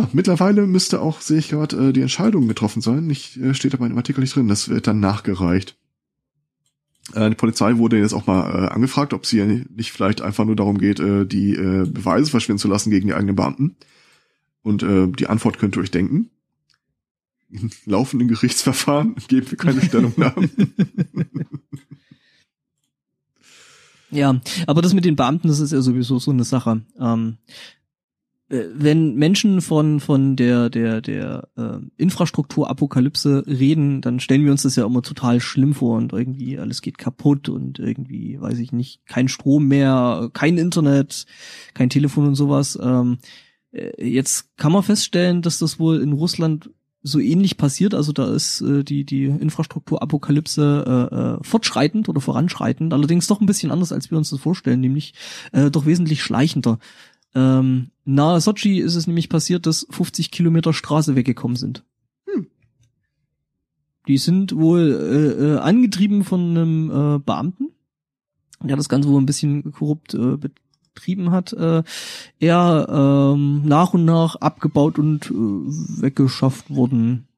Ja, 0.00 0.08
mittlerweile 0.14 0.66
müsste 0.66 1.02
auch, 1.02 1.20
sehe 1.20 1.38
ich 1.38 1.50
gerade, 1.50 1.88
äh, 1.88 1.92
die 1.92 2.00
Entscheidung 2.00 2.48
getroffen 2.48 2.80
sein. 2.80 3.10
Ich, 3.10 3.38
äh, 3.38 3.52
steht 3.52 3.74
aber 3.74 3.86
im 3.86 3.98
Artikel 3.98 4.22
nicht 4.22 4.34
drin. 4.34 4.48
Das 4.48 4.70
wird 4.70 4.86
dann 4.86 4.98
nachgereicht. 4.98 5.76
Äh, 7.12 7.28
die 7.28 7.36
Polizei 7.36 7.76
wurde 7.76 7.98
jetzt 7.98 8.14
auch 8.14 8.26
mal 8.26 8.70
angefragt, 8.70 9.12
ob 9.12 9.26
sie 9.26 9.66
nicht 9.74 9.92
vielleicht 9.92 10.22
einfach 10.22 10.46
nur 10.46 10.56
darum 10.56 10.78
geht, 10.78 11.00
die 11.00 11.52
Beweise 11.54 12.30
verschwinden 12.30 12.60
zu 12.60 12.68
lassen 12.68 12.90
gegen 12.90 13.08
die 13.08 13.14
eigenen 13.14 13.36
Beamten. 13.36 13.76
Und 14.62 14.82
die 14.82 15.26
Antwort 15.26 15.58
könnt 15.58 15.76
ihr 15.76 15.82
euch 15.82 15.90
denken. 15.90 16.30
In 17.50 17.70
laufenden 17.84 18.28
Gerichtsverfahren 18.28 19.16
geben 19.28 19.50
wir 19.50 19.58
keine 19.58 19.82
Stellungnahmen. 19.82 20.50
ja, 24.10 24.40
aber 24.66 24.82
das 24.82 24.94
mit 24.94 25.04
den 25.04 25.16
Beamten, 25.16 25.48
das 25.48 25.60
ist 25.60 25.72
ja 25.72 25.82
sowieso 25.82 26.18
so 26.18 26.30
eine 26.30 26.44
Sache. 26.44 26.82
Ähm, 26.98 27.38
äh, 27.48 27.79
wenn 28.50 29.14
Menschen 29.14 29.60
von 29.60 30.00
von 30.00 30.34
der 30.34 30.70
der 30.70 31.00
der 31.00 31.48
äh, 31.56 31.78
Infrastrukturapokalypse 31.96 33.44
reden, 33.46 34.00
dann 34.00 34.18
stellen 34.18 34.44
wir 34.44 34.50
uns 34.50 34.62
das 34.62 34.74
ja 34.74 34.84
immer 34.84 35.02
total 35.02 35.40
schlimm 35.40 35.72
vor 35.72 35.96
und 35.96 36.12
irgendwie 36.12 36.58
alles 36.58 36.82
geht 36.82 36.98
kaputt 36.98 37.48
und 37.48 37.78
irgendwie 37.78 38.40
weiß 38.40 38.58
ich 38.58 38.72
nicht 38.72 39.06
kein 39.06 39.28
Strom 39.28 39.68
mehr, 39.68 40.30
kein 40.32 40.58
Internet, 40.58 41.26
kein 41.74 41.90
Telefon 41.90 42.26
und 42.26 42.34
sowas. 42.34 42.76
Ähm, 42.82 43.18
äh, 43.70 44.04
jetzt 44.04 44.56
kann 44.56 44.72
man 44.72 44.82
feststellen, 44.82 45.42
dass 45.42 45.60
das 45.60 45.78
wohl 45.78 46.02
in 46.02 46.12
Russland 46.12 46.70
so 47.02 47.20
ähnlich 47.20 47.56
passiert. 47.56 47.94
Also 47.94 48.12
da 48.12 48.34
ist 48.34 48.62
äh, 48.62 48.82
die 48.82 49.04
die 49.04 49.26
Infrastrukturapokalypse 49.26 51.08
äh, 51.12 51.14
äh, 51.14 51.38
fortschreitend 51.42 52.08
oder 52.08 52.20
voranschreitend. 52.20 52.92
Allerdings 52.92 53.28
doch 53.28 53.40
ein 53.40 53.46
bisschen 53.46 53.70
anders, 53.70 53.92
als 53.92 54.10
wir 54.10 54.18
uns 54.18 54.30
das 54.30 54.40
vorstellen, 54.40 54.80
nämlich 54.80 55.14
äh, 55.52 55.70
doch 55.70 55.86
wesentlich 55.86 56.20
schleichender. 56.20 56.80
Ähm, 57.34 57.90
nahe 58.14 58.40
Sochi 58.40 58.78
ist 58.78 58.96
es 58.96 59.06
nämlich 59.06 59.28
passiert, 59.28 59.66
dass 59.66 59.86
50 59.90 60.30
Kilometer 60.30 60.72
Straße 60.72 61.16
weggekommen 61.16 61.56
sind. 61.56 61.84
Hm. 62.26 62.46
Die 64.08 64.18
sind 64.18 64.56
wohl 64.56 64.90
äh, 64.90 65.44
äh, 65.44 65.58
angetrieben 65.58 66.24
von 66.24 66.50
einem 66.50 66.90
äh, 66.90 67.18
Beamten, 67.18 67.70
der 68.62 68.76
das 68.76 68.88
Ganze 68.88 69.08
wohl 69.08 69.20
ein 69.20 69.26
bisschen 69.26 69.72
korrupt 69.72 70.14
äh, 70.14 70.36
betrieben 70.36 71.30
hat. 71.30 71.52
Äh, 71.52 71.82
er 72.38 73.32
ähm, 73.34 73.62
nach 73.64 73.94
und 73.94 74.04
nach 74.04 74.36
abgebaut 74.36 74.98
und 74.98 75.30
äh, 75.30 75.34
weggeschafft 75.34 76.70
worden. 76.70 77.28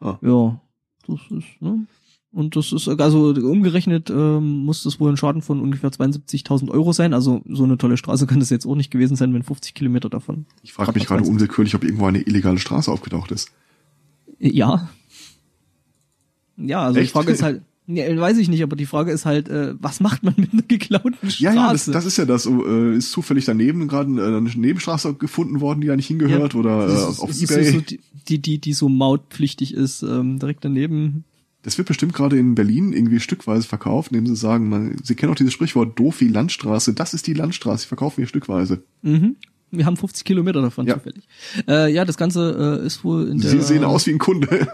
Ah. 0.00 0.18
Ja, 0.20 0.60
das 1.06 1.20
ist, 1.30 1.60
ne? 1.60 1.86
Und 2.32 2.56
das 2.56 2.72
ist, 2.72 2.88
also 2.88 3.34
umgerechnet 3.34 4.08
ähm, 4.08 4.64
muss 4.64 4.84
das 4.84 4.98
wohl 4.98 5.10
ein 5.10 5.18
Schaden 5.18 5.42
von 5.42 5.60
ungefähr 5.60 5.90
72.000 5.90 6.70
Euro 6.70 6.92
sein. 6.92 7.12
Also 7.12 7.42
so 7.46 7.64
eine 7.64 7.76
tolle 7.76 7.98
Straße 7.98 8.26
kann 8.26 8.40
das 8.40 8.48
jetzt 8.48 8.64
auch 8.66 8.74
nicht 8.74 8.90
gewesen 8.90 9.16
sein, 9.16 9.34
wenn 9.34 9.42
50 9.42 9.74
Kilometer 9.74 10.08
davon. 10.08 10.46
Ich 10.62 10.72
frage 10.72 10.92
mich 10.92 11.06
gerade 11.06 11.24
unwillkürlich, 11.24 11.74
ob 11.74 11.84
irgendwo 11.84 12.06
eine 12.06 12.22
illegale 12.22 12.58
Straße 12.58 12.90
aufgetaucht 12.90 13.32
ist. 13.32 13.50
Ja. 14.38 14.88
Ja, 16.56 16.84
also 16.84 17.00
Echt? 17.00 17.10
die 17.10 17.12
Frage 17.12 17.32
ist 17.32 17.42
halt, 17.42 17.62
ja, 17.86 18.16
weiß 18.18 18.38
ich 18.38 18.48
nicht, 18.48 18.62
aber 18.62 18.76
die 18.76 18.86
Frage 18.86 19.12
ist 19.12 19.26
halt, 19.26 19.50
äh, 19.50 19.74
was 19.78 20.00
macht 20.00 20.22
man 20.22 20.32
mit 20.38 20.54
einer 20.54 20.62
geklauten 20.62 21.30
Straße? 21.30 21.42
Ja, 21.42 21.52
ja, 21.52 21.72
das, 21.72 21.84
das 21.84 22.06
ist 22.06 22.16
ja 22.16 22.24
das. 22.24 22.46
Äh, 22.46 22.96
ist 22.96 23.12
zufällig 23.12 23.44
daneben 23.44 23.88
gerade 23.88 24.08
eine 24.08 24.40
Nebenstraße 24.40 25.14
gefunden 25.14 25.60
worden, 25.60 25.82
die 25.82 25.88
da 25.88 25.96
nicht 25.96 26.06
hingehört 26.06 26.54
ja, 26.54 26.58
oder 26.58 26.88
äh, 26.88 26.92
auf 26.92 27.28
Ebay. 27.28 27.72
So, 27.72 27.80
die, 27.80 28.00
die, 28.28 28.38
die, 28.38 28.58
die 28.58 28.72
so 28.72 28.88
mautpflichtig 28.88 29.74
ist, 29.74 30.02
ähm, 30.02 30.38
direkt 30.38 30.64
daneben 30.64 31.24
das 31.62 31.78
wird 31.78 31.88
bestimmt 31.88 32.12
gerade 32.12 32.38
in 32.38 32.54
Berlin 32.54 32.92
irgendwie 32.92 33.20
stückweise 33.20 33.66
verkauft, 33.66 34.12
indem 34.12 34.26
sie 34.26 34.36
sagen, 34.36 34.68
man, 34.68 34.96
sie 35.02 35.14
kennen 35.14 35.32
auch 35.32 35.36
dieses 35.36 35.52
Sprichwort 35.52 35.98
doof 35.98 36.20
wie 36.20 36.28
Landstraße, 36.28 36.92
das 36.92 37.14
ist 37.14 37.26
die 37.26 37.34
Landstraße, 37.34 37.84
die 37.84 37.88
verkaufen 37.88 38.18
wir 38.18 38.26
stückweise. 38.26 38.82
Mhm. 39.02 39.36
Wir 39.70 39.86
haben 39.86 39.96
50 39.96 40.24
Kilometer 40.24 40.60
davon 40.60 40.86
ja. 40.86 40.94
zufällig. 40.94 41.24
Äh, 41.66 41.92
ja, 41.92 42.04
das 42.04 42.18
Ganze 42.18 42.80
äh, 42.82 42.86
ist 42.86 43.04
wohl 43.04 43.28
in 43.28 43.38
der... 43.38 43.50
Sie 43.50 43.62
sehen 43.62 43.84
aus 43.84 44.06
wie 44.06 44.10
ein 44.10 44.18
Kunde. 44.18 44.48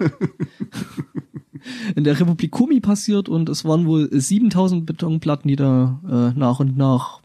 in 1.94 2.04
der 2.04 2.18
Republik 2.18 2.50
Kumi 2.50 2.80
passiert 2.80 3.28
und 3.28 3.48
es 3.48 3.64
waren 3.64 3.86
wohl 3.86 4.08
7000 4.10 4.86
Betonplatten, 4.86 5.48
die 5.48 5.56
da 5.56 6.00
äh, 6.04 6.38
nach 6.38 6.58
und 6.58 6.76
nach 6.76 7.20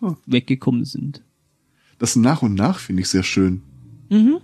huh. 0.00 0.16
weggekommen 0.26 0.84
sind. 0.84 1.22
Das 1.98 2.16
nach 2.16 2.42
und 2.42 2.54
nach 2.54 2.78
finde 2.78 3.02
ich 3.02 3.08
sehr 3.08 3.22
schön. 3.22 3.62
Mhm. 4.10 4.38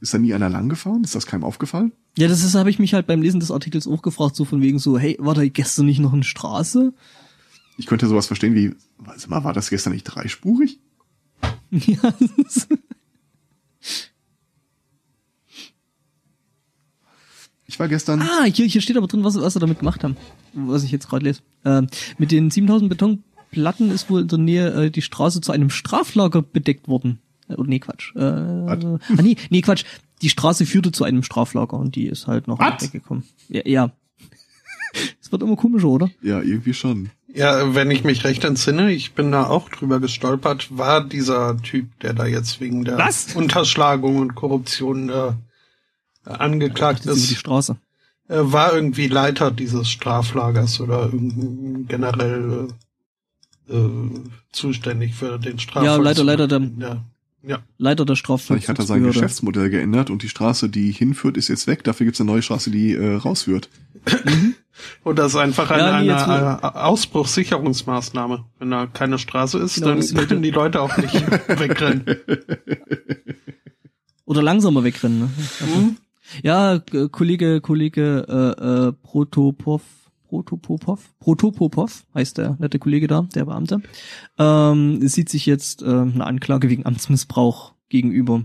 Ist 0.00 0.12
da 0.12 0.18
nie 0.18 0.34
einer 0.34 0.50
lang 0.50 0.68
gefahren? 0.68 1.02
Ist 1.02 1.14
das 1.14 1.26
keinem 1.26 1.44
aufgefallen? 1.44 1.92
Ja, 2.16 2.28
das 2.28 2.44
ist, 2.44 2.54
habe 2.54 2.70
ich 2.70 2.78
mich 2.78 2.94
halt 2.94 3.06
beim 3.06 3.22
Lesen 3.22 3.40
des 3.40 3.50
Artikels 3.50 3.88
auch 3.88 4.02
gefragt, 4.02 4.36
so 4.36 4.44
von 4.44 4.60
wegen 4.60 4.78
so, 4.78 4.98
hey, 4.98 5.16
war 5.18 5.34
da 5.34 5.46
gestern 5.46 5.86
nicht 5.86 5.98
noch 5.98 6.12
eine 6.12 6.22
Straße? 6.22 6.92
Ich 7.76 7.86
könnte 7.86 8.06
sowas 8.06 8.26
verstehen 8.26 8.54
wie, 8.54 8.74
warte 8.98 9.28
mal, 9.28 9.42
war 9.42 9.52
das 9.52 9.70
gestern 9.70 9.92
nicht 9.92 10.04
dreispurig? 10.04 10.78
Ja. 11.70 12.14
ich 17.66 17.80
war 17.80 17.88
gestern. 17.88 18.22
Ah, 18.22 18.44
hier, 18.44 18.66
hier 18.66 18.80
steht 18.80 18.96
aber 18.96 19.08
drin, 19.08 19.24
was, 19.24 19.34
was 19.34 19.54
sie 19.54 19.58
damit 19.58 19.80
gemacht 19.80 20.04
haben. 20.04 20.16
Was 20.52 20.84
ich 20.84 20.92
jetzt 20.92 21.08
gerade 21.08 21.24
lese. 21.24 21.40
Ähm, 21.64 21.88
mit 22.16 22.30
den 22.30 22.52
7000 22.52 22.88
Betonplatten 22.88 23.90
ist 23.90 24.08
wohl 24.08 24.20
in 24.20 24.28
der 24.28 24.38
Nähe 24.38 24.84
äh, 24.84 24.90
die 24.92 25.02
Straße 25.02 25.40
zu 25.40 25.50
einem 25.50 25.68
Straflager 25.68 26.42
bedeckt 26.42 26.86
worden. 26.86 27.18
Äh, 27.48 27.56
nee, 27.66 27.80
Quatsch. 27.80 28.14
Äh, 28.14 28.20
ah, 28.20 28.98
nee, 29.20 29.36
nee, 29.50 29.60
Quatsch. 29.62 29.84
Die 30.24 30.30
Straße 30.30 30.64
führte 30.64 30.90
zu 30.90 31.04
einem 31.04 31.22
Straflager 31.22 31.76
und 31.76 31.96
die 31.96 32.06
ist 32.06 32.26
halt 32.26 32.48
noch 32.48 32.58
weggekommen. 32.58 33.24
Ja, 33.50 33.60
ja. 33.66 33.90
Es 35.20 35.30
wird 35.30 35.42
immer 35.42 35.56
komischer, 35.56 35.88
oder? 35.88 36.08
Ja, 36.22 36.40
irgendwie 36.40 36.72
schon. 36.72 37.10
Ja, 37.34 37.74
wenn 37.74 37.90
ich 37.90 38.04
mich 38.04 38.24
recht 38.24 38.42
entsinne, 38.44 38.90
ich 38.90 39.12
bin 39.12 39.32
da 39.32 39.48
auch 39.48 39.68
drüber 39.68 40.00
gestolpert, 40.00 40.78
war 40.78 41.04
dieser 41.04 41.60
Typ, 41.60 41.98
der 42.00 42.14
da 42.14 42.24
jetzt 42.24 42.58
wegen 42.62 42.86
der 42.86 42.96
Was? 42.96 43.34
Unterschlagung 43.34 44.16
und 44.16 44.34
Korruption 44.34 45.10
äh, 45.10 45.32
angeklagt 46.24 47.04
ist. 47.04 47.28
Die 47.28 47.34
Straße. 47.34 47.76
Äh, 48.28 48.36
war 48.38 48.72
irgendwie 48.72 49.08
Leiter 49.08 49.50
dieses 49.50 49.90
Straflagers 49.90 50.80
oder 50.80 51.10
generell 51.12 52.68
äh, 53.68 53.74
äh, 53.74 54.10
zuständig 54.52 55.14
für 55.14 55.38
den 55.38 55.58
Strafvollzug. 55.58 55.98
Ja, 55.98 56.02
leider, 56.02 56.24
leider 56.24 56.48
der, 56.48 56.70
ja. 56.78 57.04
Ja. 57.46 57.62
Leiter 57.78 58.04
der 58.04 58.16
Strafvollzugsbehörde. 58.16 58.64
Vielleicht 58.64 58.68
hat 58.68 58.78
er 58.78 58.86
sein 58.86 59.02
Geschäftsmodell 59.02 59.70
geändert 59.70 60.10
und 60.10 60.22
die 60.22 60.28
Straße, 60.28 60.68
die 60.68 60.92
hinführt, 60.92 61.36
ist 61.36 61.48
jetzt 61.48 61.66
weg. 61.66 61.84
Dafür 61.84 62.06
gibt's 62.06 62.20
eine 62.20 62.30
neue 62.30 62.42
Straße, 62.42 62.70
die 62.70 62.94
äh, 62.94 63.14
rausführt. 63.16 63.68
Mhm. 64.24 64.54
Oder 65.04 65.26
ist 65.26 65.36
einfach 65.36 65.70
eine, 65.70 65.82
ja, 65.82 66.02
nee, 66.02 66.12
eine 66.12 66.58
äh, 66.62 66.66
Ausbruchssicherungsmaßnahme. 66.66 68.44
Wenn 68.58 68.70
da 68.70 68.86
keine 68.86 69.18
Straße 69.18 69.58
ist, 69.58 69.76
genau, 69.76 69.94
dann 69.94 70.28
können 70.28 70.42
die 70.42 70.50
Leute 70.50 70.80
auch 70.80 70.96
nicht 70.96 71.14
wegrennen. 71.48 72.04
Oder 74.24 74.42
langsamer 74.42 74.84
wegrennen. 74.84 75.20
Ne? 75.20 75.30
Mhm. 75.60 75.96
Ja, 76.42 76.78
Kollege, 77.10 77.60
Kollege 77.60 78.26
äh, 78.28 78.88
äh, 78.88 78.92
Protopov 78.92 79.82
Protopopov, 80.34 81.14
Protopopov 81.20 82.04
heißt 82.12 82.38
der 82.38 82.56
nette 82.58 82.80
Kollege 82.80 83.06
da, 83.06 83.22
der 83.34 83.44
Beamte, 83.44 83.82
ähm, 84.36 85.06
sieht 85.06 85.28
sich 85.28 85.46
jetzt 85.46 85.82
äh, 85.82 85.86
eine 85.86 86.26
Anklage 86.26 86.68
wegen 86.68 86.84
Amtsmissbrauch 86.84 87.74
gegenüber. 87.88 88.44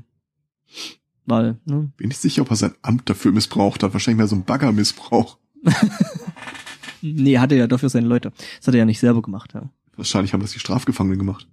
Weil, 1.26 1.60
ne? 1.66 1.92
Bin 1.98 2.12
ich 2.12 2.18
sicher, 2.18 2.44
ob 2.44 2.52
er 2.52 2.58
sein 2.58 2.76
Amt 2.84 3.10
dafür 3.10 3.32
missbraucht 3.32 3.82
hat. 3.82 3.94
Wahrscheinlich 3.94 4.18
mehr 4.18 4.28
so 4.28 4.36
ein 4.36 4.46
Baggermissbrauch. 4.46 5.38
nee, 7.02 7.40
hatte 7.40 7.56
ja 7.56 7.66
dafür 7.66 7.90
seine 7.90 8.08
Leute. 8.08 8.32
Das 8.60 8.68
hat 8.68 8.76
er 8.76 8.80
ja 8.80 8.86
nicht 8.86 9.00
selber 9.00 9.24
gemacht. 9.24 9.54
Ja. 9.56 9.70
Wahrscheinlich 9.96 10.34
haben 10.34 10.42
das 10.42 10.52
die 10.52 10.60
Strafgefangenen 10.60 11.18
gemacht. 11.18 11.48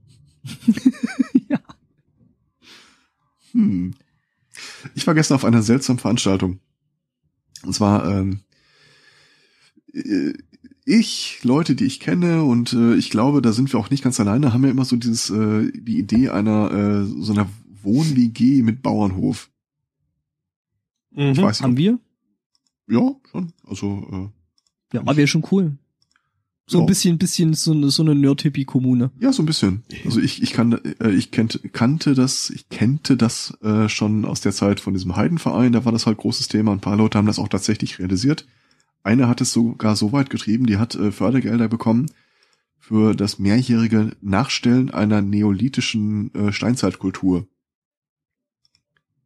ja. 1.48 1.58
Hm. 3.52 3.94
Ich 4.94 5.06
war 5.06 5.14
gestern 5.14 5.36
auf 5.36 5.44
einer 5.44 5.62
seltsamen 5.62 5.98
Veranstaltung. 5.98 6.60
Und 7.64 7.72
zwar 7.74 8.06
ähm, 8.10 8.32
äh, 8.32 8.45
ich, 10.84 11.40
Leute, 11.42 11.74
die 11.74 11.84
ich 11.84 12.00
kenne 12.00 12.44
und 12.44 12.72
äh, 12.72 12.94
ich 12.94 13.10
glaube, 13.10 13.42
da 13.42 13.52
sind 13.52 13.72
wir 13.72 13.80
auch 13.80 13.90
nicht 13.90 14.04
ganz 14.04 14.20
alleine, 14.20 14.52
haben 14.52 14.64
ja 14.64 14.70
immer 14.70 14.84
so 14.84 14.96
dieses 14.96 15.30
äh, 15.30 15.70
die 15.74 15.98
Idee 15.98 16.28
einer 16.30 16.70
äh, 16.70 17.04
so 17.22 17.32
einer 17.32 17.48
Wohn-WG 17.82 18.62
mit 18.62 18.82
Bauernhof. 18.82 19.50
Mhm. 21.12 21.32
Ich 21.32 21.42
weiß 21.42 21.62
Haben 21.62 21.74
nicht. 21.74 21.78
wir? 21.78 21.98
Ja, 22.88 23.14
schon. 23.30 23.52
Also 23.66 24.30
Ja, 24.92 25.00
aber 25.00 25.16
wäre 25.16 25.26
schon 25.26 25.44
cool. 25.50 25.76
So 26.68 26.78
Ja. 26.78 26.84
ein 26.84 26.86
bisschen, 26.88 27.16
bisschen 27.18 27.54
so 27.54 27.72
eine, 27.72 27.90
so 27.90 28.02
eine 28.02 28.14
Nerd-Hippie-Kommune. 28.16 29.10
äh, 29.20 29.24
ja, 29.24 29.32
so 29.32 29.42
ein 29.42 29.46
bisschen. 29.46 29.82
Also 30.04 30.20
ich 30.20 30.42
ich 30.42 30.52
kann 30.52 30.72
äh, 31.00 31.10
ich 31.10 31.30
kennt, 31.30 31.60
kannte 31.72 32.14
das, 32.14 32.50
ich 32.50 32.68
kennte 32.68 33.16
das 33.16 33.56
äh, 33.62 33.88
schon 33.88 34.24
aus 34.24 34.40
der 34.40 34.52
Zeit 34.52 34.80
von 34.80 34.92
diesem 34.92 35.14
Heidenverein. 35.16 35.72
Da 35.72 35.84
war 35.84 35.92
das 35.92 36.06
halt 36.06 36.18
großes 36.18 36.48
Thema. 36.48 36.72
Ein 36.72 36.80
paar 36.80 36.96
Leute 36.96 37.18
haben 37.18 37.26
das 37.26 37.38
auch 37.38 37.48
tatsächlich 37.48 37.98
realisiert. 38.00 38.46
Eine 39.06 39.28
hat 39.28 39.40
es 39.40 39.52
sogar 39.52 39.94
so 39.94 40.10
weit 40.10 40.30
getrieben, 40.30 40.66
die 40.66 40.78
hat 40.78 40.96
äh, 40.96 41.12
Fördergelder 41.12 41.68
bekommen 41.68 42.10
für 42.76 43.14
das 43.14 43.38
mehrjährige 43.38 44.16
Nachstellen 44.20 44.90
einer 44.90 45.22
neolithischen 45.22 46.34
äh, 46.34 46.52
Steinzeitkultur. 46.52 47.46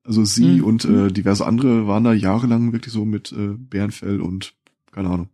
Also 0.05 0.25
sie 0.27 0.59
Mhm. 0.59 0.65
und 0.65 0.85
äh, 0.85 1.09
diverse 1.11 1.47
andere 1.47 1.87
waren 1.87 2.05
da 2.05 2.13
jahrelang 2.13 2.73
wirklich 2.73 2.93
so 2.93 3.07
mit 3.07 3.33
äh, 3.33 3.55
Bärenfell 3.57 4.21
und 4.21 4.53
keine 4.93 5.09
Ahnung. 5.09 5.29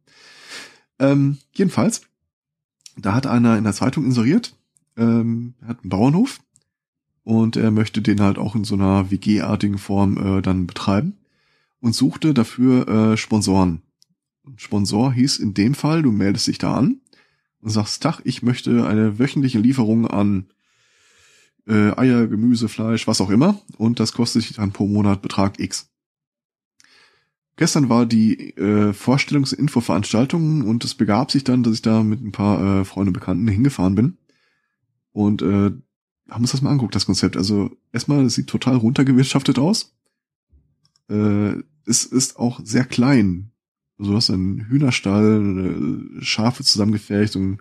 Ähm, 1.01 1.39
jedenfalls, 1.53 2.03
da 2.97 3.15
hat 3.15 3.27
einer 3.27 3.59
in 3.59 3.65
der 3.65 3.73
Zeitung 3.73 4.05
inseriert, 4.05 4.55
ähm, 4.97 5.55
er 5.61 5.69
hat 5.69 5.81
einen 5.83 5.91
Bauernhof 5.91 6.41
und 7.25 7.57
er 7.57 7.73
möchte 7.73 8.01
den 8.01 8.21
halt 8.21 8.39
auch 8.39 8.55
in 8.55 8.63
so 8.63 8.77
einer 8.77 9.11
WG-artigen 9.11 9.79
Form 9.79 10.39
äh, 10.39 10.41
dann 10.41 10.69
betreiben 10.69 11.17
und 11.81 11.97
suchte 11.97 12.33
dafür 12.33 12.87
äh, 12.87 13.17
Sponsoren. 13.17 13.83
Sponsor 14.57 15.13
hieß 15.13 15.39
in 15.39 15.55
dem 15.55 15.75
Fall, 15.75 16.03
du 16.03 16.13
meldest 16.13 16.47
dich 16.47 16.59
da 16.59 16.75
an 16.75 17.01
und 17.61 17.71
sagst, 17.71 18.03
Tag, 18.03 18.21
ich 18.25 18.43
möchte 18.43 18.87
eine 18.87 19.19
wöchentliche 19.19 19.59
Lieferung 19.59 20.07
an 20.07 20.47
äh, 21.67 21.97
Eier, 21.97 22.27
Gemüse, 22.27 22.69
Fleisch, 22.69 23.07
was 23.07 23.21
auch 23.21 23.31
immer 23.31 23.61
und 23.77 23.99
das 23.99 24.13
kostet 24.13 24.43
dich 24.43 24.57
dann 24.57 24.73
pro 24.73 24.87
Monat 24.87 25.23
Betrag 25.23 25.59
X. 25.59 25.91
Gestern 27.57 27.89
war 27.89 28.05
die 28.05 28.57
äh, 28.57 28.93
Vorstellungsinfo-Veranstaltung 28.93 30.63
und 30.63 30.85
es 30.85 30.95
begab 30.95 31.31
sich 31.31 31.43
dann, 31.43 31.63
dass 31.63 31.75
ich 31.75 31.83
da 31.83 32.03
mit 32.03 32.23
ein 32.23 32.33
paar 32.33 32.81
äh, 32.81 32.85
Freunden 32.85 33.09
und 33.09 33.15
Bekannten 33.15 33.49
hingefahren 33.49 33.95
bin 33.95 34.19
und 35.13 35.41
äh, 35.41 35.73
haben 36.29 36.43
uns 36.43 36.53
das 36.53 36.61
mal 36.61 36.71
angeguckt, 36.71 36.95
das 36.95 37.07
Konzept. 37.07 37.37
Also 37.37 37.71
erstmal, 37.93 38.25
es 38.25 38.35
sieht 38.35 38.49
total 38.49 38.77
runtergewirtschaftet 38.77 39.59
aus. 39.59 39.97
Äh, 41.09 41.63
es 41.87 42.05
ist 42.05 42.39
auch 42.39 42.61
sehr 42.63 42.85
klein. 42.85 43.53
Du 43.99 44.15
hast 44.15 44.31
einen 44.31 44.69
Hühnerstall, 44.69 46.03
Schafe 46.21 46.65
zusammengefercht 46.65 47.37
und 47.37 47.59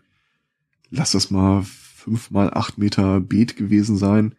lass 0.90 1.12
das 1.12 1.32
mal 1.32 1.64
fünf 1.64 2.30
mal 2.32 2.54
acht 2.54 2.78
Meter 2.78 3.22
Beet 3.22 3.56
gewesen 3.56 3.98
sein. 3.98 4.36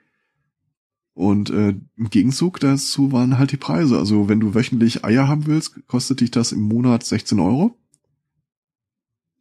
Und 1.14 1.48
äh, 1.48 1.74
im 1.96 2.10
Gegenzug 2.10 2.60
dazu 2.60 3.10
waren 3.10 3.38
halt 3.38 3.50
die 3.50 3.56
Preise. 3.56 3.98
Also 3.98 4.28
wenn 4.28 4.40
du 4.40 4.54
wöchentlich 4.54 5.04
Eier 5.04 5.28
haben 5.28 5.46
willst, 5.46 5.86
kostet 5.86 6.20
dich 6.20 6.30
das 6.30 6.52
im 6.52 6.60
Monat 6.60 7.04
16 7.04 7.40
Euro. 7.40 7.74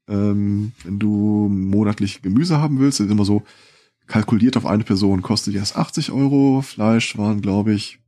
Ähm, 0.07 0.71
wenn 0.83 0.99
du 0.99 1.49
monatlich 1.49 2.21
Gemüse 2.21 2.59
haben 2.59 2.79
willst, 2.79 3.01
ist 3.01 3.11
immer 3.11 3.25
so 3.25 3.43
kalkuliert 4.07 4.55
auf 4.55 4.65
eine 4.65 4.83
Person, 4.83 5.21
kostet 5.21 5.55
erst 5.55 5.75
80 5.75 6.11
Euro. 6.11 6.61
Fleisch 6.61 7.17
waren, 7.17 7.41
glaube 7.41 7.73
ich, 7.73 7.99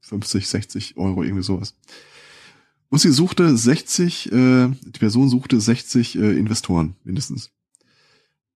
50, 0.00 0.48
60 0.48 0.96
Euro, 0.96 1.22
irgendwie 1.22 1.42
sowas. 1.42 1.74
Und 2.88 3.00
sie 3.00 3.10
suchte 3.10 3.56
60, 3.56 4.32
äh, 4.32 4.68
die 4.68 4.98
Person 4.98 5.28
suchte 5.28 5.60
60 5.60 6.16
äh, 6.16 6.38
Investoren 6.38 6.94
mindestens. 7.04 7.50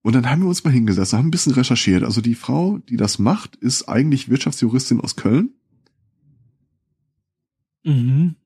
Und 0.03 0.15
dann 0.15 0.31
haben 0.31 0.43
wir 0.43 0.49
uns 0.49 0.65
mal 0.65 0.73
hingesetzt, 0.73 1.13
haben 1.13 1.29
ein 1.29 1.33
bisschen 1.33 1.53
recherchiert. 1.53 2.05
Also 2.05 2.21
die 2.21 2.35
Frau, 2.35 2.79
die 2.79 2.97
das 2.97 3.19
macht, 3.19 3.57
ist 3.57 3.89
eigentlich 3.89 4.29
Wirtschaftsjuristin 4.29 5.01
aus 5.01 5.17
Köln. 5.17 5.51
Mhm. 7.85 8.37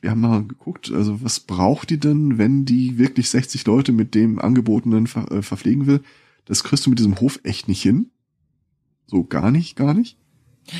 Wir 0.00 0.10
haben 0.10 0.20
mal 0.20 0.44
geguckt, 0.44 0.90
also 0.90 1.22
was 1.22 1.40
braucht 1.40 1.90
die 1.90 1.98
denn, 1.98 2.38
wenn 2.38 2.64
die 2.64 2.98
wirklich 2.98 3.28
60 3.30 3.66
Leute 3.66 3.92
mit 3.92 4.14
dem 4.14 4.38
Angebotenen 4.38 5.06
ver 5.06 5.30
äh, 5.30 5.42
verpflegen 5.42 5.86
will? 5.86 6.00
Das 6.44 6.64
kriegst 6.64 6.86
du 6.86 6.90
mit 6.90 6.98
diesem 6.98 7.20
Hof 7.20 7.40
echt 7.44 7.68
nicht 7.68 7.82
hin. 7.82 8.10
So 9.06 9.22
gar 9.24 9.50
nicht, 9.50 9.76
gar 9.76 9.94
nicht. 9.94 10.18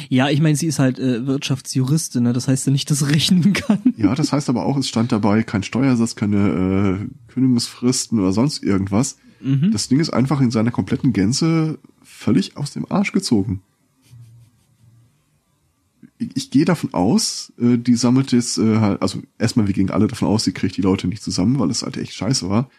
Ja, 0.08 0.30
ich 0.30 0.40
meine, 0.40 0.56
sie 0.56 0.66
ist 0.66 0.78
halt 0.78 0.98
äh, 0.98 1.26
Wirtschaftsjuristin, 1.26 2.22
ne? 2.22 2.32
das 2.32 2.48
heißt 2.48 2.66
ja 2.66 2.72
nicht, 2.72 2.90
dass 2.90 3.00
sie 3.00 3.10
rechnen 3.10 3.52
kann. 3.52 3.80
Ja, 3.96 4.14
das 4.14 4.32
heißt 4.32 4.48
aber 4.48 4.64
auch, 4.64 4.76
es 4.76 4.88
stand 4.88 5.12
dabei 5.12 5.42
kein 5.42 5.62
Steuersatz, 5.62 6.14
keine 6.14 7.08
äh, 7.08 7.32
Kündigungsfristen 7.32 8.18
oder 8.18 8.32
sonst 8.32 8.62
irgendwas. 8.62 9.16
Mhm. 9.40 9.72
Das 9.72 9.88
Ding 9.88 10.00
ist 10.00 10.10
einfach 10.10 10.40
in 10.40 10.50
seiner 10.50 10.70
kompletten 10.70 11.12
Gänze 11.12 11.78
völlig 12.02 12.56
aus 12.56 12.72
dem 12.72 12.90
Arsch 12.90 13.12
gezogen. 13.12 13.62
Ich, 16.18 16.30
ich 16.34 16.50
gehe 16.50 16.64
davon 16.64 16.94
aus, 16.94 17.52
äh, 17.58 17.76
die 17.76 17.96
sammelt 17.96 18.32
jetzt 18.32 18.58
äh, 18.58 18.78
halt, 18.78 19.02
also 19.02 19.20
erstmal, 19.38 19.66
wir 19.66 19.74
gehen 19.74 19.90
alle 19.90 20.06
davon 20.06 20.28
aus, 20.28 20.44
sie 20.44 20.52
kriegt 20.52 20.76
die 20.76 20.82
Leute 20.82 21.08
nicht 21.08 21.22
zusammen, 21.22 21.58
weil 21.58 21.70
es 21.70 21.82
halt 21.82 21.96
echt 21.96 22.14
scheiße 22.14 22.48
war. 22.48 22.70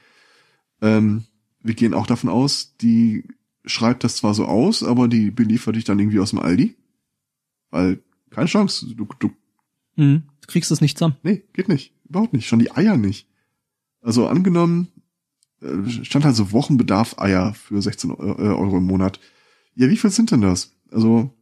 Ähm, 0.81 1.25
wir 1.61 1.73
gehen 1.73 1.93
auch 1.93 2.07
davon 2.07 2.29
aus, 2.29 2.75
die 2.81 3.23
schreibt 3.65 4.03
das 4.03 4.17
zwar 4.17 4.33
so 4.33 4.45
aus, 4.45 4.83
aber 4.83 5.07
die 5.07 5.31
beliefert 5.31 5.75
dich 5.75 5.85
dann 5.85 5.99
irgendwie 5.99 6.19
aus 6.19 6.31
dem 6.31 6.39
Aldi. 6.39 6.75
Weil, 7.73 8.03
keine 8.29 8.45
Chance, 8.45 8.85
du, 8.95 9.07
du 9.17 9.31
Mhm. 9.95 10.23
Du 10.41 10.47
kriegst 10.47 10.69
das 10.69 10.79
nicht 10.79 10.95
zusammen. 10.97 11.15
Nee, 11.23 11.43
geht 11.53 11.69
nicht. 11.69 11.91
Überhaupt 12.07 12.33
nicht. 12.33 12.47
Schon 12.47 12.59
die 12.59 12.71
Eier 12.71 12.97
nicht. 12.97 13.27
Also 14.01 14.27
angenommen, 14.27 14.89
äh, 15.61 15.89
stand 16.03 16.23
halt 16.23 16.35
so 16.35 16.51
Wochenbedarf 16.51 17.17
Eier 17.17 17.55
für 17.55 17.81
16 17.81 18.11
Eu- 18.11 18.35
äh, 18.37 18.53
Euro 18.55 18.77
im 18.77 18.83
Monat. 18.85 19.19
Ja, 19.73 19.89
wie 19.89 19.97
viel 19.97 20.11
sind 20.11 20.29
denn 20.29 20.41
das? 20.41 20.75
Also, 20.91 21.33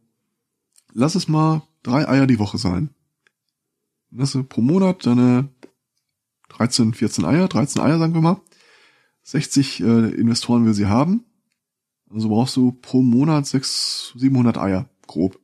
lass 0.94 1.16
es 1.16 1.28
mal 1.28 1.62
drei 1.82 2.08
Eier 2.08 2.26
die 2.26 2.38
Woche 2.38 2.56
sein. 2.56 2.88
Lass 4.10 4.38
pro 4.48 4.62
Monat 4.62 5.04
deine 5.04 5.50
13, 6.48 6.94
14 6.94 7.26
Eier, 7.26 7.46
13 7.48 7.82
Eier 7.82 7.98
sagen 7.98 8.14
wir 8.14 8.22
mal. 8.22 8.40
60 9.24 9.80
äh, 9.80 9.84
Investoren 10.14 10.64
will 10.64 10.74
sie 10.74 10.86
haben. 10.86 11.24
Also 12.08 12.28
brauchst 12.30 12.56
du 12.56 12.72
pro 12.72 13.02
Monat 13.02 13.46
600, 13.46 14.18
700 14.20 14.56
Eier, 14.58 14.88
grob. 15.06 15.38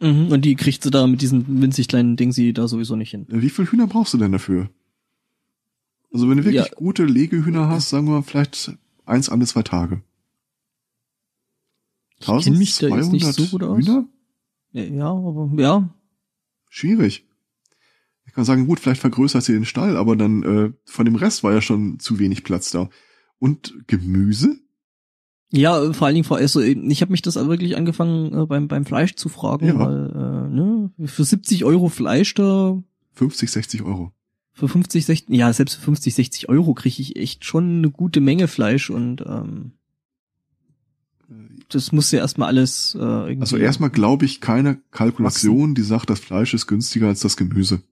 Mhm. 0.00 0.28
Und 0.32 0.44
die 0.44 0.56
kriegt 0.56 0.82
sie 0.82 0.90
da 0.90 1.06
mit 1.06 1.20
diesen 1.22 1.60
winzig 1.62 1.88
kleinen 1.88 2.16
Ding 2.16 2.32
sie 2.32 2.52
da 2.52 2.66
sowieso 2.68 2.96
nicht 2.96 3.10
hin. 3.10 3.26
Wie 3.28 3.50
viel 3.50 3.66
Hühner 3.66 3.86
brauchst 3.86 4.14
du 4.14 4.18
denn 4.18 4.32
dafür? 4.32 4.70
Also 6.12 6.28
wenn 6.28 6.38
du 6.38 6.44
wirklich 6.44 6.64
Ja. 6.66 6.74
gute 6.74 7.04
Legehühner 7.04 7.68
hast, 7.68 7.90
sagen 7.90 8.06
wir 8.08 8.22
vielleicht 8.22 8.72
eins 9.04 9.28
alle 9.28 9.46
zwei 9.46 9.62
Tage. 9.62 10.02
Ich 12.18 12.26
kenn 12.26 12.58
mich 12.58 12.76
da 12.78 12.88
jetzt 12.88 13.12
nicht 13.12 13.24
so 13.24 13.42
1200 13.44 13.50
gut 13.50 13.62
aus. 13.62 13.78
Hühner? 13.78 14.08
Ja, 14.72 15.10
aber 15.12 15.50
ja. 15.60 15.94
Schwierig. 16.68 17.26
Ich 18.26 18.32
kann 18.32 18.44
sagen, 18.44 18.66
gut, 18.66 18.78
vielleicht 18.78 19.00
vergrößert 19.00 19.42
sie 19.42 19.52
den 19.52 19.64
Stall, 19.64 19.96
aber 19.96 20.14
dann 20.16 20.42
äh, 20.42 20.72
von 20.84 21.04
dem 21.04 21.16
Rest 21.16 21.42
war 21.42 21.52
ja 21.52 21.60
schon 21.60 21.98
zu 21.98 22.18
wenig 22.18 22.44
Platz 22.44 22.70
da. 22.70 22.88
Und 23.38 23.74
Gemüse? 23.86 24.58
Ja, 25.52 25.92
vor 25.92 26.06
allen 26.06 26.14
Dingen 26.14 26.30
also 26.30 26.60
ich 26.60 27.00
habe 27.02 27.10
mich 27.10 27.22
das 27.22 27.34
wirklich 27.34 27.76
angefangen 27.76 28.32
äh, 28.32 28.46
beim 28.46 28.68
beim 28.68 28.84
Fleisch 28.84 29.14
zu 29.16 29.28
fragen, 29.28 29.66
Ja. 29.66 29.78
weil 29.78 30.10
äh, 30.10 30.48
ne, 30.54 30.90
für 31.06 31.24
70 31.24 31.64
Euro 31.64 31.88
Fleisch 31.88 32.34
da 32.34 32.80
50, 33.14 33.50
60 33.50 33.82
Euro. 33.82 34.12
für 34.52 34.68
50, 34.68 35.04
60, 35.04 35.36
ja 35.36 35.52
selbst 35.52 35.74
für 35.74 35.82
50, 35.82 36.14
60 36.14 36.48
Euro 36.48 36.74
kriege 36.74 37.02
ich 37.02 37.16
echt 37.16 37.44
schon 37.44 37.78
eine 37.78 37.90
gute 37.90 38.20
Menge 38.20 38.46
Fleisch 38.46 38.90
und 38.90 39.22
ähm, 39.22 39.72
das 41.68 41.92
muss 41.92 42.10
ja 42.10 42.18
erstmal 42.20 42.48
alles 42.48 42.94
äh, 42.94 42.98
irgendwie. 42.98 43.40
Also 43.40 43.56
erstmal 43.56 43.90
glaube 43.90 44.24
ich 44.24 44.40
keine 44.40 44.78
Kalkulation, 44.90 45.74
die 45.74 45.82
sagt, 45.82 46.10
das 46.10 46.20
Fleisch 46.20 46.54
ist 46.54 46.66
günstiger 46.66 47.08
als 47.08 47.20
das 47.20 47.36
Gemüse. 47.36 47.82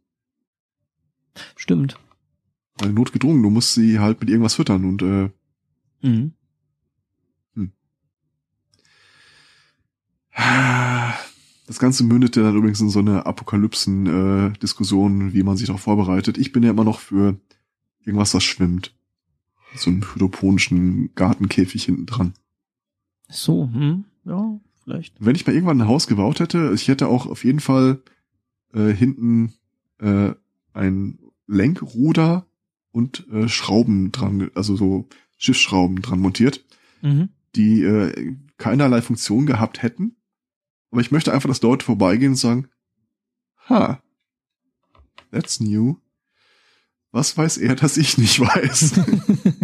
Stimmt. 1.57 1.97
Weil 2.79 2.93
notgedrungen, 2.93 3.43
du 3.43 3.51
musst 3.51 3.75
sie 3.75 3.99
halt 4.01 4.21
mit 4.21 4.31
irgendwas 4.31 4.55
füttern 4.55 4.85
und 4.85 5.03
äh, 5.03 5.31
Mhm. 6.01 6.33
Das 11.67 11.79
Ganze 11.79 12.05
mündete 12.05 12.43
dann 12.43 12.57
übrigens 12.57 12.81
in 12.81 12.89
so 12.91 12.99
eine 13.01 13.27
Apokalypsen-Diskussion, 13.27 15.33
wie 15.35 15.43
man 15.43 15.57
sich 15.57 15.67
darauf 15.67 15.81
vorbereitet. 15.83 16.39
Ich 16.39 16.53
bin 16.53 16.63
ja 16.63 16.71
immer 16.71 16.85
noch 16.85 17.01
für 17.01 17.37
irgendwas, 18.05 18.31
das 18.33 18.45
schwimmt. 18.45 18.95
So 19.77 19.91
einen 19.91 20.03
hydroponischen 20.15 21.15
Gartenkäfig 21.15 21.85
hinten 21.85 22.07
dran. 22.07 22.33
So, 23.29 23.69
hm, 23.71 24.05
ja, 24.25 24.59
vielleicht. 24.85 25.15
Wenn 25.21 25.37
ich 25.37 25.47
mal 25.47 25.53
irgendwann 25.53 25.83
ein 25.83 25.89
Haus 25.89 26.07
gebaut 26.07 26.41
hätte, 26.41 26.73
ich 26.75 26.89
hätte 26.89 27.09
auch 27.09 27.27
auf 27.27 27.45
jeden 27.45 27.61
Fall 27.61 28.01
äh, 28.73 28.91
hinten 28.93 29.53
äh, 29.99 30.33
ein 30.73 31.19
Lenkruder 31.47 32.47
und 32.93 33.27
äh, 33.31 33.47
Schrauben 33.49 34.11
dran, 34.13 34.51
also 34.55 34.75
so 34.77 35.07
Schiffsschrauben 35.37 36.01
dran 36.01 36.21
montiert, 36.21 36.65
Mhm. 37.03 37.29
die 37.55 37.83
äh, 37.83 38.35
keinerlei 38.57 39.03
Funktion 39.03 39.45
gehabt 39.47 39.83
hätten. 39.83 40.17
Aber 40.91 41.01
ich 41.01 41.11
möchte 41.11 41.33
einfach, 41.33 41.49
dass 41.49 41.63
Leute 41.63 41.85
vorbeigehen 41.85 42.33
und 42.33 42.37
sagen, 42.37 42.69
ha, 43.69 44.03
that's 45.31 45.61
new. 45.61 45.97
Was 47.11 47.37
weiß 47.37 47.59
er, 47.59 47.75
dass 47.75 47.97
ich 47.97 48.19
nicht 48.19 48.41
weiß? 48.41 48.95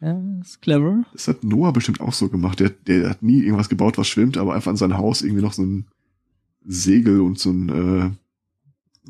ja, 0.00 0.20
ist 0.40 0.62
clever. 0.62 1.04
Das 1.12 1.28
hat 1.28 1.44
Noah 1.44 1.72
bestimmt 1.72 2.00
auch 2.00 2.12
so 2.12 2.28
gemacht. 2.28 2.60
Der, 2.60 2.70
der 2.70 3.10
hat 3.10 3.22
nie 3.22 3.42
irgendwas 3.42 3.68
gebaut, 3.68 3.98
was 3.98 4.08
schwimmt, 4.08 4.36
aber 4.36 4.54
einfach 4.54 4.70
an 4.70 4.76
sein 4.76 4.96
Haus 4.96 5.22
irgendwie 5.22 5.42
noch 5.42 5.52
so 5.52 5.62
ein 5.62 5.88
Segel 6.64 7.20
und 7.20 7.38
so 7.38 7.50
ein 7.50 7.68
äh, 7.68 8.10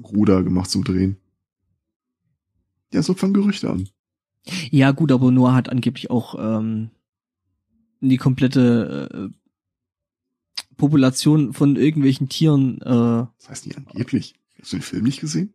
Ruder 0.02 0.42
gemacht 0.42 0.70
zum 0.70 0.84
Drehen. 0.84 1.16
Ja, 2.92 3.02
so 3.02 3.14
fangen 3.14 3.34
Gerüchte 3.34 3.70
an. 3.70 3.88
Ja, 4.70 4.90
gut, 4.90 5.12
aber 5.12 5.30
Noah 5.30 5.54
hat 5.54 5.68
angeblich 5.68 6.10
auch 6.10 6.34
ähm, 6.38 6.90
die 8.00 8.16
komplette 8.16 9.30
äh, 9.30 9.41
Population 10.82 11.52
von 11.52 11.76
irgendwelchen 11.76 12.28
Tieren. 12.28 12.80
Äh, 12.82 13.26
das 13.38 13.48
heißt 13.48 13.66
nicht 13.66 13.78
angeblich. 13.78 14.34
Hast 14.60 14.72
du 14.72 14.78
den 14.78 14.82
Film 14.82 15.04
nicht 15.04 15.20
gesehen? 15.20 15.54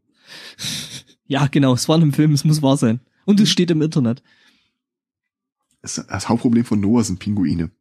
ja, 1.25 1.47
genau, 1.47 1.73
es 1.73 1.89
war 1.89 1.97
in 1.97 2.03
einem 2.03 2.13
Film, 2.13 2.31
es 2.31 2.45
muss 2.45 2.61
wahr 2.61 2.77
sein. 2.77 3.01
Und 3.25 3.41
es 3.41 3.49
steht 3.49 3.69
im 3.69 3.81
Internet. 3.81 4.23
Das, 5.81 6.29
Hauptproblem 6.29 6.63
von 6.63 6.79
Noah 6.79 7.03
sind 7.03 7.19
Pinguine. 7.19 7.71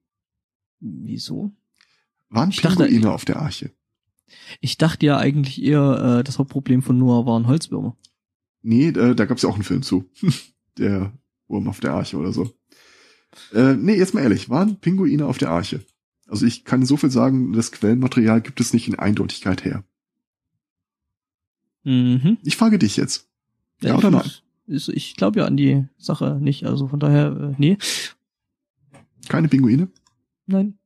Wieso? 0.80 1.52
Waren 2.30 2.50
Ich 2.50 2.60
dachte- 2.60 2.82
Pinguine 2.84 3.12
auf 3.12 3.24
der 3.24 3.36
Arche? 3.36 3.70
Ich 4.60 4.76
dachte 4.76 5.06
ja 5.06 5.16
eigentlich 5.16 5.62
eher, 5.62 6.18
äh, 6.18 6.24
das 6.24 6.40
Hauptproblem 6.40 6.82
von 6.82 6.98
Noah 6.98 7.26
waren 7.26 7.46
Holzwürmer. 7.46 7.96
Nee, 8.62 8.88
äh, 8.88 9.14
da 9.14 9.24
gab's 9.24 9.42
ja 9.42 9.48
auch 9.48 9.54
einen 9.54 9.62
Film 9.62 9.82
zu. 9.82 10.10
der 10.78 11.12
Wurm 11.46 11.68
auf 11.68 11.78
der 11.78 11.92
Arche 11.94 12.16
oder 12.16 12.32
so. 12.32 12.52
Äh, 13.52 13.74
nee, 13.74 13.94
jetzt 13.94 14.14
mal 14.14 14.22
ehrlich, 14.22 14.48
waren 14.50 14.80
Pinguine 14.80 15.26
auf 15.26 15.38
der 15.38 15.50
Arche? 15.50 15.86
Also 16.26 16.46
ich 16.46 16.64
kann 16.64 16.84
so 16.84 16.96
viel 16.96 17.10
sagen, 17.10 17.52
das 17.52 17.72
Quellenmaterial 17.72 18.40
gibt 18.40 18.60
es 18.60 18.72
nicht 18.72 18.88
in 18.88 18.98
Eindeutigkeit 18.98 19.64
her. 19.64 19.84
Mhm. 21.84 22.38
Ich 22.42 22.56
frage 22.56 22.78
dich 22.78 22.96
jetzt. 22.96 23.28
Ja 23.80 23.92
ich 23.92 23.98
oder 23.98 24.10
nein? 24.10 24.30
Ist, 24.66 24.88
ich 24.88 25.14
glaube 25.16 25.40
ja 25.40 25.46
an 25.46 25.56
die 25.56 25.84
Sache 25.96 26.38
nicht, 26.40 26.66
also 26.66 26.88
von 26.88 26.98
daher, 26.98 27.52
äh, 27.52 27.54
nee, 27.58 27.78
Keine 29.28 29.48
Pinguine? 29.48 29.88
nein. 30.46 30.78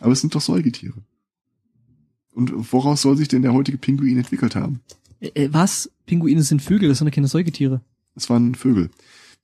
Aber 0.00 0.12
es 0.12 0.20
sind 0.20 0.34
doch 0.34 0.42
Säugetiere. 0.42 1.02
Und 2.34 2.52
woraus 2.72 3.00
soll 3.00 3.16
sich 3.16 3.28
denn 3.28 3.40
der 3.40 3.54
heutige 3.54 3.78
Pinguin 3.78 4.18
entwickelt 4.18 4.54
haben? 4.54 4.80
Äh, 5.20 5.28
äh, 5.28 5.48
was? 5.52 5.90
Pinguine 6.04 6.42
sind 6.42 6.60
Vögel, 6.60 6.90
das 6.90 6.98
sind 6.98 7.06
ja 7.06 7.10
keine 7.12 7.28
Säugetiere. 7.28 7.80
Es 8.14 8.28
waren 8.28 8.54
Vögel. 8.54 8.90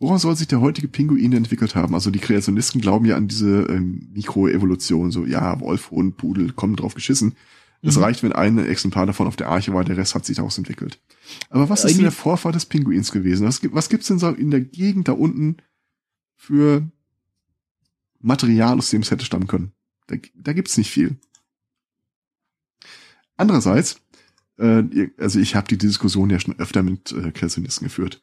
Woraus 0.02 0.22
soll 0.22 0.34
sich 0.34 0.48
der 0.48 0.60
heutige 0.60 0.88
Pinguin 0.88 1.32
entwickelt 1.32 1.76
haben? 1.76 1.94
Also 1.94 2.10
die 2.10 2.18
Kreationisten 2.18 2.80
glauben 2.80 3.04
ja 3.06 3.14
an 3.14 3.28
diese 3.28 3.62
ähm, 3.70 4.08
Mikroevolution. 4.12 5.12
So, 5.12 5.24
ja, 5.24 5.60
Wolf, 5.60 5.92
Hund, 5.92 6.16
Pudel, 6.16 6.52
kommen 6.52 6.74
drauf 6.74 6.94
geschissen. 6.94 7.36
Es 7.82 7.96
Mhm. 7.96 8.02
reicht, 8.02 8.22
wenn 8.24 8.32
ein 8.32 8.58
Exemplar 8.58 9.06
davon 9.06 9.28
auf 9.28 9.36
der 9.36 9.48
Arche 9.48 9.72
war, 9.72 9.84
der 9.84 9.96
Rest 9.96 10.16
hat 10.16 10.26
sich 10.26 10.36
daraus 10.38 10.58
entwickelt. 10.58 11.00
Aber 11.50 11.68
was 11.68 11.84
ist 11.84 11.94
denn 11.94 12.02
der 12.02 12.10
Vorfahr 12.10 12.50
des 12.50 12.66
Pinguins 12.66 13.12
gewesen? 13.12 13.46
Was, 13.46 13.60
gibt- 13.60 13.76
was 13.76 13.88
gibt's 13.88 14.08
denn 14.08 14.18
so 14.18 14.28
in 14.30 14.50
der 14.50 14.60
Gegend 14.60 15.06
da 15.06 15.12
unten 15.12 15.58
für 16.34 16.90
Material, 18.20 18.78
aus 18.78 18.90
dem 18.90 19.02
es 19.02 19.10
hätte 19.12 19.24
stammen 19.24 19.46
können? 19.46 19.70
Da, 20.08 20.16
da 20.34 20.52
gibt's 20.52 20.76
nicht 20.78 20.90
viel. 20.90 21.16
Andererseits, 23.36 24.00
äh, 24.58 24.82
also 25.18 25.38
ich 25.38 25.54
habe 25.54 25.68
die 25.68 25.78
Diskussion 25.78 26.30
ja 26.30 26.38
schon 26.40 26.58
öfter 26.58 26.82
mit 26.82 27.12
äh, 27.12 27.30
Kreationisten 27.30 27.86
geführt. 27.86 28.22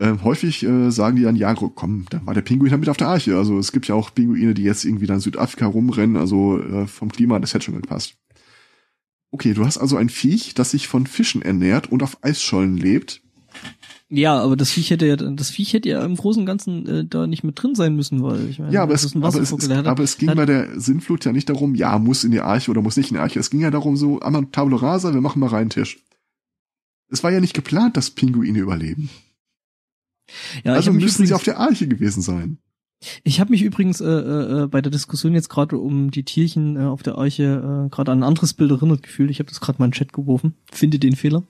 Ähm, 0.00 0.24
häufig 0.24 0.62
äh, 0.62 0.90
sagen 0.90 1.16
die 1.16 1.22
dann, 1.22 1.36
ja, 1.36 1.54
komm, 1.54 2.06
da 2.08 2.24
war 2.24 2.32
der 2.32 2.40
Pinguin 2.40 2.70
halt 2.70 2.80
mit 2.80 2.88
auf 2.88 2.96
der 2.96 3.08
Arche. 3.08 3.36
Also 3.36 3.58
es 3.58 3.70
gibt 3.70 3.86
ja 3.86 3.94
auch 3.94 4.14
Pinguine, 4.14 4.54
die 4.54 4.62
jetzt 4.62 4.86
irgendwie 4.86 5.06
da 5.06 5.14
in 5.14 5.20
Südafrika 5.20 5.66
rumrennen, 5.66 6.16
also 6.16 6.58
äh, 6.58 6.86
vom 6.86 7.12
Klima, 7.12 7.38
das 7.38 7.52
hätte 7.52 7.66
schon 7.66 7.80
gepasst. 7.80 8.14
Okay, 9.30 9.52
du 9.52 9.64
hast 9.64 9.76
also 9.76 9.96
ein 9.96 10.08
Viech, 10.08 10.54
das 10.54 10.70
sich 10.70 10.88
von 10.88 11.06
Fischen 11.06 11.42
ernährt 11.42 11.92
und 11.92 12.02
auf 12.02 12.16
Eisschollen 12.22 12.78
lebt. 12.78 13.20
Ja, 14.08 14.40
aber 14.40 14.56
das 14.56 14.70
Viech 14.70 14.90
hätte 14.90 15.06
ja, 15.06 15.16
das 15.16 15.50
Viech 15.50 15.74
hätte 15.74 15.90
ja 15.90 16.02
im 16.02 16.16
Großen 16.16 16.40
und 16.40 16.46
Ganzen 16.46 16.86
äh, 16.86 17.04
da 17.04 17.26
nicht 17.26 17.44
mit 17.44 17.62
drin 17.62 17.74
sein 17.74 17.94
müssen, 17.94 18.22
weil 18.22 18.48
ich 18.48 18.58
meine, 18.58 18.72
Ja, 18.72 18.82
aber 18.82 18.94
es, 18.94 19.04
ist 19.04 19.14
ein 19.14 19.22
aber, 19.22 19.38
es, 19.38 19.52
ist, 19.52 19.70
aber 19.70 20.02
es 20.02 20.16
ging 20.16 20.34
bei 20.34 20.46
der 20.46 20.80
Sinnflut 20.80 21.26
ja 21.26 21.32
nicht 21.32 21.48
darum, 21.50 21.74
ja, 21.74 21.98
muss 21.98 22.24
in 22.24 22.32
die 22.32 22.40
Arche 22.40 22.70
oder 22.70 22.80
muss 22.80 22.96
nicht 22.96 23.10
in 23.10 23.16
die 23.16 23.20
Arche. 23.20 23.38
Es 23.38 23.50
ging 23.50 23.60
ja 23.60 23.70
darum, 23.70 23.96
so, 23.96 24.18
einmal 24.20 24.46
Tabula 24.50 24.78
rasa, 24.78 25.12
wir 25.12 25.20
machen 25.20 25.40
mal 25.40 25.50
rein 25.50 25.68
Tisch. 25.70 25.98
Es 27.08 27.22
war 27.22 27.30
ja 27.30 27.40
nicht 27.40 27.54
geplant, 27.54 27.96
dass 27.96 28.10
Pinguine 28.10 28.58
überleben. 28.58 29.10
Ja, 30.64 30.72
also 30.74 30.92
müssen 30.92 31.08
sie 31.08 31.14
übrigens- 31.24 31.32
auf 31.32 31.42
der 31.44 31.58
Arche 31.58 31.88
gewesen 31.88 32.22
sein. 32.22 32.58
Ich 33.24 33.40
habe 33.40 33.50
mich 33.50 33.62
übrigens 33.62 34.02
äh, 34.02 34.04
äh, 34.06 34.62
äh, 34.64 34.66
bei 34.66 34.82
der 34.82 34.92
Diskussion 34.92 35.32
jetzt 35.32 35.48
gerade 35.48 35.78
um 35.78 36.10
die 36.10 36.22
Tierchen 36.22 36.76
äh, 36.76 36.80
auf 36.80 37.02
der 37.02 37.16
Arche 37.16 37.86
äh, 37.86 37.88
gerade 37.88 38.12
an 38.12 38.18
ein 38.20 38.24
anderes 38.24 38.52
Bild 38.52 38.70
erinnert 38.70 39.02
gefühlt. 39.02 39.30
Ich 39.30 39.38
habe 39.38 39.48
das 39.48 39.60
gerade 39.60 39.78
mal 39.78 39.86
in 39.86 39.90
den 39.92 39.94
Chat 39.96 40.12
geworfen. 40.12 40.54
Finde 40.70 40.98
den 40.98 41.16
Fehler. 41.16 41.42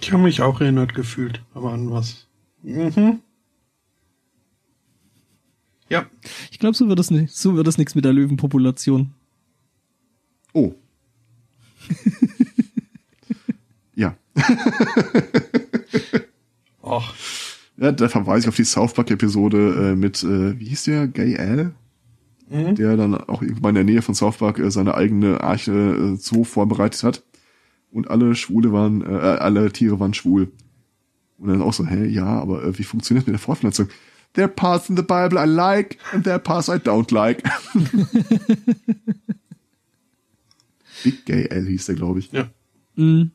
Ich 0.00 0.12
habe 0.12 0.22
mich 0.22 0.42
auch 0.42 0.60
erinnert 0.60 0.94
gefühlt, 0.94 1.42
aber 1.54 1.72
an 1.72 1.90
was. 1.90 2.26
Mhm. 2.62 3.20
Ja, 5.88 6.06
Ich 6.50 6.58
glaube, 6.58 6.76
so 6.76 6.88
wird 6.88 6.98
das 6.98 7.10
nicht. 7.10 7.34
So 7.34 7.56
wird 7.56 7.66
das 7.66 7.78
nichts 7.78 7.94
mit 7.94 8.04
der 8.04 8.12
Löwenpopulation. 8.12 9.12
Oh. 10.52 10.74
ja. 14.36 14.44
ach, 16.82 17.14
ja. 17.76 17.92
Da 17.92 18.08
verweise 18.08 18.44
ich 18.44 18.48
auf 18.48 18.56
die 18.56 18.64
South 18.64 18.94
Park-Episode 18.94 19.92
äh, 19.92 19.96
mit, 19.96 20.22
äh, 20.22 20.58
wie 20.58 20.66
hieß 20.66 20.84
der? 20.84 21.08
Gay 21.08 21.36
Al? 21.36 21.74
mhm. 22.48 22.74
der 22.74 22.96
dann 22.96 23.14
auch 23.14 23.42
irgendwann 23.42 23.76
in 23.76 23.86
der 23.86 23.94
Nähe 23.94 24.02
von 24.02 24.14
South 24.14 24.38
Park 24.38 24.58
äh, 24.58 24.70
seine 24.70 24.94
eigene 24.94 25.40
Arche 25.40 25.72
äh, 25.72 26.16
so 26.16 26.44
vorbereitet 26.44 27.02
hat. 27.02 27.22
Und 27.90 28.10
alle 28.10 28.34
Schwule 28.34 28.72
waren, 28.72 29.02
äh, 29.02 29.06
alle 29.06 29.70
Tiere 29.72 30.00
waren 30.00 30.14
schwul. 30.14 30.50
Und 31.38 31.48
dann 31.48 31.62
auch 31.62 31.72
so, 31.72 31.86
hä, 31.86 32.06
ja, 32.06 32.26
aber 32.26 32.64
äh, 32.64 32.78
wie 32.78 32.84
funktioniert 32.84 33.26
mit 33.26 33.34
der 33.34 33.40
Fortpflanzung? 33.40 33.88
There 34.32 34.46
are 34.46 34.54
parts 34.54 34.88
in 34.88 34.96
the 34.96 35.02
Bible 35.02 35.38
I 35.38 35.46
like 35.46 35.98
and 36.12 36.24
there 36.24 36.34
are 36.34 36.42
parts 36.42 36.68
I 36.68 36.72
don't 36.72 37.14
like. 37.14 37.42
Big 41.04 41.24
Gay 41.24 41.46
L 41.46 41.66
hieß 41.66 41.86
der, 41.86 41.94
glaube 41.94 42.18
ich. 42.18 42.32
ja. 42.32 42.48
Mhm. 42.96 43.30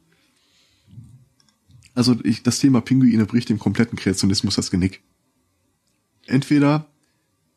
Also 1.99 2.15
ich, 2.23 2.43
das 2.43 2.59
Thema 2.59 2.79
Pinguine 2.79 3.25
bricht 3.25 3.49
dem 3.49 3.59
kompletten 3.59 3.99
Kreationismus 3.99 4.55
das 4.55 4.71
Genick. 4.71 5.01
Entweder 6.27 6.85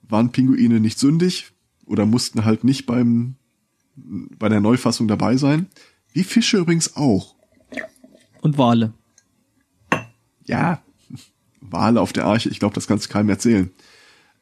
waren 0.03 0.33
Pinguine 0.33 0.81
nicht 0.81 0.99
sündig 0.99 1.53
oder 1.87 2.07
mussten 2.07 2.45
halt 2.45 2.65
nicht 2.65 2.85
beim 2.85 3.37
bei 3.95 4.49
der 4.49 4.61
Neufassung 4.61 5.07
dabei 5.07 5.37
sein. 5.37 5.69
Wie 6.13 6.25
Fische 6.25 6.59
übrigens 6.59 6.97
auch. 6.97 7.37
Und 8.41 8.59
Wale. 8.59 8.95
Ja, 10.45 10.83
Wale 11.61 12.01
auf 12.01 12.13
der 12.13 12.25
Arche, 12.25 12.49
ich 12.49 12.59
glaube, 12.59 12.75
das 12.75 12.89
kannst 12.89 13.07
du 13.07 13.11
keinem 13.11 13.29
erzählen. 13.29 13.71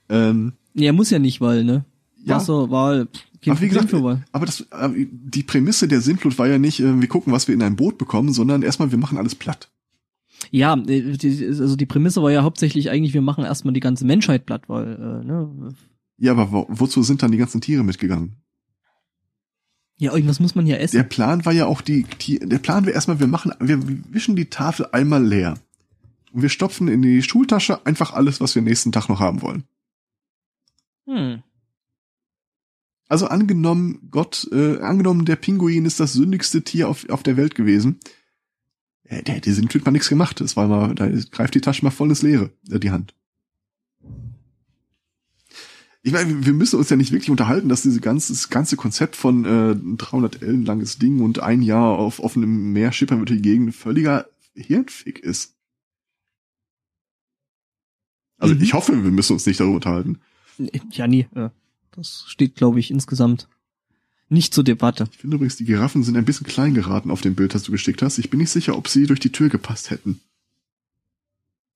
Ähm, 0.09 0.55
Ja, 0.73 0.95
muss 0.95 1.11
ja 1.11 1.19
nicht, 1.19 1.43
weil, 1.43 1.63
ne? 1.63 1.85
Ja. 2.25 2.37
Wasser, 2.37 2.71
Wal, 2.71 3.07
kein 3.43 3.53
aber 3.53 3.61
wie 3.61 3.69
gesagt, 3.69 3.91
für 3.91 4.03
Wal. 4.03 4.25
aber 4.33 4.47
das, 4.47 4.63
äh, 4.63 4.89
die 5.11 5.43
Prämisse 5.43 5.89
der 5.89 6.01
Sintflut 6.01 6.39
war 6.39 6.49
ja 6.49 6.57
nicht, 6.57 6.81
äh, 6.81 6.99
wir 6.99 7.09
gucken, 7.09 7.35
was 7.35 7.49
wir 7.49 7.55
in 7.55 7.63
ein 7.63 7.77
Boot 7.77 7.99
bekommen, 7.99 8.33
sondern 8.33 8.63
erstmal, 8.63 8.91
wir 8.93 8.99
machen 8.99 9.19
alles 9.19 9.35
platt. 9.35 9.70
Ja, 10.51 10.77
äh, 10.89 11.17
also 11.47 11.77
die 11.77 11.87
Prämisse 11.87 12.23
war 12.23 12.31
ja 12.31 12.43
hauptsächlich 12.43 12.91
eigentlich, 12.91 13.15
wir 13.15 13.23
machen 13.23 13.45
erstmal 13.45 13.75
die 13.75 13.81
ganze 13.81 14.05
Menschheit 14.05 14.47
platt, 14.47 14.69
weil, 14.69 14.95
äh, 14.95 15.25
ne? 15.25 15.75
Ja, 16.19 16.33
aber 16.33 16.53
wo, 16.53 16.67
wozu 16.69 17.03
sind 17.03 17.23
dann 17.23 17.33
die 17.33 17.39
ganzen 17.39 17.61
Tiere 17.61 17.85
mitgegangen? 17.85 18.37
Ja, 19.97 20.15
irgendwas 20.15 20.41
muss 20.41 20.55
man 20.55 20.67
ja 20.67 20.77
essen. 20.77 20.97
Der 20.97 21.03
Plan 21.03 21.45
war 21.45 21.53
ja 21.53 21.67
auch 21.67 21.83
die, 21.83 22.07
die 22.23 22.39
der 22.39 22.59
Plan 22.59 22.87
war 22.87 22.93
erstmal, 22.93 23.21
wir 23.21 23.27
machen, 23.27 23.53
wir 23.61 23.81
wischen 24.13 24.35
die 24.35 24.47
Tafel 24.47 24.87
einmal 24.93 25.25
leer. 25.25 25.59
Und 26.33 26.43
wir 26.43 26.49
stopfen 26.49 26.89
in 26.89 27.03
die 27.03 27.23
Schultasche 27.23 27.85
einfach 27.85 28.15
alles, 28.15 28.41
was 28.41 28.55
wir 28.55 28.63
nächsten 28.63 28.93
Tag 28.93 29.09
noch 29.09 29.21
haben 29.21 29.43
wollen. 29.43 29.65
Hm. 31.07 31.43
Also 33.09 33.27
angenommen, 33.27 34.09
Gott, 34.11 34.49
äh, 34.53 34.79
angenommen, 34.79 35.25
der 35.25 35.37
Pinguin 35.37 35.85
ist 35.85 36.01
das 36.01 36.13
sündigste 36.13 36.63
Tier 36.63 36.89
auf, 36.89 37.09
auf 37.11 37.23
der 37.23 37.37
Welt 37.37 37.55
gewesen. 37.55 37.99
Äh, 39.11 39.23
der, 39.25 39.41
der 39.41 39.53
sind 39.53 39.85
mal 39.85 39.91
nichts 39.91 40.09
gemacht. 40.09 40.41
Das 40.41 40.57
war 40.57 40.69
mal, 40.69 40.95
da 40.95 41.09
greift 41.31 41.55
die 41.55 41.61
Tasche 41.61 41.85
mal 41.85 41.91
voll 41.91 42.09
ins 42.09 42.23
Leere, 42.23 42.51
äh, 42.71 42.79
die 42.79 42.91
Hand. 42.91 43.15
Ich 46.03 46.13
meine, 46.13 46.47
wir 46.47 46.55
müssen 46.55 46.79
uns 46.79 46.89
ja 46.89 46.97
nicht 46.97 47.13
wirklich 47.13 47.31
unterhalten, 47.31 47.69
dass 47.69 47.83
dieses 47.83 48.01
ganze, 48.01 48.33
das 48.33 48.49
ganze 48.49 48.77
Konzept 48.77 49.17
von 49.17 49.45
äh, 49.45 49.73
ein 49.73 49.99
300 49.99 50.41
Ellen 50.41 50.65
langes 50.65 50.99
Ding 50.99 51.21
und 51.21 51.41
ein 51.41 51.61
Jahr 51.61 51.99
auf 51.99 52.21
offenem 52.21 52.73
Meer 52.73 52.93
schippern 52.93 53.19
wird 53.19 53.29
die 53.29 53.43
Gegend 53.43 53.75
völliger 53.75 54.27
Hirnfick 54.55 55.19
ist. 55.19 55.57
Also 58.39 58.55
Mhm. 58.55 58.63
ich 58.63 58.73
hoffe, 58.73 59.05
wir 59.05 59.11
müssen 59.11 59.35
uns 59.35 59.45
nicht 59.45 59.61
darüber 59.61 59.75
unterhalten. 59.77 60.21
Ja, 60.93 61.07
nie. 61.07 61.27
Äh, 61.35 61.51
das 61.91 62.25
steht, 62.29 62.55
glaube 62.55 62.81
ich, 62.81 62.91
insgesamt 62.91 63.49
nicht 64.31 64.55
zur 64.55 64.65
Debatte. 64.65 65.09
Ich 65.13 65.19
finde 65.19 65.37
übrigens, 65.37 65.57
die 65.57 65.65
Giraffen 65.67 66.03
sind 66.05 66.17
ein 66.17 66.25
bisschen 66.25 66.47
klein 66.47 66.73
geraten 66.73 67.11
auf 67.11 67.21
dem 67.21 67.35
Bild, 67.35 67.55
das 67.55 67.65
du 67.65 67.73
geschickt 67.73 68.01
hast. 68.01 68.17
Ich 68.19 68.31
bin 68.31 68.39
nicht 68.41 68.51
sicher, 68.51 68.77
ob 68.79 68.89
sie 68.89 69.07
durch 69.07 69.21
die 69.21 69.33
Tür 69.33 69.49
gepasst 69.51 69.91
hätten. 69.91 70.21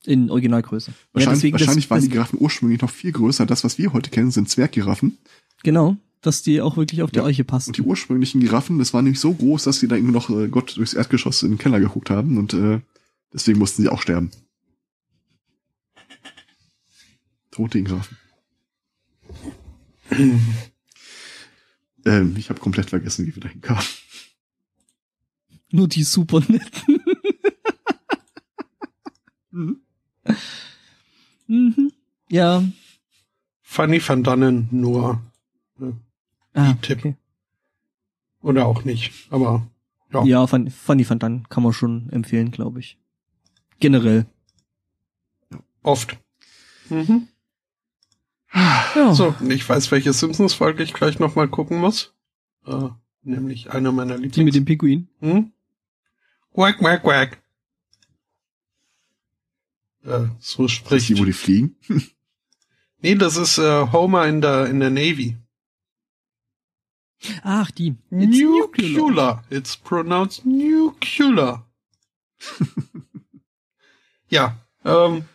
In 0.07 0.31
Originalgröße. 0.31 0.93
Wahrscheinlich, 1.13 1.39
deswegen 1.41 1.53
das- 1.55 1.61
wahrscheinlich 1.63 1.91
waren 1.91 1.99
das, 1.99 2.05
die 2.05 2.11
Giraffen 2.11 2.39
ursprünglich 2.41 2.81
noch 2.81 2.91
viel 2.91 3.13
größer. 3.13 3.45
Das, 3.47 3.65
was 3.65 3.77
wir 3.79 3.93
heute 3.93 4.11
kennen, 4.11 4.31
sind 4.31 4.49
Zwerggiraffen. 4.49 5.19
Genau. 5.63 5.97
dass 6.21 6.43
die 6.43 6.63
auch 6.63 6.79
wirklich 6.79 7.03
auf 7.03 7.11
die 7.11 7.19
Ja. 7.19 7.25
Eiche 7.27 7.45
passen. 7.45 7.69
Und 7.71 7.77
die 7.77 7.83
ursprünglichen 7.83 8.41
Giraffen, 8.41 8.79
das 8.79 8.95
war 8.95 9.03
nämlich 9.03 9.21
so 9.21 9.35
groß, 9.35 9.65
dass 9.65 9.81
sie 9.81 9.89
da 9.89 9.95
irgendwie 9.97 10.15
noch 10.15 10.31
äh, 10.31 10.49
Gott 10.49 10.75
durchs 10.79 10.95
Erdgeschoss 10.95 11.43
in 11.43 11.51
den 11.51 11.59
Keller 11.59 11.81
geguckt 11.81 12.09
haben 12.09 12.39
und 12.39 12.55
äh, 12.55 12.81
deswegen 13.31 13.59
mussten 13.59 13.83
sie 13.83 13.91
auch 13.91 14.01
sterben. 14.01 14.31
Tote 17.51 17.83
Giraffen. 17.83 18.17
ähm, 22.05 22.35
ich 22.37 22.51
habe 22.51 22.61
komplett 22.61 22.91
vergessen, 22.91 23.27
wie 23.27 23.35
wir 23.35 23.43
dahin 23.43 23.61
kamen. 23.61 23.83
Nur 25.71 25.89
die 25.89 26.05
super 26.05 26.41
netten. 26.41 27.01
mhm. 31.47 31.93
Ja. 32.31 32.63
Fanny 33.63 34.01
van 34.07 34.23
Dannen 34.23 34.69
nur. 34.71 35.21
Ah, 36.53 36.75
Tipp. 36.83 36.99
okay. 36.99 37.17
Oder 38.41 38.67
auch 38.67 38.85
nicht. 38.85 39.13
Aber 39.31 39.67
Ja. 40.13 40.25
Ja, 40.25 40.47
Fanny, 40.47 40.71
Fanny 40.71 41.09
van 41.09 41.19
Dann 41.19 41.49
kann 41.49 41.63
man 41.65 41.73
schon 41.73 42.09
empfehlen, 42.11 42.51
glaube 42.53 42.79
ich. 42.81 42.99
Generell. 43.81 44.27
oft. 45.83 46.17
Mhm. 46.89 47.29
Ja. 48.55 49.13
So, 49.15 49.35
ich 49.49 49.69
weiß, 49.69 49.91
welche 49.91 50.13
Simpsons-Folge 50.13 50.83
ich 50.83 50.95
gleich 50.95 51.19
nochmal 51.19 51.49
gucken 51.49 51.79
muss. 51.79 52.15
Äh, 52.67 52.89
nämlich 53.23 53.71
eine 53.71 53.91
meiner 53.91 54.15
Lieblings... 54.15 54.35
Die 54.35 54.45
mit 54.45 54.55
dem 54.55 54.65
Pinguin. 54.65 55.09
Hm? 55.21 55.53
Quack, 56.55 56.79
quack, 56.79 57.03
quack. 57.03 57.43
Äh, 60.05 60.27
so 60.39 60.67
Ist 60.67 60.73
spricht. 60.73 61.09
die, 61.09 61.19
wo 61.19 61.25
die 61.25 61.33
fliegen? 61.33 61.77
Nee, 63.05 63.17
das 63.17 63.37
ist 63.37 63.59
äh, 63.59 63.87
Homer 63.93 64.27
in 64.27 64.41
der 64.41 64.65
in 64.65 64.81
der 64.81 64.89
Navy. 64.89 65.37
Ach, 67.43 67.71
die. 67.71 67.97
It's 68.11 68.41
Nuclear. 68.41 69.45
It's 69.51 69.77
pronounced 69.77 70.47
nuclear. 70.47 71.67
ja, 74.31 74.57
ähm, 74.87 75.27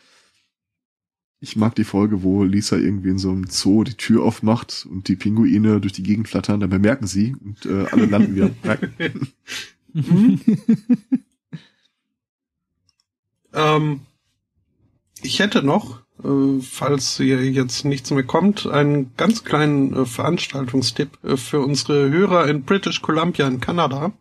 Ich 1.41 1.55
mag 1.55 1.73
die 1.75 1.85
Folge, 1.85 2.21
wo 2.21 2.43
Lisa 2.43 2.75
irgendwie 2.75 3.09
in 3.09 3.17
so 3.17 3.31
einem 3.31 3.45
Zoo 3.47 3.85
die 3.85 3.95
Tür 3.95 4.23
aufmacht 4.23 4.85
und 4.89 5.07
die 5.07 5.15
Pinguine 5.15 5.79
durch 5.79 5.93
die 5.93 6.03
Gegend 6.03 6.27
flattern, 6.27 6.59
dann 6.59 6.69
bemerken 6.69 7.07
sie 7.07 7.35
und 7.43 7.65
äh, 7.65 7.85
alle 7.91 8.05
landen 8.05 8.35
wieder. 8.35 8.51
Mhm. 9.91 10.39
ähm, 13.55 14.01
ich 15.23 15.39
hätte 15.39 15.63
noch, 15.63 16.01
äh, 16.23 16.61
falls 16.61 17.17
hier 17.17 17.43
jetzt 17.43 17.85
nichts 17.85 18.11
mehr 18.11 18.23
kommt, 18.23 18.67
einen 18.67 19.15
ganz 19.17 19.43
kleinen 19.43 19.95
äh, 19.95 20.05
Veranstaltungstipp 20.05 21.17
äh, 21.23 21.37
für 21.37 21.61
unsere 21.61 22.11
Hörer 22.11 22.47
in 22.47 22.61
British 22.65 23.01
Columbia 23.01 23.47
in 23.47 23.59
Kanada. 23.59 24.13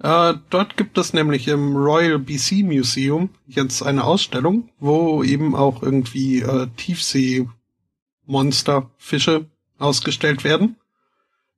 Äh, 0.00 0.34
dort 0.50 0.76
gibt 0.76 0.98
es 0.98 1.12
nämlich 1.12 1.46
im 1.48 1.76
Royal 1.76 2.18
BC 2.18 2.64
Museum 2.64 3.30
jetzt 3.46 3.82
eine 3.82 4.04
Ausstellung, 4.04 4.70
wo 4.78 5.22
eben 5.22 5.54
auch 5.54 5.82
irgendwie 5.82 6.40
äh, 6.40 6.66
Tiefseemonster, 6.76 8.90
Fische 8.98 9.48
ausgestellt 9.78 10.44
werden. 10.44 10.76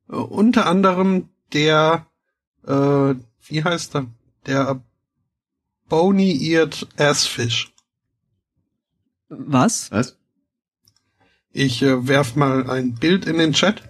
Äh, 0.09 0.17
unter 0.17 0.67
anderem 0.67 1.29
der, 1.53 2.07
äh, 2.67 3.15
wie 3.49 3.65
heißt 3.65 3.97
er? 3.97 4.07
Der 4.47 4.83
Bony-Eared 5.89 6.89
Assfish. 6.99 7.73
Was? 9.29 9.91
Was? 9.91 10.17
Ich 11.51 11.83
äh, 11.83 12.07
werf 12.07 12.37
mal 12.37 12.71
ein 12.71 12.95
Bild 12.95 13.27
in 13.27 13.39
den 13.39 13.55
Chat. 13.55 13.83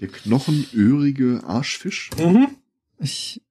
Der 0.00 0.08
knochenöhrige 0.08 1.42
Arschfisch? 1.44 2.10
Mhm. 2.18 2.56
Ich, 2.98 3.42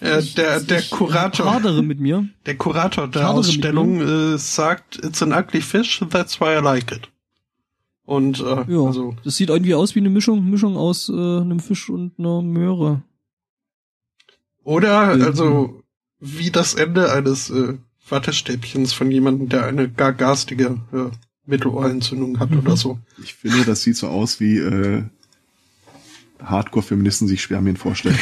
Äh, 0.00 0.20
ich- 0.20 0.34
der- 0.34 0.60
der 0.60 0.78
ich 0.78 0.90
Kurator. 0.90 1.52
hadere 1.52 1.82
mit 1.82 1.98
mir. 2.00 2.28
Der 2.46 2.56
Kurator 2.56 3.08
der 3.08 3.20
Schade, 3.20 3.38
Ausstellung 3.38 4.00
äh, 4.34 4.38
sagt, 4.38 4.96
it's 5.04 5.22
an 5.22 5.32
ugly 5.32 5.60
fish, 5.60 6.00
that's 6.10 6.40
why 6.40 6.56
I 6.58 6.62
like 6.62 6.92
it. 6.92 7.08
Und 8.04 8.40
äh, 8.40 8.64
Ja, 8.72 8.80
also 8.86 9.16
das 9.24 9.36
sieht 9.36 9.50
irgendwie 9.50 9.74
aus 9.74 9.94
wie 9.94 9.98
eine 10.00 10.10
Mischung, 10.10 10.48
Mischung 10.48 10.76
aus 10.76 11.08
äh, 11.08 11.12
einem 11.12 11.60
Fisch 11.60 11.90
und 11.90 12.18
einer 12.18 12.40
Möhre. 12.40 13.02
oder 14.64 14.98
also 15.08 15.82
wie 16.20 16.50
das 16.50 16.74
Ende 16.74 17.12
eines 17.12 17.50
äh, 17.50 17.74
Wattestäbchens 18.08 18.92
von 18.92 19.10
jemandem, 19.10 19.48
der 19.48 19.66
eine 19.66 19.90
gar 19.90 20.12
garstige 20.12 20.80
äh, 20.92 21.10
Mittelohrentzündung 21.46 22.38
hat 22.38 22.50
Mhm. 22.50 22.58
oder 22.60 22.76
so. 22.76 22.98
Ich 23.22 23.34
finde, 23.34 23.64
das 23.64 23.82
sieht 23.82 23.96
so 23.96 24.08
aus, 24.08 24.40
wie 24.40 24.56
äh, 24.58 25.02
Hardcore-Feministen 26.42 27.26
sich 27.28 27.42
Spermien 27.42 27.76
vorstellen. 27.76 28.18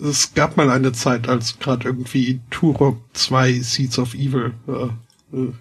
Es 0.00 0.34
gab 0.34 0.56
mal 0.56 0.70
eine 0.70 0.92
Zeit, 0.92 1.28
als 1.28 1.58
gerade 1.58 1.86
irgendwie 1.88 2.40
Turok 2.50 2.96
2 3.12 3.60
Seeds 3.60 3.98
of 3.98 4.14
Evil 4.14 4.54
äh, 4.66 4.88
äh, 5.36 5.52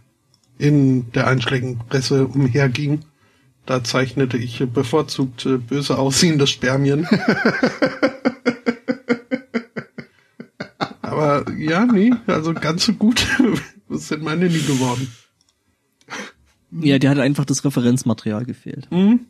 in 0.57 1.11
der 1.11 1.27
einschlägigen 1.27 1.79
Presse 1.89 2.25
umherging. 2.27 3.01
Da 3.65 3.83
zeichnete 3.83 4.37
ich 4.37 4.63
bevorzugt 4.73 5.45
äh, 5.45 5.57
böse 5.57 5.97
aussehende 5.97 6.47
Spermien. 6.47 7.05
Aber 11.01 11.45
ja, 11.57 11.85
nee, 11.85 12.13
also 12.27 12.53
ganz 12.53 12.85
so 12.85 12.93
gut 12.93 13.27
sind 13.89 14.23
meine 14.23 14.45
nie 14.45 14.61
geworden. 14.61 15.11
Ja, 16.71 16.97
der 16.97 17.09
hat 17.09 17.19
einfach 17.19 17.45
das 17.45 17.65
Referenzmaterial 17.65 18.45
gefehlt. 18.45 18.87
Hm? 18.89 19.25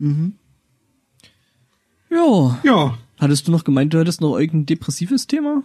Mhm. 0.00 0.34
Ja. 2.10 2.60
Ja, 2.64 2.98
Hattest 3.20 3.46
du 3.46 3.52
noch 3.52 3.64
gemeint, 3.64 3.92
du 3.92 3.98
hättest 3.98 4.22
noch 4.22 4.38
irgendein 4.38 4.66
depressives 4.66 5.26
Thema? 5.26 5.62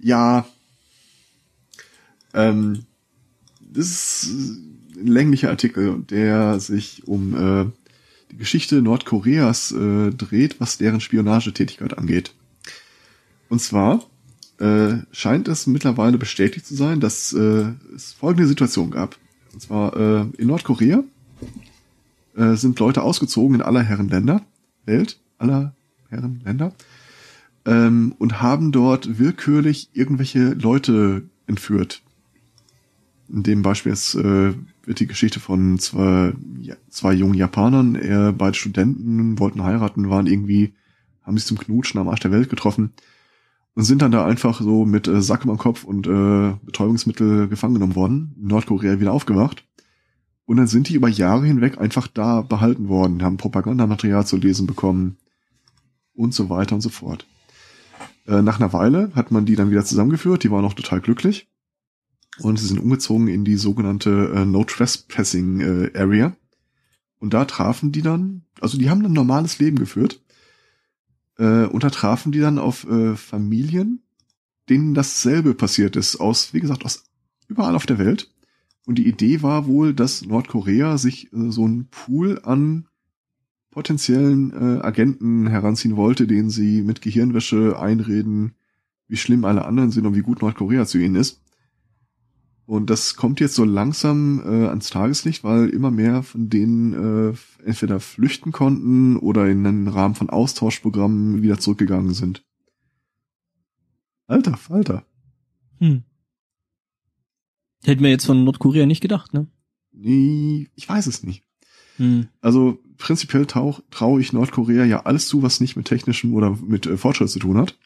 Ja. 0.00 0.44
Ähm, 2.34 2.84
das 3.60 3.86
ist 3.86 4.30
ein 4.96 5.06
länglicher 5.06 5.50
Artikel, 5.50 6.02
der 6.10 6.58
sich 6.58 7.06
um 7.06 7.34
äh, 7.34 7.66
die 8.32 8.36
Geschichte 8.36 8.82
Nordkoreas 8.82 9.70
äh, 9.70 10.10
dreht, 10.10 10.60
was 10.60 10.78
deren 10.78 11.00
Spionagetätigkeit 11.00 11.96
angeht. 11.96 12.34
Und 13.48 13.60
zwar 13.60 14.04
äh, 14.58 14.98
scheint 15.12 15.46
es 15.46 15.68
mittlerweile 15.68 16.18
bestätigt 16.18 16.66
zu 16.66 16.74
sein, 16.74 16.98
dass 16.98 17.32
äh, 17.32 17.72
es 17.94 18.12
folgende 18.12 18.48
Situation 18.48 18.90
gab. 18.90 19.16
Und 19.52 19.62
zwar 19.62 19.96
äh, 19.96 20.26
in 20.38 20.48
Nordkorea 20.48 21.04
äh, 22.36 22.54
sind 22.54 22.78
Leute 22.78 23.02
ausgezogen 23.02 23.56
in 23.56 23.62
aller 23.62 23.82
Herren 23.82 24.08
Länder, 24.08 24.42
Welt, 24.84 25.20
aller 25.38 25.74
Herren 26.08 26.40
Länder, 26.44 26.72
ähm, 27.64 28.14
und 28.18 28.40
haben 28.40 28.72
dort 28.72 29.18
willkürlich 29.18 29.90
irgendwelche 29.92 30.50
Leute 30.54 31.22
entführt. 31.46 32.02
In 33.28 33.42
dem 33.42 33.62
Beispiel 33.62 33.92
jetzt, 33.92 34.14
äh, 34.14 34.54
wird 34.84 35.00
die 35.00 35.06
Geschichte 35.06 35.40
von 35.40 35.78
zwei, 35.78 36.32
ja, 36.60 36.74
zwei 36.88 37.12
jungen 37.12 37.34
Japanern, 37.34 37.94
er, 37.94 38.32
beide 38.32 38.56
Studenten, 38.56 39.38
wollten 39.38 39.62
heiraten, 39.62 40.10
waren 40.10 40.26
irgendwie, 40.26 40.74
haben 41.22 41.36
sich 41.36 41.46
zum 41.46 41.58
Knutschen 41.58 42.00
am 42.00 42.08
Arsch 42.08 42.20
der 42.20 42.32
Welt 42.32 42.50
getroffen 42.50 42.92
und 43.74 43.84
sind 43.84 44.02
dann 44.02 44.10
da 44.10 44.26
einfach 44.26 44.60
so 44.60 44.84
mit 44.84 45.06
äh, 45.06 45.22
Sack 45.22 45.46
am 45.46 45.58
Kopf 45.58 45.84
und 45.84 46.06
äh, 46.06 46.54
Betäubungsmittel 46.64 47.48
gefangen 47.48 47.74
genommen 47.74 47.94
worden, 47.94 48.34
in 48.40 48.48
Nordkorea 48.48 49.00
wieder 49.00 49.12
aufgewacht. 49.12 49.64
Und 50.50 50.56
dann 50.56 50.66
sind 50.66 50.88
die 50.88 50.94
über 50.94 51.08
Jahre 51.08 51.46
hinweg 51.46 51.78
einfach 51.78 52.08
da 52.08 52.42
behalten 52.42 52.88
worden, 52.88 53.22
haben 53.22 53.36
Propagandamaterial 53.36 54.26
zu 54.26 54.36
lesen 54.36 54.66
bekommen 54.66 55.16
und 56.12 56.34
so 56.34 56.50
weiter 56.50 56.74
und 56.74 56.80
so 56.80 56.88
fort. 56.88 57.24
Äh, 58.26 58.42
nach 58.42 58.58
einer 58.58 58.72
Weile 58.72 59.12
hat 59.14 59.30
man 59.30 59.46
die 59.46 59.54
dann 59.54 59.70
wieder 59.70 59.84
zusammengeführt, 59.84 60.42
die 60.42 60.50
waren 60.50 60.64
auch 60.64 60.74
total 60.74 61.00
glücklich. 61.00 61.48
Und 62.40 62.58
sie 62.58 62.66
sind 62.66 62.80
umgezogen 62.80 63.28
in 63.28 63.44
die 63.44 63.54
sogenannte 63.54 64.32
äh, 64.34 64.44
No 64.44 64.64
Trespassing 64.64 65.60
äh, 65.60 65.96
Area. 65.96 66.34
Und 67.20 67.32
da 67.32 67.44
trafen 67.44 67.92
die 67.92 68.02
dann, 68.02 68.42
also 68.60 68.76
die 68.76 68.90
haben 68.90 69.06
ein 69.06 69.12
normales 69.12 69.60
Leben 69.60 69.78
geführt. 69.78 70.20
Äh, 71.38 71.66
und 71.66 71.84
da 71.84 71.90
trafen 71.90 72.32
die 72.32 72.40
dann 72.40 72.58
auf 72.58 72.90
äh, 72.90 73.14
Familien, 73.14 74.02
denen 74.68 74.94
dasselbe 74.94 75.54
passiert 75.54 75.94
ist, 75.94 76.16
aus, 76.16 76.52
wie 76.52 76.60
gesagt, 76.60 76.84
aus 76.84 77.04
überall 77.46 77.76
auf 77.76 77.86
der 77.86 77.98
Welt. 77.98 78.32
Und 78.86 78.96
die 78.96 79.06
Idee 79.06 79.42
war 79.42 79.66
wohl, 79.66 79.94
dass 79.94 80.24
Nordkorea 80.24 80.98
sich 80.98 81.32
äh, 81.32 81.50
so 81.50 81.64
einen 81.64 81.88
Pool 81.90 82.40
an 82.42 82.86
potenziellen 83.70 84.50
äh, 84.52 84.82
Agenten 84.82 85.46
heranziehen 85.46 85.96
wollte, 85.96 86.26
denen 86.26 86.50
sie 86.50 86.82
mit 86.82 87.02
Gehirnwäsche 87.02 87.78
einreden, 87.78 88.54
wie 89.06 89.16
schlimm 89.16 89.44
alle 89.44 89.64
anderen 89.64 89.90
sind 89.90 90.06
und 90.06 90.16
wie 90.16 90.22
gut 90.22 90.42
Nordkorea 90.42 90.86
zu 90.86 90.98
ihnen 90.98 91.14
ist. 91.14 91.40
Und 92.66 92.88
das 92.88 93.16
kommt 93.16 93.40
jetzt 93.40 93.56
so 93.56 93.64
langsam 93.64 94.40
äh, 94.44 94.68
ans 94.68 94.90
Tageslicht, 94.90 95.42
weil 95.42 95.68
immer 95.70 95.90
mehr 95.90 96.22
von 96.22 96.48
denen 96.48 96.92
äh, 97.32 97.34
entweder 97.64 97.98
flüchten 97.98 98.52
konnten 98.52 99.16
oder 99.16 99.48
in 99.48 99.64
den 99.64 99.88
Rahmen 99.88 100.14
von 100.14 100.30
Austauschprogrammen 100.30 101.42
wieder 101.42 101.58
zurückgegangen 101.58 102.14
sind. 102.14 102.44
Alter, 104.28 104.56
Alter. 104.68 105.04
Hm. 105.78 106.04
Hätten 107.84 108.02
wir 108.02 108.10
jetzt 108.10 108.26
von 108.26 108.44
Nordkorea 108.44 108.86
nicht 108.86 109.00
gedacht, 109.00 109.32
ne? 109.32 109.46
Nee, 109.92 110.68
ich 110.74 110.88
weiß 110.88 111.06
es 111.06 111.22
nicht. 111.22 111.44
Hm. 111.96 112.28
Also 112.40 112.78
prinzipiell 112.96 113.46
traue 113.46 114.20
ich 114.20 114.32
Nordkorea 114.32 114.84
ja 114.84 115.04
alles 115.04 115.28
zu, 115.28 115.42
was 115.42 115.60
nicht 115.60 115.76
mit 115.76 115.86
technischem 115.86 116.34
oder 116.34 116.56
mit 116.62 116.86
äh, 116.86 116.96
Fortschritt 116.96 117.30
zu 117.30 117.38
tun 117.38 117.58
hat. 117.58 117.78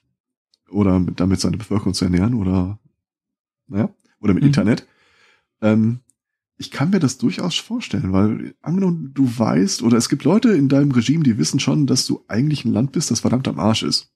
Oder 0.70 0.98
mit, 0.98 1.20
damit 1.20 1.40
seine 1.40 1.56
Bevölkerung 1.56 1.94
zu 1.94 2.04
ernähren 2.04 2.34
oder, 2.34 2.80
naja, 3.68 3.94
oder 4.20 4.34
mit 4.34 4.42
Mhm. 4.42 4.48
Internet. 4.48 4.86
Ähm, 5.60 6.00
ich 6.56 6.70
kann 6.70 6.90
mir 6.90 7.00
das 7.00 7.18
durchaus 7.18 7.56
vorstellen, 7.56 8.12
weil 8.12 8.54
angenommen, 8.62 9.12
du 9.14 9.26
weißt, 9.26 9.82
oder 9.82 9.96
es 9.96 10.08
gibt 10.08 10.24
Leute 10.24 10.50
in 10.50 10.68
deinem 10.68 10.92
Regime, 10.92 11.24
die 11.24 11.38
wissen 11.38 11.60
schon, 11.60 11.86
dass 11.86 12.06
du 12.06 12.24
eigentlich 12.28 12.64
ein 12.64 12.72
Land 12.72 12.92
bist, 12.92 13.10
das 13.10 13.20
verdammt 13.20 13.48
am 13.48 13.58
Arsch 13.58 13.82
ist. 13.82 14.12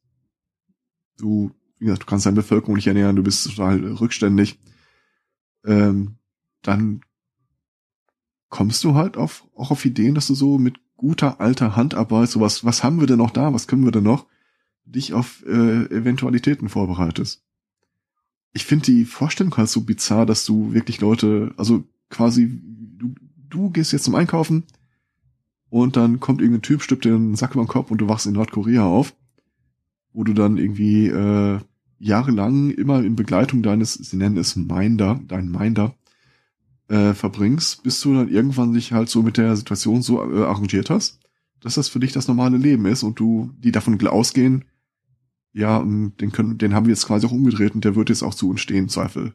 Du, 1.19 1.51
wie 1.79 1.87
gesagt, 1.87 2.05
du 2.05 2.07
kannst 2.07 2.27
deine 2.27 2.37
Bevölkerung 2.37 2.77
nicht 2.77 2.87
ernähren, 2.87 3.17
du 3.17 3.23
bist 3.23 3.45
total 3.49 3.85
rückständig. 3.85 4.59
Ähm, 5.69 6.17
dann 6.63 7.03
kommst 8.49 8.83
du 8.83 8.95
halt 8.95 9.17
auf, 9.17 9.47
auch 9.55 9.71
auf 9.71 9.85
Ideen, 9.85 10.15
dass 10.15 10.27
du 10.27 10.35
so 10.35 10.59
mit 10.59 10.77
guter 10.97 11.41
alter 11.41 11.77
Handarbeit, 11.77 12.29
sowas, 12.29 12.65
was 12.65 12.83
haben 12.83 13.01
wir 13.01 13.07
denn 13.07 13.19
noch 13.19 13.31
da, 13.31 13.53
was 13.53 13.69
können 13.69 13.85
wir 13.85 13.93
denn 13.93 14.05
noch, 14.05 14.27
dich 14.85 15.13
auf 15.13 15.45
äh, 15.47 15.85
Eventualitäten 15.95 16.69
vorbereitest. 16.69 17.45
Ich 18.53 18.65
finde 18.65 18.87
die 18.87 19.05
Vorstellung 19.05 19.57
halt 19.57 19.69
so 19.69 19.83
bizarr, 19.83 20.25
dass 20.25 20.47
du 20.47 20.73
wirklich 20.73 21.01
Leute, 21.01 21.53
also 21.59 21.85
quasi, 22.09 22.61
du, 22.97 23.15
du 23.49 23.71
gehst 23.71 23.93
jetzt 23.93 24.05
zum 24.05 24.15
Einkaufen 24.15 24.65
und 25.69 25.97
dann 25.97 26.19
kommt 26.19 26.41
irgendein 26.41 26.63
Typ, 26.63 26.83
stirbt 26.83 27.05
dir 27.05 27.15
einen 27.15 27.37
Sack 27.37 27.53
über 27.53 27.63
den 27.63 27.69
Kopf 27.69 27.91
und 27.91 27.99
du 27.99 28.09
wachst 28.09 28.27
in 28.27 28.33
Nordkorea 28.33 28.85
auf, 28.85 29.15
wo 30.15 30.25
du 30.25 30.33
dann 30.33 30.57
irgendwie 30.57 31.09
äh, 31.09 31.61
jahrelang 31.99 32.71
immer 32.71 33.03
in 33.03 33.17
Begleitung 33.17 33.63
deines, 33.63 33.95
sie 33.95 34.17
nennen 34.17 34.37
es 34.37 34.57
Minder, 34.57 35.21
dein 35.27 35.51
Minder, 35.51 35.95
äh, 36.89 37.13
verbringst, 37.15 37.83
bis 37.83 38.01
du 38.01 38.15
dann 38.15 38.29
irgendwann 38.29 38.73
dich 38.73 38.93
halt 38.93 39.09
so 39.09 39.23
mit 39.23 39.37
der 39.37 39.57
Situation 39.57 40.03
so 40.03 40.23
äh, 40.23 40.45
arrangiert 40.45 40.91
hast, 40.91 41.21
dass 41.61 41.75
das 41.75 41.89
für 41.89 42.01
dich 42.01 42.13
das 42.13 42.29
normale 42.29 42.57
Leben 42.57 42.87
ist 42.87 43.03
und 43.03 43.19
du, 43.21 43.53
die 43.59 43.73
davon 43.73 43.99
ausgehen, 44.07 44.65
ja, 45.53 45.83
den 45.83 46.33
können, 46.33 46.59
den 46.59 46.75
haben 46.75 46.87
wir 46.87 46.93
jetzt 46.93 47.07
quasi 47.07 47.27
auch 47.27 47.33
umgedreht 47.33 47.75
und 47.75 47.85
der 47.85 47.97
wird 47.97 48.11
jetzt 48.11 48.23
auch 48.23 48.35
zu 48.35 48.49
uns 48.49 48.61
stehen, 48.61 48.89
Zweifel. 48.89 49.35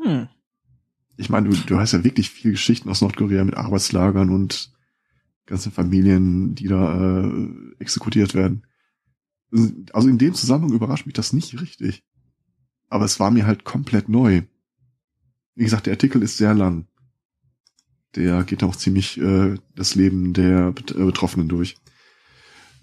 Hm. 0.00 0.28
Ich 1.16 1.28
meine, 1.28 1.48
du, 1.48 1.56
du 1.56 1.78
hast 1.78 1.92
ja 1.92 2.04
wirklich 2.04 2.30
viele 2.30 2.52
Geschichten 2.52 2.88
aus 2.88 3.02
Nordkorea 3.02 3.44
mit 3.44 3.56
Arbeitslagern 3.56 4.30
und 4.30 4.72
ganzen 5.46 5.72
Familien, 5.72 6.54
die 6.54 6.68
da 6.68 7.20
äh, 7.24 7.48
exekutiert 7.78 8.34
werden. 8.34 8.62
Also 9.92 10.08
in 10.08 10.18
dem 10.18 10.34
Zusammenhang 10.34 10.72
überrascht 10.74 11.06
mich 11.06 11.14
das 11.14 11.32
nicht 11.32 11.60
richtig. 11.60 12.04
Aber 12.88 13.04
es 13.04 13.18
war 13.20 13.30
mir 13.30 13.46
halt 13.46 13.64
komplett 13.64 14.08
neu. 14.08 14.42
Wie 15.54 15.64
gesagt, 15.64 15.86
der 15.86 15.94
Artikel 15.94 16.22
ist 16.22 16.36
sehr 16.36 16.54
lang. 16.54 16.86
Der 18.14 18.44
geht 18.44 18.62
auch 18.62 18.76
ziemlich 18.76 19.18
äh, 19.20 19.56
das 19.74 19.94
Leben 19.94 20.32
der 20.32 20.72
Bet 20.72 20.92
äh, 20.92 21.04
Betroffenen 21.04 21.48
durch. 21.48 21.76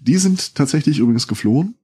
Die 0.00 0.16
sind 0.18 0.54
tatsächlich 0.54 0.98
übrigens 0.98 1.26
geflohen. 1.26 1.76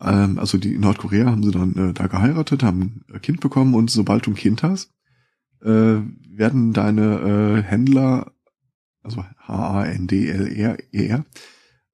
Ähm, 0.00 0.38
also 0.38 0.56
die 0.58 0.74
in 0.74 0.80
Nordkorea 0.80 1.26
haben 1.26 1.42
sie 1.42 1.50
dann 1.50 1.74
äh, 1.76 1.92
da 1.92 2.06
geheiratet, 2.06 2.62
haben 2.62 3.04
ein 3.12 3.20
Kind 3.20 3.40
bekommen 3.40 3.74
und 3.74 3.90
sobald 3.90 4.26
du 4.26 4.30
ein 4.30 4.36
Kind 4.36 4.62
hast, 4.62 4.92
äh, 5.62 5.68
werden 6.30 6.72
deine 6.72 7.58
äh, 7.58 7.62
Händler, 7.62 8.32
also 9.02 9.24
H-A-N-D-L-E-R, 9.38 11.24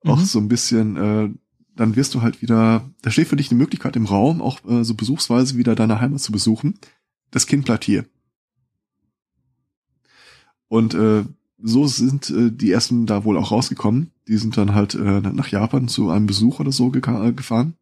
auch 0.04 0.18
Mhm. 0.18 0.24
so 0.24 0.38
ein 0.38 0.48
bisschen, 0.48 0.96
äh, 0.96 1.30
dann 1.76 1.96
wirst 1.96 2.14
du 2.14 2.22
halt 2.22 2.42
wieder, 2.42 2.88
da 3.02 3.10
steht 3.10 3.28
für 3.28 3.36
dich 3.36 3.50
eine 3.50 3.58
Möglichkeit 3.58 3.96
im 3.96 4.06
Raum, 4.06 4.40
auch 4.40 4.64
äh, 4.64 4.84
so 4.84 4.94
besuchsweise 4.94 5.56
wieder 5.56 5.74
deine 5.74 6.00
Heimat 6.00 6.20
zu 6.20 6.32
besuchen. 6.32 6.78
Das 7.30 7.46
Kind 7.46 7.64
bleibt 7.64 7.84
hier. 7.84 8.04
Und 10.68 10.94
äh, 10.94 11.24
so 11.58 11.86
sind 11.86 12.30
äh, 12.30 12.50
die 12.50 12.70
ersten 12.70 13.06
da 13.06 13.24
wohl 13.24 13.36
auch 13.36 13.50
rausgekommen. 13.50 14.10
Die 14.28 14.36
sind 14.36 14.56
dann 14.56 14.74
halt 14.74 14.94
äh, 14.94 15.20
nach 15.20 15.48
Japan 15.48 15.88
zu 15.88 16.10
einem 16.10 16.26
Besuch 16.26 16.60
oder 16.60 16.72
so 16.72 16.92
äh, 16.92 17.32
gefahren. 17.32 17.74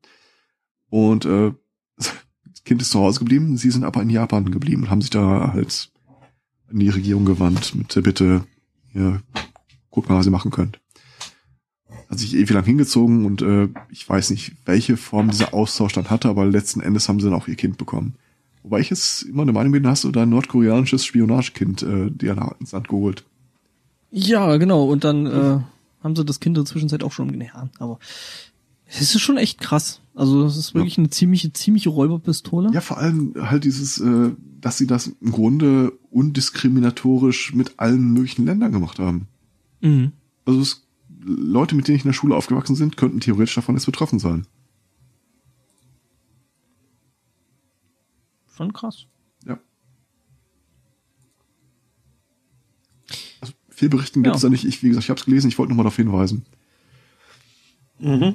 Und 0.89 1.25
äh, 1.25 1.53
das 1.97 2.65
Kind 2.65 2.83
ist 2.83 2.91
zu 2.91 3.01
Hause 3.01 3.21
geblieben, 3.21 3.57
sie 3.57 3.71
sind 3.71 3.85
aber 3.85 4.03
in 4.03 4.11
Japan 4.11 4.51
geblieben 4.51 4.85
und 4.85 4.91
haben 4.91 5.01
sich 5.01 5.11
da 5.11 5.53
halt 5.53 5.91
an 6.69 6.79
die 6.79 6.91
Regierung 6.91 7.25
gewandt 7.25 7.75
mit 7.75 7.95
der 7.95 8.03
Bitte, 8.03 8.45
ja, 8.95 9.21
guck 9.91 10.09
mal, 10.09 10.17
was 10.17 10.27
ihr 10.27 10.33
machen 10.33 10.51
könnt. 10.51 10.82
Hat 12.13 12.19
sich 12.19 12.35
ewig 12.35 12.51
lang 12.51 12.65
hingezogen 12.65 13.25
und 13.25 13.41
äh, 13.41 13.69
ich 13.91 14.07
weiß 14.07 14.29
nicht, 14.31 14.53
welche 14.67 14.99
Form 14.99 15.31
dieser 15.31 15.55
Austausch 15.55 15.95
dann 15.95 16.11
hatte, 16.11 16.29
aber 16.29 16.45
letzten 16.45 16.81
Endes 16.83 17.09
haben 17.09 17.19
sie 17.19 17.25
dann 17.31 17.35
auch 17.35 17.49
ihr 17.49 17.57
Kind 17.57 17.79
bekommen. 17.79 18.15
Wobei 18.63 18.81
ich 18.81 18.91
jetzt 18.91 19.23
immer 19.23 19.45
der 19.47 19.55
Meinung 19.55 19.73
bin, 19.73 19.87
hast 19.87 20.05
du 20.05 20.11
dein 20.13 20.29
nordkoreanisches 20.29 21.07
Spionagekind 21.07 21.83
äh, 21.83 22.11
dir 22.11 22.35
nach- 22.35 22.55
ins 22.61 22.73
Land 22.73 22.89
geholt. 22.89 23.25
Ja, 24.11 24.59
genau. 24.59 24.85
Und 24.85 25.05
dann 25.05 25.25
äh, 25.27 25.59
haben 26.05 26.15
sie 26.15 26.25
das 26.25 26.39
Kind 26.39 26.59
in 26.59 26.65
der 26.65 26.71
Zwischenzeit 26.71 27.03
auch 27.03 27.13
schon 27.13 27.41
ja, 27.41 27.71
aber 27.79 27.99
es 28.87 29.01
ist 29.01 29.21
schon 29.23 29.39
echt 29.39 29.59
krass. 29.59 30.01
Also 30.15 30.45
es 30.45 30.59
ist 30.59 30.75
wirklich 30.75 30.99
eine 30.99 31.09
ziemliche, 31.09 31.51
ziemliche 31.55 31.89
Räuberpistole. 31.89 32.71
Ja, 32.75 32.83
vor 32.83 32.99
allem 32.99 33.33
halt 33.39 33.65
dieses, 33.65 33.99
äh, 33.99 34.33
dass 34.61 34.77
sie 34.77 34.87
das 34.87 35.07
im 35.07 35.33
Grunde 35.33 35.93
undiskriminatorisch 36.11 37.55
mit 37.55 37.79
allen 37.79 38.13
möglichen 38.13 38.45
Ländern 38.45 38.73
gemacht 38.73 38.99
haben. 38.99 39.29
Mhm. 39.81 40.13
Also 40.45 40.61
es, 40.61 40.85
Leute, 41.25 41.75
mit 41.75 41.87
denen 41.89 41.97
ich 41.97 42.05
in 42.05 42.09
der 42.09 42.15
Schule 42.15 42.35
aufgewachsen 42.37 42.77
sind, 42.77 42.97
könnten 42.97 43.21
theoretisch 43.21 43.55
davon 43.55 43.77
jetzt 43.77 43.87
betroffen 43.87 44.19
sein. 44.19 44.47
Schon 48.57 48.73
krass. 48.73 49.07
Ja. 49.47 49.59
Also 53.41 53.55
viel 53.71 53.89
Berichten 53.89 54.23
gibt 54.23 54.37
es 54.37 54.43
Ja. 54.43 54.49
da 54.49 54.51
nicht. 54.51 54.65
Ich, 54.65 54.83
wie 54.83 54.89
gesagt, 54.89 55.05
ich 55.05 55.11
habe 55.11 55.19
es 55.19 55.25
gelesen, 55.25 55.49
ich 55.49 55.59
wollte 55.59 55.71
nur 55.73 55.79
mal 55.79 55.85
darauf 55.85 55.97
hinweisen. 55.97 56.45
Mhm. 57.99 58.35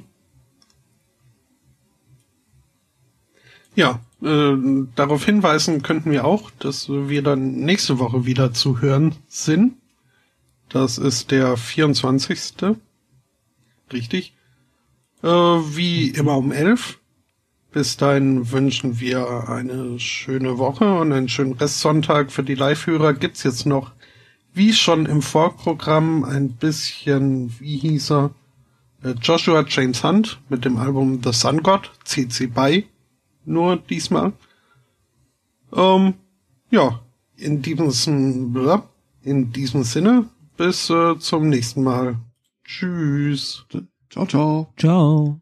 Ja, 3.75 3.99
äh, 4.23 4.55
darauf 4.95 5.23
hinweisen 5.25 5.83
könnten 5.83 6.09
wir 6.09 6.25
auch, 6.25 6.49
dass 6.51 6.89
wir 6.89 7.21
dann 7.21 7.51
nächste 7.57 7.99
Woche 7.99 8.25
wieder 8.25 8.51
zu 8.53 8.81
hören 8.81 9.13
sind. 9.27 9.75
Das 10.69 10.97
ist 10.97 11.31
der 11.31 11.55
24. 11.55 12.75
Richtig. 13.91 14.33
Äh, 15.23 15.27
wie 15.27 16.09
immer 16.09 16.37
um 16.37 16.51
11. 16.51 16.99
Bis 17.71 17.97
dahin 17.97 18.51
wünschen 18.51 18.99
wir 18.99 19.49
eine 19.49 19.99
schöne 19.99 20.57
Woche 20.57 20.99
und 20.99 21.11
einen 21.13 21.29
schönen 21.29 21.53
Restsonntag. 21.53 22.31
Für 22.31 22.43
die 22.43 22.55
Live-Hörer 22.55 23.13
gibt's 23.13 23.43
jetzt 23.43 23.65
noch, 23.65 23.91
wie 24.53 24.73
schon 24.73 25.05
im 25.05 25.21
Vorprogramm, 25.21 26.23
ein 26.23 26.53
bisschen, 26.53 27.53
wie 27.59 27.77
hieß 27.77 28.11
er, 28.11 28.31
äh, 29.03 29.11
Joshua 29.21 29.63
James 29.67 30.03
Hunt 30.03 30.39
mit 30.49 30.65
dem 30.65 30.77
Album 30.77 31.21
The 31.23 31.33
Sun 31.33 31.61
God, 31.61 31.91
CC 32.03 32.47
BY, 32.47 32.85
nur 33.45 33.77
diesmal. 33.77 34.33
Ähm, 35.73 36.15
ja, 36.71 36.99
in 37.35 37.61
diesem, 37.61 38.55
in 39.21 39.51
diesem 39.51 39.83
Sinne, 39.83 40.29
bis 40.57 40.89
äh, 40.89 41.17
zum 41.19 41.49
nächsten 41.49 41.83
Mal. 41.83 42.17
Tschüss. 42.63 43.65
Ciao, 44.09 44.25
ciao. 44.25 44.73
Ciao. 44.77 45.41